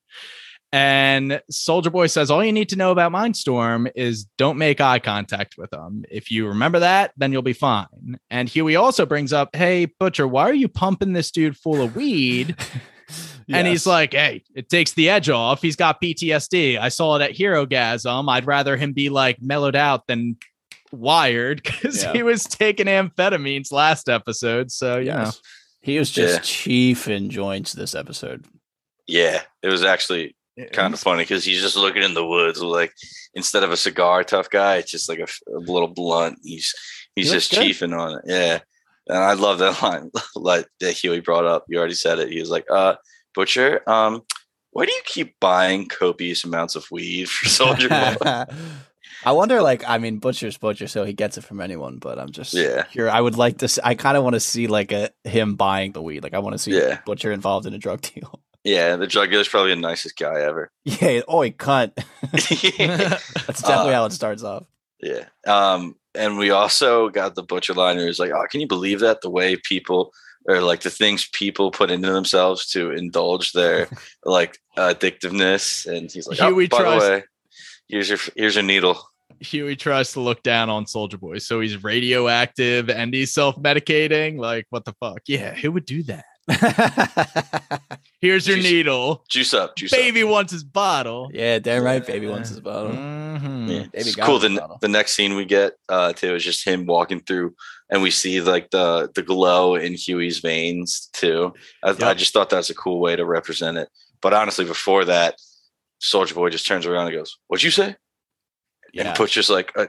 And 0.71 1.39
Soldier 1.51 1.91
Boy 1.91 2.07
says, 2.07 2.31
all 2.31 2.43
you 2.43 2.51
need 2.51 2.69
to 2.69 2.75
know 2.75 2.89
about 2.89 3.11
Mindstorm 3.11 3.91
is 3.95 4.25
don't 4.39 4.57
make 4.57 4.81
eye 4.81 4.97
contact 4.97 5.55
with 5.55 5.69
them. 5.69 6.03
If 6.09 6.31
you 6.31 6.47
remember 6.47 6.79
that, 6.79 7.11
then 7.15 7.31
you'll 7.31 7.43
be 7.43 7.53
fine. 7.53 8.17
And 8.31 8.49
Hughie 8.49 8.75
also 8.75 9.05
brings 9.05 9.31
up, 9.31 9.55
hey, 9.55 9.85
Butcher, 9.85 10.27
why 10.27 10.49
are 10.49 10.53
you 10.55 10.67
pumping 10.67 11.13
this 11.13 11.29
dude 11.29 11.55
full 11.55 11.79
of 11.79 11.95
weed? 11.95 12.55
And 13.49 13.67
he's 13.67 13.85
like, 13.85 14.13
hey, 14.13 14.43
it 14.55 14.69
takes 14.69 14.93
the 14.93 15.09
edge 15.09 15.29
off. 15.29 15.61
He's 15.61 15.75
got 15.75 16.01
PTSD. 16.01 16.77
I 16.79 16.89
saw 16.89 17.15
it 17.15 17.21
at 17.21 17.31
Herogasm. 17.31 18.29
I'd 18.29 18.45
rather 18.45 18.77
him 18.77 18.93
be 18.93 19.09
like 19.09 19.41
mellowed 19.41 19.75
out 19.75 20.07
than 20.07 20.37
wired 20.91 21.61
because 21.63 22.03
Yeah. 22.03 22.13
he 22.13 22.23
was 22.23 22.43
taking 22.43 22.87
amphetamines 22.87 23.71
last 23.71 24.09
episode. 24.09 24.71
So, 24.71 24.97
you 24.99 25.07
Yes. 25.07 25.41
He 25.81 25.99
was 25.99 26.09
just 26.09 26.35
Yeah. 26.35 26.39
chief 26.41 27.07
in 27.09 27.29
joints 27.29 27.73
this 27.73 27.93
episode. 27.95 28.45
yeah, 29.07 29.41
it 29.61 29.67
was 29.67 29.83
actually 29.83 30.33
know. 30.55 30.65
kind 30.71 30.93
of 30.93 30.99
funny 30.99 31.23
because 31.23 31.43
he's 31.43 31.61
just 31.61 31.75
looking 31.75 32.03
in 32.03 32.13
the 32.13 32.25
woods. 32.25 32.61
Like 32.61 32.93
instead 33.33 33.63
of 33.63 33.71
a 33.71 33.77
cigar 33.77 34.23
tough 34.23 34.49
guy, 34.49 34.77
it's 34.77 34.91
just 34.91 35.09
like 35.09 35.19
a 35.19 35.27
little 35.47 35.89
blunt. 35.89 36.39
He's 36.43 36.73
he's 37.15 37.27
He 37.27 37.33
just 37.33 37.51
looks 37.51 37.59
good. 37.65 37.67
chiefing 37.75 37.93
on 37.99 38.13
it. 38.19 38.21
Yeah, 38.27 38.59
and 39.09 39.17
I 39.17 39.33
love 39.33 39.59
that 39.59 39.81
line. 39.83 40.09
like 40.35 40.67
that 40.79 40.93
Hughie 40.93 41.19
brought 41.19 41.43
up. 41.45 41.65
You 41.67 41.79
already 41.79 41.95
said 41.95 42.19
it. 42.19 42.29
He 42.31 42.39
was 42.39 42.49
like, 42.49 42.65
"Uh, 42.71 42.95
Butcher, 43.33 43.81
um, 43.89 44.21
why 44.71 44.85
do 44.85 44.91
you 44.91 45.01
keep 45.05 45.39
buying 45.39 45.87
copious 45.87 46.43
amounts 46.43 46.75
of 46.75 46.85
weed 46.91 47.29
for 47.29 47.47
Soldier 47.49 47.89
Boy?" 47.89 48.15
I 49.25 49.31
wonder, 49.31 49.61
like, 49.61 49.83
I 49.87 49.99
mean, 49.99 50.17
Butcher's 50.17 50.57
Butcher, 50.57 50.87
so 50.87 51.05
he 51.05 51.13
gets 51.13 51.37
it 51.37 51.43
from 51.45 51.61
anyone. 51.61 51.97
But 51.97 52.19
I'm 52.19 52.31
just 52.31 52.53
Yeah. 52.53 52.85
here. 52.91 53.09
I 53.09 53.21
would 53.21 53.37
like 53.37 53.59
to. 53.59 53.67
See, 53.69 53.79
I 53.83 53.95
kind 53.95 54.17
of 54.17 54.23
want 54.23 54.33
to 54.33 54.39
see 54.41 54.67
like 54.67 54.91
a 54.91 55.11
him 55.23 55.55
buying 55.55 55.93
the 55.93 56.01
weed. 56.01 56.23
Like, 56.23 56.33
I 56.33 56.39
want 56.39 56.53
to 56.55 56.57
see 56.59 56.71
Yeah. 56.77 56.99
Butcher 57.05 57.31
involved 57.31 57.65
in 57.65 57.73
a 57.73 57.77
drug 57.77 58.01
deal. 58.01 58.41
yeah, 58.65 58.95
the 58.97 59.07
drug 59.07 59.29
dealer's 59.29 59.47
probably 59.47 59.71
the 59.75 59.81
nicest 59.81 60.17
guy 60.17 60.41
ever. 60.41 60.71
Yeah. 60.85 61.21
Oh, 61.27 61.41
he 61.41 61.51
cunt. 61.51 61.93
That's 62.31 63.61
definitely 63.61 63.93
Uh, 63.93 63.97
how 63.99 64.05
it 64.05 64.11
starts 64.13 64.43
off. 64.43 64.65
Yeah. 65.01 65.25
Um, 65.45 65.95
and 66.15 66.37
we 66.37 66.49
also 66.51 67.09
got 67.09 67.35
the 67.35 67.43
butcher 67.43 67.73
liner 67.73 68.01
who's 68.01 68.19
like, 68.19 68.31
Oh, 68.31 68.45
can 68.49 68.61
you 68.61 68.67
believe 68.67 68.99
that? 69.01 69.21
The 69.21 69.29
way 69.29 69.55
people 69.55 70.11
or 70.45 70.61
like 70.61 70.81
the 70.81 70.89
things 70.89 71.27
people 71.31 71.71
put 71.71 71.91
into 71.91 72.11
themselves 72.11 72.67
to 72.71 72.91
indulge 72.91 73.53
their 73.53 73.87
like 74.25 74.59
addictiveness. 74.77 75.85
And 75.85 76.11
he's 76.11 76.27
like, 76.27 76.39
Hughie 76.39 76.65
oh, 76.65 76.67
by 76.67 76.81
tries- 76.83 77.01
the 77.01 77.09
way, 77.09 77.23
here's 77.87 78.09
your 78.09 78.19
here's 78.35 78.55
your 78.55 78.63
needle. 78.63 78.99
Hughie 79.39 79.75
tries 79.75 80.13
to 80.13 80.19
look 80.21 80.41
down 80.43 80.69
on 80.69 80.87
Soldier 80.87 81.17
Boy. 81.17 81.39
So 81.39 81.59
he's 81.59 81.83
radioactive 81.83 82.89
and 82.89 83.13
he's 83.13 83.33
self 83.33 83.55
medicating. 83.57 84.37
Like, 84.37 84.65
what 84.69 84.85
the 84.85 84.93
fuck? 84.99 85.21
Yeah, 85.27 85.53
who 85.53 85.71
would 85.71 85.85
do 85.85 86.03
that? 86.03 86.25
Here's 88.21 88.47
your 88.47 88.57
Juice- 88.57 88.65
needle. 88.65 89.23
Juice 89.29 89.53
up, 89.53 89.75
juice 89.75 89.91
up. 89.93 89.99
Baby 89.99 90.23
wants 90.23 90.51
his 90.51 90.63
bottle. 90.63 91.29
yeah, 91.33 91.59
damn 91.59 91.83
right. 91.83 92.05
Baby 92.05 92.27
wants 92.27 92.49
his 92.49 92.59
bottle. 92.59 92.91
Mhm. 92.91 93.67
Yeah. 93.69 93.79
Baby 93.79 93.89
It's 93.93 94.15
got 94.15 94.25
cool. 94.25 94.39
The, 94.39 94.55
bottle. 94.57 94.77
the 94.81 94.87
next 94.87 95.13
scene 95.13 95.35
we 95.35 95.45
get 95.45 95.73
uh 95.89 96.13
too 96.13 96.35
is 96.35 96.43
just 96.43 96.65
him 96.65 96.85
walking 96.85 97.19
through 97.21 97.53
and 97.89 98.01
we 98.01 98.11
see 98.11 98.39
like 98.41 98.69
the 98.71 99.09
the 99.15 99.21
glow 99.23 99.75
in 99.75 99.93
Hughie's 99.93 100.39
veins 100.39 101.09
too. 101.13 101.53
I, 101.83 101.89
I 102.01 102.13
just 102.13 102.33
thought 102.33 102.49
that's 102.49 102.69
a 102.69 102.75
cool 102.75 102.99
way 102.99 103.15
to 103.15 103.25
represent 103.25 103.77
it. 103.77 103.89
But 104.21 104.33
honestly, 104.33 104.63
before 104.65 105.03
that, 105.05 105.35
Soldier 105.99 106.35
Boy 106.35 106.49
just 106.49 106.65
turns 106.67 106.85
around 106.85 107.07
and 107.07 107.15
goes, 107.15 107.37
What'd 107.47 107.63
you 107.63 107.71
say? 107.71 107.95
Yeah. 108.93 109.09
And 109.09 109.17
Butcher's 109.17 109.49
like, 109.49 109.77
I, 109.77 109.87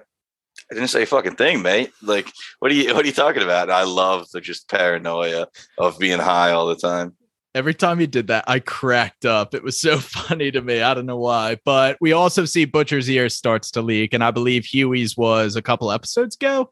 I 0.71 0.75
didn't 0.75 0.89
say 0.89 1.03
a 1.03 1.07
fucking 1.07 1.37
thing, 1.37 1.63
mate. 1.63 1.93
Like, 2.03 2.31
what 2.59 2.71
are 2.71 2.75
you 2.75 2.95
what 2.95 3.05
are 3.05 3.07
you 3.09 3.13
talking 3.15 3.43
about? 3.43 3.65
And 3.65 3.73
I 3.73 3.85
love 3.85 4.29
the 4.33 4.41
just 4.41 4.69
paranoia 4.69 5.47
of 5.79 5.99
being 5.99 6.19
high 6.19 6.53
all 6.53 6.67
the 6.67 6.77
time. 6.77 7.15
Every 7.55 7.75
time 7.75 8.01
he 8.01 8.09
did 8.09 8.27
that, 8.29 8.45
I 8.49 8.59
cracked 8.59 9.25
up. 9.25 9.55
It 9.55 9.63
was 9.63 9.81
so 9.81 9.99
funny 10.01 10.51
to 10.51 10.61
me. 10.61 10.83
I 10.83 10.93
don't 10.95 11.07
know 11.07 11.19
why. 11.19 11.59
But 11.65 11.97
we 12.01 12.13
also 12.13 12.45
see 12.47 12.65
Butcher's 12.65 13.09
ear 13.09 13.29
starts 13.29 13.71
to 13.73 13.83
leak. 13.83 14.13
And 14.13 14.25
I 14.25 14.33
believe 14.33 14.65
Hughie's 14.65 15.17
was 15.17 15.55
a 15.55 15.63
couple 15.63 15.93
episodes 15.93 16.35
ago, 16.35 16.71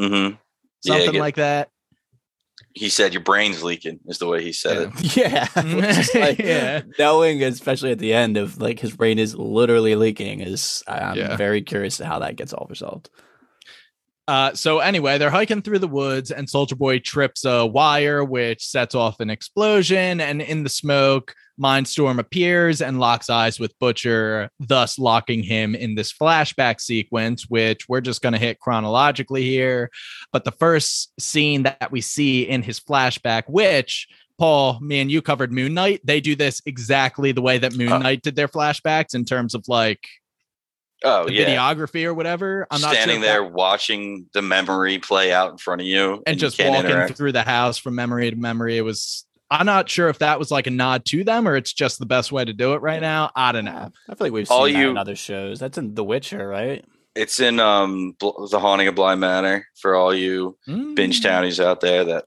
Mm-hmm. 0.00 0.36
something 0.84 1.14
yeah, 1.14 1.20
like 1.20 1.36
that. 1.36 1.70
He 2.78 2.88
said 2.88 3.12
your 3.12 3.22
brain's 3.22 3.62
leaking 3.62 4.00
is 4.06 4.18
the 4.18 4.26
way 4.26 4.42
he 4.42 4.52
said 4.52 4.90
it. 4.94 5.16
Yeah, 5.16 5.48
like 6.20 6.38
Yeah. 6.38 6.82
knowing, 6.98 7.42
especially 7.42 7.90
at 7.92 7.98
the 7.98 8.12
end 8.14 8.36
of 8.36 8.60
like 8.60 8.78
his 8.80 8.94
brain 8.96 9.18
is 9.18 9.34
literally 9.34 9.94
leaking. 9.96 10.40
Is 10.40 10.82
I'm 10.86 11.16
Yeah. 11.16 11.36
very 11.36 11.62
curious 11.62 11.96
to 11.98 12.06
how 12.06 12.20
that 12.20 12.36
gets 12.36 12.52
all 12.52 12.66
resolved. 12.70 13.10
Uh, 14.26 14.52
so 14.54 14.78
anyway, 14.80 15.16
they're 15.16 15.30
hiking 15.30 15.62
through 15.62 15.78
the 15.78 15.88
woods, 15.88 16.30
and 16.30 16.48
Soldier 16.50 16.76
Boy 16.76 16.98
trips 16.98 17.44
a 17.46 17.64
wire, 17.64 18.22
which 18.22 18.64
sets 18.66 18.94
off 18.94 19.20
an 19.20 19.30
explosion. 19.30 20.20
And 20.20 20.42
in 20.42 20.64
the 20.64 20.68
smoke, 20.68 21.34
Mindstorm 21.58 22.18
appears 22.18 22.80
and 22.80 23.00
locks 23.00 23.28
eyes 23.28 23.58
with 23.58 23.78
Butcher, 23.78 24.50
thus 24.60 24.98
locking 24.98 25.42
him 25.42 25.74
in 25.74 25.94
this 25.94 26.12
flashback 26.12 26.80
sequence, 26.80 27.46
which 27.48 27.88
we're 27.88 28.00
just 28.00 28.22
going 28.22 28.32
to 28.34 28.38
hit 28.38 28.60
chronologically 28.60 29.42
here. 29.44 29.90
But 30.32 30.44
the 30.44 30.52
first 30.52 31.12
scene 31.20 31.64
that 31.64 31.90
we 31.90 32.00
see 32.00 32.42
in 32.48 32.62
his 32.62 32.78
flashback, 32.80 33.44
which 33.48 34.06
Paul, 34.38 34.78
me 34.80 35.00
and 35.00 35.10
you 35.10 35.20
covered 35.20 35.52
Moon 35.52 35.74
Knight, 35.74 36.00
they 36.04 36.20
do 36.20 36.36
this 36.36 36.62
exactly 36.64 37.32
the 37.32 37.42
way 37.42 37.58
that 37.58 37.76
Moon 37.76 37.92
Oh. 37.92 37.98
Knight 37.98 38.22
did 38.22 38.36
their 38.36 38.46
flashbacks 38.48 39.14
in 39.14 39.24
terms 39.24 39.54
of 39.54 39.64
like 39.66 40.06
Oh 41.04 41.26
the 41.26 41.32
yeah. 41.32 41.44
videography 41.46 42.04
or 42.04 42.12
whatever. 42.14 42.66
I'm 42.72 42.80
not 42.80 42.92
standing 42.92 43.16
sure 43.16 43.22
if 43.24 43.28
that- 43.28 43.32
there 43.32 43.44
watching 43.44 44.26
the 44.32 44.42
memory 44.42 44.98
play 44.98 45.32
out 45.32 45.50
in 45.52 45.56
front 45.58 45.80
of 45.80 45.86
you 45.86 46.22
and 46.26 46.36
you 46.36 46.40
just 46.40 46.56
can't 46.56 46.70
walking 46.70 46.90
interact. 46.90 47.16
through 47.16 47.32
the 47.32 47.42
house 47.44 47.78
from 47.78 47.94
memory 47.94 48.30
to 48.30 48.36
memory. 48.36 48.76
It 48.78 48.82
was. 48.82 49.24
I'm 49.50 49.66
not 49.66 49.88
sure 49.88 50.08
if 50.08 50.18
that 50.18 50.38
was 50.38 50.50
like 50.50 50.66
a 50.66 50.70
nod 50.70 51.04
to 51.06 51.24
them 51.24 51.48
or 51.48 51.56
it's 51.56 51.72
just 51.72 51.98
the 51.98 52.06
best 52.06 52.30
way 52.32 52.44
to 52.44 52.52
do 52.52 52.74
it 52.74 52.82
right 52.82 53.00
now. 53.00 53.30
I 53.34 53.52
don't 53.52 53.64
know. 53.64 53.90
I 54.08 54.14
feel 54.14 54.26
like 54.26 54.32
we've 54.32 54.50
All 54.50 54.64
seen 54.66 54.74
that 54.74 54.80
you- 54.80 54.90
in 54.90 54.96
other 54.98 55.16
shows. 55.16 55.58
That's 55.58 55.78
in 55.78 55.94
The 55.94 56.04
Witcher, 56.04 56.46
right? 56.46 56.84
It's 57.14 57.40
in 57.40 57.58
um 57.58 58.14
the 58.20 58.60
haunting 58.60 58.86
of 58.88 58.94
Bly 58.94 59.14
Manor 59.16 59.66
for 59.80 59.94
all 59.96 60.14
you 60.14 60.56
Mm. 60.68 60.94
binge 60.94 61.22
townies 61.22 61.58
out 61.58 61.80
there 61.80 62.04
that 62.04 62.24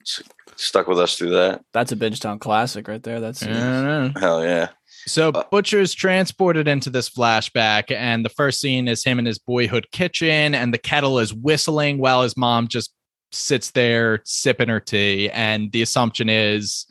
stuck 0.58 0.88
with 0.88 1.00
us 1.00 1.16
through 1.16 1.30
that. 1.30 1.62
That's 1.74 1.92
a 1.94 1.96
binge 1.96 2.20
town 2.20 2.40
classic 2.40 2.88
right 2.88 3.02
there. 3.02 3.20
That's 3.22 3.42
I. 3.44 4.12
Hell 4.20 4.44
yeah. 4.44 4.70
So 5.08 5.30
Uh, 5.30 5.44
Butcher's 5.50 5.94
transported 5.94 6.68
into 6.68 6.90
this 6.90 7.10
flashback, 7.10 7.90
and 7.96 8.26
the 8.26 8.30
first 8.30 8.60
scene 8.60 8.88
is 8.88 9.04
him 9.04 9.18
in 9.18 9.26
his 9.26 9.40
boyhood 9.40 9.88
kitchen, 9.92 10.54
and 10.54 10.74
the 10.74 10.78
kettle 10.78 11.20
is 11.20 11.34
whistling 11.34 11.98
while 11.98 12.22
his 12.24 12.36
mom 12.36 12.68
just 12.68 12.92
sits 13.32 13.72
there 13.72 14.20
sipping 14.26 14.68
her 14.68 14.82
tea. 14.82 15.30
And 15.30 15.72
the 15.72 15.82
assumption 15.82 16.28
is 16.30 16.86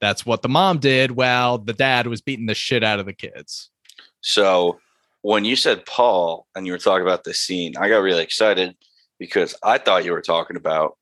that's 0.00 0.26
what 0.26 0.42
the 0.42 0.48
mom 0.48 0.78
did 0.78 1.12
while 1.12 1.58
the 1.58 1.72
dad 1.72 2.06
was 2.06 2.20
beating 2.20 2.46
the 2.46 2.54
shit 2.54 2.84
out 2.84 3.00
of 3.00 3.06
the 3.06 3.12
kids. 3.12 3.70
So 4.20 4.78
when 5.22 5.44
you 5.44 5.56
said 5.56 5.86
Paul 5.86 6.46
and 6.54 6.66
you 6.66 6.72
were 6.72 6.78
talking 6.78 7.06
about 7.06 7.24
this 7.24 7.40
scene, 7.40 7.74
I 7.76 7.88
got 7.88 7.98
really 7.98 8.22
excited 8.22 8.76
because 9.18 9.56
I 9.62 9.78
thought 9.78 10.04
you 10.04 10.12
were 10.12 10.22
talking 10.22 10.56
about 10.56 10.96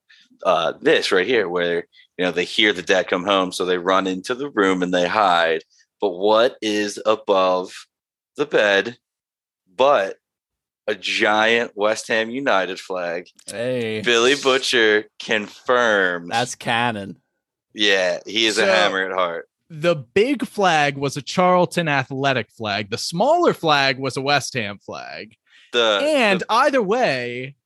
uh, 0.44 0.72
this 0.80 1.12
right 1.12 1.26
here, 1.26 1.48
where 1.48 1.86
you 2.18 2.24
know 2.24 2.30
they 2.30 2.44
hear 2.44 2.72
the 2.72 2.82
dad 2.82 3.08
come 3.08 3.24
home, 3.24 3.52
so 3.52 3.64
they 3.64 3.78
run 3.78 4.06
into 4.06 4.34
the 4.34 4.50
room 4.50 4.82
and 4.82 4.92
they 4.92 5.08
hide. 5.08 5.62
But 6.00 6.10
what 6.10 6.56
is 6.60 7.00
above 7.04 7.86
the 8.36 8.46
bed 8.46 8.98
but 9.76 10.16
a 10.86 10.94
giant 10.94 11.72
West 11.74 12.08
Ham 12.08 12.30
United 12.30 12.78
flag? 12.78 13.28
hey, 13.46 14.02
Billy 14.02 14.34
Butcher 14.34 15.06
confirms. 15.18 16.28
That's 16.28 16.54
canon. 16.54 17.18
Yeah, 17.74 18.18
he 18.26 18.46
is 18.46 18.56
So- 18.56 18.64
a 18.64 18.66
hammer 18.66 19.04
at 19.04 19.12
heart. 19.12 19.48
the 19.70 19.94
big 19.96 20.46
flag 20.46 20.96
was 20.96 21.16
a 21.16 21.22
Charlton 21.22 21.88
athletic 21.88 22.50
flag. 22.50 22.90
The 22.90 22.98
smaller 22.98 23.52
flag 23.54 23.98
was 23.98 24.16
a 24.16 24.20
West 24.20 24.54
Ham 24.54 24.78
flag. 24.78 25.34
The 25.72 26.00
and 26.04 26.40
the- 26.40 26.46
either 26.50 26.82
way, 26.82 27.56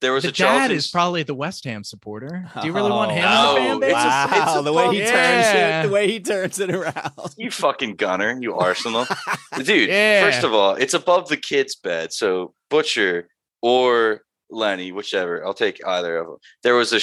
there 0.00 0.12
was 0.12 0.22
the 0.22 0.28
a 0.28 0.32
dad 0.32 0.70
is 0.70 0.88
probably 0.90 1.24
the 1.24 1.34
West 1.34 1.64
Ham 1.64 1.82
supporter. 1.82 2.48
Do 2.60 2.66
you 2.68 2.72
really 2.72 2.90
want 2.90 3.10
him 3.10 3.24
Oh, 3.26 3.28
as 3.28 3.52
a 3.52 3.56
fan 3.56 3.80
base? 3.80 3.88
it's 3.90 3.98
a- 3.98 4.06
wow, 4.06 4.28
it's 4.30 4.56
a 4.56 4.62
the 4.62 4.72
way 4.72 4.94
he 4.94 5.00
pump. 5.00 5.12
turns 5.12 5.46
it, 5.48 5.82
the 5.88 5.92
way 5.92 6.06
he 6.10 6.20
turns 6.20 6.60
it 6.60 6.70
around. 6.70 7.34
You 7.36 7.50
fucking 7.50 7.96
gunner, 7.96 8.38
you 8.40 8.54
Arsenal. 8.54 9.06
Dude, 9.64 9.88
Yeah. 9.88 10.22
first 10.24 10.44
of 10.44 10.54
all, 10.54 10.74
it's 10.76 10.94
above 10.94 11.28
the 11.28 11.36
kid's 11.36 11.74
bed. 11.74 12.12
So 12.12 12.54
Butcher 12.70 13.28
or 13.60 14.22
Lenny, 14.50 14.92
whichever. 14.92 15.44
I'll 15.44 15.52
take 15.52 15.84
either 15.84 16.16
of 16.18 16.26
them. 16.28 16.36
There 16.62 16.76
was 16.76 16.92
a 16.92 17.00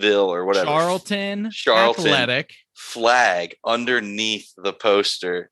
Charlottesville 0.00 0.32
or 0.32 0.44
whatever 0.44 0.66
Charlton, 0.66 1.50
Charlton. 1.52 2.06
Athletic. 2.06 2.54
flag 2.74 3.56
underneath 3.64 4.52
the 4.56 4.72
poster 4.72 5.50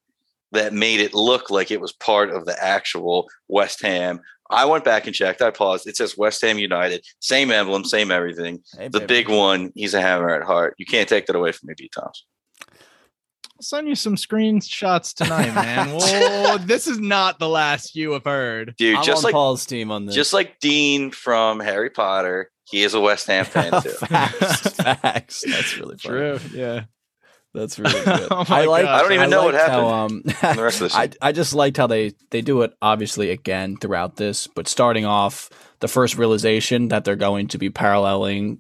that 0.53 0.73
made 0.73 1.01
it 1.01 1.13
look 1.15 1.51
like 1.51 1.71
it 1.71 1.81
was 1.81 1.93
part 1.93 2.31
of 2.31 2.47
the 2.47 2.63
actual 2.63 3.29
West 3.49 3.83
Ham. 3.83 4.21
I 4.49 4.65
went 4.65 4.85
back 4.85 5.07
and 5.07 5.15
checked. 5.15 5.43
I 5.43 5.51
paused. 5.51 5.89
It 5.89 5.97
says 5.97 6.17
West 6.17 6.41
Ham 6.43 6.59
United, 6.59 7.05
same 7.19 7.51
emblem, 7.51 7.85
same 7.85 8.13
everything. 8.13 8.61
Hey, 8.79 8.89
The 8.89 9.01
baby. 9.01 9.07
big 9.07 9.29
one, 9.29 9.73
he's 9.75 9.93
a 9.95 10.01
hammer 10.01 10.31
at 10.31 10.45
heart. 10.45 10.75
You 10.79 10.87
can't 10.87 11.09
take 11.09 11.27
that 11.27 11.37
away 11.37 11.51
from 11.53 11.67
me, 11.69 11.75
B. 11.77 11.91
Thomas. 11.93 12.25
I'll 13.59 13.63
send 13.63 13.89
you 13.89 13.95
some 13.97 14.17
screenshots 14.17 15.15
tonight, 15.15 15.53
man. 15.55 15.89
Whoa, 15.99 16.59
this 16.59 16.87
is 16.87 16.99
not 17.01 17.39
the 17.39 17.49
last 17.49 17.97
you 17.97 18.13
have 18.13 18.25
heard. 18.25 18.75
Dude, 18.79 18.97
I'm 18.97 19.03
just 19.03 19.19
on 19.19 19.25
like 19.25 19.33
Paul's 19.33 19.65
team 19.67 19.91
on 19.91 20.07
this. 20.07 20.15
just 20.15 20.33
like 20.35 20.61
Dean 20.61 21.11
from 21.11 21.59
Harry 21.59 21.89
Potter, 21.91 22.51
he 22.69 22.83
is 22.83 22.95
a 22.95 23.01
West 23.01 23.27
Ham 23.29 23.45
fan 23.47 23.83
too. 23.83 23.91
facts, 23.91 24.71
facts. 24.71 25.45
That's 25.47 25.79
really 25.79 25.97
funny. 25.99 26.39
True. 26.39 26.41
Yeah. 26.53 26.85
That's 27.55 27.79
really 27.79 28.05
good. 28.05 28.29
Oh 28.31 28.45
I 28.49 28.67
like. 28.67 28.85
gosh. 28.85 28.99
I 28.99 29.03
don't 29.03 29.13
even 29.13 29.31
know 29.31 29.45
what 29.45 29.55
liked 29.55 29.69
how, 29.69 29.89
um, 29.89 30.23
the 30.25 30.57
rest 30.63 30.83
of 30.83 30.93
the 30.93 30.97
I 30.99 31.11
I 31.23 31.33
just 31.33 31.55
liked 31.55 31.79
how 31.79 31.87
they 31.87 32.13
they 32.31 32.43
do 32.43 32.61
it 32.63 32.75
obviously 32.83 33.31
again 33.31 33.79
throughout 33.79 34.17
this, 34.17 34.47
but 34.47 34.69
starting 34.69 35.07
off 35.07 35.49
the 35.81 35.89
first 35.89 36.19
realization 36.19 36.89
that 36.89 37.05
they're 37.05 37.17
going 37.17 37.49
to 37.49 37.59
be 37.59 37.71
paralleling 37.71 38.59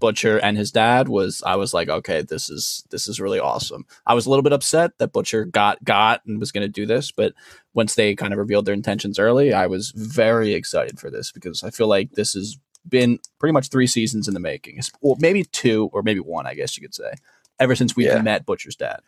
Butcher 0.00 0.38
and 0.38 0.56
his 0.56 0.70
dad 0.70 1.08
was 1.08 1.42
I 1.44 1.56
was 1.56 1.74
like, 1.74 1.88
okay, 1.88 2.22
this 2.22 2.48
is 2.48 2.84
this 2.90 3.06
is 3.06 3.20
really 3.20 3.38
awesome. 3.38 3.84
I 4.06 4.14
was 4.14 4.26
a 4.26 4.30
little 4.30 4.42
bit 4.42 4.52
upset 4.52 4.92
that 4.98 5.12
Butcher 5.12 5.44
got 5.44 5.82
got 5.84 6.24
and 6.26 6.40
was 6.40 6.52
going 6.52 6.62
to 6.62 6.68
do 6.68 6.86
this, 6.86 7.12
but 7.12 7.34
once 7.74 7.94
they 7.94 8.14
kind 8.14 8.32
of 8.32 8.38
revealed 8.38 8.64
their 8.64 8.74
intentions 8.74 9.18
early, 9.18 9.52
I 9.52 9.66
was 9.66 9.92
very 9.94 10.54
excited 10.54 10.98
for 10.98 11.10
this 11.10 11.32
because 11.32 11.62
I 11.62 11.70
feel 11.70 11.86
like 11.86 12.12
this 12.12 12.32
has 12.32 12.56
been 12.88 13.18
pretty 13.38 13.52
much 13.52 13.68
three 13.68 13.86
seasons 13.86 14.28
in 14.28 14.34
the 14.34 14.40
making, 14.40 14.80
or 15.00 15.16
maybe 15.20 15.44
two, 15.44 15.90
or 15.92 16.02
maybe 16.02 16.20
one, 16.20 16.46
I 16.46 16.54
guess 16.54 16.76
you 16.76 16.82
could 16.82 16.94
say, 16.94 17.12
ever 17.60 17.74
since 17.74 17.94
we 17.96 18.06
Yeah. 18.06 18.20
met 18.22 18.46
Butcher's 18.46 18.76
dad. 18.76 19.00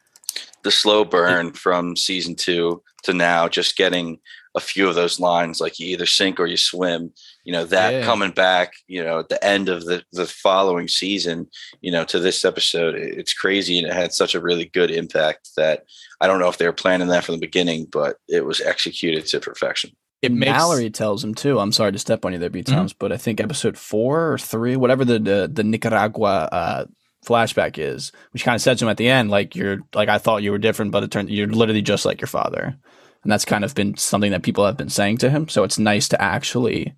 the 0.62 0.70
slow 0.70 1.04
burn 1.04 1.52
from 1.52 1.96
season 1.96 2.34
two 2.36 2.82
to 3.02 3.12
now, 3.14 3.48
just 3.48 3.76
getting 3.76 4.18
a 4.54 4.60
few 4.60 4.88
of 4.88 4.94
those 4.94 5.18
lines 5.18 5.58
like 5.60 5.80
you 5.80 5.86
either 5.88 6.04
sink 6.06 6.38
or 6.38 6.46
you 6.46 6.56
swim, 6.56 7.12
you 7.44 7.52
know, 7.52 7.64
that 7.64 7.92
Yeah. 7.94 8.04
coming 8.04 8.30
back, 8.30 8.74
you 8.86 9.02
know, 9.02 9.20
at 9.20 9.28
the 9.30 9.42
end 9.44 9.68
of 9.70 9.86
the, 9.86 10.04
the 10.12 10.26
following 10.26 10.86
season, 10.86 11.48
you 11.80 11.90
know, 11.90 12.04
to 12.04 12.18
this 12.20 12.44
episode, 12.44 12.94
it's 12.94 13.32
crazy. 13.32 13.78
And 13.78 13.86
it 13.88 13.94
had 13.94 14.12
such 14.12 14.34
a 14.34 14.40
really 14.40 14.66
good 14.66 14.90
impact 14.90 15.48
that 15.56 15.84
I 16.20 16.26
don't 16.26 16.40
know 16.40 16.48
if 16.48 16.58
they 16.58 16.66
were 16.66 16.72
planning 16.74 17.08
that 17.08 17.24
from 17.24 17.36
the 17.36 17.40
beginning, 17.46 17.86
but 17.86 18.18
it 18.28 18.44
was 18.44 18.60
executed 18.60 19.26
to 19.28 19.40
perfection. 19.40 19.96
It 20.22 20.32
makes 20.32 20.50
Mallory 20.50 20.90
tells 20.90 21.24
him 21.24 21.34
too. 21.34 21.58
I'm 21.58 21.72
sorry 21.72 21.92
to 21.92 21.98
step 21.98 22.24
on 22.24 22.32
you 22.32 22.38
there, 22.38 22.50
B. 22.50 22.62
Toms, 22.62 22.92
but 22.92 23.10
I 23.10 23.16
think 23.16 23.40
episode 23.40 23.78
four 23.78 24.32
or 24.32 24.38
three, 24.38 24.76
whatever 24.76 25.04
the 25.04 25.18
the, 25.18 25.50
the 25.50 25.64
Nicaragua 25.64 26.48
uh, 26.52 26.84
flashback 27.24 27.78
is, 27.78 28.12
which 28.32 28.44
kind 28.44 28.54
of 28.54 28.60
says 28.60 28.78
to 28.78 28.84
him 28.84 28.90
at 28.90 28.98
the 28.98 29.08
end, 29.08 29.30
like 29.30 29.56
you're 29.56 29.78
like 29.94 30.10
I 30.10 30.18
thought 30.18 30.42
you 30.42 30.52
were 30.52 30.58
different, 30.58 30.92
but 30.92 31.02
it 31.02 31.10
turned 31.10 31.30
you're 31.30 31.46
literally 31.46 31.80
just 31.80 32.04
like 32.04 32.20
your 32.20 32.28
father, 32.28 32.76
and 33.22 33.32
that's 33.32 33.46
kind 33.46 33.64
of 33.64 33.74
been 33.74 33.96
something 33.96 34.30
that 34.32 34.42
people 34.42 34.66
have 34.66 34.76
been 34.76 34.90
saying 34.90 35.18
to 35.18 35.30
him. 35.30 35.48
So 35.48 35.64
it's 35.64 35.78
nice 35.78 36.08
to 36.08 36.20
actually 36.20 36.94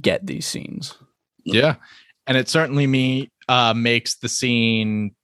get 0.00 0.26
these 0.26 0.46
scenes. 0.46 0.94
Yeah. 1.44 1.76
And 2.26 2.36
it 2.38 2.48
certainly 2.48 2.86
me 2.86 3.30
uh 3.48 3.74
makes 3.74 4.16
the 4.16 4.28
scene 4.28 5.14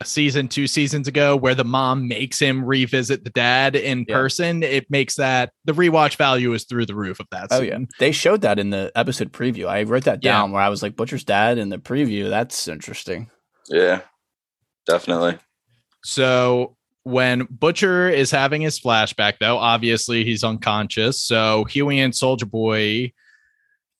a 0.00 0.04
season 0.04 0.48
two 0.48 0.66
seasons 0.66 1.06
ago 1.06 1.36
where 1.36 1.54
the 1.54 1.64
mom 1.64 2.08
makes 2.08 2.38
him 2.40 2.64
revisit 2.64 3.22
the 3.24 3.30
dad 3.30 3.76
in 3.76 4.04
Yeah. 4.08 4.14
person. 4.14 4.62
It 4.62 4.90
makes 4.90 5.14
that 5.16 5.50
the 5.64 5.72
rewatch 5.72 6.16
value 6.16 6.52
is 6.52 6.64
through 6.64 6.86
the 6.86 6.94
roof 6.96 7.20
of 7.20 7.26
that 7.30 7.48
Oh 7.52 7.60
yeah, 7.62 7.78
they 8.00 8.10
showed 8.12 8.40
that 8.42 8.58
in 8.58 8.70
the 8.70 8.90
episode 8.96 9.32
preview. 9.32 9.66
I 9.68 9.84
wrote 9.84 10.04
that 10.04 10.18
Yeah. 10.22 10.32
down 10.32 10.50
where 10.52 10.62
I 10.62 10.68
was 10.68 10.82
like 10.82 10.96
Butcher's 10.96 11.24
dad 11.24 11.58
in 11.58 11.68
the 11.68 11.78
preview. 11.78 12.28
That's 12.28 12.66
interesting. 12.66 13.30
Yeah, 13.68 14.00
definitely. 14.86 15.38
So 16.02 16.76
when 17.04 17.46
Butcher 17.50 18.08
is 18.08 18.30
having 18.30 18.62
his 18.62 18.80
flashback, 18.80 19.34
though, 19.38 19.58
obviously 19.58 20.24
he's 20.24 20.42
unconscious. 20.44 21.20
So 21.22 21.64
Huey 21.64 22.00
and 22.00 22.14
Soldier 22.14 22.46
Boy 22.46 23.12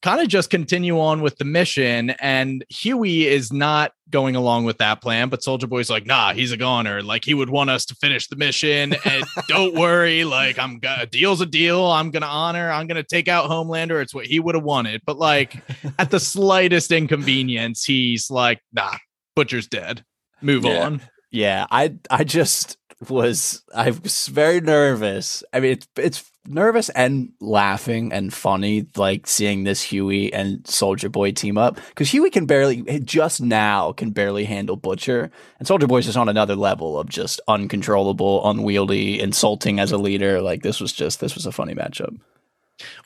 kind 0.04 0.20
of 0.20 0.28
just 0.28 0.50
continue 0.50 1.00
on 1.00 1.22
with 1.22 1.38
the 1.38 1.46
mission. 1.46 2.10
And 2.20 2.62
Hughie 2.68 3.26
is 3.26 3.50
not 3.54 3.92
going 4.10 4.36
along 4.36 4.66
with 4.66 4.76
that 4.76 5.00
plan, 5.00 5.30
but 5.30 5.42
Soldier 5.42 5.66
Boy's 5.66 5.88
like, 5.88 6.04
nah, 6.04 6.34
he's 6.34 6.52
a 6.52 6.58
goner. 6.58 7.02
Like 7.02 7.24
he 7.24 7.32
would 7.32 7.48
want 7.48 7.70
us 7.70 7.86
to 7.86 7.94
finish 7.94 8.28
the 8.28 8.36
mission. 8.36 8.94
And 9.06 9.24
don't 9.48 9.74
worry, 9.74 10.24
like 10.24 10.58
I'm 10.58 10.78
gonna 10.78 11.06
deal's 11.06 11.40
a 11.40 11.46
deal. 11.46 11.86
I'm 11.86 12.10
gonna 12.10 12.26
honor, 12.26 12.70
I'm 12.70 12.86
gonna 12.86 13.02
take 13.02 13.28
out 13.28 13.48
Homelander. 13.48 14.02
It's 14.02 14.14
what 14.14 14.26
he 14.26 14.38
would 14.40 14.54
have 14.54 14.62
wanted. 14.62 15.00
But 15.06 15.18
like 15.18 15.56
at 15.98 16.10
the 16.10 16.20
slightest 16.20 16.92
inconvenience, 16.92 17.82
he's 17.86 18.30
like, 18.30 18.60
nah, 18.74 18.96
Butcher's 19.34 19.66
dead. 19.66 20.04
Move 20.42 20.66
Yeah. 20.66 20.84
on. 20.84 21.00
Yeah, 21.30 21.66
I 21.70 21.94
I 22.10 22.24
just 22.24 22.76
was 23.08 23.62
I 23.74 23.90
was 23.90 24.26
very 24.28 24.60
nervous. 24.60 25.42
I 25.52 25.60
mean, 25.60 25.72
it's 25.72 25.88
it's 25.96 26.30
nervous 26.46 26.88
and 26.90 27.32
laughing 27.40 28.12
and 28.12 28.32
funny, 28.32 28.86
like 28.96 29.26
seeing 29.26 29.64
this 29.64 29.82
Hughie 29.82 30.32
and 30.32 30.66
Soldier 30.66 31.08
Boy 31.08 31.32
team 31.32 31.56
up 31.56 31.76
because 31.88 32.12
Hughie 32.12 32.30
can 32.30 32.46
barely 32.46 32.82
just 33.00 33.40
now 33.40 33.92
can 33.92 34.10
barely 34.10 34.44
handle 34.44 34.76
Butcher, 34.76 35.30
and 35.58 35.66
Soldier 35.66 35.86
Boy's 35.86 36.06
just 36.06 36.18
on 36.18 36.28
another 36.28 36.56
level 36.56 36.98
of 36.98 37.08
just 37.08 37.40
uncontrollable, 37.48 38.48
unwieldy, 38.48 39.20
insulting 39.20 39.80
as 39.80 39.92
a 39.92 39.98
leader. 39.98 40.40
Like 40.40 40.62
this 40.62 40.80
was 40.80 40.92
just 40.92 41.20
this 41.20 41.34
was 41.34 41.46
a 41.46 41.52
funny 41.52 41.74
matchup. 41.74 42.18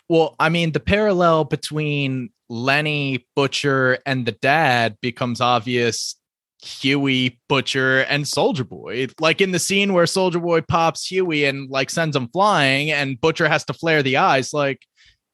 Well, 0.09 0.35
I 0.41 0.49
mean, 0.49 0.73
the 0.73 0.81
parallel 0.81 1.45
between 1.45 2.31
Lenny 2.49 3.27
Butcher 3.37 3.99
and 4.07 4.27
the 4.27 4.33
dad 4.33 4.97
becomes 5.01 5.41
obvious. 5.41 6.17
Hughie 6.63 7.39
Butcher 7.49 8.01
and 8.01 8.27
Soldier 8.27 8.65
Boy, 8.65 9.07
like 9.21 9.41
in 9.41 9.53
the 9.53 9.59
scene 9.59 9.93
where 9.93 10.07
Soldier 10.07 10.41
Boy 10.41 10.61
pops 10.61 11.07
Hughie 11.11 11.45
and 11.45 11.71
like 11.71 11.89
sends 11.91 12.17
him 12.17 12.29
flying, 12.29 12.91
and 12.91 13.21
Butcher 13.21 13.49
has 13.49 13.65
to 13.67 13.73
flare 13.73 14.03
the 14.03 14.17
eyes. 14.17 14.53
Like 14.53 14.81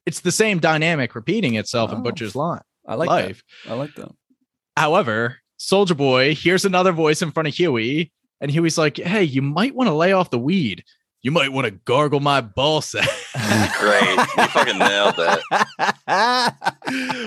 it's 0.07 0.21
the 0.21 0.33
same 0.33 0.59
dynamic 0.59 1.15
repeating 1.15 1.55
itself 1.55 1.91
in 1.93 1.99
Oh, 1.99 2.03
Butcher's 2.03 2.37
line 2.37 2.61
I 2.87 2.95
like 2.97 3.09
life. 3.09 3.43
that. 3.65 3.71
I 3.73 3.75
like 3.75 3.95
that. 3.95 4.11
However, 4.77 5.39
Soldier 5.57 5.95
Boy 5.95 6.35
hears 6.35 6.65
another 6.67 6.93
voice 6.93 7.23
in 7.23 7.31
front 7.31 7.49
of 7.49 7.55
Hughie, 7.55 8.13
and 8.41 8.51
Hughie's 8.51 8.77
like, 8.77 8.99
"Hey, 8.99 9.23
you 9.25 9.41
might 9.41 9.75
want 9.75 9.89
to 9.89 9.95
lay 9.95 10.13
off 10.13 10.29
the 10.31 10.39
weed. 10.39 10.85
You 11.23 11.31
might 11.31 11.53
want 11.53 11.65
to 11.65 11.71
gargle 11.71 12.21
my 12.21 12.43
ball 12.43 12.83
sack." 12.83 13.09
Great. 13.81 14.19
You 14.37 14.47
fucking 14.49 14.79
nailed 14.79 15.17
that. 15.17 15.41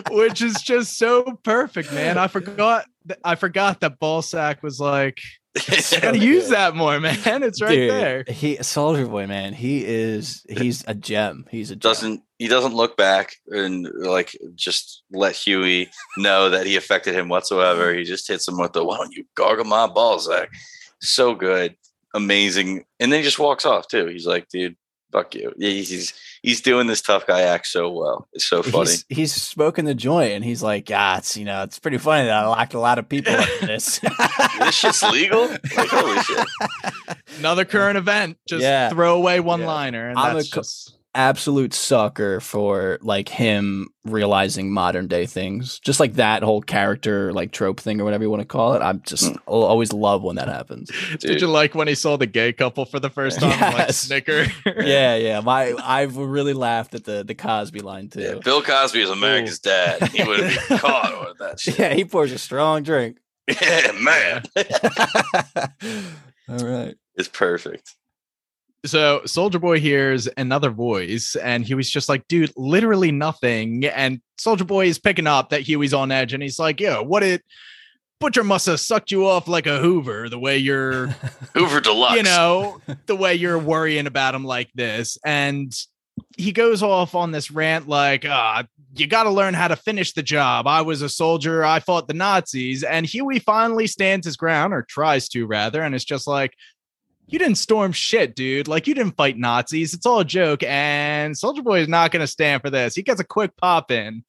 which 0.12 0.42
is 0.44 0.62
just 0.62 0.98
so 0.98 1.24
perfect, 1.44 1.92
man. 1.94 2.18
I 2.20 2.28
forgot. 2.28 2.86
Th- 3.08 3.20
I 3.24 3.36
forgot 3.36 3.82
that 3.82 4.00
ball 4.00 4.22
sack 4.22 4.64
was 4.64 4.80
like. 4.80 5.20
I 5.58 6.00
gotta 6.02 6.20
use 6.20 6.50
that 6.50 6.76
more, 6.76 7.00
man. 7.00 7.42
It's 7.44 7.62
right 7.62 7.76
Dude, 7.76 7.90
there. 7.90 8.24
He 8.28 8.58
Soldier 8.58 9.08
Boy, 9.08 9.26
man. 9.26 9.54
He 9.54 9.84
is 9.84 10.46
he's 10.48 10.84
a 10.88 10.94
gem. 10.94 11.48
He's 11.50 11.72
a 11.72 11.76
gem. 11.76 11.80
doesn't 11.80 12.24
he 12.38 12.48
doesn't 12.48 12.76
look 12.76 12.96
back 12.96 13.34
and 13.48 13.88
like 13.96 14.38
just 14.54 15.02
let 15.12 15.36
Hughie 15.36 15.90
know 16.18 16.52
that 16.52 16.68
he 16.68 16.76
affected 16.76 17.16
him 17.16 17.28
whatsoever. 17.28 17.94
He 17.94 18.04
just 18.04 18.28
hits 18.28 18.48
him 18.48 18.60
with 18.60 18.74
the 18.74 18.84
why 18.84 18.98
don't 18.98 19.14
you 19.14 19.26
gargle 19.34 19.66
my 19.66 19.88
balls, 19.88 20.26
Zach? 20.26 20.50
So 21.02 21.34
good, 21.34 21.76
amazing. 22.14 22.86
And 23.00 23.12
then 23.12 23.20
he 23.20 23.24
just 23.24 23.40
walks 23.40 23.66
off 23.66 23.88
too. 23.88 24.06
He's 24.08 24.28
like, 24.28 24.50
dude, 24.50 24.76
fuck 25.12 25.34
you. 25.36 25.54
He's 25.58 25.90
he's, 25.90 26.14
he's 26.42 26.62
doing 26.62 26.88
this 26.88 27.02
tough 27.02 27.26
guy 27.28 27.42
act 27.42 27.68
so 27.68 27.90
well. 27.92 28.28
It's 28.34 28.46
so 28.46 28.62
funny. 28.64 28.90
He's, 28.92 29.06
he's 29.10 29.34
smoking 29.34 29.86
the 29.86 29.96
joint 29.96 30.34
and 30.34 30.44
he's 30.44 30.62
like, 30.64 30.90
yeah, 30.90 31.18
it's 31.18 31.36
you 31.38 31.46
know, 31.46 31.64
it's 31.64 31.80
pretty 31.80 31.98
funny 31.98 32.26
that 32.26 32.34
I 32.44 32.48
locked 32.48 32.74
a 32.74 32.80
lot 32.80 33.00
of 33.00 33.08
people 33.08 33.34
up 33.36 33.48
in 33.62 33.68
this. 33.68 34.00
this 34.60 34.76
shit's 34.76 35.04
legal? 35.04 35.48
Like 35.48 35.90
holy 35.90 36.20
shit. 36.24 36.48
Another 37.40 37.66
current 37.66 37.98
event. 37.98 38.38
Just 38.48 38.62
Yeah. 38.64 38.90
throw 38.90 39.16
away 39.16 39.40
one 39.40 39.64
liner, 39.64 40.10
and 40.10 40.18
I'm 40.18 40.36
that's 40.36 40.50
a 40.50 40.52
co- 40.52 40.62
just 40.62 40.97
Absolute 41.18 41.74
sucker 41.74 42.40
for 42.40 43.00
like 43.02 43.28
him 43.28 43.88
realizing 44.06 44.72
modern 44.72 45.08
day 45.08 45.26
things, 45.26 45.80
just 45.80 46.00
like 46.00 46.14
that 46.14 46.44
whole 46.44 46.62
character 46.62 47.34
like 47.34 47.52
trope 47.52 47.80
thing 47.80 48.00
or 48.00 48.04
whatever 48.04 48.24
you 48.24 48.30
want 48.30 48.42
to 48.42 48.46
call 48.48 48.76
it. 48.76 48.84
I'm 48.84 49.02
just. 49.02 49.32
Hmm. 49.32 49.38
I'll 49.48 49.64
always 49.64 49.92
love 49.92 50.22
when 50.22 50.36
that 50.36 50.48
happens. 50.48 50.92
Did 51.10 51.20
Dude. 51.22 51.42
you 51.42 51.48
like 51.48 51.74
when 51.74 51.88
he 51.88 51.96
saw 51.96 52.18
the 52.18 52.28
gay 52.28 52.54
couple 52.54 52.86
for 52.86 53.00
the 53.00 53.10
first 53.10 53.40
time? 53.40 53.52
and, 53.64 53.74
Like 53.76 53.92
snicker. 53.94 54.46
yeah, 54.66 55.16
yeah. 55.16 55.40
My 55.40 55.74
I've 55.84 56.16
really 56.18 56.54
laughed 56.54 56.94
at 56.94 57.04
the 57.06 57.24
the 57.24 57.34
Cosby 57.34 57.80
line 57.80 58.10
too. 58.10 58.22
Yeah, 58.22 58.36
Bill 58.36 58.62
Cosby 58.62 59.02
is 59.02 59.10
America's 59.10 59.58
dad. 59.58 60.04
He 60.10 60.24
would 60.24 60.40
have 60.42 60.70
been 60.70 60.78
caught 60.82 61.28
with 61.28 61.38
that 61.40 61.60
shit. 61.60 61.80
Yeah, 61.80 61.96
he 61.96 62.06
pours 62.06 62.32
a 62.32 62.38
strong 62.38 62.84
drink. 62.84 63.18
Yeah, 63.48 63.92
man. 64.00 64.44
All 66.50 66.58
right. 66.66 66.96
It's 67.16 67.28
perfect. 67.28 67.96
So 68.86 69.22
Soldier 69.26 69.60
Boy 69.60 69.80
hears 69.80 70.28
another 70.38 70.70
voice, 70.70 71.36
and 71.36 71.66
he 71.66 71.74
was 71.74 71.90
just 71.90 72.10
like, 72.10 72.28
dude, 72.28 72.54
literally 72.56 73.12
nothing. 73.12 73.86
And 73.86 74.22
Soldier 74.38 74.66
Boy 74.66 74.88
is 74.88 75.00
picking 75.00 75.28
up 75.28 75.50
that 75.50 75.62
Hughie's 75.62 75.94
on 75.94 76.12
edge, 76.12 76.34
and 76.34 76.44
he's 76.44 76.60
like, 76.60 76.80
yo, 76.80 77.02
what 77.02 77.24
it 77.24 77.44
Butcher 78.20 78.44
must 78.44 78.66
have 78.66 78.80
sucked 78.80 79.12
you 79.12 79.28
off 79.28 79.48
like 79.48 79.68
a 79.68 79.80
Hoover, 79.80 80.28
the 80.30 80.40
way 80.40 80.58
you're, 80.58 81.08
Hoover 81.54 81.80
Deluxe. 81.80 82.16
you 82.16 82.24
know, 82.24 82.82
the 83.06 83.16
way 83.16 83.36
you're 83.36 83.60
worrying 83.60 84.08
about 84.08 84.34
him 84.34 84.44
like 84.44 84.72
this. 84.74 85.18
And 85.24 85.72
he 86.36 86.52
goes 86.52 86.82
off 86.82 87.14
on 87.14 87.32
this 87.32 87.52
rant 87.52 87.88
like, 87.88 88.26
uh, 88.26 88.64
you 88.96 89.06
got 89.06 89.24
to 89.24 89.30
learn 89.30 89.54
how 89.54 89.68
to 89.68 89.76
finish 89.76 90.14
the 90.14 90.24
job. 90.24 90.66
I 90.66 90.82
was 90.82 91.04
a 91.04 91.10
soldier. 91.10 91.64
I 91.64 91.80
fought 91.80 92.08
the 92.08 92.16
Nazis. 92.16 92.84
And 92.84 93.06
Hughie 93.06 93.40
finally 93.40 93.86
stands 93.86 94.26
his 94.26 94.38
ground 94.38 94.74
or 94.74 94.82
tries 94.82 95.30
to 95.30 95.46
rather. 95.46 95.84
And 95.84 95.94
it's 95.94 96.06
just 96.06 96.26
like, 96.26 96.54
you 97.28 97.40
didn't 97.40 97.58
storm 97.58 97.92
shit, 97.92 98.36
dude. 98.36 98.68
Like 98.68 98.88
you 98.88 98.96
didn't 98.96 99.18
fight 99.18 99.38
Nazis. 99.38 99.94
It's 99.94 100.06
all 100.06 100.22
a 100.22 100.26
joke. 100.26 100.64
And 100.64 101.38
Soldier 101.38 101.62
Boy 101.62 101.82
is 101.82 101.88
not 101.88 102.12
going 102.12 102.22
to 102.22 102.28
stand 102.28 102.62
for 102.62 102.70
this. 102.70 102.96
He 102.96 103.04
gets 103.04 103.20
a 103.20 103.26
quick 103.26 103.56
pop 103.58 103.92
in. 103.92 104.24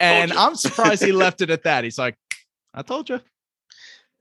And 0.00 0.32
I'm 0.32 0.54
surprised 0.54 1.04
he 1.04 1.12
left 1.12 1.40
it 1.40 1.50
at 1.50 1.64
that. 1.64 1.84
He's 1.84 1.98
like, 1.98 2.16
I 2.72 2.82
told 2.82 3.08
you. 3.08 3.20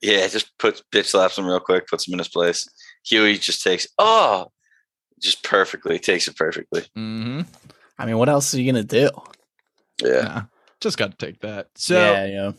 Yeah, 0.01 0.27
just 0.27 0.57
puts 0.57 0.81
bitch 0.91 1.05
slaps 1.05 1.38
him 1.38 1.45
real 1.45 1.59
quick, 1.59 1.88
puts 1.88 2.07
him 2.07 2.13
in 2.13 2.19
his 2.19 2.27
place. 2.27 2.67
Hughie 3.03 3.38
just 3.38 3.63
takes, 3.63 3.88
oh, 3.99 4.47
just 5.19 5.43
perfectly, 5.43 5.99
takes 5.99 6.27
it 6.27 6.35
perfectly. 6.35 6.81
Mm-hmm. 6.97 7.41
I 7.99 8.05
mean, 8.07 8.17
what 8.17 8.29
else 8.29 8.53
are 8.53 8.59
you 8.59 8.71
gonna 8.71 8.83
do? 8.83 9.09
Yeah. 10.03 10.21
Nah, 10.21 10.41
just 10.79 10.97
got 10.97 11.17
to 11.17 11.25
take 11.25 11.41
that. 11.41 11.67
So 11.75 11.95
yeah, 11.95 12.25
yeah. 12.25 12.51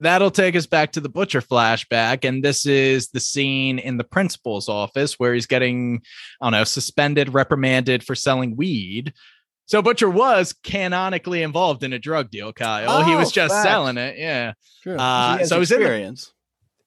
That'll 0.00 0.30
take 0.30 0.54
us 0.56 0.66
back 0.66 0.92
to 0.92 1.00
the 1.00 1.08
butcher 1.08 1.40
flashback. 1.40 2.26
And 2.28 2.42
this 2.44 2.66
is 2.66 3.08
the 3.08 3.20
scene 3.20 3.78
in 3.78 3.96
the 3.96 4.04
principal's 4.04 4.68
office 4.68 5.14
where 5.18 5.34
he's 5.34 5.46
getting, 5.46 6.02
I 6.40 6.46
don't 6.46 6.52
know, 6.52 6.64
suspended, 6.64 7.34
reprimanded 7.34 8.04
for 8.04 8.14
selling 8.14 8.56
weed. 8.56 9.12
So 9.66 9.82
Butcher 9.82 10.08
was 10.08 10.54
canonically 10.64 11.42
involved 11.42 11.82
in 11.82 11.92
a 11.92 11.98
drug 11.98 12.30
deal, 12.30 12.52
Kyle. 12.54 12.88
oh, 12.88 13.02
he 13.04 13.14
was 13.14 13.30
just 13.30 13.52
facts. 13.52 13.68
selling 13.68 13.98
it. 13.98 14.16
Yeah. 14.18 14.54
True. 14.82 14.96
Uh, 14.96 15.34
He 15.34 15.38
has 15.40 15.48
so 15.50 15.56
I 15.56 15.58
was 15.58 15.70
in 15.72 15.78
the- 15.80 15.84
experience. 15.84 16.32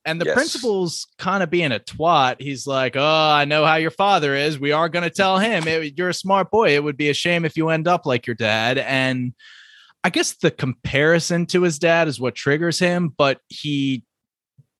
And 0.03 0.19
the 0.19 0.25
Yes. 0.25 0.33
principal's 0.33 1.05
kind 1.19 1.43
of 1.43 1.51
being 1.51 1.71
a 1.71 1.79
twat. 1.79 2.37
He's 2.41 2.65
like, 2.65 2.95
Oh, 2.95 3.03
I 3.31 3.45
know 3.45 3.67
how 3.67 3.75
your 3.75 3.91
father 3.91 4.33
is. 4.33 4.57
We 4.57 4.71
are 4.71 4.89
going 4.89 5.03
to 5.03 5.11
tell 5.11 5.37
him 5.37 5.67
It- 5.67 5.95
you're 5.95 6.09
a 6.09 6.13
smart 6.13 6.49
boy. 6.49 6.73
It 6.73 6.83
would 6.83 6.97
be 6.97 7.09
a 7.09 7.13
shame 7.13 7.45
if 7.45 7.55
you 7.55 7.69
end 7.69 7.87
up 7.87 8.07
like 8.07 8.25
your 8.25 8.35
dad. 8.35 8.79
And 8.79 9.33
I 10.03 10.09
guess 10.09 10.33
the 10.33 10.51
comparison 10.51 11.45
to 11.47 11.61
his 11.61 11.77
dad 11.79 12.07
is 12.07 12.19
what 12.19 12.35
triggers 12.35 12.79
him. 12.79 13.09
But 13.15 13.39
he, 13.49 14.03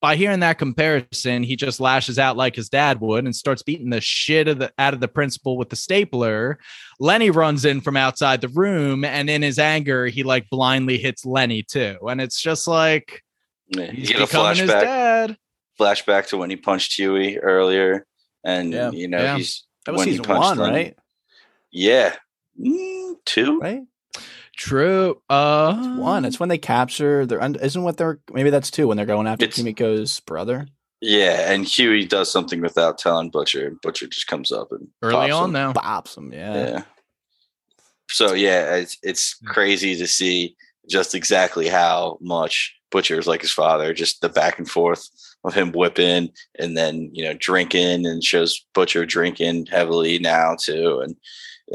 by 0.02 0.16
hearing 0.16 0.40
that 0.40 0.58
comparison, 0.58 1.44
he 1.44 1.56
just 1.56 1.80
lashes 1.80 2.18
out 2.18 2.38
like 2.38 2.56
his 2.56 2.70
dad 2.70 3.00
would 3.02 3.26
and 3.26 3.36
starts 3.36 3.62
beating 3.62 3.92
the 3.92 4.02
shit 4.02 4.48
of 4.48 4.58
the, 4.58 4.72
out 4.80 4.96
of 4.96 5.00
the 5.00 5.08
principal 5.08 5.58
with 5.58 5.70
the 5.70 5.76
stapler. 5.76 6.58
Lenny 7.00 7.30
runs 7.30 7.66
in 7.66 7.82
from 7.82 7.98
outside 7.98 8.42
the 8.42 8.48
room. 8.48 9.06
And 9.06 9.30
in 9.30 9.44
his 9.44 9.60
anger, 9.60 10.08
he 10.08 10.24
like 10.24 10.50
blindly 10.50 10.98
hits 10.98 11.24
Lenny 11.24 11.62
too. 11.62 11.98
And 12.10 12.20
it's 12.20 12.42
just 12.42 12.68
like, 12.68 13.22
Yeah. 13.68 13.86
You 13.86 13.92
he's 13.92 14.08
get 14.10 14.22
a 14.22 14.26
becoming 14.26 14.58
his 14.58 14.70
dad. 14.72 15.38
flashback 15.80 16.28
to 16.30 16.38
when 16.38 16.50
he 16.50 16.56
punched 16.56 16.94
Hughie 16.98 17.38
earlier. 17.38 18.08
And 18.44 18.74
Yeah. 18.74 18.90
you 18.90 19.08
know, 19.08 19.22
Yeah. 19.22 19.38
he's 19.38 19.66
That 19.86 19.92
was 19.92 20.00
when 20.00 20.08
he 20.08 20.18
punched 20.18 20.40
one, 20.42 20.58
Lenny. 20.58 20.74
right? 20.76 20.98
Yeah. 21.72 22.16
Mm, 22.60 23.16
two? 23.24 23.60
Right. 23.60 23.82
True. 24.62 25.22
Uh, 25.30 25.76
It's 25.78 25.98
one. 26.00 26.24
It's 26.26 26.40
when 26.40 26.50
they 26.50 26.58
capture. 26.60 27.26
They're 27.26 27.42
un- 27.42 27.56
isn't 27.56 27.82
what 27.82 27.98
they're. 27.98 28.20
Maybe 28.32 28.52
that's 28.52 28.70
two 28.70 28.88
when 28.88 28.96
they're 28.98 29.06
going 29.08 29.26
after 29.28 29.46
It's- 29.46 29.60
Kimiko's 29.60 30.20
brother. 30.20 30.68
Yeah, 31.04 31.52
and 31.52 31.66
Hughie 31.66 32.06
does 32.06 32.32
something 32.32 32.62
without 32.62 33.00
telling 33.00 33.32
Butcher, 33.32 33.66
and 33.68 33.82
Butcher 33.82 34.06
just 34.06 34.28
comes 34.28 34.52
up 34.52 34.72
and 34.72 34.88
early 35.02 35.16
pops 35.30 35.34
on 35.34 35.46
him. 35.50 35.54
now. 35.54 35.74
Bops 35.74 36.16
him. 36.16 36.32
Yeah. 36.32 36.54
Yeah. 36.54 36.82
So 38.12 38.34
yeah, 38.34 38.76
it's 38.76 38.98
it's 39.02 39.34
crazy 39.48 39.96
to 39.96 40.06
see 40.06 40.56
just 40.88 41.16
exactly 41.16 41.68
how 41.68 42.20
much 42.22 42.76
Butcher 42.92 43.18
is 43.18 43.26
like 43.26 43.42
his 43.42 43.52
father. 43.52 43.96
Just 43.96 44.22
the 44.22 44.30
back 44.30 44.60
and 44.60 44.70
forth 44.70 45.10
of 45.44 45.56
him 45.56 45.72
whipping 45.72 46.30
and 46.60 46.78
then 46.78 47.10
you 47.14 47.24
know 47.24 47.34
drinking, 47.34 48.06
and 48.06 48.24
shows 48.24 48.64
Butcher 48.76 49.04
drinking 49.08 49.68
heavily 49.72 50.20
now 50.20 50.56
too, 50.56 51.00
and 51.04 51.16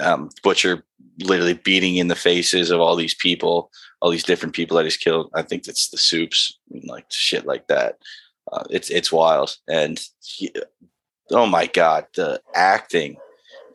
um, 0.00 0.30
Butcher 0.44 0.84
literally 1.20 1.54
beating 1.54 1.96
in 1.96 2.08
the 2.08 2.14
faces 2.14 2.70
of 2.70 2.80
all 2.80 2.96
these 2.96 3.14
people, 3.14 3.70
all 4.00 4.10
these 4.10 4.24
different 4.24 4.54
people 4.54 4.76
that 4.76 4.84
he's 4.84 4.96
killed. 4.96 5.30
I 5.34 5.42
think 5.42 5.66
it's 5.66 5.88
the 5.88 5.98
soups, 5.98 6.58
like 6.84 7.06
shit 7.10 7.46
like 7.46 7.66
that. 7.68 7.98
Uh, 8.52 8.64
it's 8.70 8.90
it's 8.90 9.10
wild, 9.10 9.56
and 9.68 10.00
he, 10.22 10.52
oh 11.30 11.46
my 11.46 11.66
god, 11.66 12.06
the 12.14 12.40
acting 12.54 13.16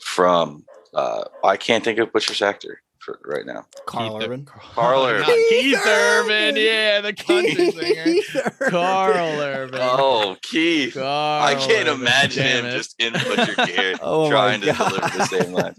from 0.02 0.66
uh, 0.94 1.26
I 1.44 1.58
can't 1.58 1.84
think 1.84 2.00
of 2.00 2.14
Butcher's 2.14 2.42
actor 2.42 2.82
right 3.26 3.46
now. 3.46 3.66
Karl 3.86 4.18
Keith- 4.20 4.28
Urban. 4.28 4.46
Karl 4.46 5.06
Urban. 5.06 5.22
Not 5.22 5.38
Keith 5.50 5.86
Urban. 5.86 6.56
Yeah, 6.56 7.02
the 7.02 7.14
country 7.14 7.72
singer. 7.72 8.70
Karl 8.70 9.40
Urban. 9.40 9.80
Oh, 9.82 10.36
Keith. 10.42 10.94
Karl 10.94 11.44
I 11.44 11.56
can't 11.56 11.88
Urban. 11.88 12.02
imagine 12.02 12.44
Damn 12.44 12.66
him 12.66 12.72
it. 12.74 12.78
just 12.78 12.96
in 13.00 13.14
Butcher 13.14 13.66
gear 13.66 13.96
Oh 14.02 14.30
trying 14.30 14.62
to 14.62 14.68
God. 14.74 14.90
deliver 14.90 15.18
the 15.18 15.26
same 15.26 15.54
line. 15.54 15.76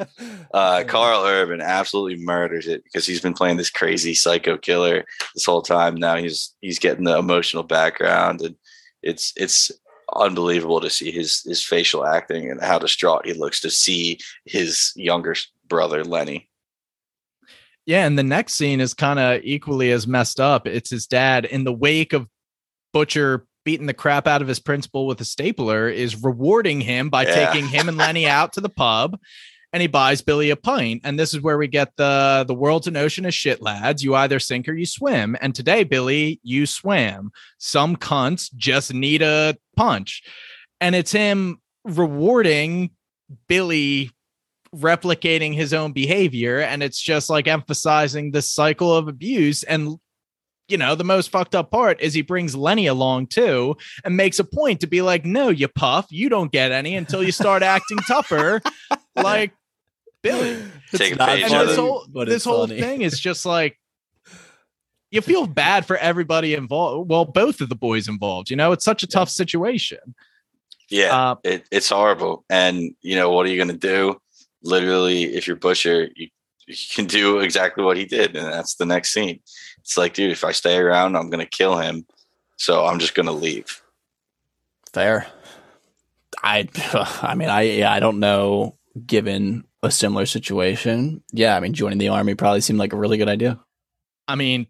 Uh, 0.52 0.84
Carl 0.88 1.24
Urban 1.24 1.60
absolutely 1.60 2.24
murders 2.24 2.66
it 2.66 2.84
because 2.84 3.06
he's 3.06 3.20
been 3.20 3.34
playing 3.34 3.56
this 3.56 3.70
crazy 3.70 4.14
psycho 4.14 4.56
killer 4.56 5.04
this 5.34 5.44
whole 5.46 5.62
time. 5.62 5.94
Now 5.96 6.16
he's 6.16 6.54
he's 6.60 6.78
getting 6.78 7.04
the 7.04 7.18
emotional 7.18 7.62
background, 7.62 8.40
and 8.42 8.56
it's 9.02 9.32
it's 9.36 9.70
unbelievable 10.14 10.80
to 10.80 10.90
see 10.90 11.10
his 11.10 11.42
his 11.42 11.62
facial 11.64 12.04
acting 12.04 12.50
and 12.50 12.60
how 12.60 12.78
distraught 12.78 13.24
he 13.26 13.32
looks 13.32 13.60
to 13.60 13.70
see 13.70 14.18
his 14.44 14.92
younger 14.94 15.34
brother 15.66 16.04
Lenny. 16.04 16.48
Yeah, 17.86 18.06
and 18.06 18.18
the 18.18 18.22
next 18.22 18.54
scene 18.54 18.80
is 18.80 18.94
kind 18.94 19.18
of 19.18 19.40
equally 19.42 19.90
as 19.90 20.06
messed 20.06 20.38
up. 20.40 20.66
It's 20.66 20.90
his 20.90 21.06
dad 21.06 21.44
in 21.44 21.64
the 21.64 21.72
wake 21.72 22.12
of 22.12 22.28
Butcher 22.92 23.46
beating 23.64 23.86
the 23.86 23.94
crap 23.94 24.26
out 24.26 24.42
of 24.42 24.48
his 24.48 24.58
principal 24.60 25.06
with 25.06 25.20
a 25.20 25.24
stapler 25.24 25.88
is 25.88 26.22
rewarding 26.22 26.80
him 26.80 27.08
by 27.10 27.24
Yeah. 27.24 27.34
taking 27.50 27.68
him 27.68 27.88
and 27.88 27.96
Lenny 27.96 28.26
out 28.28 28.52
to 28.54 28.60
the 28.60 28.68
pub 28.68 29.18
and 29.72 29.80
he 29.80 29.86
buys 29.86 30.20
Billy 30.20 30.50
a 30.50 30.56
pint. 30.56 31.00
And 31.04 31.18
this 31.18 31.32
is 31.32 31.40
where 31.40 31.56
we 31.56 31.66
get 31.66 31.92
the 31.96 32.44
the 32.46 32.54
world's 32.54 32.86
an 32.86 32.96
ocean 32.96 33.24
of 33.24 33.32
shit, 33.34 33.62
lads. 33.62 34.04
You 34.04 34.14
either 34.14 34.38
sink 34.38 34.68
or 34.68 34.74
you 34.74 34.84
swim. 34.84 35.36
And 35.40 35.54
today, 35.54 35.82
Billy, 35.84 36.40
you 36.42 36.66
swam. 36.66 37.30
Some 37.58 37.96
cunts 37.96 38.52
just 38.54 38.92
need 38.92 39.22
a 39.22 39.56
punch. 39.76 40.22
And 40.80 40.94
it's 40.94 41.12
him 41.12 41.60
rewarding 41.84 42.90
Billy 43.48 44.10
replicating 44.74 45.54
his 45.54 45.74
own 45.74 45.92
behavior 45.92 46.60
and 46.60 46.82
it's 46.82 47.00
just 47.00 47.28
like 47.28 47.46
emphasizing 47.46 48.30
this 48.30 48.50
cycle 48.50 48.94
of 48.94 49.06
abuse 49.06 49.62
and 49.64 49.98
you 50.68 50.78
know 50.78 50.94
the 50.94 51.04
most 51.04 51.30
fucked 51.30 51.54
up 51.54 51.70
part 51.70 52.00
is 52.00 52.14
he 52.14 52.22
brings 52.22 52.54
lenny 52.54 52.86
along 52.86 53.26
too 53.26 53.76
and 54.04 54.16
makes 54.16 54.38
a 54.38 54.44
point 54.44 54.80
to 54.80 54.86
be 54.86 55.02
like 55.02 55.26
no 55.26 55.50
you 55.50 55.68
puff 55.68 56.06
you 56.10 56.30
don't 56.30 56.52
get 56.52 56.72
any 56.72 56.96
until 56.96 57.22
you 57.22 57.32
start 57.32 57.62
acting 57.62 57.98
tougher. 58.08 58.60
Like 59.14 59.52
billy. 60.22 60.56
Take 60.94 61.16
a 61.16 61.18
page. 61.18 61.42
And 61.42 61.68
this 61.68 61.76
whole 61.76 62.06
but 62.08 62.28
this 62.28 62.44
whole 62.44 62.66
funny. 62.66 62.80
thing 62.80 63.02
is 63.02 63.20
just 63.20 63.44
like 63.44 63.78
you 65.10 65.20
feel 65.20 65.46
bad 65.46 65.84
for 65.84 65.98
everybody 65.98 66.54
involved 66.54 67.10
well 67.10 67.26
both 67.26 67.60
of 67.60 67.68
the 67.68 67.74
boys 67.74 68.08
involved 68.08 68.48
you 68.48 68.56
know? 68.56 68.72
It's 68.72 68.86
such 68.86 69.02
a 69.02 69.06
tough 69.06 69.28
situation. 69.28 70.14
Yeah, 70.88 71.14
uh, 71.14 71.34
it, 71.44 71.64
it's 71.70 71.90
horrible. 71.90 72.44
And 72.48 72.94
you 73.02 73.16
know 73.16 73.30
what 73.30 73.44
are 73.44 73.50
you 73.50 73.56
going 73.56 73.68
to 73.68 73.74
do? 73.74 74.20
Literally, 74.62 75.24
if 75.24 75.46
you're 75.46 75.56
Butcher, 75.56 76.08
you, 76.14 76.28
you 76.66 76.74
can 76.94 77.06
do 77.06 77.40
exactly 77.40 77.84
what 77.84 77.96
he 77.96 78.04
did, 78.04 78.36
and 78.36 78.46
that's 78.46 78.76
the 78.76 78.86
next 78.86 79.12
scene. 79.12 79.40
It's 79.80 79.96
like, 79.96 80.14
dude, 80.14 80.30
if 80.30 80.44
I 80.44 80.52
stay 80.52 80.78
around, 80.78 81.16
I'm 81.16 81.30
going 81.30 81.44
to 81.44 81.50
kill 81.50 81.78
him. 81.78 82.06
So 82.56 82.86
I'm 82.86 82.98
just 82.98 83.14
going 83.14 83.26
to 83.26 83.32
leave. 83.32 83.82
Fair. 84.92 85.26
I. 86.42 86.68
I 87.22 87.34
mean, 87.34 87.48
I. 87.48 87.62
Yeah, 87.62 87.92
I 87.92 88.00
don't 88.00 88.20
know. 88.20 88.76
Given 89.06 89.64
a 89.82 89.90
similar 89.90 90.26
situation, 90.26 91.22
yeah. 91.32 91.56
I 91.56 91.60
mean, 91.60 91.72
joining 91.72 91.98
the 91.98 92.08
army 92.08 92.34
probably 92.34 92.60
seemed 92.60 92.78
like 92.78 92.92
a 92.92 92.98
really 92.98 93.16
good 93.16 93.28
idea. 93.28 93.58
I 94.28 94.34
mean, 94.34 94.66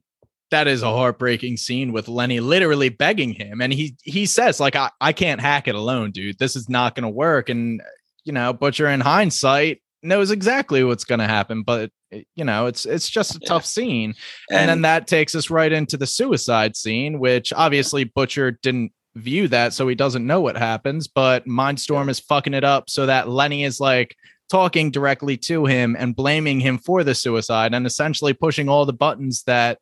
that 0.52 0.68
is 0.68 0.82
a 0.82 0.90
heartbreaking 0.90 1.56
scene 1.56 1.92
with 1.92 2.08
Lenny 2.08 2.38
literally 2.38 2.88
begging 2.88 3.32
him. 3.32 3.60
And 3.60 3.72
he 3.72 3.96
he 4.04 4.26
says, 4.26 4.60
like, 4.60 4.76
I, 4.76 4.90
I 5.00 5.12
can't 5.12 5.40
hack 5.40 5.66
it 5.66 5.74
alone, 5.74 6.12
dude. 6.12 6.38
This 6.38 6.54
is 6.54 6.68
not 6.68 6.94
gonna 6.94 7.10
work. 7.10 7.48
And 7.48 7.82
you 8.24 8.32
know, 8.32 8.52
Butcher 8.52 8.88
in 8.88 9.00
hindsight 9.00 9.80
knows 10.02 10.30
exactly 10.30 10.82
what's 10.84 11.04
gonna 11.04 11.28
happen, 11.28 11.62
but 11.62 11.90
eh, 12.12 12.22
you 12.34 12.44
know, 12.44 12.66
it's 12.66 12.84
it's 12.86 13.08
just 13.08 13.36
a 13.36 13.38
Yeah. 13.42 13.48
tough 13.48 13.66
scene. 13.66 14.14
And, 14.50 14.58
And, 14.60 14.68
then 14.68 14.82
that 14.82 15.06
takes 15.06 15.34
us 15.34 15.50
right 15.50 15.72
into 15.72 15.96
the 15.96 16.06
suicide 16.06 16.76
scene, 16.76 17.18
which 17.18 17.52
obviously 17.52 18.04
Butcher 18.04 18.52
didn't 18.62 18.92
view 19.14 19.46
that, 19.48 19.72
so 19.74 19.86
he 19.88 19.94
doesn't 19.94 20.26
know 20.26 20.40
what 20.40 20.56
happens. 20.56 21.06
But 21.06 21.46
Mindstorm 21.46 22.08
is 22.08 22.18
fucking 22.20 22.54
it 22.54 22.64
up 22.64 22.88
so 22.88 23.06
that 23.06 23.28
Lenny 23.28 23.62
is 23.64 23.78
like 23.78 24.16
talking 24.50 24.90
directly 24.90 25.36
to 25.38 25.64
him 25.66 25.96
and 25.98 26.14
blaming 26.16 26.60
him 26.60 26.78
for 26.78 27.04
the 27.04 27.14
suicide 27.14 27.72
and 27.74 27.86
essentially 27.86 28.32
pushing 28.34 28.68
all 28.68 28.84
the 28.84 28.92
buttons 28.92 29.42
that 29.44 29.78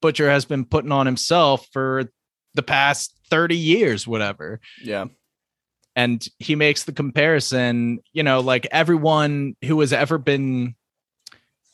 Butcher 0.00 0.30
has 0.30 0.44
been 0.44 0.64
putting 0.64 0.92
on 0.92 1.06
himself 1.06 1.66
for 1.72 2.10
the 2.54 2.62
past 2.62 3.12
30 3.30 3.56
years, 3.56 4.06
whatever 4.06 4.60
Yeah. 4.82 5.06
And 5.98 6.24
he 6.38 6.54
makes 6.54 6.84
the 6.84 6.92
comparison 6.92 8.00
you 8.12 8.22
know 8.22 8.40
like 8.40 8.66
everyone 8.70 9.56
who 9.64 9.80
has 9.80 9.92
ever 9.92 10.16
been 10.16 10.74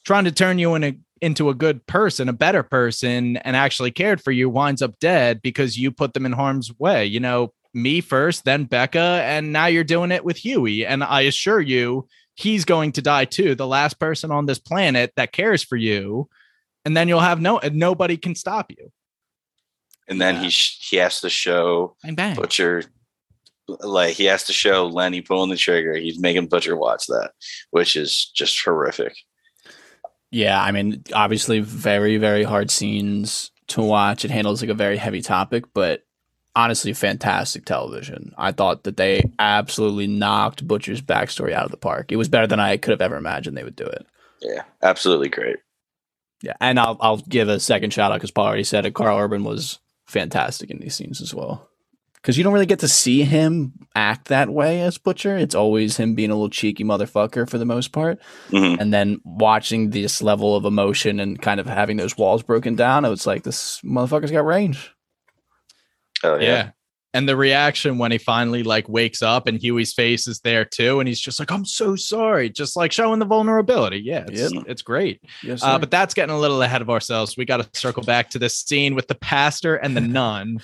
trying 0.04 0.24
to 0.24 0.32
turn 0.32 0.58
you 0.58 0.74
in 0.74 0.84
a, 0.84 0.98
into 1.20 1.50
a 1.50 1.54
good 1.54 1.86
person 1.86 2.28
a 2.28 2.32
better 2.32 2.62
person 2.62 3.36
and 3.38 3.54
actually 3.54 3.90
cared 3.90 4.20
for 4.22 4.32
you 4.32 4.48
winds 4.48 4.82
up 4.82 4.98
dead 4.98 5.42
because 5.42 5.78
you 5.78 5.90
put 5.90 6.14
them 6.14 6.26
in 6.26 6.32
harm's 6.32 6.72
way 6.78 7.04
you 7.04 7.20
know 7.20 7.52
me 7.72 8.00
first 8.00 8.44
then 8.44 8.64
becca 8.64 9.20
and 9.24 9.52
now 9.52 9.66
you're 9.66 9.84
doing 9.84 10.12
it 10.12 10.24
with 10.24 10.36
hughie 10.36 10.84
and 10.84 11.02
i 11.02 11.22
assure 11.22 11.60
you 11.60 12.06
he's 12.34 12.64
going 12.64 12.92
to 12.92 13.02
die 13.02 13.24
too. 13.24 13.54
The 13.54 13.66
last 13.66 13.98
person 13.98 14.30
on 14.30 14.46
this 14.46 14.58
planet 14.58 15.12
that 15.16 15.32
cares 15.32 15.62
for 15.62 15.76
you, 15.76 16.28
and 16.84 16.96
then 16.96 17.08
you'll 17.08 17.20
have 17.20 17.40
no 17.40 17.60
nobody 17.72 18.16
can 18.16 18.34
stop 18.34 18.70
you. 18.70 18.92
And 20.06 20.20
then 20.20 20.42
he 20.42 20.50
sh- 20.50 20.90
he 20.90 20.96
has 20.98 21.20
to 21.22 21.30
show 21.30 21.96
Bang 22.02 22.14
bang. 22.14 22.36
Butcher 22.36 22.84
like 23.68 24.14
he 24.14 24.24
has 24.24 24.44
to 24.44 24.52
show 24.52 24.86
Lenny 24.86 25.20
pulling 25.20 25.50
the 25.50 25.56
trigger. 25.56 25.94
He's 25.94 26.18
making 26.18 26.48
Butcher 26.48 26.76
watch 26.76 27.06
that, 27.06 27.32
which 27.70 27.96
is 27.96 28.30
just 28.34 28.62
horrific. 28.62 29.14
Yeah, 30.30 30.60
I 30.60 30.72
mean, 30.72 31.04
obviously, 31.12 31.60
very, 31.60 32.16
very 32.16 32.42
hard 32.42 32.70
scenes 32.70 33.52
to 33.68 33.82
watch. 33.82 34.24
It 34.24 34.30
handles 34.30 34.60
like 34.60 34.70
a 34.70 34.74
very 34.74 34.96
heavy 34.96 35.22
topic, 35.22 35.64
but 35.72 36.02
honestly, 36.56 36.92
fantastic 36.92 37.64
television. 37.64 38.34
I 38.36 38.52
thought 38.52 38.84
that 38.84 38.96
they 38.96 39.30
absolutely 39.38 40.06
knocked 40.06 40.66
Butcher's 40.66 41.00
backstory 41.00 41.52
out 41.52 41.64
of 41.64 41.70
the 41.70 41.76
park. 41.76 42.10
It 42.10 42.16
was 42.16 42.28
better 42.28 42.46
than 42.46 42.60
I 42.60 42.76
could 42.76 42.90
have 42.90 43.00
ever 43.00 43.16
imagined 43.16 43.56
they 43.56 43.64
would 43.64 43.76
do 43.76 43.86
it. 43.86 44.06
Yeah, 44.40 44.62
absolutely 44.82 45.28
great. 45.28 45.56
Yeah, 46.42 46.54
and 46.60 46.78
I'll 46.78 46.98
I'll 47.00 47.16
give 47.16 47.48
a 47.48 47.60
second 47.60 47.92
shout 47.92 48.12
out 48.12 48.16
because 48.16 48.30
Paul 48.30 48.46
already 48.46 48.64
said 48.64 48.84
it. 48.84 48.94
Karl 48.94 49.18
Urban 49.18 49.44
was 49.44 49.78
fantastic 50.06 50.70
in 50.70 50.78
these 50.78 50.94
scenes 50.94 51.20
as 51.22 51.32
well. 51.32 51.68
Because 52.24 52.38
you 52.38 52.42
don't 52.44 52.54
really 52.54 52.64
get 52.64 52.78
to 52.78 52.88
see 52.88 53.22
him 53.22 53.74
act 53.94 54.28
that 54.28 54.48
way 54.48 54.80
as 54.80 54.96
Butcher. 54.96 55.36
It's 55.36 55.54
always 55.54 55.98
him 55.98 56.14
being 56.14 56.30
a 56.30 56.34
little 56.34 56.48
cheeky 56.48 56.82
motherfucker 56.82 57.46
for 57.46 57.58
the 57.58 57.66
most 57.66 57.92
part. 57.92 58.18
Mhm. 58.48 58.80
And 58.80 58.94
then 58.94 59.20
watching 59.24 59.90
this 59.90 60.22
level 60.22 60.56
of 60.56 60.64
emotion 60.64 61.20
and 61.20 61.38
kind 61.38 61.60
of 61.60 61.66
having 61.66 61.98
those 61.98 62.16
walls 62.16 62.42
broken 62.42 62.76
down, 62.76 63.04
it 63.04 63.10
was 63.10 63.26
like 63.26 63.42
this 63.42 63.78
motherfucker's 63.82 64.30
got 64.30 64.46
range. 64.46 64.90
Oh 66.22 66.36
yeah. 66.36 66.40
yeah. 66.40 66.70
And 67.14 67.26
the 67.28 67.36
reaction 67.36 67.96
when 67.96 68.12
he 68.12 68.18
finally 68.18 68.62
like 68.62 68.88
wakes 68.88 69.22
up 69.22 69.46
and 69.46 69.58
Hughie's 69.58 69.94
face 69.94 70.26
is 70.26 70.40
there 70.40 70.64
too, 70.64 71.00
and 71.00 71.08
he's 71.08 71.20
just 71.20 71.38
like, 71.38 71.50
"I'm 71.50 71.64
so 71.64 71.96
sorry," 71.96 72.50
just 72.50 72.76
like 72.76 72.92
showing 72.92 73.20
the 73.20 73.24
vulnerability. 73.24 74.00
Yeah, 74.04 74.24
it's, 74.28 74.52
Yep. 74.52 74.64
it's 74.66 74.82
great. 74.82 75.22
Yes, 75.42 75.62
Uh, 75.62 75.78
but 75.78 75.90
that's 75.90 76.12
getting 76.12 76.34
a 76.34 76.38
little 76.38 76.60
ahead 76.60 76.82
of 76.82 76.90
ourselves. 76.90 77.36
We 77.36 77.44
got 77.44 77.58
to 77.62 77.78
circle 77.78 78.02
back 78.02 78.28
to 78.30 78.38
this 78.38 78.56
scene 78.58 78.94
with 78.94 79.08
the 79.08 79.14
pastor 79.14 79.76
and 79.76 79.96
the 79.96 80.00
nun. 80.20 80.58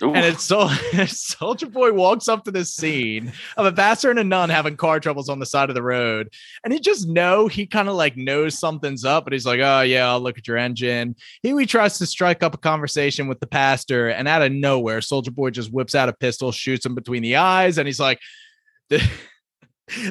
And 0.00 0.16
it's 0.24 0.42
so 0.44 0.68
Soldier 1.06 1.66
Boy 1.66 1.92
walks 1.92 2.28
up 2.28 2.44
to 2.44 2.50
this 2.50 2.74
scene 2.74 3.32
of 3.56 3.66
a 3.66 3.72
pastor 3.72 4.10
and 4.10 4.18
a 4.18 4.24
nun 4.24 4.48
having 4.50 4.76
car 4.76 5.00
troubles 5.00 5.28
on 5.28 5.38
the 5.38 5.46
side 5.46 5.68
of 5.68 5.74
the 5.74 5.82
road. 5.82 6.30
And 6.64 6.72
he 6.72 6.80
just 6.80 7.06
know 7.08 7.46
he 7.46 7.66
kind 7.66 7.88
of 7.88 7.94
like 7.94 8.16
knows 8.16 8.58
something's 8.58 9.04
up, 9.04 9.24
but 9.24 9.32
he's 9.32 9.46
like, 9.46 9.60
Oh 9.60 9.82
yeah, 9.82 10.08
I'll 10.08 10.20
look 10.20 10.38
at 10.38 10.48
your 10.48 10.56
engine. 10.56 11.14
Hughie 11.42 11.66
tries 11.66 11.98
to 11.98 12.06
strike 12.06 12.42
up 12.42 12.54
a 12.54 12.58
conversation 12.58 13.28
with 13.28 13.40
the 13.40 13.46
pastor, 13.46 14.08
and 14.08 14.26
out 14.26 14.40
of 14.42 14.50
nowhere, 14.50 15.00
Soldier 15.02 15.30
Boy 15.30 15.50
just 15.50 15.72
whips 15.74 15.94
out 15.94 16.08
a 16.08 16.12
pistol, 16.12 16.52
shoots 16.52 16.86
him 16.86 16.94
between 16.94 17.22
the 17.22 17.36
eyes, 17.36 17.76
and 17.78 17.86
he's 17.86 18.00
like, 18.00 18.18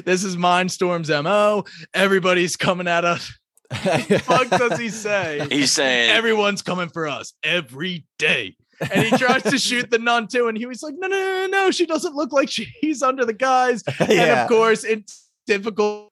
This 0.04 0.22
is 0.22 0.36
Mindstorm's 0.36 1.08
MO. 1.08 1.64
Everybody's 1.92 2.56
coming 2.56 2.86
at 2.86 3.04
us. 3.04 3.32
Fuck 3.74 4.50
does 4.50 4.78
he 4.78 4.88
say? 4.88 5.46
He's 5.50 5.72
saying 5.72 6.10
Everyone's 6.10 6.62
coming 6.62 6.88
for 6.88 7.08
us 7.08 7.32
every 7.42 8.06
day. 8.18 8.56
And 8.80 9.04
he 9.04 9.16
tries 9.16 9.42
to 9.44 9.58
shoot 9.58 9.90
the 9.90 9.98
nun 9.98 10.28
too. 10.28 10.48
And 10.48 10.56
he 10.56 10.66
was 10.66 10.82
like, 10.82 10.94
no, 10.96 11.08
no, 11.08 11.16
no, 11.16 11.46
no, 11.46 11.70
she 11.70 11.86
doesn't 11.86 12.14
look 12.14 12.32
like 12.32 12.50
she's 12.50 13.02
under 13.02 13.24
the 13.24 13.32
guys. 13.32 13.82
And 14.00 14.12
yeah. 14.12 14.42
of 14.42 14.48
course, 14.48 14.84
it's 14.84 15.28
difficult. 15.46 16.10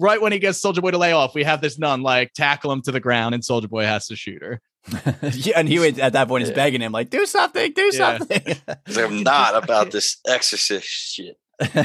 Right 0.00 0.20
when 0.20 0.32
he 0.32 0.40
gets 0.40 0.60
Soldier 0.60 0.80
Boy 0.80 0.90
to 0.90 0.98
lay 0.98 1.12
off, 1.12 1.34
we 1.34 1.44
have 1.44 1.60
this 1.60 1.78
nun 1.78 2.02
like 2.02 2.32
tackle 2.32 2.72
him 2.72 2.82
to 2.82 2.92
the 2.92 2.98
ground, 2.98 3.36
and 3.36 3.44
Soldier 3.44 3.68
Boy 3.68 3.84
has 3.84 4.08
to 4.08 4.16
shoot 4.16 4.42
her. 4.42 4.60
yeah, 5.32 5.58
and 5.58 5.68
he 5.68 5.78
would, 5.78 5.98
at 5.98 6.12
that 6.12 6.28
point 6.28 6.42
is 6.42 6.50
Yeah. 6.50 6.54
begging 6.56 6.80
him 6.82 6.92
like, 6.92 7.10
"Do 7.10 7.24
something, 7.26 7.72
do 7.72 7.90
Yeah. 7.92 8.18
something." 8.18 8.42
he's 8.86 8.96
like, 8.96 9.06
I'm 9.06 9.22
not 9.22 9.62
about 9.62 9.90
this 9.90 10.18
exorcist 10.26 10.86
shit. 10.86 11.36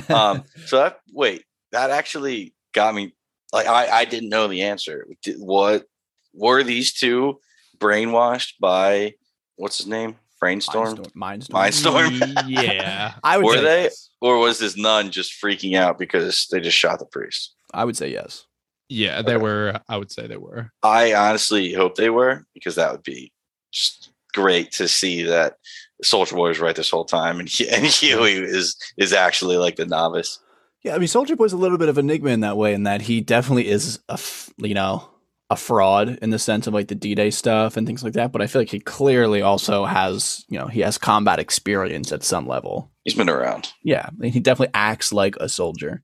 Um, 0.10 0.44
so 0.66 0.78
that 0.78 1.00
wait, 1.14 1.44
that 1.72 1.92
actually 1.92 2.54
got 2.74 2.94
me. 2.94 3.14
Like 3.54 3.68
I, 3.68 3.88
I 3.90 4.06
didn't 4.06 4.30
know 4.30 4.48
the 4.48 4.64
answer. 4.64 5.08
Did, 5.24 5.38
what 5.38 5.86
were 6.34 6.62
these 6.64 6.94
two 6.94 7.40
brainwashed 7.78 8.54
by 8.60 9.14
what's 9.56 9.78
his 9.78 9.88
name? 9.88 10.16
Brainstorm, 10.40 10.96
Mindstorm. 11.18 11.50
Mindstorm? 11.50 12.44
yeah. 12.48 13.16
I 13.24 13.38
would 13.38 13.46
Were 13.46 13.54
say 13.56 13.62
they? 13.64 13.84
yes. 13.84 14.10
or 14.22 14.38
was 14.38 14.58
this 14.60 14.78
nun 14.78 15.12
just 15.12 15.34
freaking 15.44 15.76
out 15.76 16.00
because 16.00 16.48
they 16.50 16.62
just 16.62 16.78
shot 16.78 17.00
the 17.00 17.06
priest? 17.06 17.56
I 17.74 17.84
would 17.84 17.98
say 17.98 18.10
yes. 18.10 18.46
Yeah, 18.90 19.22
they 19.22 19.36
Okay. 19.36 19.44
were. 19.44 19.80
I 19.88 19.98
would 19.98 20.12
say 20.12 20.28
they 20.28 20.38
were. 20.38 20.72
I 20.84 21.14
honestly 21.14 21.74
hope 21.74 21.96
they 21.96 22.10
were 22.10 22.46
because 22.54 22.76
that 22.76 22.92
would 22.92 23.04
be 23.04 23.32
just 23.72 24.12
great 24.34 24.72
to 24.74 24.88
see 24.88 25.24
that 25.24 25.56
Soldier 26.04 26.36
Boy 26.36 26.50
was 26.50 26.60
right 26.60 26.76
this 26.76 26.90
whole 26.90 27.06
time, 27.06 27.40
and 27.40 27.48
he, 27.48 27.70
and 27.70 27.86
Hughie 27.86 28.44
is 28.44 28.76
is 28.98 29.14
actually 29.14 29.58
like 29.58 29.76
the 29.76 29.86
novice. 29.86 30.40
Yeah, 30.84 30.96
I 30.96 30.98
mean, 30.98 31.08
Soldier 31.08 31.36
Boy's 31.36 31.54
a 31.54 31.58
little 31.58 31.78
bit 31.78 31.90
of 31.90 31.98
enigma 31.98 32.30
in 32.32 32.40
that 32.40 32.58
way, 32.58 32.74
in 32.74 32.84
that 32.84 33.02
he 33.02 33.20
definitely 33.22 33.68
is 33.68 34.00
a, 34.08 34.14
f- 34.14 34.50
you 34.58 34.74
know, 34.74 35.10
a 35.50 35.58
fraud 35.58 36.18
in 36.22 36.30
the 36.30 36.40
sense 36.40 36.68
of 36.68 36.74
like 36.74 36.88
the 36.88 36.96
D-Day 36.96 37.32
stuff 37.32 37.76
and 37.76 37.86
things 37.86 38.02
like 38.02 38.14
that. 38.14 38.32
But 38.32 38.42
I 38.42 38.48
feel 38.48 38.62
like 38.62 38.70
he 38.70 38.80
clearly 38.80 39.42
also 39.42 39.84
has, 39.84 40.46
you 40.48 40.58
know, 40.58 40.68
he 40.68 40.80
has 40.80 40.98
combat 40.98 41.38
experience 41.38 42.14
at 42.14 42.24
some 42.24 42.48
level. 42.48 42.92
He's 43.04 43.14
been 43.16 43.30
around. 43.30 43.74
Yeah, 43.84 44.06
I 44.08 44.12
mean, 44.18 44.32
he 44.32 44.40
definitely 44.40 44.72
acts 44.74 45.12
like 45.12 45.36
a 45.38 45.50
soldier. 45.50 46.02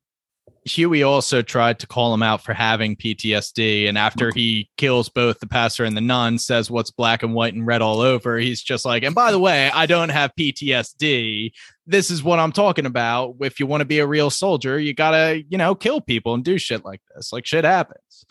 Hughie 0.66 1.04
also 1.04 1.44
tried 1.44 1.78
to 1.80 1.88
call 1.88 2.14
him 2.14 2.24
out 2.24 2.42
for 2.42 2.54
having 2.54 2.96
PTSD. 2.96 3.88
And 3.88 3.98
after 3.98 4.32
he 4.34 4.70
kills 4.78 5.10
both 5.10 5.40
the 5.40 5.48
pastor 5.48 5.86
and 5.86 5.96
the 5.96 6.02
nun, 6.02 6.40
says 6.40 6.72
what's 6.72 6.90
black 6.90 7.22
and 7.22 7.36
white 7.36 7.54
and 7.54 7.68
red 7.68 7.84
all 7.84 8.02
over, 8.02 8.38
he's 8.40 8.64
just 8.64 8.84
like, 8.84 9.04
and 9.04 9.14
by 9.14 9.32
the 9.32 9.40
way, 9.40 9.70
I 9.72 9.86
don't 9.86 10.10
have 10.10 10.34
PTSD. 10.38 11.52
This 11.86 12.10
is 12.10 12.24
what 12.24 12.40
I'm 12.40 12.52
talking 12.52 12.88
about. 12.88 13.36
If 13.42 13.60
you 13.60 13.68
want 13.68 13.82
to 13.82 13.86
be 13.86 14.00
a 14.00 14.08
real 14.08 14.32
soldier, 14.32 14.80
you 14.80 14.96
got 14.96 15.12
to, 15.12 15.44
you 15.48 15.58
know, 15.58 15.76
kill 15.76 16.02
people 16.02 16.34
and 16.34 16.44
do 16.44 16.58
shit 16.58 16.84
like 16.84 17.02
this. 17.16 17.32
Like 17.32 17.46
shit 17.46 17.64
happens. 17.64 18.26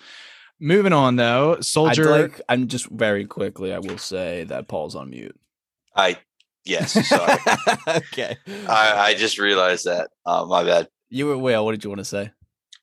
Moving 0.59 0.93
on 0.93 1.17
though, 1.17 1.61
soldier. 1.61 2.13
I'd 2.13 2.21
like, 2.23 2.41
I'm 2.49 2.67
just 2.67 2.87
very 2.87 3.27
quickly, 3.27 3.73
I 3.73 3.79
will 3.79 3.99
say 3.99 4.45
that 4.45 4.67
Paul's 4.67 4.97
on 4.97 5.11
mute. 5.11 5.39
I 5.95 6.17
yes, 6.65 6.93
sorry. 7.09 7.39
okay. 7.89 8.37
I, 8.69 8.93
I 8.97 9.15
just 9.15 9.39
realized 9.39 9.85
that. 9.85 10.11
Uh, 10.27 10.45
my 10.47 10.65
bad. 10.65 10.89
You 11.15 11.27
were, 11.27 11.39
well, 11.39 11.65
what 11.65 11.71
did 11.71 11.85
you 11.85 11.91
want 11.91 12.01
to 12.01 12.05
say? 12.05 12.33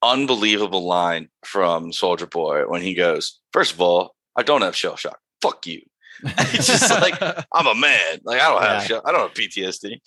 Unbelievable 0.02 0.86
line 0.88 1.28
from 1.46 1.92
Soldier 1.92 2.26
Boy 2.28 2.64
when 2.66 2.82
he 2.82 2.94
goes, 2.94 3.40
First 3.52 3.74
of 3.74 3.82
all, 3.82 4.16
I 4.38 4.44
don't 4.44 4.62
have 4.62 4.74
shell 4.76 4.96
shock. 4.96 5.20
Fuck 5.42 5.68
you. 5.68 5.82
It's 6.24 6.68
just 6.68 6.90
like 6.90 7.22
I'm 7.54 7.68
a 7.68 7.76
man. 7.76 8.20
Like 8.24 8.40
I 8.40 8.50
don't 8.50 8.62
have 8.62 8.82
Yeah. 8.82 8.88
shell, 8.88 9.02
I 9.06 9.12
don't 9.12 9.22
have 9.22 9.34
PTSD. 9.34 10.00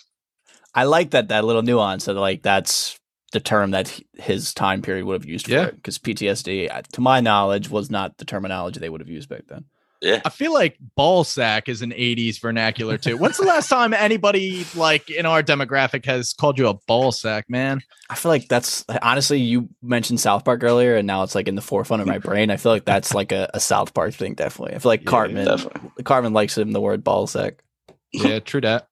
I 0.73 0.85
like 0.85 1.11
that 1.11 1.27
that 1.27 1.45
little 1.45 1.61
nuance 1.61 2.05
that 2.05 2.15
like 2.15 2.41
that's 2.41 2.99
the 3.31 3.39
term 3.39 3.71
that 3.71 3.99
his 4.15 4.53
time 4.55 4.81
period 4.81 5.05
would 5.05 5.21
have 5.21 5.29
used 5.29 5.47
Yeah. 5.47 5.65
it 5.65 5.75
because 5.75 5.99
PTSD, 5.99 6.71
uh, 6.73 6.81
to 6.93 7.01
my 7.01 7.19
knowledge, 7.21 7.69
was 7.69 7.91
not 7.91 8.17
the 8.17 8.25
terminology 8.25 8.79
they 8.79 8.89
would 8.89 9.01
have 9.01 9.09
used 9.09 9.29
back 9.29 9.43
then. 9.47 9.65
Yeah. 10.01 10.21
I 10.25 10.29
feel 10.29 10.53
like 10.53 10.77
ball 10.95 11.23
sack 11.23 11.67
is 11.69 11.81
an 11.81 11.91
80s 11.91 12.39
vernacular 12.39 12.97
too. 12.97 13.17
When's 13.17 13.37
the 13.37 13.45
last 13.45 13.69
time 13.69 13.93
anybody 13.93 14.65
like 14.75 15.09
in 15.09 15.25
our 15.25 15.41
demographic 15.41 16.05
has 16.05 16.33
called 16.33 16.59
you 16.59 16.67
a 16.67 16.73
ball 16.73 17.11
sack, 17.11 17.49
man? 17.49 17.81
I 18.09 18.15
feel 18.15 18.29
like 18.29 18.47
that's 18.47 18.85
honestly 19.01 19.39
you 19.39 19.69
mentioned 19.81 20.19
South 20.19 20.45
Park 20.45 20.63
earlier, 20.63 20.95
and 20.95 21.07
now 21.07 21.23
it's 21.23 21.33
like 21.35 21.47
in 21.47 21.55
the 21.55 21.61
forefront 21.61 22.01
of 22.01 22.07
my 22.07 22.19
brain. 22.19 22.51
I 22.51 22.57
feel 22.57 22.71
like 22.71 22.85
that's 22.85 23.13
like 23.13 23.31
a, 23.31 23.49
a 23.53 23.59
South 23.59 23.93
Park 23.93 24.13
thing, 24.13 24.35
definitely. 24.35 24.75
I 24.75 24.79
feel 24.79 24.91
like 24.91 25.01
Yeah, 25.01 25.09
Cartman, 25.09 25.45
Definitely. 25.45 26.03
Cartman 26.03 26.33
likes 26.33 26.57
him 26.57 26.71
the 26.71 26.81
word 26.81 27.03
ball 27.03 27.25
sack. 27.27 27.63
Yeah, 28.11 28.39
true 28.39 28.61
that. 28.61 28.87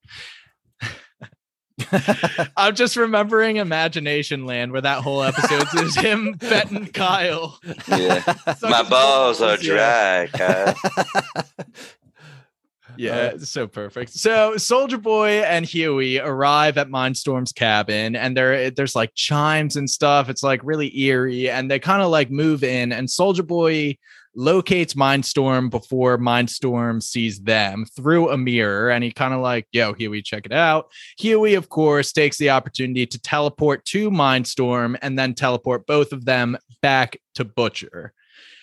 I'm 2.57 2.75
just 2.75 2.95
remembering 2.95 3.57
Imagination 3.57 4.45
Land 4.45 4.71
where 4.71 4.81
that 4.81 5.01
whole 5.01 5.23
episode 5.23 5.67
is 5.81 5.95
him 5.95 6.33
betting 6.39 6.87
Kyle. 6.87 7.59
Yeah. 7.87 8.19
Suck 8.57 8.69
My 8.69 8.83
balls 8.83 9.41
are 9.41 9.57
dry, 9.57 10.27
Kyle. 10.33 10.75
Yeah, 12.97 13.31
Uh, 13.33 13.39
so 13.39 13.67
perfect. 13.67 14.13
So 14.13 14.57
Soldier 14.57 14.99
Boy 14.99 15.41
and 15.41 15.65
Huey 15.65 16.19
arrive 16.19 16.77
at 16.77 16.89
Mindstorm's 16.89 17.51
cabin, 17.51 18.15
and 18.15 18.37
there 18.37 18.69
there's 18.69 18.95
like 18.95 19.15
chimes 19.15 19.75
and 19.75 19.89
stuff. 19.89 20.29
It's 20.29 20.43
like 20.43 20.61
really 20.63 20.95
eerie, 20.99 21.49
and 21.49 21.71
they 21.71 21.79
kind 21.79 22.03
of 22.03 22.11
like 22.11 22.29
move 22.29 22.63
in, 22.63 22.91
and 22.91 23.09
Soldier 23.09 23.43
Boy 23.43 23.97
locates 24.35 24.93
Mindstorm 24.93 25.69
before 25.69 26.17
Mindstorm 26.17 27.01
sees 27.01 27.39
them 27.39 27.85
through 27.95 28.29
a 28.29 28.37
mirror, 28.37 28.89
and 28.89 29.03
he 29.03 29.11
kind 29.11 29.33
of 29.33 29.41
like, 29.41 29.67
"Yo, 29.71 29.93
Hughie, 29.93 30.21
check 30.21 30.45
it 30.45 30.53
out." 30.53 30.91
Hughie, 31.17 31.53
of 31.53 31.69
course, 31.69 32.11
takes 32.11 32.37
the 32.37 32.49
opportunity 32.49 33.05
to 33.05 33.19
teleport 33.19 33.85
to 33.85 34.09
Mindstorm 34.09 34.97
and 35.01 35.17
then 35.17 35.33
teleport 35.33 35.85
both 35.85 36.11
of 36.11 36.25
them 36.25 36.57
back 36.81 37.17
to 37.35 37.45
Butcher. 37.45 38.13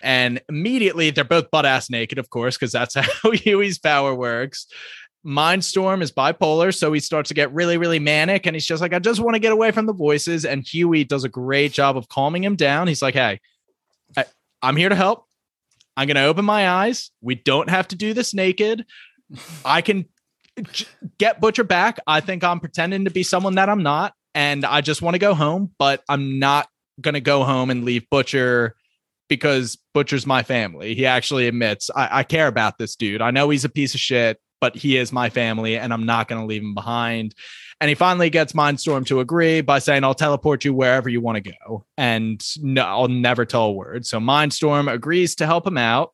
And 0.02 0.40
immediately 0.48 1.10
they're 1.10 1.24
both 1.24 1.50
butt 1.50 1.66
ass 1.66 1.90
naked, 1.90 2.18
of 2.18 2.30
course, 2.30 2.56
because 2.56 2.72
that's 2.72 2.94
how 3.22 3.30
Hughie's 3.32 3.78
power 3.78 4.14
works. 4.14 4.66
Mindstorm 5.24 6.00
is 6.00 6.10
bipolar, 6.10 6.74
so 6.74 6.92
he 6.92 7.00
starts 7.00 7.28
to 7.28 7.34
get 7.34 7.52
really, 7.52 7.76
really 7.76 7.98
manic, 7.98 8.46
and 8.46 8.56
he's 8.56 8.64
just 8.64 8.80
like, 8.80 8.94
I 8.94 8.98
just 8.98 9.20
want 9.20 9.34
to 9.34 9.38
get 9.38 9.52
away 9.52 9.70
from 9.70 9.84
the 9.84 9.92
voices. 9.92 10.46
And 10.46 10.66
Hughie 10.66 11.04
does 11.04 11.24
a 11.24 11.28
great 11.28 11.72
job 11.72 11.96
of 11.96 12.08
calming 12.08 12.42
him 12.42 12.56
down. 12.56 12.88
He's 12.88 13.02
like, 13.02 13.14
Hey, 13.14 13.40
I, 14.16 14.24
I'm 14.62 14.76
here 14.76 14.88
to 14.88 14.94
help. 14.94 15.26
I'm 15.96 16.06
going 16.06 16.16
to 16.16 16.24
open 16.24 16.44
my 16.44 16.68
eyes. 16.68 17.10
We 17.20 17.34
don't 17.34 17.68
have 17.68 17.88
to 17.88 17.96
do 17.96 18.14
this 18.14 18.32
naked. 18.32 18.86
I 19.64 19.82
can 19.82 20.06
get 21.18 21.40
Butcher 21.40 21.64
back. 21.64 21.98
I 22.06 22.20
think 22.20 22.44
I'm 22.44 22.60
pretending 22.60 23.04
to 23.04 23.10
be 23.10 23.22
someone 23.22 23.54
that 23.54 23.68
I'm 23.68 23.82
not, 23.82 24.14
and 24.34 24.64
I 24.64 24.80
just 24.80 25.02
want 25.02 25.14
to 25.14 25.18
go 25.18 25.34
home, 25.34 25.72
but 25.78 26.02
I'm 26.08 26.38
not 26.38 26.68
gonna 27.00 27.20
go 27.20 27.44
home 27.44 27.70
and 27.70 27.84
leave 27.84 28.08
Butcher 28.10 28.74
because 29.28 29.78
Butcher's 29.94 30.26
my 30.26 30.42
family. 30.42 30.94
He 30.94 31.06
actually 31.06 31.46
admits 31.46 31.88
I, 31.94 32.18
I 32.18 32.22
care 32.24 32.46
about 32.46 32.78
this 32.78 32.96
dude. 32.96 33.22
I 33.22 33.30
know 33.30 33.48
he's 33.50 33.64
a 33.64 33.70
piece 33.70 33.94
of 33.94 34.00
shit, 34.00 34.38
but 34.60 34.76
he 34.76 34.96
is 34.96 35.12
my 35.12 35.30
family, 35.30 35.78
and 35.78 35.92
I'm 35.92 36.04
not 36.04 36.28
gonna 36.28 36.46
leave 36.46 36.62
him 36.62 36.74
behind. 36.74 37.34
And 37.80 37.88
he 37.88 37.94
finally 37.94 38.28
gets 38.28 38.52
Mindstorm 38.52 39.06
to 39.06 39.20
agree 39.20 39.62
by 39.62 39.78
saying, 39.78 40.04
I'll 40.04 40.14
teleport 40.14 40.64
you 40.66 40.74
wherever 40.74 41.08
you 41.08 41.20
want 41.22 41.42
to 41.42 41.52
go. 41.64 41.86
And 41.96 42.44
no, 42.58 42.82
I'll 42.82 43.08
never 43.08 43.46
tell 43.46 43.64
a 43.66 43.72
word. 43.72 44.04
So 44.04 44.20
Mindstorm 44.20 44.92
agrees 44.92 45.34
to 45.36 45.46
help 45.46 45.66
him 45.66 45.78
out. 45.78 46.12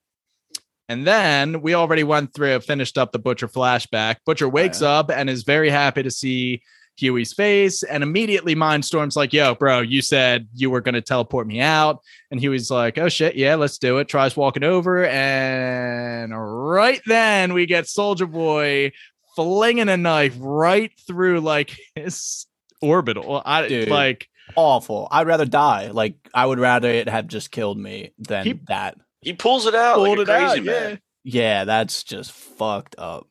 And 0.89 1.05
then 1.05 1.63
we 1.63 1.75
already 1.75 2.05
went 2.05 2.33
through, 2.33 2.61
finished 2.61 2.97
up 2.97 3.11
the 3.11 3.19
Butcher 3.19 3.49
flashback. 3.49 4.19
Butcher 4.25 4.49
wakes 4.49 4.81
Yeah. 4.81 4.91
up 4.91 5.11
and 5.11 5.29
is 5.29 5.43
very 5.43 5.69
happy 5.69 6.05
to 6.05 6.11
see 6.13 6.63
Hughie's 6.97 7.33
face. 7.33 7.83
And 7.83 8.05
immediately 8.05 8.55
Mindstorm's 8.55 9.17
like, 9.17 9.33
yo, 9.33 9.57
bro, 9.57 9.81
you 9.81 10.01
said 10.01 10.47
you 10.55 10.71
were 10.71 10.81
going 10.81 10.95
to 10.95 11.03
teleport 11.03 11.49
me 11.49 11.61
out. 11.61 11.99
And 12.31 12.39
Hughie's 12.41 12.71
like, 12.71 12.97
oh 12.99 13.09
shit, 13.09 13.35
yeah, 13.35 13.57
let's 13.57 13.79
do 13.79 13.99
it. 13.99 14.07
Tries 14.07 14.37
walking 14.37 14.63
over. 14.63 15.05
And 15.05 16.33
right 16.33 17.01
then 17.07 17.53
we 17.53 17.67
get 17.67 17.89
Soldier 17.89 18.27
Boy 18.27 18.93
flinging 19.37 19.89
a 19.89 19.97
knife 19.97 20.35
right 20.39 20.91
through 21.07 21.41
like 21.41 21.77
his 21.95 22.47
orbital. 22.83 23.41
I 23.45 23.69
Dude. 23.69 23.89
like 23.89 24.29
Awful. 24.55 25.09
I'd 25.11 25.27
rather 25.27 25.45
die. 25.45 25.89
Like 25.89 26.15
I 26.33 26.47
would 26.47 26.59
rather 26.61 26.89
it 26.89 27.09
have 27.09 27.27
just 27.27 27.51
killed 27.51 27.79
me 27.79 28.13
than 28.19 28.45
He- 28.45 28.61
that. 28.69 28.97
He 29.21 29.33
pulls 29.33 29.67
it 29.67 29.75
out 29.75 29.97
pulled 29.97 30.19
like 30.19 30.29
it 30.29 30.31
crazy 30.31 30.59
out. 30.61 30.65
man. 30.65 30.91
Yeah. 30.91 30.97
Yeah, 31.29 31.65
that's 31.65 32.05
just 32.05 32.31
fucked 32.31 32.95
up. 32.99 33.27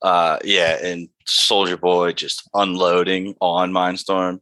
Uh, 0.00 0.38
yeah, 0.44 0.78
and 0.80 1.08
Soldier 1.26 1.76
Boy 1.76 2.12
just 2.12 2.48
unloading 2.54 3.34
on 3.40 3.72
Mindstorm. 3.72 4.38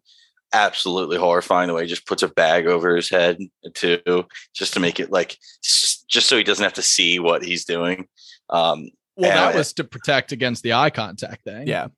Absolutely 0.53 1.17
horrifying 1.17 1.69
the 1.69 1.75
way 1.75 1.85
he 1.85 1.89
just 1.89 2.07
puts 2.07 2.23
a 2.23 2.29
bag 2.29 2.67
over 2.67 2.95
his 2.95 3.09
head 3.09 3.39
too, 3.73 4.27
just 4.55 4.75
to 4.75 4.81
make 4.81 5.01
it 5.01 5.11
like 5.11 5.39
just 5.63 6.29
so 6.29 6.37
he 6.37 6.45
doesn't 6.45 6.63
have 6.63 6.75
to 6.75 6.83
see 6.83 7.19
what 7.19 7.43
he's 7.43 7.65
doing. 7.65 8.07
Um, 8.51 8.91
Well, 9.17 9.31
Yeah, 9.31 9.37
that 9.51 9.55
was 9.57 9.73
to 9.75 9.85
protect 9.85 10.33
against 10.33 10.63
the 10.63 10.75
eye 10.75 10.91
contact 10.91 11.45
thing. 11.45 11.67
Yeah. 11.67 11.89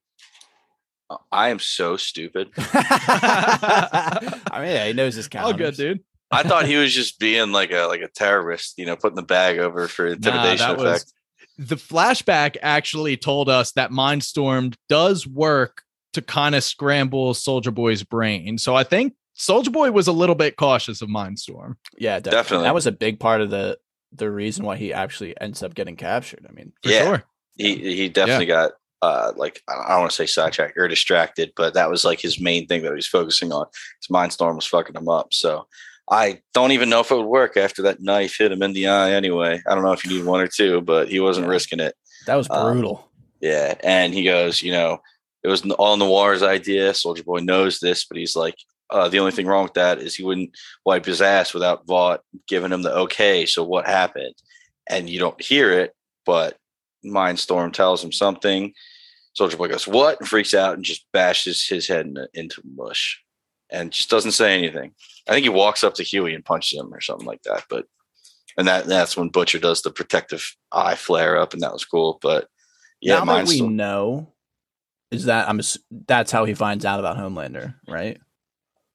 I 1.32 1.48
am 1.48 1.58
so 1.58 1.96
stupid. 1.96 2.50
I 2.58 4.30
mean, 4.60 4.70
yeah, 4.70 4.86
he 4.86 4.92
knows 4.92 5.14
his 5.14 5.26
All 5.26 5.52
counters. 5.52 5.76
good, 5.76 5.82
dude. 5.82 6.00
I 6.30 6.42
thought 6.42 6.66
he 6.66 6.76
was 6.76 6.94
just 6.94 7.18
being 7.18 7.52
like 7.52 7.72
a 7.72 7.86
like 7.86 8.02
a 8.02 8.08
terrorist, 8.08 8.74
you 8.76 8.84
know, 8.84 8.96
putting 8.96 9.16
the 9.16 9.22
bag 9.22 9.58
over 9.58 9.88
for 9.88 10.06
intimidation 10.08 10.58
that 10.68 10.78
effect. 10.78 10.78
was 10.78 11.14
the 11.56 11.76
flashback 11.76 12.56
actually 12.62 13.16
told 13.16 13.48
us 13.48 13.72
that 13.72 13.90
Mindstorm 13.90 14.74
does 14.90 15.26
work 15.26 15.82
to 16.12 16.20
kind 16.22 16.54
of 16.54 16.62
scramble 16.62 17.32
Soldier 17.32 17.70
Boy's 17.70 18.02
brain. 18.02 18.58
So 18.58 18.74
I 18.76 18.84
think 18.84 19.14
Soldier 19.34 19.70
Boy 19.70 19.90
was 19.90 20.06
a 20.06 20.12
little 20.12 20.34
bit 20.34 20.56
cautious 20.56 21.00
of 21.00 21.08
Mindstorm. 21.08 21.76
Yeah, 21.96 22.16
definitely. 22.20 22.30
Definitely. 22.30 22.64
That 22.64 22.74
was 22.74 22.86
a 22.86 22.92
big 22.92 23.18
part 23.18 23.40
of 23.40 23.48
the 23.48 23.78
the 24.12 24.30
reason 24.30 24.64
why 24.64 24.76
he 24.76 24.92
actually 24.92 25.38
ends 25.40 25.62
up 25.62 25.74
getting 25.74 25.96
captured. 25.96 26.46
I 26.48 26.52
mean, 26.52 26.72
For 26.82 26.90
Yeah. 26.90 27.02
sure. 27.04 27.24
he 27.56 27.94
he 27.96 28.08
definitely 28.08 28.46
got 28.46 28.72
uh 29.02 29.32
like 29.36 29.62
I 29.68 29.90
don't 29.90 30.00
want 30.00 30.10
to 30.10 30.16
say 30.16 30.26
sidetracked 30.26 30.76
or 30.78 30.88
distracted, 30.88 31.52
but 31.56 31.74
that 31.74 31.90
was 31.90 32.04
like 32.04 32.20
his 32.20 32.40
main 32.40 32.66
thing 32.66 32.82
that 32.82 32.88
he 32.90 32.94
was 32.94 33.06
focusing 33.06 33.52
on. 33.52 33.66
His 34.00 34.08
mindstorm 34.08 34.56
was 34.56 34.66
fucking 34.66 34.96
him 34.96 35.08
up. 35.08 35.32
So 35.32 35.66
I 36.10 36.40
don't 36.54 36.72
even 36.72 36.88
know 36.88 37.00
if 37.00 37.10
it 37.10 37.16
would 37.16 37.26
work 37.26 37.56
after 37.58 37.82
that 37.82 38.00
knife 38.00 38.36
hit 38.38 38.50
him 38.52 38.62
in 38.62 38.72
the 38.72 38.88
eye 38.88 39.12
anyway. 39.12 39.60
I 39.68 39.74
don't 39.74 39.84
know 39.84 39.92
if 39.92 40.04
you 40.04 40.10
need 40.16 40.24
one 40.24 40.40
or 40.40 40.48
two, 40.48 40.80
but 40.80 41.08
he 41.08 41.20
wasn't 41.20 41.46
Yeah. 41.46 41.50
risking 41.52 41.80
it. 41.80 41.94
that 42.26 42.34
was 42.36 42.48
Um, 42.50 42.72
brutal. 42.78 43.08
Yeah. 43.40 43.74
And 43.84 44.12
he 44.14 44.24
goes, 44.24 44.62
you 44.62 44.72
know, 44.72 45.00
it 45.44 45.48
was 45.48 45.62
all 45.72 45.96
Noir's 45.96 46.42
idea. 46.42 46.92
Soldier 46.94 47.22
Boy 47.24 47.38
knows 47.40 47.78
this, 47.78 48.04
but 48.06 48.16
he's 48.18 48.34
like, 48.36 48.56
uh, 48.90 49.08
the 49.08 49.18
only 49.18 49.32
thing 49.32 49.46
wrong 49.46 49.64
with 49.64 49.74
that 49.74 49.98
is 49.98 50.14
he 50.14 50.24
wouldn't 50.24 50.50
wipe 50.84 51.04
his 51.04 51.20
ass 51.20 51.52
without 51.52 51.86
Vought 51.86 52.20
giving 52.46 52.72
him 52.72 52.82
the 52.82 52.94
okay. 52.94 53.46
So 53.46 53.62
what 53.62 53.86
happened? 53.86 54.34
And 54.88 55.08
you 55.10 55.18
don't 55.18 55.40
hear 55.40 55.70
it, 55.72 55.94
but 56.24 56.56
Mindstorm 57.04 57.72
tells 57.72 58.02
him 58.02 58.12
something. 58.12 58.72
Soldier 59.34 59.56
Boy 59.56 59.68
goes, 59.68 59.86
What? 59.86 60.18
And 60.20 60.28
freaks 60.28 60.54
out 60.54 60.74
and 60.74 60.84
just 60.84 61.06
bashes 61.12 61.66
his 61.66 61.86
head 61.86 62.06
in, 62.06 62.16
into 62.34 62.62
mush 62.74 63.22
and 63.70 63.92
just 63.92 64.10
doesn't 64.10 64.32
say 64.32 64.56
anything. 64.56 64.92
I 65.28 65.32
think 65.32 65.44
he 65.44 65.50
walks 65.50 65.84
up 65.84 65.94
to 65.94 66.02
Hughie 66.02 66.34
and 66.34 66.44
punches 66.44 66.78
him 66.78 66.92
or 66.92 67.00
something 67.00 67.26
like 67.26 67.42
that. 67.42 67.64
But 67.68 67.86
and 68.56 68.66
that 68.66 68.86
that's 68.86 69.16
when 69.16 69.28
Butcher 69.28 69.58
does 69.58 69.82
the 69.82 69.90
protective 69.90 70.56
eye 70.72 70.96
flare 70.96 71.36
up, 71.36 71.52
and 71.52 71.62
that 71.62 71.72
was 71.72 71.84
cool. 71.84 72.18
But 72.20 72.48
yeah, 73.00 73.22
now 73.22 73.36
that 73.36 73.46
we 73.46 73.60
know, 73.60 74.32
is 75.10 75.26
that 75.26 75.48
I'm 75.48 75.60
that's 76.06 76.32
how 76.32 76.44
he 76.44 76.54
finds 76.54 76.84
out 76.84 76.98
about 76.98 77.16
Homelander, 77.16 77.74
right? 77.86 78.18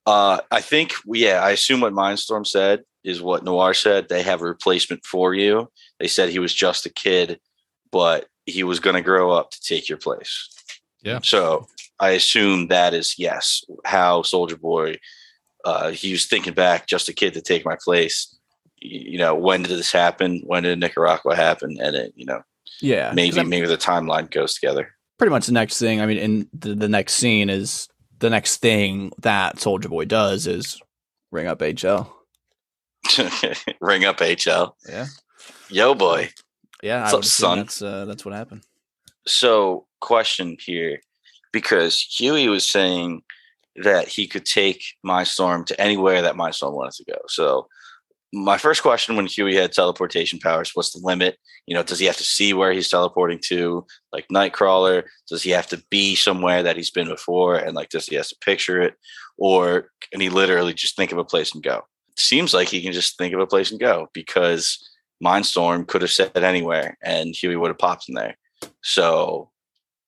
Uh, 0.05 0.39
I 0.51 0.61
think, 0.61 0.93
yeah, 1.05 1.41
I 1.41 1.51
assume 1.51 1.81
what 1.81 1.93
Mindstorm 1.93 2.45
said 2.45 2.83
is 3.03 3.21
what 3.21 3.43
Noir 3.43 3.73
said. 3.73 4.09
They 4.09 4.23
have 4.23 4.41
a 4.41 4.45
replacement 4.45 5.05
for 5.05 5.33
you. 5.33 5.69
They 5.99 6.07
said 6.07 6.29
he 6.29 6.39
was 6.39 6.53
just 6.53 6.85
a 6.85 6.89
kid, 6.89 7.39
but 7.91 8.27
he 8.45 8.63
was 8.63 8.79
going 8.79 8.95
to 8.95 9.01
grow 9.01 9.31
up 9.31 9.51
to 9.51 9.61
take 9.61 9.87
your 9.87 9.97
place. 9.97 10.49
Yeah. 11.01 11.19
So 11.23 11.67
I 11.99 12.11
assume 12.11 12.67
that 12.67 12.93
is, 12.93 13.15
yes, 13.17 13.63
how 13.85 14.23
Soldier 14.23 14.57
Boy, 14.57 14.97
uh, 15.63 15.91
he 15.91 16.11
was 16.11 16.25
thinking 16.25 16.53
back, 16.53 16.87
just 16.87 17.07
a 17.07 17.13
kid 17.13 17.33
to 17.35 17.41
take 17.41 17.65
my 17.65 17.77
place. 17.81 18.37
You 18.77 19.17
know, 19.17 19.33
when 19.35 19.63
did 19.63 19.77
this 19.77 19.93
happen? 19.93 20.41
When 20.45 20.63
did 20.63 20.79
Nicaragua 20.79 21.35
happen? 21.35 21.77
And 21.79 21.95
it, 21.95 22.13
you 22.15 22.25
know, 22.25 22.41
yeah, 22.81 23.13
maybe 23.15 23.41
maybe 23.43 23.67
the 23.67 23.77
timeline 23.77 24.29
goes 24.29 24.55
together. 24.55 24.93
pretty 25.17 25.31
much 25.31 25.45
the 25.45 25.53
next 25.53 25.79
thing. 25.79 26.01
I 26.01 26.05
mean, 26.05 26.17
in 26.17 26.49
the, 26.53 26.75
the 26.75 26.89
next 26.89 27.13
scene 27.13 27.49
is 27.49 27.87
the 28.23 28.29
next 28.29 28.61
thing 28.61 29.11
that 29.19 29.59
Soldier 29.59 29.89
Boy 29.89 30.05
does 30.05 30.47
is 30.47 30.81
ring 31.29 31.45
up 31.45 31.59
HL. 31.59 32.07
Ring 33.81 34.05
up 34.05 34.19
HL. 34.19 34.71
Yeah, 34.87 35.07
Yo, 35.67 35.93
boy. 35.93 36.29
yeah. 36.81 37.01
What's 37.01 37.13
up, 37.13 37.25
son? 37.25 37.57
That's 37.57 37.81
uh, 37.81 38.05
that's 38.05 38.23
what 38.23 38.33
happened. 38.33 38.63
So, 39.27 39.87
question 39.99 40.55
here, 40.57 41.01
because 41.51 41.99
Hughie 41.99 42.47
was 42.47 42.65
saying 42.65 43.23
that 43.75 44.07
he 44.07 44.25
could 44.25 44.45
take 44.45 44.85
Mindstorm 45.05 45.65
to 45.65 45.81
anywhere 45.81 46.21
that 46.21 46.35
Mindstorm 46.35 46.71
wanted 46.75 46.93
to 46.93 47.11
go. 47.11 47.17
So, 47.27 47.67
my 48.35 48.57
first 48.57 48.81
question 48.81 49.15
when 49.15 49.27
Hughie 49.27 49.55
had 49.55 49.71
teleportation 49.71 50.39
powers, 50.39 50.71
what's 50.73 50.91
the 50.91 51.05
limit? 51.05 51.37
You 51.67 51.75
know, 51.75 51.83
does 51.83 51.99
he 51.99 52.07
have 52.07 52.17
to 52.17 52.23
see 52.23 52.51
where 52.51 52.73
he's 52.73 52.89
teleporting 52.89 53.39
to, 53.45 53.85
like 54.11 54.27
Nightcrawler? 54.27 55.03
Does 55.29 55.43
he 55.43 55.51
have 55.51 55.67
to 55.67 55.83
be 55.91 56.15
somewhere 56.15 56.63
that 56.63 56.75
he's 56.75 56.89
been 56.89 57.07
before, 57.07 57.55
and 57.55 57.75
like, 57.75 57.89
does 57.89 58.07
he 58.07 58.15
have 58.15 58.27
to 58.29 58.35
picture 58.43 58.81
it, 58.81 58.95
or 59.37 59.91
can 60.09 60.19
he 60.19 60.29
literally 60.29 60.73
just 60.73 60.95
think 60.95 61.11
of 61.11 61.19
a 61.19 61.23
place 61.23 61.53
and 61.53 61.63
go? 61.63 61.83
Seems 62.17 62.55
like 62.55 62.69
he 62.69 62.81
can 62.81 62.91
just 62.91 63.19
think 63.19 63.35
of 63.35 63.39
a 63.39 63.45
place 63.45 63.69
and 63.69 63.79
go 63.79 64.09
because 64.13 64.79
Mindstorm 65.23 65.87
could 65.87 66.01
have 66.01 66.11
said 66.11 66.35
anywhere, 66.35 66.97
and 67.03 67.35
Hughie 67.35 67.55
would 67.55 67.69
have 67.69 67.77
popped 67.77 68.09
in 68.09 68.15
there. 68.15 68.35
So 68.81 69.51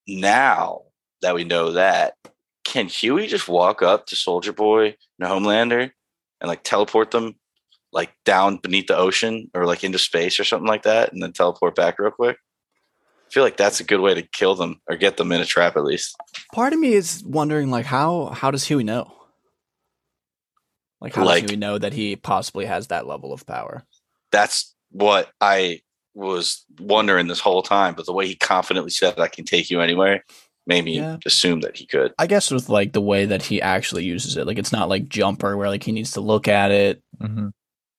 now 0.08 0.82
that 1.22 1.36
we 1.36 1.44
know 1.44 1.74
that, 1.74 2.16
can 2.64 2.88
Hughie 2.88 3.28
just 3.28 3.48
walk 3.48 3.84
up 3.84 4.08
to 4.08 4.16
Soldier 4.16 4.52
Boy 4.52 4.96
and 5.20 5.30
Homelander 5.30 5.92
and 6.42 6.48
like 6.48 6.64
teleport 6.64 7.12
them 7.12 7.36
like 7.96 8.14
down 8.26 8.58
beneath 8.58 8.86
the 8.88 8.96
ocean 8.98 9.50
or 9.56 9.66
like 9.66 9.84
into 9.84 9.98
space 9.98 10.40
or 10.40 10.44
something 10.44 10.68
like 10.68 10.84
that 10.84 11.12
and 11.12 11.24
then 11.24 11.32
teleport 11.32 11.74
back 11.76 11.98
real 11.98 12.12
quick? 12.12 12.38
I 13.28 13.32
feel 13.32 13.44
like 13.44 13.58
that's 13.58 13.80
a 13.80 13.84
good 13.84 14.02
way 14.02 14.14
to 14.14 14.22
kill 14.22 14.54
them 14.54 14.80
or 14.88 14.96
get 14.98 15.18
them 15.18 15.32
in 15.32 15.42
a 15.42 15.46
trap 15.46 15.76
at 15.78 15.84
least. 15.84 16.16
Part 16.54 16.74
of 16.74 16.80
me 16.80 16.94
is 16.94 17.24
wondering, 17.26 17.72
like, 17.72 17.86
how 17.88 18.26
how 18.28 18.52
does 18.52 18.66
Hughie 18.66 18.84
know? 18.84 19.12
Like, 21.02 21.16
how 21.16 21.26
Like- 21.26 21.44
does 21.44 21.52
Hughie 21.52 21.58
know 21.60 21.78
that 21.78 21.94
he 21.94 22.16
possibly 22.16 22.66
has 22.66 22.88
that 22.88 23.08
level 23.08 23.34
of 23.34 23.46
power? 23.46 23.84
That's 24.32 24.76
what 24.92 25.32
I 25.42 25.82
was 26.14 26.66
wondering 26.80 27.28
this 27.28 27.40
whole 27.40 27.62
time. 27.64 27.96
But 27.96 28.06
the 28.06 28.14
way 28.14 28.28
he 28.28 28.36
confidently 28.36 28.92
said, 28.92 29.20
I 29.20 29.28
can 29.28 29.44
take 29.46 29.70
you 29.70 29.82
anywhere, 29.82 30.24
made 30.68 30.86
me 30.86 30.98
Yeah. 30.98 31.18
assume 31.26 31.62
that 31.62 31.78
he 31.78 31.86
could. 31.86 32.14
I 32.18 32.28
guess 32.28 32.52
with 32.52 32.70
like 32.70 32.94
the 32.94 33.02
way 33.02 33.26
that 33.26 33.44
he 33.44 33.62
actually 33.62 34.06
uses 34.06 34.38
it, 34.38 34.48
like 34.48 34.58
it's 34.58 34.72
not 34.72 34.88
like 34.90 35.10
Jumper 35.10 35.58
where 35.58 35.70
like 35.70 35.84
he 35.84 35.92
needs 35.92 36.12
to 36.12 36.22
look 36.22 36.48
at 36.48 36.72
it 36.72 37.02
mm-hmm. 37.22 37.50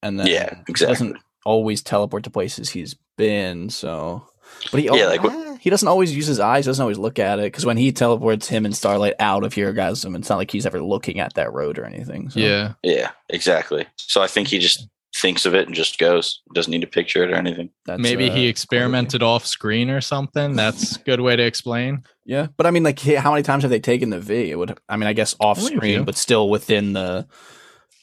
And 0.03 0.19
then 0.19 0.27
Yeah, 0.27 0.55
he 0.55 0.61
exactly. 0.71 0.93
doesn't 0.93 1.17
always 1.45 1.81
teleport 1.81 2.23
to 2.25 2.29
places 2.29 2.69
he's 2.69 2.95
been. 3.17 3.69
So, 3.69 4.27
but 4.71 4.79
he 4.81 4.85
Yeah, 4.87 4.93
al- 5.03 5.09
like 5.09 5.23
what- 5.23 5.33
eh, 5.33 5.57
he 5.59 5.69
doesn't 5.69 5.87
always 5.87 6.15
use 6.15 6.27
his 6.27 6.39
eyes. 6.39 6.65
Doesn't 6.65 6.81
always 6.81 6.97
look 6.99 7.19
at 7.19 7.39
it 7.39 7.43
because 7.43 7.65
when 7.65 7.77
he 7.77 7.91
teleports 7.91 8.47
him 8.47 8.65
and 8.65 8.75
Starlight 8.75 9.15
out 9.19 9.43
of 9.43 9.53
Herogasm, 9.53 10.15
it's 10.15 10.29
not 10.29 10.37
like 10.37 10.51
he's 10.51 10.65
ever 10.65 10.81
looking 10.81 11.19
at 11.19 11.33
that 11.33 11.51
road 11.51 11.77
or 11.79 11.85
anything. 11.85 12.29
So. 12.29 12.39
Yeah. 12.39 12.73
Yeah, 12.83 13.11
exactly. 13.29 13.87
So 13.97 14.21
I 14.21 14.27
think 14.27 14.47
he 14.49 14.59
just 14.59 14.87
thinks 15.15 15.47
of 15.47 15.55
it 15.55 15.65
and 15.65 15.75
just 15.75 15.97
goes. 15.97 16.41
Doesn't 16.53 16.69
need 16.69 16.81
to 16.81 16.87
picture 16.87 17.23
it 17.23 17.31
or 17.31 17.35
anything. 17.35 17.71
That's, 17.85 17.99
Maybe 18.01 18.29
uh, 18.29 18.33
he 18.35 18.45
experimented 18.47 19.23
off 19.23 19.47
screen 19.47 19.89
or 19.89 19.99
something. 19.99 20.55
That's 20.55 20.97
a 20.97 20.99
good 20.99 21.21
way 21.21 21.35
to 21.35 21.43
explain. 21.43 22.03
Yeah, 22.23 22.47
but 22.55 22.67
I 22.67 22.71
mean, 22.71 22.83
like, 22.83 22.99
how 22.99 23.31
many 23.31 23.41
times 23.41 23.63
have 23.63 23.71
they 23.71 23.79
taken 23.79 24.11
the 24.11 24.19
V? 24.19 24.51
It 24.51 24.59
would, 24.59 24.77
I 24.87 24.95
mean, 24.97 25.07
I 25.07 25.13
guess 25.13 25.35
off 25.39 25.59
screen, 25.59 26.03
but 26.03 26.15
still 26.17 26.49
within 26.49 26.93
the 26.93 27.25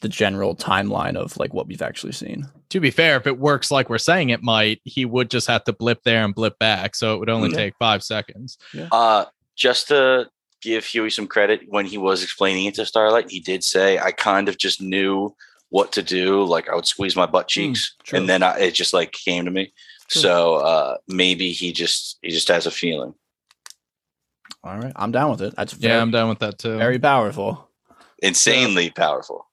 the 0.04 0.08
general 0.10 0.54
timeline 0.54 1.16
of 1.16 1.34
like 1.38 1.54
what 1.54 1.66
we've 1.66 1.80
actually 1.80 2.12
seen. 2.12 2.46
To 2.68 2.78
be 2.78 2.90
fair, 2.90 3.16
if 3.16 3.26
it 3.26 3.38
works 3.38 3.70
like 3.70 3.88
we're 3.88 3.96
saying 3.96 4.28
it 4.28 4.42
might, 4.42 4.82
he 4.84 5.06
would 5.06 5.30
just 5.30 5.46
have 5.46 5.64
to 5.64 5.72
blip 5.72 6.02
there 6.04 6.22
and 6.22 6.34
blip 6.34 6.58
back. 6.58 6.94
So 6.94 7.14
it 7.14 7.18
would 7.20 7.30
only 7.30 7.48
Yeah. 7.48 7.56
take 7.56 7.74
five 7.78 8.02
seconds. 8.04 8.58
Uh 8.92 9.24
just 9.56 9.88
to 9.88 10.28
give 10.60 10.84
Hughie 10.84 11.08
some 11.10 11.26
credit 11.26 11.62
when 11.68 11.86
he 11.86 11.96
was 11.96 12.22
explaining 12.22 12.66
it 12.66 12.74
to 12.74 12.84
Starlight. 12.84 13.30
He 13.30 13.40
did 13.40 13.64
say, 13.64 13.98
"I 13.98 14.12
kind 14.12 14.48
of 14.50 14.58
just 14.58 14.82
knew 14.82 15.34
what 15.70 15.90
to 15.92 16.02
do. 16.02 16.44
Like 16.44 16.68
I 16.68 16.74
would 16.74 16.86
squeeze 16.86 17.16
my 17.16 17.24
butt 17.26 17.48
cheeks, 17.48 17.94
true. 18.04 18.18
and 18.18 18.28
then 18.28 18.42
I, 18.42 18.58
it 18.58 18.74
just 18.74 18.92
like 18.92 19.12
came 19.12 19.46
to 19.46 19.50
me." 19.50 19.72
True. 20.08 20.20
So 20.22 20.54
uh, 20.56 20.96
maybe 21.08 21.52
he 21.52 21.72
just 21.72 22.18
he 22.20 22.30
just 22.30 22.48
has 22.48 22.66
a 22.66 22.70
feeling. 22.70 23.14
All 24.62 24.76
right, 24.78 24.92
I'm 24.96 25.12
down 25.12 25.30
with 25.30 25.40
it. 25.42 25.54
That's 25.56 25.74
Yeah, 25.78 26.02
I'm 26.02 26.10
done 26.10 26.28
with 26.28 26.40
that 26.40 26.58
too. 26.58 26.76
very 26.76 26.98
powerful. 26.98 27.70
Insanely 28.22 28.90
powerful. 28.90 29.46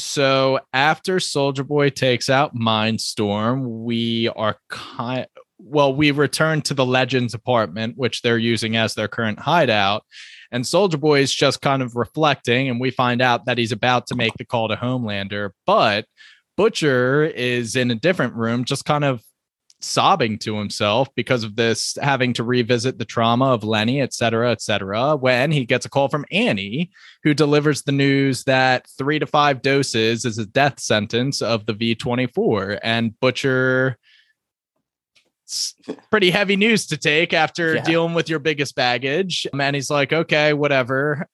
So 0.00 0.60
after 0.72 1.20
Soldier 1.20 1.64
Boy 1.64 1.90
takes 1.90 2.28
out 2.28 2.54
Mindstorm, 2.54 3.84
we 3.84 4.28
are 4.28 4.56
kind 4.68 5.26
well, 5.62 5.94
we 5.94 6.10
return 6.10 6.62
to 6.62 6.74
the 6.74 6.86
Legends 6.86 7.34
apartment, 7.34 7.96
which 7.96 8.22
they're 8.22 8.38
using 8.38 8.76
as 8.76 8.94
their 8.94 9.08
current 9.08 9.38
hideout. 9.38 10.04
And 10.50 10.66
Soldier 10.66 10.96
Boy 10.96 11.20
is 11.20 11.34
just 11.34 11.60
kind 11.60 11.82
of 11.82 11.96
reflecting, 11.96 12.68
and 12.68 12.80
we 12.80 12.90
find 12.90 13.20
out 13.20 13.44
that 13.44 13.58
he's 13.58 13.72
about 13.72 14.06
to 14.06 14.14
make 14.14 14.32
the 14.38 14.44
call 14.44 14.68
to 14.68 14.76
Homelander. 14.76 15.50
But 15.66 16.06
Butcher 16.56 17.24
is 17.24 17.76
in 17.76 17.90
a 17.90 17.94
different 17.94 18.34
room, 18.34 18.64
just 18.64 18.84
kind 18.84 19.04
of 19.04 19.22
sobbing 19.82 20.38
to 20.38 20.58
himself 20.58 21.08
because 21.14 21.42
of 21.42 21.56
this 21.56 21.96
having 22.02 22.32
to 22.34 22.44
revisit 22.44 22.98
the 22.98 23.04
trauma 23.04 23.46
of 23.46 23.64
Lenny, 23.64 24.00
et 24.00 24.12
cetera, 24.12 24.50
et 24.52 24.60
cetera, 24.60 25.16
when 25.16 25.50
he 25.50 25.64
gets 25.64 25.86
a 25.86 25.88
call 25.88 26.08
from 26.08 26.26
Annie, 26.30 26.90
who 27.22 27.32
delivers 27.34 27.82
the 27.82 27.92
news 27.92 28.44
that 28.44 28.86
three 28.98 29.18
to 29.18 29.26
five 29.26 29.62
doses 29.62 30.24
is 30.24 30.38
a 30.38 30.46
death 30.46 30.80
sentence 30.80 31.40
of 31.40 31.64
the 31.66 31.74
V24. 31.74 32.78
And 32.82 33.18
Butcher, 33.20 33.96
it's 35.44 35.74
pretty 36.10 36.30
heavy 36.30 36.56
news 36.56 36.86
to 36.88 36.96
take 36.96 37.32
after 37.32 37.76
Yeah. 37.76 37.82
dealing 37.82 38.14
with 38.14 38.28
your 38.28 38.38
biggest 38.38 38.74
baggage. 38.74 39.46
And 39.52 39.74
he's 39.74 39.90
like, 39.90 40.12
okay, 40.12 40.52
whatever. 40.52 41.26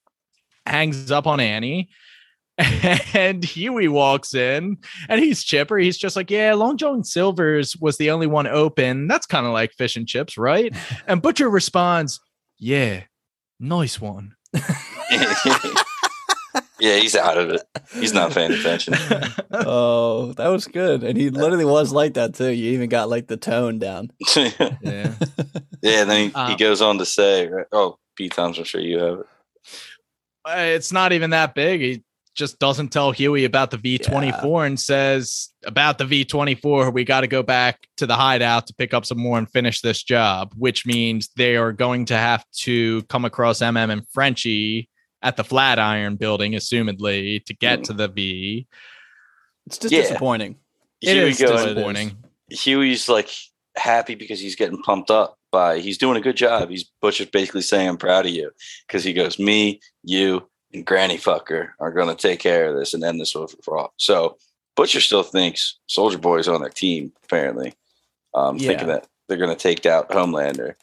Hangs 0.64 1.10
up 1.10 1.26
on 1.26 1.38
Annie. 1.40 1.90
And 3.14 3.44
Hughie 3.44 3.88
walks 3.88 4.34
in 4.34 4.78
and 5.08 5.20
he's 5.20 5.42
chipper. 5.44 5.78
He's 5.78 5.98
just 5.98 6.16
like, 6.16 6.30
Yeah, 6.30 6.54
Long 6.54 6.76
John 6.76 7.04
Silver's 7.04 7.76
was 7.76 7.96
the 7.98 8.10
only 8.10 8.26
one 8.26 8.46
open. 8.46 9.08
That's 9.08 9.26
kind 9.26 9.46
of 9.46 9.52
like 9.52 9.72
fish 9.72 9.96
and 9.96 10.06
chips, 10.08 10.36
right? 10.38 10.74
And 11.06 11.20
Butcher 11.22 11.48
responds, 11.50 12.20
Yeah, 12.58 13.02
nice 13.60 14.00
one. 14.00 14.34
yeah, 16.78 16.96
he's 16.98 17.14
out 17.16 17.38
of 17.38 17.50
it. 17.50 17.62
He's 17.94 18.12
not 18.14 18.32
paying 18.32 18.52
attention. 18.52 18.94
oh, 19.52 20.32
that 20.34 20.48
was 20.48 20.66
good, 20.66 21.02
and 21.04 21.16
he 21.16 21.30
literally 21.30 21.64
was 21.64 21.92
like 21.92 22.14
that 22.14 22.34
too. 22.34 22.48
You 22.50 22.72
even 22.72 22.88
got 22.88 23.08
like 23.08 23.26
the 23.26 23.36
tone 23.36 23.78
down. 23.78 24.10
yeah, 24.36 24.50
yeah. 24.82 25.12
and 25.82 26.10
then 26.10 26.28
he, 26.28 26.34
Um, 26.34 26.50
he 26.50 26.56
goes 26.56 26.80
on 26.82 26.98
to 26.98 27.06
say, 27.06 27.46
right, 27.48 27.66
"Oh, 27.72 27.98
B 28.16 28.28
Toms, 28.28 28.58
I'm 28.58 28.64
sure 28.64 28.80
you 28.80 28.98
have 28.98 29.18
it." 29.20 29.26
Uh, 30.44 30.54
It's 30.76 30.92
not 30.92 31.12
even 31.12 31.30
that 31.30 31.54
big. 31.54 31.80
He 31.80 32.02
just 32.36 32.58
doesn't 32.58 32.88
tell 32.90 33.10
Hughie 33.12 33.44
about 33.44 33.70
the 33.70 33.78
V24 33.78 34.66
and 34.66 34.78
says, 34.78 35.48
About 35.64 35.98
the 35.98 36.04
V24, 36.04 36.92
we 36.92 37.02
got 37.04 37.22
to 37.22 37.26
go 37.26 37.42
back 37.42 37.88
to 37.96 38.06
the 38.06 38.14
hideout 38.14 38.66
to 38.68 38.74
pick 38.74 38.94
up 38.94 39.04
some 39.06 39.18
more 39.18 39.38
and 39.38 39.50
finish 39.50 39.80
this 39.80 40.02
job, 40.02 40.52
which 40.56 40.86
means 40.86 41.30
they 41.36 41.56
are 41.56 41.72
going 41.72 42.04
to 42.06 42.16
have 42.16 42.44
to 42.58 43.02
come 43.04 43.24
across 43.24 43.60
MM 43.60 43.90
and 43.90 44.06
Frenchie 44.12 44.88
at 45.22 45.36
the 45.36 45.42
Flatiron 45.44 46.16
building, 46.16 46.52
assumedly, 46.52 47.44
to 47.46 47.54
get 47.54 47.82
to 47.84 47.92
the 47.92 48.06
V. 48.08 48.66
It's 49.66 49.78
just 49.78 49.92
Yeah. 49.92 50.02
disappointing. 50.02 50.56
It 51.02 51.16
Hughie 51.16 51.30
is 51.30 51.38
goes- 51.40 51.64
disappointing. 51.64 52.16
Hughie's 52.50 53.08
like 53.08 53.30
happy 53.76 54.14
because 54.14 54.38
he's 54.40 54.54
getting 54.56 54.80
pumped 54.82 55.10
up 55.10 55.36
by 55.50 55.78
he's 55.80 55.98
doing 55.98 56.16
a 56.16 56.20
good 56.20 56.36
job. 56.36 56.70
He's 56.70 56.84
Butcher's 57.02 57.28
basically 57.30 57.62
saying, 57.62 57.88
"I'm 57.88 57.96
proud 57.96 58.26
of 58.26 58.32
you," 58.32 58.50
because 58.86 59.02
he 59.04 59.12
goes, 59.12 59.38
"Me, 59.38 59.80
you, 60.04 60.48
and 60.72 60.84
Granny 60.84 61.18
Fucker 61.18 61.70
are 61.80 61.90
going 61.92 62.08
to 62.14 62.20
take 62.20 62.40
care 62.40 62.68
of 62.70 62.76
this 62.76 62.94
and 62.94 63.02
end 63.04 63.20
this 63.20 63.32
for 63.32 63.78
all." 63.78 63.92
So 63.96 64.36
Butcher 64.76 65.00
still 65.00 65.22
thinks 65.22 65.78
Soldier 65.86 66.18
Boy 66.18 66.38
is 66.38 66.48
on 66.48 66.60
their 66.60 66.70
team. 66.70 67.12
Apparently, 67.24 67.74
um, 68.34 68.58
thinking 68.58 68.88
that 68.88 69.06
they're 69.28 69.38
going 69.38 69.54
to 69.54 69.62
take 69.62 69.86
out 69.86 70.10
Homelander. 70.10 70.74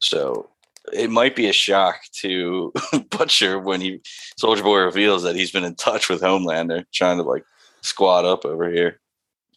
So 0.00 0.48
it 0.92 1.10
might 1.10 1.36
be 1.36 1.48
a 1.48 1.52
shock 1.52 2.00
to 2.20 2.72
Butcher 3.10 3.58
when 3.58 3.80
he 3.80 4.00
Soldier 4.36 4.62
Boy 4.62 4.78
reveals 4.78 5.22
that 5.22 5.36
he's 5.36 5.50
been 5.52 5.64
in 5.64 5.74
touch 5.76 6.08
with 6.08 6.22
Homelander, 6.22 6.84
trying 6.92 7.18
to 7.18 7.22
like 7.22 7.44
squat 7.82 8.24
up 8.24 8.44
over 8.44 8.70
here. 8.70 9.00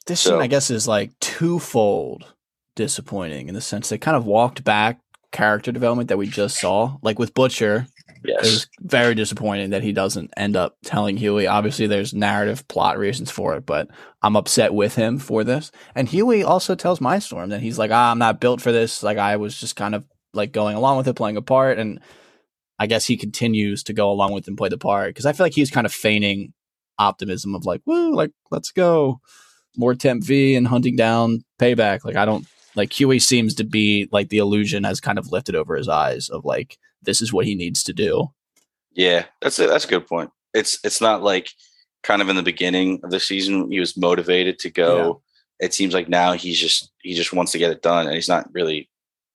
This 0.05 0.21
So- 0.21 0.31
scene, 0.31 0.41
I 0.41 0.47
guess, 0.47 0.69
is 0.69 0.87
like 0.87 1.11
twofold 1.19 2.31
disappointing 2.75 3.47
in 3.47 3.55
the 3.55 3.61
sense 3.61 3.87
they 3.89 3.97
kind 3.97 4.17
of 4.17 4.25
walked 4.25 4.63
back 4.63 4.99
character 5.31 5.71
development 5.71 6.09
that 6.09 6.17
we 6.17 6.27
just 6.27 6.59
saw. 6.59 6.97
Like 7.01 7.17
with 7.17 7.33
Butcher, 7.33 7.87
Yes. 8.27 8.67
very 8.79 9.15
disappointing 9.15 9.71
that 9.71 9.83
he 9.83 9.91
doesn't 9.91 10.31
end 10.37 10.55
up 10.55 10.77
telling 10.83 11.17
Hughie. 11.17 11.47
Obviously, 11.47 11.87
there's 11.87 12.13
narrative 12.13 12.67
plot 12.67 12.97
reasons 12.97 13.31
for 13.31 13.55
it, 13.55 13.65
but 13.65 13.89
I'm 14.21 14.35
upset 14.35 14.73
with 14.73 14.95
him 14.95 15.19
for 15.19 15.43
this. 15.43 15.71
And 15.95 16.07
Hughie 16.07 16.43
also 16.43 16.75
tells 16.75 16.99
Mindstorm 16.99 17.49
that 17.49 17.61
he's 17.61 17.77
like, 17.77 17.91
ah, 17.91 18.11
I'm 18.11 18.19
not 18.19 18.39
built 18.39 18.61
for 18.61 18.71
this. 18.71 19.03
Like, 19.03 19.17
I 19.17 19.37
was 19.37 19.59
just 19.59 19.75
kind 19.75 19.95
of 19.95 20.05
like 20.33 20.51
going 20.51 20.75
along 20.75 20.97
with 20.97 21.07
it, 21.07 21.15
playing 21.15 21.37
a 21.37 21.41
part. 21.41 21.77
And 21.77 21.99
I 22.79 22.87
guess 22.87 23.05
he 23.05 23.17
continues 23.17 23.83
to 23.83 23.93
go 23.93 24.11
along 24.11 24.33
with 24.33 24.47
and 24.47 24.57
play 24.57 24.69
the 24.69 24.77
part 24.77 25.09
because 25.09 25.25
I 25.25 25.33
feel 25.33 25.45
like 25.45 25.53
he's 25.53 25.71
kind 25.71 25.85
of 25.85 25.93
feigning 25.93 26.53
optimism 26.97 27.55
of 27.55 27.65
like, 27.65 27.81
woo, 27.85 28.13
like, 28.13 28.31
let's 28.51 28.71
go. 28.71 29.19
More 29.77 29.93
temp 29.93 30.23
V 30.23 30.55
and 30.55 30.67
hunting 30.67 30.95
down 30.95 31.43
payback. 31.59 32.05
Like, 32.05 32.15
I 32.15 32.25
don't 32.25 32.45
like 32.75 32.93
Hughie 32.93 33.19
seems 33.19 33.55
to 33.55 33.63
be 33.63 34.07
like 34.11 34.29
the 34.29 34.37
illusion 34.37 34.83
has 34.83 34.99
kind 34.99 35.17
of 35.17 35.31
lifted 35.31 35.55
over 35.55 35.75
his 35.75 35.89
eyes 35.89 36.29
of 36.29 36.45
like, 36.45 36.77
this 37.05 37.21
is 37.21 37.31
what 37.33 37.45
he 37.45 37.55
needs 37.55 37.83
to 37.83 37.93
do. 37.93 38.31
Yeah, 38.93 39.25
that's 39.41 39.59
a, 39.59 39.67
that's 39.67 39.85
a 39.85 39.89
good 39.89 40.07
point. 40.07 40.31
It's 40.53 40.79
it's 40.83 41.01
not 41.01 41.21
like 41.23 41.49
kind 42.03 42.21
of 42.21 42.29
in 42.29 42.35
the 42.35 42.43
beginning 42.43 43.01
of 43.03 43.11
the 43.11 43.19
season 43.19 43.71
he 43.71 43.79
was 43.79 43.97
motivated 43.97 44.59
to 44.59 44.69
go. 44.69 45.21
It 45.59 45.73
seems 45.73 45.93
like 45.93 46.09
now 46.09 46.33
he's 46.33 46.59
just 46.59 46.91
he 47.01 47.13
just 47.13 47.33
wants 47.33 47.51
to 47.53 47.57
get 47.57 47.71
it 47.71 47.81
done, 47.81 48.05
and 48.05 48.15
he's 48.15 48.29
not 48.29 48.47
really 48.53 48.89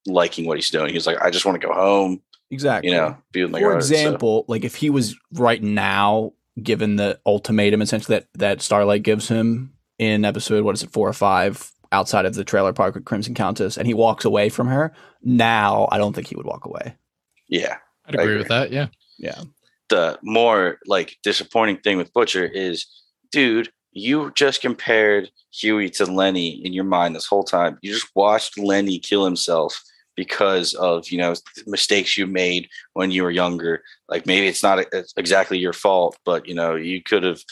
liking 0.06 0.46
what 0.46 0.56
he's 0.56 0.70
doing. 0.70 0.92
He's 0.92 1.06
like, 1.06 1.20
I 1.20 1.30
just 1.30 1.44
want 1.44 1.60
to 1.60 1.66
go 1.66 1.72
home, 1.74 2.22
Exactly. 2.50 2.90
you 2.90 2.96
know, 2.96 3.16
be 3.32 3.42
with 3.42 3.50
my 3.52 3.60
For 3.60 3.72
daughter. 3.74 3.80
So- 3.82 3.94
example, 3.94 4.44
like 4.48 4.64
if 4.64 4.76
he 4.76 4.88
was 4.90 5.14
right 5.34 5.62
now 5.62 6.32
given 6.62 6.96
the 6.96 7.18
ultimatum 7.24 7.80
essentially 7.80 8.16
that, 8.18 8.26
that 8.34 8.60
Starlight 8.62 9.02
gives 9.02 9.28
him 9.28 9.72
in 9.98 10.24
episode 10.26 10.62
what 10.64 10.74
is 10.74 10.82
it 10.82 10.90
four 10.92 11.08
or 11.08 11.12
five 11.12 11.70
outside 11.92 12.24
of 12.26 12.34
the 12.34 12.44
trailer 12.44 12.72
park 12.72 12.94
with 12.94 13.04
Crimson 13.04 13.34
Countess, 13.34 13.76
and 13.76 13.86
he 13.86 13.94
walks 13.94 14.24
away 14.24 14.48
from 14.48 14.68
her. 14.68 14.92
Now, 15.22 15.88
I 15.90 15.98
don't 15.98 16.14
think 16.14 16.28
he 16.28 16.36
would 16.36 16.46
walk 16.46 16.64
away. 16.64 16.94
Yeah, 17.50 17.76
I'd 18.06 18.14
agree 18.14 18.24
agree. 18.24 18.36
with 18.38 18.48
that. 18.48 18.72
Yeah. 18.72 18.86
Yeah, 19.18 19.42
the 19.90 20.18
more 20.22 20.78
like 20.86 21.18
disappointing 21.22 21.76
thing 21.78 21.98
with 21.98 22.12
Butcher 22.14 22.46
is, 22.46 22.86
dude, 23.30 23.70
you 23.92 24.32
just 24.34 24.62
compared 24.62 25.30
Hughie 25.52 25.90
to 25.90 26.06
Lenny 26.06 26.64
in 26.64 26.72
your 26.72 26.84
mind 26.84 27.14
this 27.14 27.26
whole 27.26 27.44
time. 27.44 27.78
You 27.82 27.92
just 27.92 28.10
watched 28.14 28.58
Lenny 28.58 28.98
kill 28.98 29.24
himself 29.26 29.82
because 30.16 30.74
of 30.74 31.10
you 31.10 31.18
know 31.18 31.34
mistakes 31.66 32.16
you 32.16 32.26
made 32.26 32.68
when 32.94 33.10
you 33.10 33.22
were 33.24 33.30
younger. 33.30 33.82
Like 34.08 34.26
maybe 34.26 34.46
it's 34.46 34.62
not 34.62 34.86
exactly 35.18 35.58
your 35.58 35.74
fault, 35.74 36.16
but 36.24 36.48
you 36.48 36.54
know 36.54 36.76
you 36.76 37.02
could 37.02 37.24
have 37.24 37.42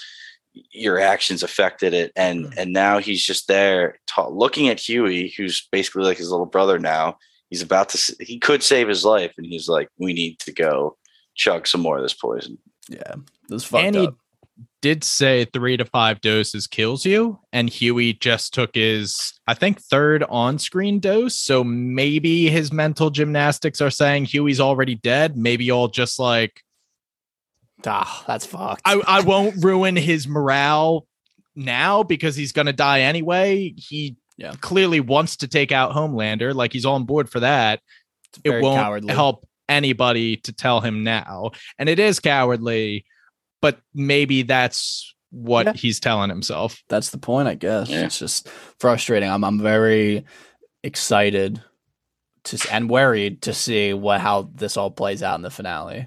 your 0.73 0.99
actions 0.99 1.43
affected 1.43 1.93
it, 1.93 2.13
and 2.17 2.47
hmm. 2.47 2.53
and 2.57 2.73
now 2.73 2.99
he's 2.99 3.23
just 3.23 3.49
there 3.49 3.99
ta- 4.07 4.29
looking 4.29 4.69
at 4.69 4.81
Hughie, 4.81 5.35
who's 5.37 5.69
basically 5.71 6.05
like 6.05 6.19
his 6.19 6.31
little 6.31 6.47
brother 6.47 6.79
now. 6.79 7.19
He's 7.51 7.63
about 7.63 7.89
to 7.91 8.17
he 8.21 8.39
could 8.39 8.63
save 8.63 8.89
his 8.89 9.05
life, 9.05 9.33
and 9.39 9.47
he's 9.47 9.69
like, 9.69 9.89
we 9.99 10.13
need 10.13 10.39
to 10.41 10.53
go 10.53 10.97
chug 11.35 11.67
some 11.67 11.81
more 11.81 11.97
of 11.97 12.03
this 12.03 12.15
poison. 12.15 12.59
yeah, 12.89 13.15
this 13.49 13.65
fucked 13.65 13.85
Annie 13.85 14.09
up. 14.09 14.17
did 14.83 15.03
say 15.05 15.47
three 15.47 15.77
to 15.77 15.85
five 15.85 16.21
doses 16.21 16.67
kills 16.67 17.07
you, 17.07 17.39
and 17.53 17.71
Hughie 17.71 18.13
just 18.15 18.53
took 18.53 18.75
his, 18.75 19.33
I 19.47 19.55
think, 19.55 19.81
third 19.81 20.25
on 20.25 20.59
screen 20.59 21.01
dose. 21.01 21.37
So 21.39 21.65
maybe 21.65 22.51
his 22.51 22.73
mental 22.73 23.09
gymnastics 23.11 23.81
are 23.81 23.91
saying 23.91 24.27
Hughie's 24.27 24.61
already 24.61 24.97
dead. 24.97 25.37
Maybe 25.37 25.71
all 25.71 25.89
just 25.89 26.19
like, 26.19 26.63
Ah, 27.87 28.25
that's 28.27 28.45
fucked. 28.45 28.83
I, 28.85 29.01
I 29.07 29.21
won't 29.21 29.65
ruin 29.65 29.95
his 29.95 30.27
morale 30.27 31.07
now 31.55 32.03
because 32.03 32.35
he's 32.35 32.51
going 32.53 32.67
to 32.67 32.73
die 32.73 33.03
anyway. 33.03 33.73
He 33.77 34.17
Yeah. 34.39 34.55
clearly 34.61 35.01
wants 35.01 35.37
to 35.39 35.49
take 35.49 35.73
out 35.73 35.93
Homelander. 35.95 36.55
Like 36.55 36.73
he's 36.73 36.87
on 36.87 37.05
board 37.05 37.29
for 37.29 37.41
that. 37.41 37.81
It's 38.31 38.41
It 38.45 38.63
won't 38.63 38.79
cowardly. 38.81 39.13
help 39.13 39.47
anybody 39.69 40.37
to 40.39 40.53
tell 40.53 40.81
him 40.81 41.03
now. 41.05 41.51
And 41.79 41.89
it 41.91 41.99
is 41.99 42.21
cowardly, 42.21 43.05
but 43.61 43.79
maybe 43.93 44.43
that's 44.43 45.15
what 45.31 45.67
Yeah. 45.67 45.73
he's 45.75 46.01
telling 46.01 46.31
himself. 46.31 46.83
That's 46.89 47.11
the 47.11 47.19
point, 47.19 47.49
I 47.49 47.55
guess. 47.55 47.91
Yeah. 47.91 48.05
It's 48.07 48.19
just 48.19 48.49
frustrating. 48.79 49.29
I'm 49.29 49.45
I'm 49.45 49.61
very 49.61 50.25
excited 50.83 51.63
to 52.45 52.69
and 52.73 52.89
worried 52.89 53.43
to 53.43 53.53
see 53.53 53.93
what 53.93 54.21
how 54.21 54.51
this 54.55 54.77
all 54.77 54.91
plays 54.91 55.23
out 55.23 55.35
in 55.35 55.43
the 55.43 55.51
finale. 55.51 56.07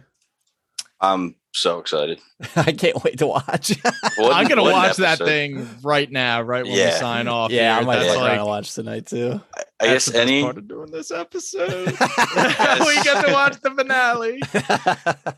I'm 0.99 1.35
so 1.53 1.79
excited. 1.79 2.19
I 2.55 2.71
can't 2.71 3.03
wait 3.03 3.17
to 3.19 3.27
watch. 3.27 3.73
What- 4.17 4.35
I'm 4.35 4.47
gonna 4.47 4.61
what 4.61 4.73
an 4.73 4.77
watch 4.77 4.97
that 4.97 5.17
thing 5.19 5.67
right 5.83 6.09
now, 6.11 6.41
right 6.41 6.63
when 6.63 6.73
we 6.73 6.91
sign 6.91 7.27
off. 7.27 7.49
yeah, 7.51 7.75
I 7.75 7.77
here. 7.79 7.85
might 7.87 7.99
That's 7.99 8.09
like, 8.15 8.19
like 8.19 8.39
to 8.39 8.45
watch 8.45 8.73
tonight 8.73 9.05
too. 9.05 9.41
I 9.79 9.87
that's 9.87 10.09
guess 10.09 10.15
any 10.15 10.43
part 10.43 10.57
of 10.57 10.67
doing 10.67 10.91
this 10.91 11.11
episode. 11.11 11.85
we 11.87 11.95
get 11.95 13.25
to 13.25 13.31
watch 13.31 13.59
the 13.61 13.71
finale. 13.75 14.41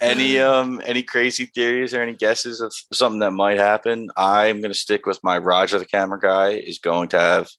any 0.02 0.40
um 0.40 0.81
any 0.85 1.03
crazy 1.03 1.45
theories 1.45 1.94
or 1.94 2.02
any 2.02 2.14
guesses 2.14 2.61
of 2.61 2.73
something 2.91 3.19
that 3.19 3.31
might 3.31 3.57
happen? 3.57 4.10
I'm 4.18 4.61
gonna 4.61 4.73
stick 4.73 5.06
with 5.06 5.23
my 5.23 5.38
Roger 5.38 5.80
the 5.80 5.85
camera 5.85 6.19
guy 6.19 6.49
is 6.52 6.80
going 6.80 7.10
to 7.10 7.19
have 7.19 7.49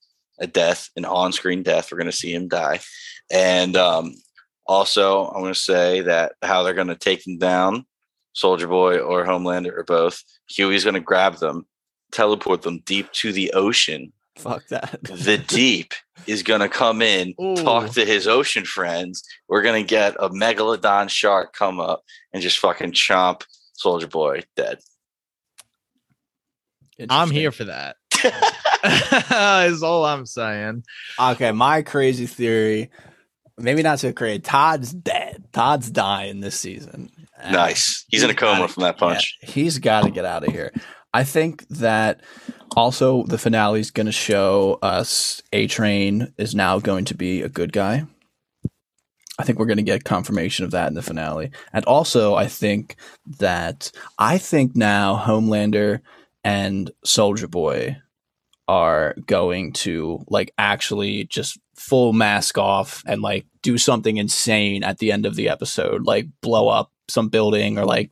a 0.40 0.46
death, 0.46 0.90
an 0.96 1.04
on-screen 1.04 1.62
death. 1.62 1.90
We're 1.90 1.98
gonna 1.98 2.12
see 2.12 2.34
him 2.34 2.48
die, 2.48 2.80
and 3.30 3.76
um 3.76 4.14
also 4.66 5.26
I'm 5.28 5.42
gonna 5.42 5.54
say 5.54 6.02
that 6.02 6.32
how 6.42 6.62
they're 6.64 6.74
gonna 6.74 6.96
take 6.96 7.26
him 7.26 7.38
down, 7.38 7.86
Soldier 8.34 8.68
Boy 8.68 8.98
or 8.98 9.24
Homelander 9.24 9.76
or 9.76 9.84
both. 9.84 10.22
Hughie's 10.46 10.84
gonna 10.84 11.00
grab 11.00 11.36
them, 11.38 11.66
teleport 12.12 12.62
them 12.62 12.80
deep 12.84 13.10
to 13.12 13.32
the 13.32 13.52
ocean. 13.52 14.12
Fuck 14.36 14.66
that. 14.68 14.98
The 15.02 15.38
deep 15.46 15.94
is 16.26 16.42
gonna 16.42 16.68
come 16.68 17.00
in, 17.00 17.34
Ooh. 17.40 17.56
talk 17.56 17.90
to 17.92 18.04
his 18.04 18.26
ocean 18.26 18.64
friends. 18.64 19.24
We're 19.48 19.62
gonna 19.62 19.82
get 19.82 20.14
a 20.20 20.28
megalodon 20.28 21.08
shark 21.08 21.54
come 21.54 21.80
up 21.80 22.04
and 22.32 22.42
just 22.42 22.58
fucking 22.58 22.92
chomp 22.92 23.44
Soldier 23.72 24.08
Boy 24.08 24.42
dead. 24.56 24.78
I'm 27.08 27.30
here 27.30 27.50
for 27.50 27.64
that. 27.64 27.96
is 29.70 29.82
all 29.82 30.04
I'm 30.04 30.26
saying. 30.26 30.84
Okay, 31.18 31.52
my 31.52 31.82
crazy 31.82 32.26
theory. 32.26 32.90
Maybe 33.56 33.82
not 33.82 34.00
so 34.00 34.12
crazy. 34.12 34.40
Todd's 34.40 34.92
dead. 34.92 35.44
Todd's 35.52 35.90
dying 35.90 36.40
this 36.40 36.58
season. 36.58 37.10
Nice. 37.50 38.04
He's 38.08 38.22
in 38.22 38.30
a 38.30 38.34
coma 38.34 38.60
gotta- 38.60 38.72
from 38.72 38.82
that 38.84 38.96
punch. 38.98 39.36
yeah, 39.42 39.50
he's 39.50 39.78
got 39.78 40.04
to 40.04 40.10
get 40.10 40.24
out 40.24 40.46
of 40.46 40.52
here. 40.52 40.72
I 41.12 41.24
think 41.24 41.66
that 41.68 42.20
also 42.76 43.24
the 43.24 43.38
finale 43.38 43.80
is 43.80 43.90
going 43.90 44.06
to 44.06 44.12
show 44.12 44.78
us 44.82 45.42
A 45.52 45.66
Train 45.66 46.32
is 46.38 46.54
now 46.54 46.78
going 46.80 47.04
to 47.06 47.14
be 47.14 47.42
a 47.42 47.48
good 47.48 47.72
guy. 47.72 48.06
I 49.38 49.42
think 49.44 49.58
we're 49.58 49.66
going 49.66 49.78
to 49.78 49.82
get 49.82 50.04
confirmation 50.04 50.64
of 50.64 50.70
that 50.72 50.88
in 50.88 50.94
the 50.94 51.02
finale. 51.02 51.50
And 51.72 51.84
also, 51.86 52.34
I 52.34 52.46
think 52.46 52.96
that 53.38 53.90
I 54.18 54.38
think 54.38 54.76
now 54.76 55.16
Homelander 55.16 56.00
and 56.44 56.90
Soldier 57.04 57.48
Boy 57.48 57.96
are 58.68 59.14
going 59.26 59.72
to 59.72 60.24
like 60.28 60.52
actually 60.56 61.24
just 61.24 61.58
full 61.76 62.12
mask 62.12 62.58
off 62.58 63.02
and 63.06 63.22
like 63.22 63.46
do 63.62 63.76
something 63.76 64.16
insane 64.16 64.84
at 64.84 64.98
the 64.98 65.10
end 65.12 65.26
of 65.26 65.34
the 65.34 65.48
episode, 65.48 66.06
like 66.06 66.26
blow 66.40 66.68
up 66.68 66.90
some 67.08 67.28
building 67.28 67.78
or 67.78 67.84
like 67.84 68.10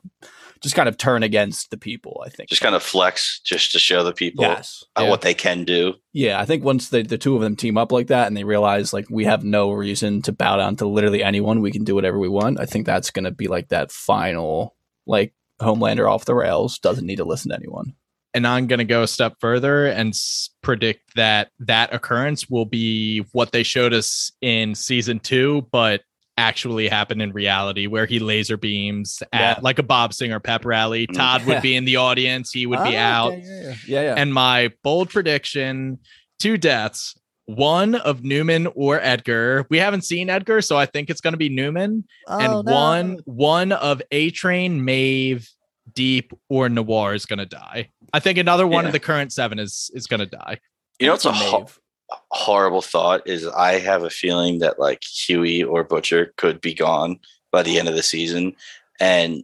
just 0.61 0.75
kind 0.75 0.87
of 0.87 0.97
turn 0.97 1.23
against 1.23 1.71
the 1.71 1.77
people. 1.77 2.23
I 2.25 2.29
think 2.29 2.47
Just 2.49 2.61
kind 2.61 2.73
of 2.75 2.81
flex 2.81 3.41
just 3.43 3.73
to 3.73 3.79
show 3.79 4.01
the 4.03 4.13
people 4.13 4.45
yes, 4.45 4.81
yeah. 4.97 5.09
what 5.09 5.21
they 5.21 5.33
can 5.33 5.65
do. 5.65 5.95
Yeah, 6.13 6.39
I 6.39 6.45
think 6.45 6.63
once 6.63 6.87
the, 6.89 7.01
the 7.03 7.17
two 7.17 7.35
of 7.35 7.41
them 7.41 7.57
team 7.57 7.77
up 7.77 7.91
like 7.91 8.07
that 8.07 8.27
and 8.27 8.37
they 8.37 8.45
realize 8.45 8.93
like 8.93 9.07
we 9.09 9.25
have 9.25 9.43
no 9.43 9.71
reason 9.71 10.21
to 10.21 10.31
bow 10.31 10.55
down 10.55 10.77
to 10.77 10.87
literally 10.87 11.21
anyone, 11.21 11.59
we 11.61 11.71
can 11.71 11.83
do 11.83 11.95
whatever 11.95 12.17
we 12.17 12.29
want. 12.29 12.61
I 12.61 12.65
think 12.65 12.85
that's 12.85 13.11
going 13.11 13.25
to 13.25 13.31
be 13.31 13.47
like 13.49 13.69
that 13.69 13.91
final 13.91 14.75
like 15.05 15.33
Homelander 15.61 16.09
off 16.09 16.23
the 16.25 16.33
rails 16.35 16.79
doesn't 16.79 17.05
need 17.05 17.17
to 17.17 17.25
listen 17.25 17.49
to 17.51 17.57
anyone. 17.57 17.93
and 18.33 18.47
I'm 18.47 18.67
going 18.67 18.79
to 18.79 18.85
go 18.85 19.03
a 19.03 19.07
step 19.07 19.35
further 19.41 19.85
and 19.87 20.09
s- 20.09 20.49
predict 20.61 21.15
that 21.15 21.49
that 21.59 21.93
occurrence 21.93 22.49
will 22.49 22.65
be 22.65 23.19
what 23.33 23.51
they 23.51 23.63
showed 23.63 23.93
us 23.93 24.31
in 24.41 24.75
season 24.75 25.19
two, 25.19 25.67
but 25.73 26.01
actually 26.37 26.87
happen 26.87 27.21
in 27.21 27.31
reality, 27.31 27.85
where 27.87 28.05
he 28.05 28.19
laser 28.19 28.57
beams 28.57 29.21
at 29.31 29.57
Yeah. 29.57 29.59
like 29.61 29.79
a 29.79 29.83
Bob 29.83 30.13
Singer 30.13 30.39
pep 30.39 30.65
rally. 30.65 31.05
Mm. 31.07 31.13
Todd 31.15 31.45
would 31.45 31.61
be 31.61 31.75
in 31.75 31.85
the 31.85 31.97
audience, 31.97 32.51
he 32.51 32.65
would 32.65 32.83
be 32.83 32.97
Ah, 32.97 33.01
out. 33.23 33.33
okay, 33.33 33.41
yeah, 33.45 33.61
yeah, 33.61 33.73
yeah. 33.87 34.01
yeah. 34.01 34.15
And 34.17 34.33
my 34.33 34.71
bold 34.83 35.09
prediction 35.09 35.99
two 36.39 36.57
deaths. 36.57 37.15
One 37.45 37.95
of 37.95 38.21
Neuman 38.21 38.71
or 38.73 39.01
Edgar. 39.01 39.65
We 39.69 39.77
haven't 39.77 40.03
seen 40.05 40.29
Edgar, 40.29 40.61
so 40.61 40.77
I 40.77 40.85
think 40.85 41.09
it's 41.09 41.19
going 41.19 41.33
to 41.33 41.37
be 41.37 41.49
Neuman. 41.49 42.05
Oh, 42.27 42.39
and 42.39 42.65
one 42.65 43.19
one 43.25 43.71
of 43.73 44.01
A 44.11 44.29
Train, 44.31 44.83
Maeve, 44.85 45.49
Deep, 45.93 46.31
or 46.49 46.69
Noir 46.69 47.13
is 47.13 47.25
going 47.25 47.39
to 47.39 47.45
die. 47.45 47.89
I 48.13 48.19
think 48.21 48.37
another 48.37 48.65
one 48.65 48.85
Yeah. 48.85 48.87
of 48.89 48.93
the 48.93 48.99
current 48.99 49.33
seven 49.33 49.59
is 49.59 49.91
is 49.93 50.07
going 50.07 50.21
to 50.21 50.25
die. 50.25 50.59
You 50.99 51.07
know, 51.07 51.15
it's 51.15 51.25
a 51.25 51.33
ho- 51.33 51.59
Maeve. 51.59 51.79
Horrible 52.31 52.81
thought 52.81 53.27
is 53.27 53.47
I 53.47 53.79
have 53.79 54.03
a 54.03 54.09
feeling 54.09 54.59
that 54.59 54.79
like 54.79 55.03
Hughie 55.03 55.63
or 55.63 55.83
Butcher 55.83 56.33
could 56.37 56.61
be 56.61 56.73
gone 56.73 57.19
by 57.51 57.63
the 57.63 57.79
end 57.79 57.87
of 57.87 57.95
the 57.95 58.03
season. 58.03 58.55
And 58.99 59.43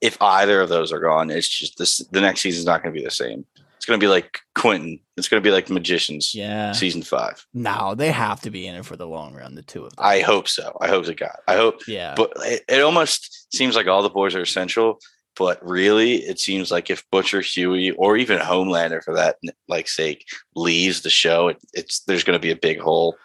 if 0.00 0.20
either 0.20 0.60
of 0.60 0.68
those 0.68 0.92
are 0.92 1.00
gone, 1.00 1.30
it's 1.30 1.48
just 1.48 1.78
this 1.78 1.98
the 2.10 2.20
next 2.20 2.40
season's 2.42 2.66
not 2.66 2.82
gonna 2.82 2.94
be 2.94 3.04
the 3.04 3.10
same. 3.10 3.44
It's 3.76 3.86
gonna 3.86 3.98
be 3.98 4.08
like 4.08 4.40
Quentin. 4.54 4.98
It's 5.16 5.28
gonna 5.28 5.40
be 5.42 5.50
like 5.50 5.70
Magicians 5.70 6.34
Yeah. 6.34 6.72
season 6.72 7.02
five. 7.02 7.46
No, 7.54 7.94
they 7.94 8.10
have 8.10 8.40
to 8.42 8.50
be 8.50 8.66
in 8.66 8.74
it 8.74 8.84
for 8.84 8.96
the 8.96 9.06
long 9.06 9.34
run, 9.34 9.54
the 9.54 9.62
two 9.62 9.84
of 9.84 9.94
them. 9.94 10.04
I 10.04 10.20
hope 10.20 10.48
so. 10.48 10.76
I 10.80 10.88
hope 10.88 11.04
to 11.06 11.14
God. 11.14 11.36
I 11.46 11.56
hope 11.56 11.86
yeah. 11.86 12.14
but 12.16 12.32
it, 12.40 12.64
it 12.68 12.80
almost 12.82 13.54
seems 13.54 13.76
like 13.76 13.86
all 13.86 14.02
the 14.02 14.10
boys 14.10 14.34
are 14.34 14.42
essential 14.42 14.98
but 15.36 15.64
really 15.66 16.16
it 16.16 16.38
seems 16.38 16.70
like 16.70 16.90
if 16.90 17.08
butcher 17.10 17.40
hughie 17.40 17.92
or 17.92 18.16
even 18.16 18.38
homelander 18.38 19.02
for 19.02 19.14
that 19.14 19.36
like 19.68 19.88
sake 19.88 20.26
leaves 20.54 21.02
the 21.02 21.10
show 21.10 21.48
it, 21.48 21.58
it's 21.72 22.00
there's 22.00 22.24
going 22.24 22.38
to 22.38 22.42
be 22.42 22.50
a 22.50 22.56
big 22.56 22.80
hole 22.80 23.16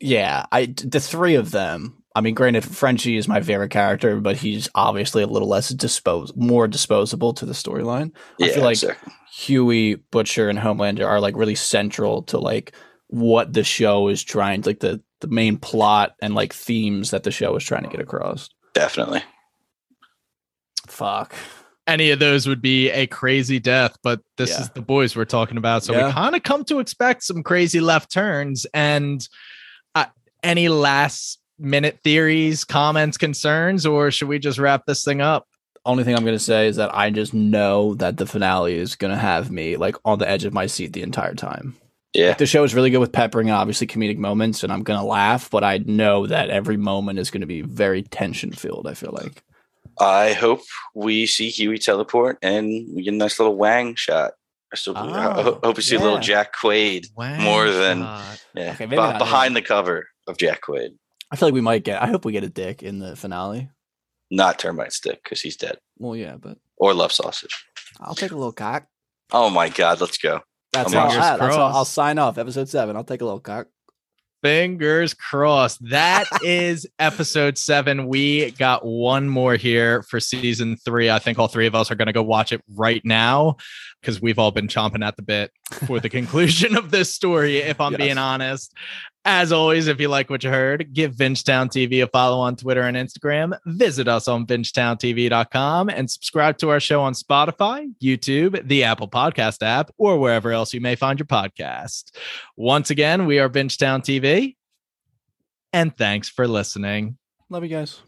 Yeah, 0.00 0.46
I 0.52 0.66
the 0.66 1.00
three 1.00 1.34
of 1.34 1.50
them. 1.50 2.02
I 2.14 2.20
mean, 2.20 2.34
granted, 2.34 2.64
Frenchie 2.64 3.16
is 3.16 3.28
my 3.28 3.40
favorite 3.40 3.70
character, 3.70 4.18
but 4.20 4.36
he's 4.36 4.68
obviously 4.74 5.22
a 5.22 5.26
little 5.26 5.48
less 5.48 5.68
dispose, 5.68 6.32
more 6.34 6.66
disposable 6.66 7.32
to 7.34 7.46
the 7.46 7.52
storyline. 7.52 8.12
I 8.40 8.46
yeah 8.46 8.54
feel 8.54 8.64
like. 8.64 8.78
Hughie, 9.30 9.96
Butcher, 9.96 10.48
and 10.48 10.58
Homelander 10.58 11.06
are 11.06 11.20
like 11.20 11.36
really 11.36 11.54
central 11.54 12.22
to 12.24 12.38
like 12.38 12.72
what 13.06 13.52
the 13.52 13.62
show 13.62 14.08
is 14.08 14.24
trying, 14.24 14.62
to 14.62 14.68
like 14.70 14.80
the 14.80 15.00
the 15.20 15.28
main 15.28 15.56
plot 15.58 16.16
and 16.20 16.34
like 16.34 16.52
themes 16.52 17.10
that 17.10 17.22
the 17.22 17.30
show 17.30 17.54
is 17.56 17.64
trying 17.64 17.84
to 17.84 17.88
get 17.88 18.00
across. 18.00 18.48
definitely 18.74 19.22
Fuck. 20.88 21.34
Any 21.86 22.10
of 22.10 22.18
those 22.18 22.46
would 22.46 22.60
be 22.60 22.90
a 22.90 23.06
crazy 23.06 23.58
death, 23.58 23.96
but 24.02 24.20
this 24.36 24.50
Yeah. 24.50 24.60
is 24.62 24.68
the 24.70 24.82
boys 24.82 25.16
we're 25.16 25.24
talking 25.24 25.56
about. 25.56 25.84
So 25.84 25.92
Yeah. 25.94 26.08
we 26.08 26.12
kind 26.12 26.36
of 26.36 26.42
come 26.42 26.64
to 26.64 26.80
expect 26.80 27.22
some 27.24 27.42
crazy 27.42 27.80
left 27.80 28.10
turns. 28.12 28.66
And 28.74 29.26
uh, 29.94 30.06
any 30.42 30.68
last 30.68 31.38
minute 31.58 31.98
theories, 32.04 32.64
comments, 32.64 33.16
concerns, 33.16 33.86
or 33.86 34.10
should 34.10 34.28
we 34.28 34.38
just 34.38 34.58
wrap 34.58 34.84
this 34.86 35.02
thing 35.02 35.20
up? 35.22 35.46
Only 35.86 36.04
thing 36.04 36.14
I'm 36.14 36.24
gonna 36.24 36.38
say 36.38 36.66
is 36.68 36.76
that 36.76 36.94
I 36.94 37.08
just 37.08 37.32
know 37.32 37.94
that 37.94 38.18
the 38.18 38.26
finale 38.26 38.74
is 38.74 38.94
gonna 38.94 39.16
have 39.16 39.50
me 39.50 39.76
like 39.76 39.96
on 40.04 40.18
the 40.18 40.28
edge 40.28 40.44
of 40.44 40.52
my 40.52 40.66
seat 40.66 40.92
the 40.92 41.02
entire 41.02 41.34
time. 41.34 41.76
yeah 42.14 42.32
the 42.34 42.46
show 42.46 42.64
is 42.64 42.74
really 42.74 42.88
good 42.90 42.98
with 43.00 43.12
peppering 43.12 43.50
obviously 43.50 43.86
comedic 43.86 44.16
moments 44.16 44.62
and 44.64 44.72
i'm 44.72 44.82
gonna 44.82 45.04
laugh 45.04 45.50
but 45.50 45.62
i 45.62 45.76
know 45.84 46.26
that 46.26 46.48
every 46.48 46.78
moment 46.78 47.18
is 47.18 47.30
gonna 47.30 47.44
be 47.46 47.60
very 47.60 48.02
tension 48.02 48.50
filled 48.50 48.86
i 48.88 48.94
feel 48.94 49.12
like 49.12 49.42
i 50.00 50.32
hope 50.32 50.60
we 50.94 51.26
see 51.26 51.48
hughie 51.50 51.78
teleport 51.78 52.38
and 52.42 52.66
we 52.94 53.02
get 53.02 53.14
a 53.14 53.16
nice 53.16 53.38
little 53.38 53.56
wang 53.56 53.94
shot. 53.94 54.32
I 54.72 54.76
still 54.76 54.96
I 54.96 55.26
Oh, 55.26 55.42
ho- 55.42 55.60
hope 55.64 55.76
we 55.78 55.82
see 55.82 55.96
a 55.96 56.00
little. 56.00 56.18
Jack 56.18 56.54
Quaid. 56.54 57.06
More 57.40 57.70
than- 57.70 58.00
Yeah, 58.00 58.72
Okay, 58.72 58.84
maybe 58.84 58.90
Be- 58.90 58.96
not 58.96 59.18
behind 59.18 59.56
the 59.56 59.62
cover 59.62 60.08
of 60.26 60.36
Jack 60.36 60.60
Quaid, 60.66 60.90
i 61.30 61.36
feel 61.36 61.48
like 61.48 61.54
we 61.54 61.60
might 61.62 61.84
get 61.84 62.02
i 62.02 62.06
hope 62.06 62.24
we 62.24 62.32
get 62.32 62.44
a 62.44 62.48
dick 62.50 62.82
in 62.82 62.98
the 62.98 63.16
finale. 63.16 63.70
Not 64.30 64.58
Termite 64.58 64.92
Stick 64.92 65.20
because 65.24 65.40
he's 65.40 65.56
dead, 65.56 65.78
well 65.98 66.14
yeah 66.16 66.36
but 66.36 66.58
or 66.76 66.92
Love 66.92 67.12
Sausage. 67.12 67.54
i'll 68.00 68.14
take 68.14 68.30
a 68.32 68.36
little 68.36 68.52
cock. 68.52 68.86
Oh 69.32 69.48
my 69.50 69.68
God, 69.70 70.00
let's 70.00 70.18
go! 70.18 70.40
that's, 70.72 70.94
all, 70.94 71.08
on. 71.10 71.16
ah, 71.16 71.36
that's 71.38 71.56
all. 71.56 71.72
I'll 71.74 71.84
sign 71.86 72.18
off 72.18 72.36
episode 72.38 72.68
seven. 72.68 72.94
I'll 72.96 73.04
take 73.04 73.20
a 73.22 73.24
little 73.24 73.40
cock 73.40 73.68
Fingers 74.42 75.14
crossed. 75.14 75.78
That 75.90 76.24
is 76.44 76.86
episode 76.98 77.58
seven. 77.58 78.06
We 78.06 78.52
got 78.52 78.84
one 78.84 79.28
more 79.28 79.56
here 79.56 80.02
for 80.02 80.20
season 80.20 80.76
three. 80.76 81.10
I 81.10 81.18
think 81.18 81.38
all 81.38 81.48
three 81.48 81.66
of 81.66 81.74
us 81.74 81.90
are 81.90 81.94
going 81.96 82.06
to 82.06 82.12
go 82.12 82.22
watch 82.22 82.52
it 82.52 82.62
right 82.74 83.02
now 83.04 83.56
because 84.00 84.20
we've 84.22 84.38
all 84.38 84.50
been 84.52 84.68
chomping 84.68 85.04
at 85.04 85.16
the 85.16 85.22
bit 85.22 85.50
for 85.86 85.98
the 86.00 86.08
conclusion 86.18 86.76
of 86.76 86.90
this 86.90 87.12
story, 87.14 87.58
if 87.58 87.80
I'm 87.80 87.92
Yes. 87.92 87.98
being 88.00 88.18
honest. 88.18 88.72
As 89.24 89.52
always, 89.52 89.88
if 89.88 90.00
you 90.00 90.08
like 90.08 90.30
what 90.30 90.42
you 90.42 90.50
heard, 90.50 90.94
give 90.94 91.14
Vingetown 91.14 91.68
TV 91.68 92.02
a 92.02 92.06
follow 92.06 92.38
on 92.40 92.56
Twitter 92.56 92.82
and 92.82 92.96
Instagram. 92.96 93.58
Visit 93.66 94.08
us 94.08 94.26
on 94.26 94.46
VingetownTV.com 94.46 95.90
and 95.90 96.10
subscribe 96.10 96.56
to 96.58 96.70
our 96.70 96.80
show 96.80 97.02
on 97.02 97.12
Spotify, 97.12 97.92
YouTube, 98.02 98.66
the 98.66 98.84
Apple 98.84 99.08
Podcast 99.08 99.62
app, 99.62 99.90
or 99.98 100.18
wherever 100.18 100.52
else 100.52 100.72
you 100.72 100.80
may 100.80 100.94
find 100.94 101.18
your 101.18 101.26
podcast. 101.26 102.12
Once 102.56 102.90
again, 102.90 103.26
we 103.26 103.38
are 103.38 103.50
Vingetown 103.50 104.00
TV, 104.00 104.56
and 105.72 105.94
thanks 105.96 106.28
for 106.28 106.48
listening. 106.48 107.18
love 107.50 107.64
you 107.64 107.70
guys 107.70 108.00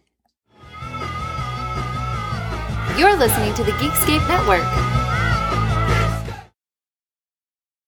You're 2.99 3.17
listening 3.17 3.53
to 3.55 3.65
the 3.65 3.73
Geekscape 3.73 4.27
Network. 4.29 5.00